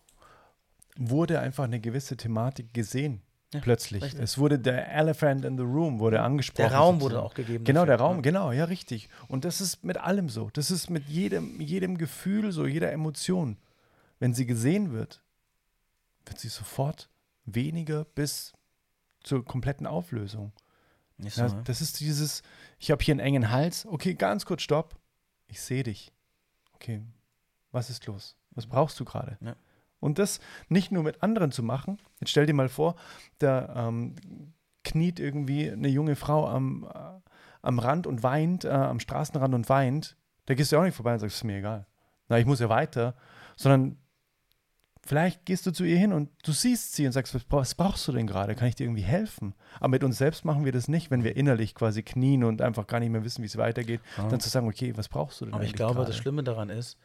wurde 0.96 1.40
einfach 1.40 1.64
eine 1.64 1.80
gewisse 1.80 2.16
Thematik 2.16 2.72
gesehen. 2.72 3.22
Ja, 3.52 3.60
plötzlich. 3.60 4.02
Richtig. 4.02 4.20
Es 4.20 4.38
wurde 4.38 4.58
der 4.58 4.92
Elephant 4.92 5.44
in 5.44 5.56
the 5.56 5.64
Room 5.64 5.98
wurde 5.98 6.20
angesprochen. 6.20 6.68
Der 6.68 6.78
Raum 6.78 7.00
wurde 7.00 7.20
auch 7.20 7.34
gegeben. 7.34 7.64
Genau, 7.64 7.80
dafür. 7.80 7.96
der 7.96 8.06
Raum, 8.06 8.22
genau, 8.22 8.52
ja, 8.52 8.64
richtig. 8.64 9.08
Und 9.28 9.44
das 9.44 9.60
ist 9.60 9.84
mit 9.84 9.98
allem 9.98 10.28
so. 10.28 10.50
Das 10.52 10.70
ist 10.70 10.88
mit 10.88 11.08
jedem, 11.08 11.60
jedem 11.60 11.98
Gefühl 11.98 12.52
so, 12.52 12.66
jeder 12.66 12.92
Emotion. 12.92 13.56
Wenn 14.20 14.34
sie 14.34 14.46
gesehen 14.46 14.92
wird, 14.92 15.20
wird 16.26 16.38
sie 16.38 16.48
sofort 16.48 17.10
weniger 17.44 18.04
bis 18.04 18.52
zur 19.22 19.44
kompletten 19.44 19.86
Auflösung. 19.86 20.52
So, 21.18 21.42
ja, 21.42 21.48
ne? 21.48 21.62
das 21.64 21.80
ist 21.80 22.00
dieses, 22.00 22.42
ich 22.78 22.90
habe 22.90 23.02
hier 23.02 23.12
einen 23.12 23.20
engen 23.20 23.50
Hals. 23.50 23.86
Okay, 23.86 24.14
ganz 24.14 24.46
kurz, 24.46 24.62
stopp. 24.62 24.96
Ich 25.48 25.60
sehe 25.60 25.82
dich. 25.82 26.12
Okay, 26.74 27.02
was 27.72 27.90
ist 27.90 28.06
los? 28.06 28.36
Was 28.52 28.66
brauchst 28.66 28.98
du 29.00 29.04
gerade? 29.04 29.36
Ja. 29.40 29.54
Und 30.00 30.18
das 30.18 30.40
nicht 30.68 30.92
nur 30.92 31.02
mit 31.02 31.22
anderen 31.22 31.52
zu 31.52 31.62
machen. 31.62 31.98
Jetzt 32.20 32.30
stell 32.30 32.46
dir 32.46 32.54
mal 32.54 32.70
vor, 32.70 32.96
da 33.38 33.88
ähm, 33.88 34.16
kniet 34.82 35.20
irgendwie 35.20 35.70
eine 35.70 35.88
junge 35.88 36.16
Frau 36.16 36.48
am, 36.48 36.84
äh, 36.84 37.30
am 37.62 37.78
Rand 37.78 38.06
und 38.06 38.22
weint, 38.22 38.64
äh, 38.64 38.70
am 38.70 38.98
Straßenrand 38.98 39.54
und 39.54 39.68
weint. 39.68 40.16
Da 40.46 40.54
gehst 40.54 40.72
du 40.72 40.78
auch 40.78 40.82
nicht 40.82 40.96
vorbei 40.96 41.12
und 41.12 41.20
sagst, 41.20 41.34
es 41.34 41.40
ist 41.40 41.44
mir 41.44 41.58
egal. 41.58 41.86
Na, 42.28 42.38
ich 42.38 42.46
muss 42.46 42.60
ja 42.60 42.70
weiter. 42.70 43.14
Sondern 43.56 43.98
Vielleicht 45.10 45.44
gehst 45.44 45.66
du 45.66 45.72
zu 45.72 45.82
ihr 45.82 45.98
hin 45.98 46.12
und 46.12 46.30
du 46.44 46.52
siehst 46.52 46.94
sie 46.94 47.04
und 47.04 47.10
sagst, 47.10 47.36
was 47.50 47.74
brauchst 47.74 48.06
du 48.06 48.12
denn 48.12 48.28
gerade? 48.28 48.54
Kann 48.54 48.68
ich 48.68 48.76
dir 48.76 48.84
irgendwie 48.84 49.02
helfen? 49.02 49.54
Aber 49.80 49.88
mit 49.88 50.04
uns 50.04 50.18
selbst 50.18 50.44
machen 50.44 50.64
wir 50.64 50.70
das 50.70 50.86
nicht, 50.86 51.10
wenn 51.10 51.24
wir 51.24 51.34
innerlich 51.34 51.74
quasi 51.74 52.04
knien 52.04 52.44
und 52.44 52.62
einfach 52.62 52.86
gar 52.86 53.00
nicht 53.00 53.10
mehr 53.10 53.24
wissen, 53.24 53.42
wie 53.42 53.48
es 53.48 53.56
weitergeht, 53.56 54.00
ja. 54.16 54.28
dann 54.28 54.38
zu 54.38 54.48
sagen, 54.48 54.68
okay, 54.68 54.96
was 54.96 55.08
brauchst 55.08 55.40
du 55.40 55.46
denn? 55.46 55.54
Aber 55.54 55.64
ich 55.64 55.72
glaube, 55.72 55.94
grade? 55.94 56.06
das 56.06 56.16
Schlimme 56.16 56.44
daran 56.44 56.70
ist, 56.70 56.96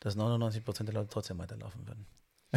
dass 0.00 0.16
99 0.16 0.66
Prozent 0.66 0.90
der 0.90 0.96
Leute 0.96 1.08
trotzdem 1.08 1.38
weiterlaufen 1.38 1.86
würden. 1.86 2.04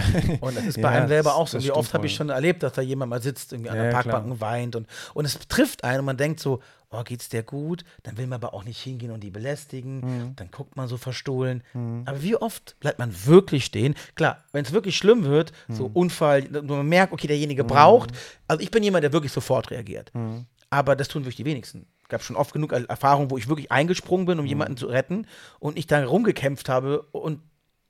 Und 0.42 0.58
das 0.58 0.66
ist 0.66 0.82
bei 0.82 0.92
ja, 0.94 1.00
einem 1.00 1.08
selber 1.08 1.36
auch 1.36 1.48
so. 1.48 1.62
Wie 1.62 1.72
oft 1.72 1.94
habe 1.94 2.06
ich 2.06 2.16
schon 2.16 2.30
erlebt, 2.30 2.64
dass 2.64 2.74
da 2.74 2.82
jemand 2.82 3.10
mal 3.10 3.22
sitzt, 3.22 3.54
irgendwie 3.54 3.70
an 3.70 3.78
der 3.78 3.86
ja, 3.86 3.92
Parkbank 3.92 4.26
klar. 4.26 4.32
und 4.34 4.42
weint. 4.42 4.76
Und, 4.76 4.88
und 5.14 5.26
es 5.26 5.40
trifft 5.48 5.84
einen 5.84 6.00
und 6.00 6.06
man 6.06 6.18
denkt 6.18 6.40
so, 6.40 6.62
oh, 6.92 7.04
geht's 7.04 7.30
dir 7.30 7.44
gut? 7.44 7.84
Dann 8.04 8.18
will 8.18 8.28
man 8.28 8.42
aber 8.42 8.54
auch 8.54 8.64
nicht 8.64 8.82
hingehen 8.82 9.12
und 9.12 9.22
die 9.22 9.30
belästigen. 9.30 10.00
Mhm. 10.00 10.36
Dann 10.36 10.52
guckt 10.52 10.76
man 10.76 10.88
so 10.88 10.98
verstohlen. 10.98 11.64
Mhm. 11.74 12.04
Aber 12.06 12.22
wie 12.22 12.36
oft 12.36 12.80
bleibt 12.80 13.00
man 13.00 13.14
wirklich 13.26 13.66
stehen? 13.66 13.96
Klar, 14.16 14.44
wenn 14.52 14.66
es 14.66 14.72
wirklich 14.72 14.98
schlimm 14.98 15.24
wird, 15.24 15.52
mhm. 15.68 15.76
so 15.76 15.92
Unfall, 15.94 16.44
man 16.50 16.88
merkt, 16.88 17.14
okay, 17.14 17.28
derjenige 17.28 17.64
braucht. 17.64 18.12
Also 18.48 18.62
ich 18.62 18.72
bin 18.72 18.84
jemand, 18.84 19.04
der 19.04 19.14
wirklich 19.14 19.32
sofort 19.32 19.72
reagiert. 19.72 20.12
Mhm. 20.14 20.46
Aber 20.70 20.96
das 20.96 21.08
tun 21.08 21.24
wirklich 21.24 21.38
die 21.38 21.46
wenigsten. 21.46 21.88
Es 22.04 22.10
gab 22.10 22.24
schon 22.24 22.36
oft 22.36 22.54
genug 22.54 22.72
Erfahrungen, 22.72 23.30
wo 23.32 23.38
ich 23.38 23.48
wirklich 23.48 23.72
eingesprungen 23.72 24.26
bin, 24.26 24.40
um 24.40 24.46
mhm. 24.46 24.50
jemanden 24.50 24.78
zu 24.78 24.88
retten 24.88 25.28
und 25.60 25.78
ich 25.78 25.88
da 25.88 26.04
rumgekämpft 26.04 26.70
habe 26.70 27.04
und 27.12 27.42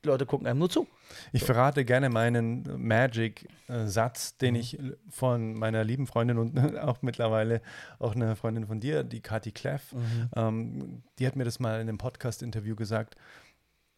Leute 0.04 0.24
gucken 0.26 0.46
einem 0.46 0.58
nur 0.58 0.70
zu. 0.70 0.86
Ich 1.32 1.44
verrate 1.44 1.84
gerne 1.84 2.08
meinen 2.08 2.64
Magic-Satz, 2.86 4.38
den 4.38 4.54
mhm. 4.54 4.60
ich 4.60 4.78
von 5.10 5.54
meiner 5.54 5.84
lieben 5.84 6.06
Freundin 6.06 6.38
und 6.38 6.58
auch 6.78 7.02
mittlerweile 7.02 7.60
auch 7.98 8.14
eine 8.14 8.36
Freundin 8.36 8.66
von 8.66 8.80
dir, 8.80 9.04
die 9.04 9.20
Kati 9.20 9.52
Kleff, 9.52 9.92
mhm. 9.92 10.28
ähm, 10.34 11.02
die 11.18 11.26
hat 11.26 11.36
mir 11.36 11.44
das 11.44 11.60
mal 11.60 11.74
in 11.80 11.88
einem 11.88 11.98
Podcast-Interview 11.98 12.76
gesagt. 12.76 13.16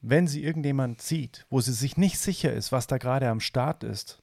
wenn 0.04 0.26
sie 0.26 0.42
irgendjemand 0.42 1.00
sieht, 1.00 1.46
wo 1.48 1.60
sie 1.60 1.72
sich 1.72 1.96
nicht 1.96 2.18
sicher 2.18 2.52
ist, 2.52 2.72
was 2.72 2.88
da 2.88 2.98
gerade 2.98 3.28
am 3.28 3.38
Start 3.38 3.84
ist, 3.84 4.20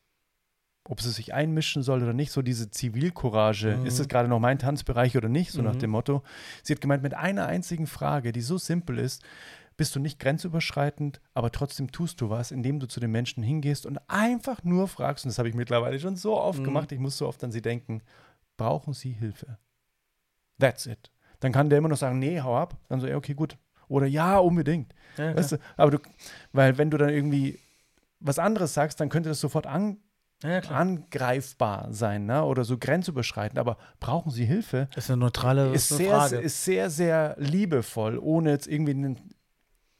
ob 0.83 0.99
sie 1.01 1.09
sich 1.11 1.33
einmischen 1.33 1.83
soll 1.83 2.03
oder 2.03 2.11
nicht, 2.11 2.33
so 2.33 2.41
diese 2.41 2.69
Zivilcourage, 2.69 3.77
Mhm. 3.77 3.85
ist 3.85 3.97
es 3.99 4.09
gerade 4.09 4.27
noch 4.27 4.39
mein 4.41 4.59
Tanzbereich 4.59 5.15
oder 5.15 5.29
nicht, 5.29 5.53
so 5.53 5.61
nach 5.61 5.75
Mhm. 5.75 5.79
dem 5.79 5.91
Motto. 5.91 6.23
Sie 6.63 6.73
hat 6.73 6.81
gemeint, 6.81 7.01
mit 7.01 7.13
einer 7.13 7.45
einzigen 7.45 7.87
Frage, 7.87 8.33
die 8.33 8.41
so 8.41 8.57
simpel 8.57 8.97
ist, 8.99 9.23
bist 9.79 9.95
du 9.95 9.99
nicht 10.01 10.19
grenzüberschreitend, 10.19 11.21
aber 11.33 11.51
trotzdem 11.51 11.89
tust 11.91 12.19
du 12.19 12.29
was, 12.29 12.51
indem 12.51 12.79
du 12.81 12.87
zu 12.87 12.99
den 12.99 13.11
Menschen 13.11 13.41
hingehst 13.41 13.85
und 13.85 13.97
einfach 14.09 14.61
nur 14.65 14.89
fragst, 14.89 15.23
und 15.23 15.29
das 15.29 15.39
habe 15.39 15.47
ich 15.47 15.55
mittlerweile 15.55 15.97
schon 15.99 16.17
so 16.17 16.37
oft 16.37 16.59
Mhm. 16.59 16.65
gemacht, 16.65 16.91
ich 16.91 16.99
muss 16.99 17.17
so 17.17 17.25
oft 17.27 17.41
an 17.45 17.51
sie 17.53 17.61
denken, 17.61 18.01
brauchen 18.57 18.93
sie 18.93 19.11
Hilfe? 19.13 19.57
That's 20.59 20.85
it. 20.85 21.11
Dann 21.39 21.53
kann 21.53 21.69
der 21.69 21.77
immer 21.79 21.87
noch 21.87 21.97
sagen, 21.97 22.19
nee, 22.19 22.41
hau 22.41 22.57
ab. 22.57 22.75
Dann 22.89 22.99
so, 22.99 23.07
ja, 23.07 23.15
okay, 23.15 23.33
gut. 23.33 23.57
Oder 23.87 24.05
ja, 24.05 24.37
unbedingt. 24.37 24.93
Ja, 25.17 25.33
Weißt 25.35 25.53
du, 25.53 25.57
aber 25.77 25.91
du, 25.91 25.99
weil 26.51 26.77
wenn 26.77 26.91
du 26.91 26.97
dann 26.97 27.09
irgendwie 27.09 27.57
was 28.19 28.37
anderes 28.37 28.73
sagst, 28.73 28.99
dann 28.99 29.07
könnte 29.07 29.29
das 29.29 29.39
sofort 29.39 29.65
an, 29.65 29.97
ja, 30.43 30.59
angreifbar 30.59 31.87
sein, 31.93 32.25
ne? 32.25 32.43
Oder 32.43 32.65
so 32.65 32.77
grenzüberschreitend. 32.77 33.57
Aber 33.57 33.77
brauchen 34.01 34.29
sie 34.31 34.43
Hilfe? 34.45 34.89
Das 34.93 35.05
ist 35.05 35.11
eine 35.11 35.21
neutrale 35.21 35.71
Ist 35.73 35.87
sehr, 35.87 36.09
Frage. 36.09 36.35
ist 36.37 36.65
sehr, 36.65 36.89
sehr 36.89 37.35
liebevoll, 37.39 38.17
ohne 38.17 38.49
jetzt 38.51 38.67
irgendwie 38.67 39.15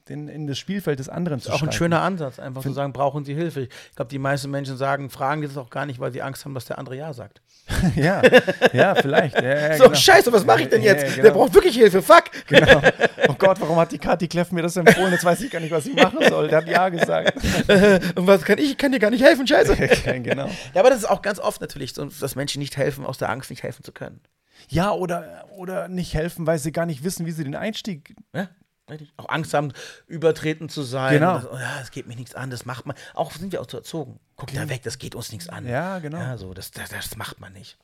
in, 0.10 0.28
in 0.28 0.48
das 0.48 0.58
Spielfeld 0.58 1.00
des 1.00 1.10
anderen 1.10 1.40
zu 1.40 1.50
ist 1.50 1.56
auch 1.56 1.62
ein 1.62 1.72
schöner 1.72 2.02
Ansatz, 2.02 2.40
einfach 2.40 2.62
zu 2.62 2.68
Find- 2.70 2.76
sagen, 2.76 2.94
brauchen 2.94 3.26
Sie 3.26 3.34
Hilfe. 3.34 3.62
Ich 3.62 3.96
glaube, 3.96 4.10
die 4.10 4.20
meisten 4.20 4.50
Menschen 4.52 4.78
sagen, 4.78 5.10
fragen 5.10 5.42
das 5.42 5.58
auch 5.58 5.70
gar 5.70 5.86
nicht, 5.86 6.00
weil 6.00 6.12
sie 6.12 6.22
Angst 6.22 6.46
haben, 6.46 6.54
dass 6.54 6.66
der 6.66 6.78
andere 6.78 6.96
Ja 6.96 7.14
sagt. 7.14 7.42
ja, 7.96 8.22
ja, 8.74 8.96
vielleicht. 8.96 9.36
Ja, 9.36 9.44
ja, 9.70 9.78
so, 9.78 9.84
genau. 9.84 9.96
scheiße, 9.96 10.32
was 10.34 10.44
mache 10.46 10.64
ich 10.64 10.70
denn 10.70 10.82
jetzt? 10.82 11.04
ja, 11.04 11.10
Der 11.16 11.24
genau. 11.24 11.36
braucht 11.36 11.54
wirklich 11.54 11.76
Hilfe, 11.76 12.02
fuck. 12.02 12.24
Genau. 12.48 12.82
Oh 13.28 13.36
Gott, 13.38 13.62
warum 13.62 13.78
hat 13.78 13.92
die 13.92 14.00
Kathi 14.00 14.28
Kleff 14.28 14.52
mir 14.52 14.64
das 14.64 14.76
empfohlen? 14.76 15.12
Jetzt 15.12 15.24
weiß 15.24 15.40
ich 15.42 15.52
gar 15.52 15.60
nicht, 15.60 15.72
was 15.72 15.86
ich 15.86 15.94
machen 15.96 16.18
soll. 16.28 16.48
Der 16.48 16.58
hat 16.58 16.68
Ja 16.68 16.90
gesagt. 16.90 17.36
Und 18.16 18.26
was 18.26 18.44
kann 18.44 18.58
ich? 18.58 18.72
Ich 18.72 18.78
kann 18.78 18.92
dir 18.92 19.00
gar 19.00 19.12
nicht 19.12 19.24
helfen, 19.24 19.46
scheiße. 19.46 19.76
genau. 20.24 20.48
Ja, 20.74 20.82
aber 20.82 20.90
das 20.90 21.00
ist 21.00 21.10
auch 21.10 21.22
ganz 21.22 21.40
oft 21.40 21.62
natürlich 21.62 21.94
so, 21.94 22.06
dass 22.06 22.36
Menschen 22.36 22.60
nicht 22.60 22.76
helfen, 22.76 23.06
aus 23.06 23.20
der 23.20 23.30
Angst 23.30 23.50
nicht 23.52 23.62
helfen 23.62 23.84
zu 23.84 23.92
können. 23.92 24.20
Ja, 24.68 24.92
oder, 24.92 25.46
oder 25.56 25.88
nicht 25.88 26.14
helfen, 26.16 26.48
weil 26.48 26.58
sie 26.60 26.72
gar 26.72 26.86
nicht 26.86 27.04
wissen, 27.04 27.26
wie 27.26 27.32
sie 27.32 27.44
den 27.44 27.56
Einstieg. 27.56 28.16
Ja. 28.34 28.50
Auch 29.18 29.30
Angst 29.30 29.54
haben, 29.54 29.72
übertreten 30.08 30.70
zu 30.70 30.82
sein. 30.84 31.14
Genau. 31.20 31.36
Das, 31.36 31.46
oh 31.52 31.56
ja, 31.58 31.80
das 31.80 31.92
geht 31.92 32.08
mich 32.08 32.18
nichts 32.18 32.36
an, 32.36 32.50
das 32.50 32.66
macht 32.66 32.86
man. 32.86 32.96
Auch 33.14 33.32
sind 33.32 33.52
wir 33.52 33.62
auch 33.62 33.70
so 33.70 33.78
erzogen. 33.78 34.20
Guck 34.36 34.54
da 34.54 34.70
weg, 34.70 34.84
das 34.84 34.98
geht 35.00 35.16
uns 35.16 35.32
nichts 35.34 35.50
an. 35.50 35.68
Ja, 35.68 36.00
genau. 36.00 36.18
Ja, 36.18 36.38
so, 36.38 36.54
das, 36.54 36.72
das, 36.72 36.90
das 36.90 37.18
macht 37.18 37.42
man 37.42 37.52
nicht. 37.52 37.78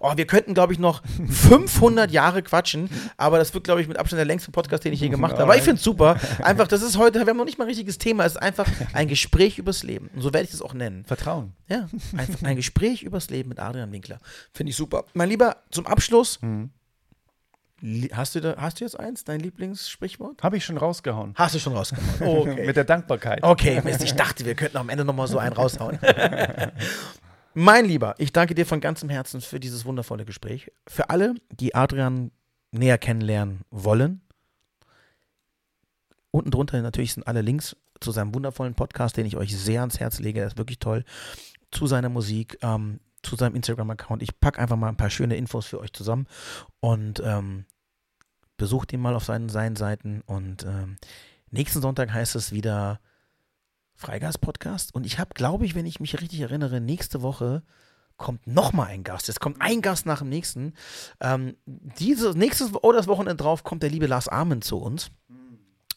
Oh, 0.00 0.12
wir 0.16 0.26
könnten, 0.26 0.54
glaube 0.54 0.72
ich, 0.72 0.80
noch 0.80 1.02
500 1.28 2.10
Jahre 2.10 2.42
quatschen, 2.42 2.90
aber 3.16 3.38
das 3.38 3.54
wird, 3.54 3.62
glaube 3.62 3.80
ich, 3.80 3.86
mit 3.86 3.96
Abstand 3.96 4.18
der 4.18 4.24
längste 4.26 4.50
Podcast, 4.50 4.84
den 4.84 4.92
ich 4.92 5.00
je 5.00 5.08
gemacht 5.10 5.34
habe. 5.34 5.44
Aber 5.44 5.56
ich 5.56 5.62
finde 5.62 5.76
es 5.76 5.84
super. 5.84 6.18
Einfach, 6.42 6.66
das 6.66 6.82
ist 6.82 6.98
heute, 6.98 7.20
wir 7.20 7.26
haben 7.28 7.36
noch 7.36 7.44
nicht 7.44 7.58
mal 7.58 7.64
ein 7.64 7.68
richtiges 7.68 7.98
Thema, 7.98 8.24
es 8.24 8.32
ist 8.32 8.42
einfach 8.42 8.66
ein 8.92 9.06
Gespräch 9.06 9.58
übers 9.58 9.84
Leben. 9.84 10.08
Und 10.14 10.22
so 10.22 10.32
werde 10.32 10.46
ich 10.48 10.52
es 10.52 10.62
auch 10.62 10.74
nennen. 10.74 11.04
Vertrauen. 11.04 11.52
Ja, 11.68 11.88
einfach 12.16 12.42
ein 12.42 12.56
Gespräch 12.56 13.02
übers 13.04 13.30
Leben 13.30 13.48
mit 13.48 13.60
Adrian 13.60 13.92
Winkler. 13.92 14.18
Finde 14.52 14.70
ich 14.70 14.76
super. 14.76 15.04
Mein 15.14 15.28
Lieber, 15.28 15.58
zum 15.70 15.86
Abschluss, 15.86 16.40
Mhm. 16.42 16.70
Hast, 18.12 18.34
du 18.34 18.40
da, 18.40 18.56
hast 18.56 18.80
du 18.80 18.84
jetzt 18.84 18.98
eins, 18.98 19.24
dein 19.24 19.40
Lieblingssprichwort? 19.40 20.42
Habe 20.42 20.56
ich 20.56 20.64
schon 20.64 20.76
rausgehauen. 20.76 21.34
Hast 21.36 21.54
du 21.54 21.58
schon 21.58 21.74
rausgehauen. 21.74 22.10
Okay. 22.20 22.66
Mit 22.66 22.76
der 22.76 22.84
Dankbarkeit. 22.84 23.42
Okay, 23.42 23.80
Mist, 23.84 24.02
ich 24.02 24.14
dachte, 24.14 24.44
wir 24.44 24.54
könnten 24.54 24.76
am 24.76 24.88
Ende 24.88 25.04
nochmal 25.04 25.26
so 25.26 25.38
einen 25.38 25.52
raushauen. 25.52 25.98
mein 27.54 27.84
Lieber, 27.84 28.14
ich 28.18 28.32
danke 28.32 28.54
dir 28.54 28.66
von 28.66 28.80
ganzem 28.80 29.08
Herzen 29.08 29.40
für 29.40 29.60
dieses 29.60 29.84
wundervolle 29.84 30.24
Gespräch. 30.24 30.70
Für 30.86 31.10
alle, 31.10 31.34
die 31.50 31.74
Adrian 31.74 32.30
näher 32.72 32.98
kennenlernen 32.98 33.60
wollen, 33.70 34.20
unten 36.30 36.50
drunter 36.50 36.80
natürlich 36.82 37.14
sind 37.14 37.26
alle 37.26 37.42
Links 37.42 37.76
zu 38.00 38.12
seinem 38.12 38.34
wundervollen 38.34 38.74
Podcast, 38.74 39.16
den 39.16 39.26
ich 39.26 39.36
euch 39.36 39.56
sehr 39.56 39.80
ans 39.80 40.00
Herz 40.00 40.18
lege. 40.18 40.40
Er 40.40 40.46
ist 40.46 40.58
wirklich 40.58 40.78
toll. 40.78 41.04
Zu 41.70 41.86
seiner 41.86 42.08
Musik, 42.08 42.58
ähm, 42.62 43.00
zu 43.22 43.36
seinem 43.36 43.54
Instagram-Account. 43.54 44.22
Ich 44.22 44.40
packe 44.40 44.58
einfach 44.58 44.76
mal 44.76 44.88
ein 44.88 44.96
paar 44.96 45.10
schöne 45.10 45.36
Infos 45.36 45.66
für 45.66 45.80
euch 45.80 45.92
zusammen 45.92 46.26
und 46.80 47.20
ähm, 47.24 47.66
besucht 48.56 48.92
ihn 48.92 49.00
mal 49.00 49.14
auf 49.14 49.24
seinen, 49.24 49.48
seinen 49.48 49.76
Seiten. 49.76 50.22
Und 50.26 50.64
ähm, 50.64 50.96
nächsten 51.50 51.80
Sonntag 51.80 52.12
heißt 52.12 52.36
es 52.36 52.52
wieder 52.52 53.00
Freigeist-Podcast. 53.94 54.94
Und 54.94 55.06
ich 55.06 55.18
habe, 55.18 55.30
glaube 55.34 55.64
ich, 55.66 55.74
wenn 55.74 55.86
ich 55.86 56.00
mich 56.00 56.20
richtig 56.20 56.40
erinnere, 56.40 56.80
nächste 56.80 57.22
Woche 57.22 57.62
kommt 58.16 58.46
noch 58.46 58.72
mal 58.72 58.86
ein 58.86 59.02
Gast. 59.02 59.28
Es 59.28 59.40
kommt 59.40 59.60
ein 59.60 59.80
Gast 59.80 60.06
nach 60.06 60.20
dem 60.20 60.28
nächsten. 60.28 60.74
Ähm, 61.20 61.56
diese, 61.66 62.36
nächstes 62.38 62.72
oder 62.74 62.98
das 62.98 63.08
Wochenende 63.08 63.42
drauf 63.42 63.64
kommt 63.64 63.82
der 63.82 63.90
liebe 63.90 64.06
Lars 64.06 64.28
Armen 64.28 64.62
zu 64.62 64.78
uns. 64.78 65.10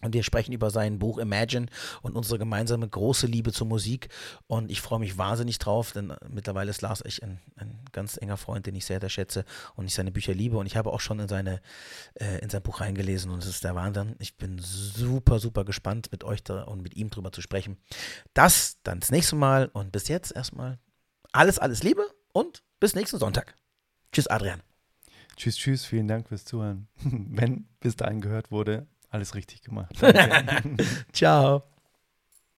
Und 0.03 0.13
wir 0.13 0.23
sprechen 0.23 0.53
über 0.53 0.69
sein 0.69 0.99
Buch 0.99 1.17
Imagine 1.17 1.67
und 2.01 2.15
unsere 2.15 2.37
gemeinsame 2.37 2.87
große 2.87 3.27
Liebe 3.27 3.51
zur 3.51 3.67
Musik. 3.67 4.09
Und 4.47 4.69
ich 4.69 4.81
freue 4.81 4.99
mich 4.99 5.17
wahnsinnig 5.17 5.59
drauf, 5.59 5.91
denn 5.93 6.13
mittlerweile 6.29 6.69
ist 6.69 6.81
Lars 6.81 7.03
echt 7.03 7.23
ein, 7.23 7.39
ein 7.55 7.79
ganz 7.91 8.17
enger 8.17 8.37
Freund, 8.37 8.65
den 8.65 8.75
ich 8.75 8.85
sehr, 8.85 8.99
sehr 8.99 9.09
schätze 9.09 9.45
und 9.75 9.85
ich 9.85 9.93
seine 9.93 10.11
Bücher 10.11 10.33
liebe. 10.33 10.57
Und 10.57 10.65
ich 10.65 10.75
habe 10.75 10.91
auch 10.91 10.99
schon 10.99 11.19
in, 11.19 11.27
seine, 11.27 11.61
äh, 12.15 12.39
in 12.39 12.49
sein 12.49 12.61
Buch 12.61 12.81
reingelesen 12.81 13.31
und 13.31 13.39
es 13.39 13.49
ist 13.49 13.63
der 13.63 13.75
Wahnsinn. 13.75 14.15
Ich 14.19 14.37
bin 14.37 14.59
super, 14.59 15.39
super 15.39 15.65
gespannt, 15.65 16.11
mit 16.11 16.23
euch 16.23 16.43
da 16.43 16.63
und 16.63 16.81
mit 16.81 16.95
ihm 16.95 17.09
drüber 17.09 17.31
zu 17.31 17.41
sprechen. 17.41 17.77
Das 18.33 18.77
dann 18.83 18.99
das 18.99 19.11
nächste 19.11 19.35
Mal 19.35 19.69
und 19.73 19.91
bis 19.91 20.07
jetzt 20.07 20.35
erstmal 20.35 20.79
alles, 21.31 21.59
alles 21.59 21.83
Liebe 21.83 22.05
und 22.33 22.63
bis 22.79 22.95
nächsten 22.95 23.17
Sonntag. 23.17 23.55
Tschüss, 24.11 24.27
Adrian. 24.27 24.61
Tschüss, 25.35 25.57
tschüss. 25.57 25.85
Vielen 25.85 26.07
Dank 26.07 26.27
fürs 26.27 26.45
Zuhören. 26.45 26.87
Wenn 27.03 27.67
bis 27.79 27.95
dahin 27.95 28.21
gehört 28.21 28.51
wurde, 28.51 28.87
alles 29.13 29.35
richtig 29.35 29.61
gemacht. 29.61 29.93
Ciao. 31.13 31.63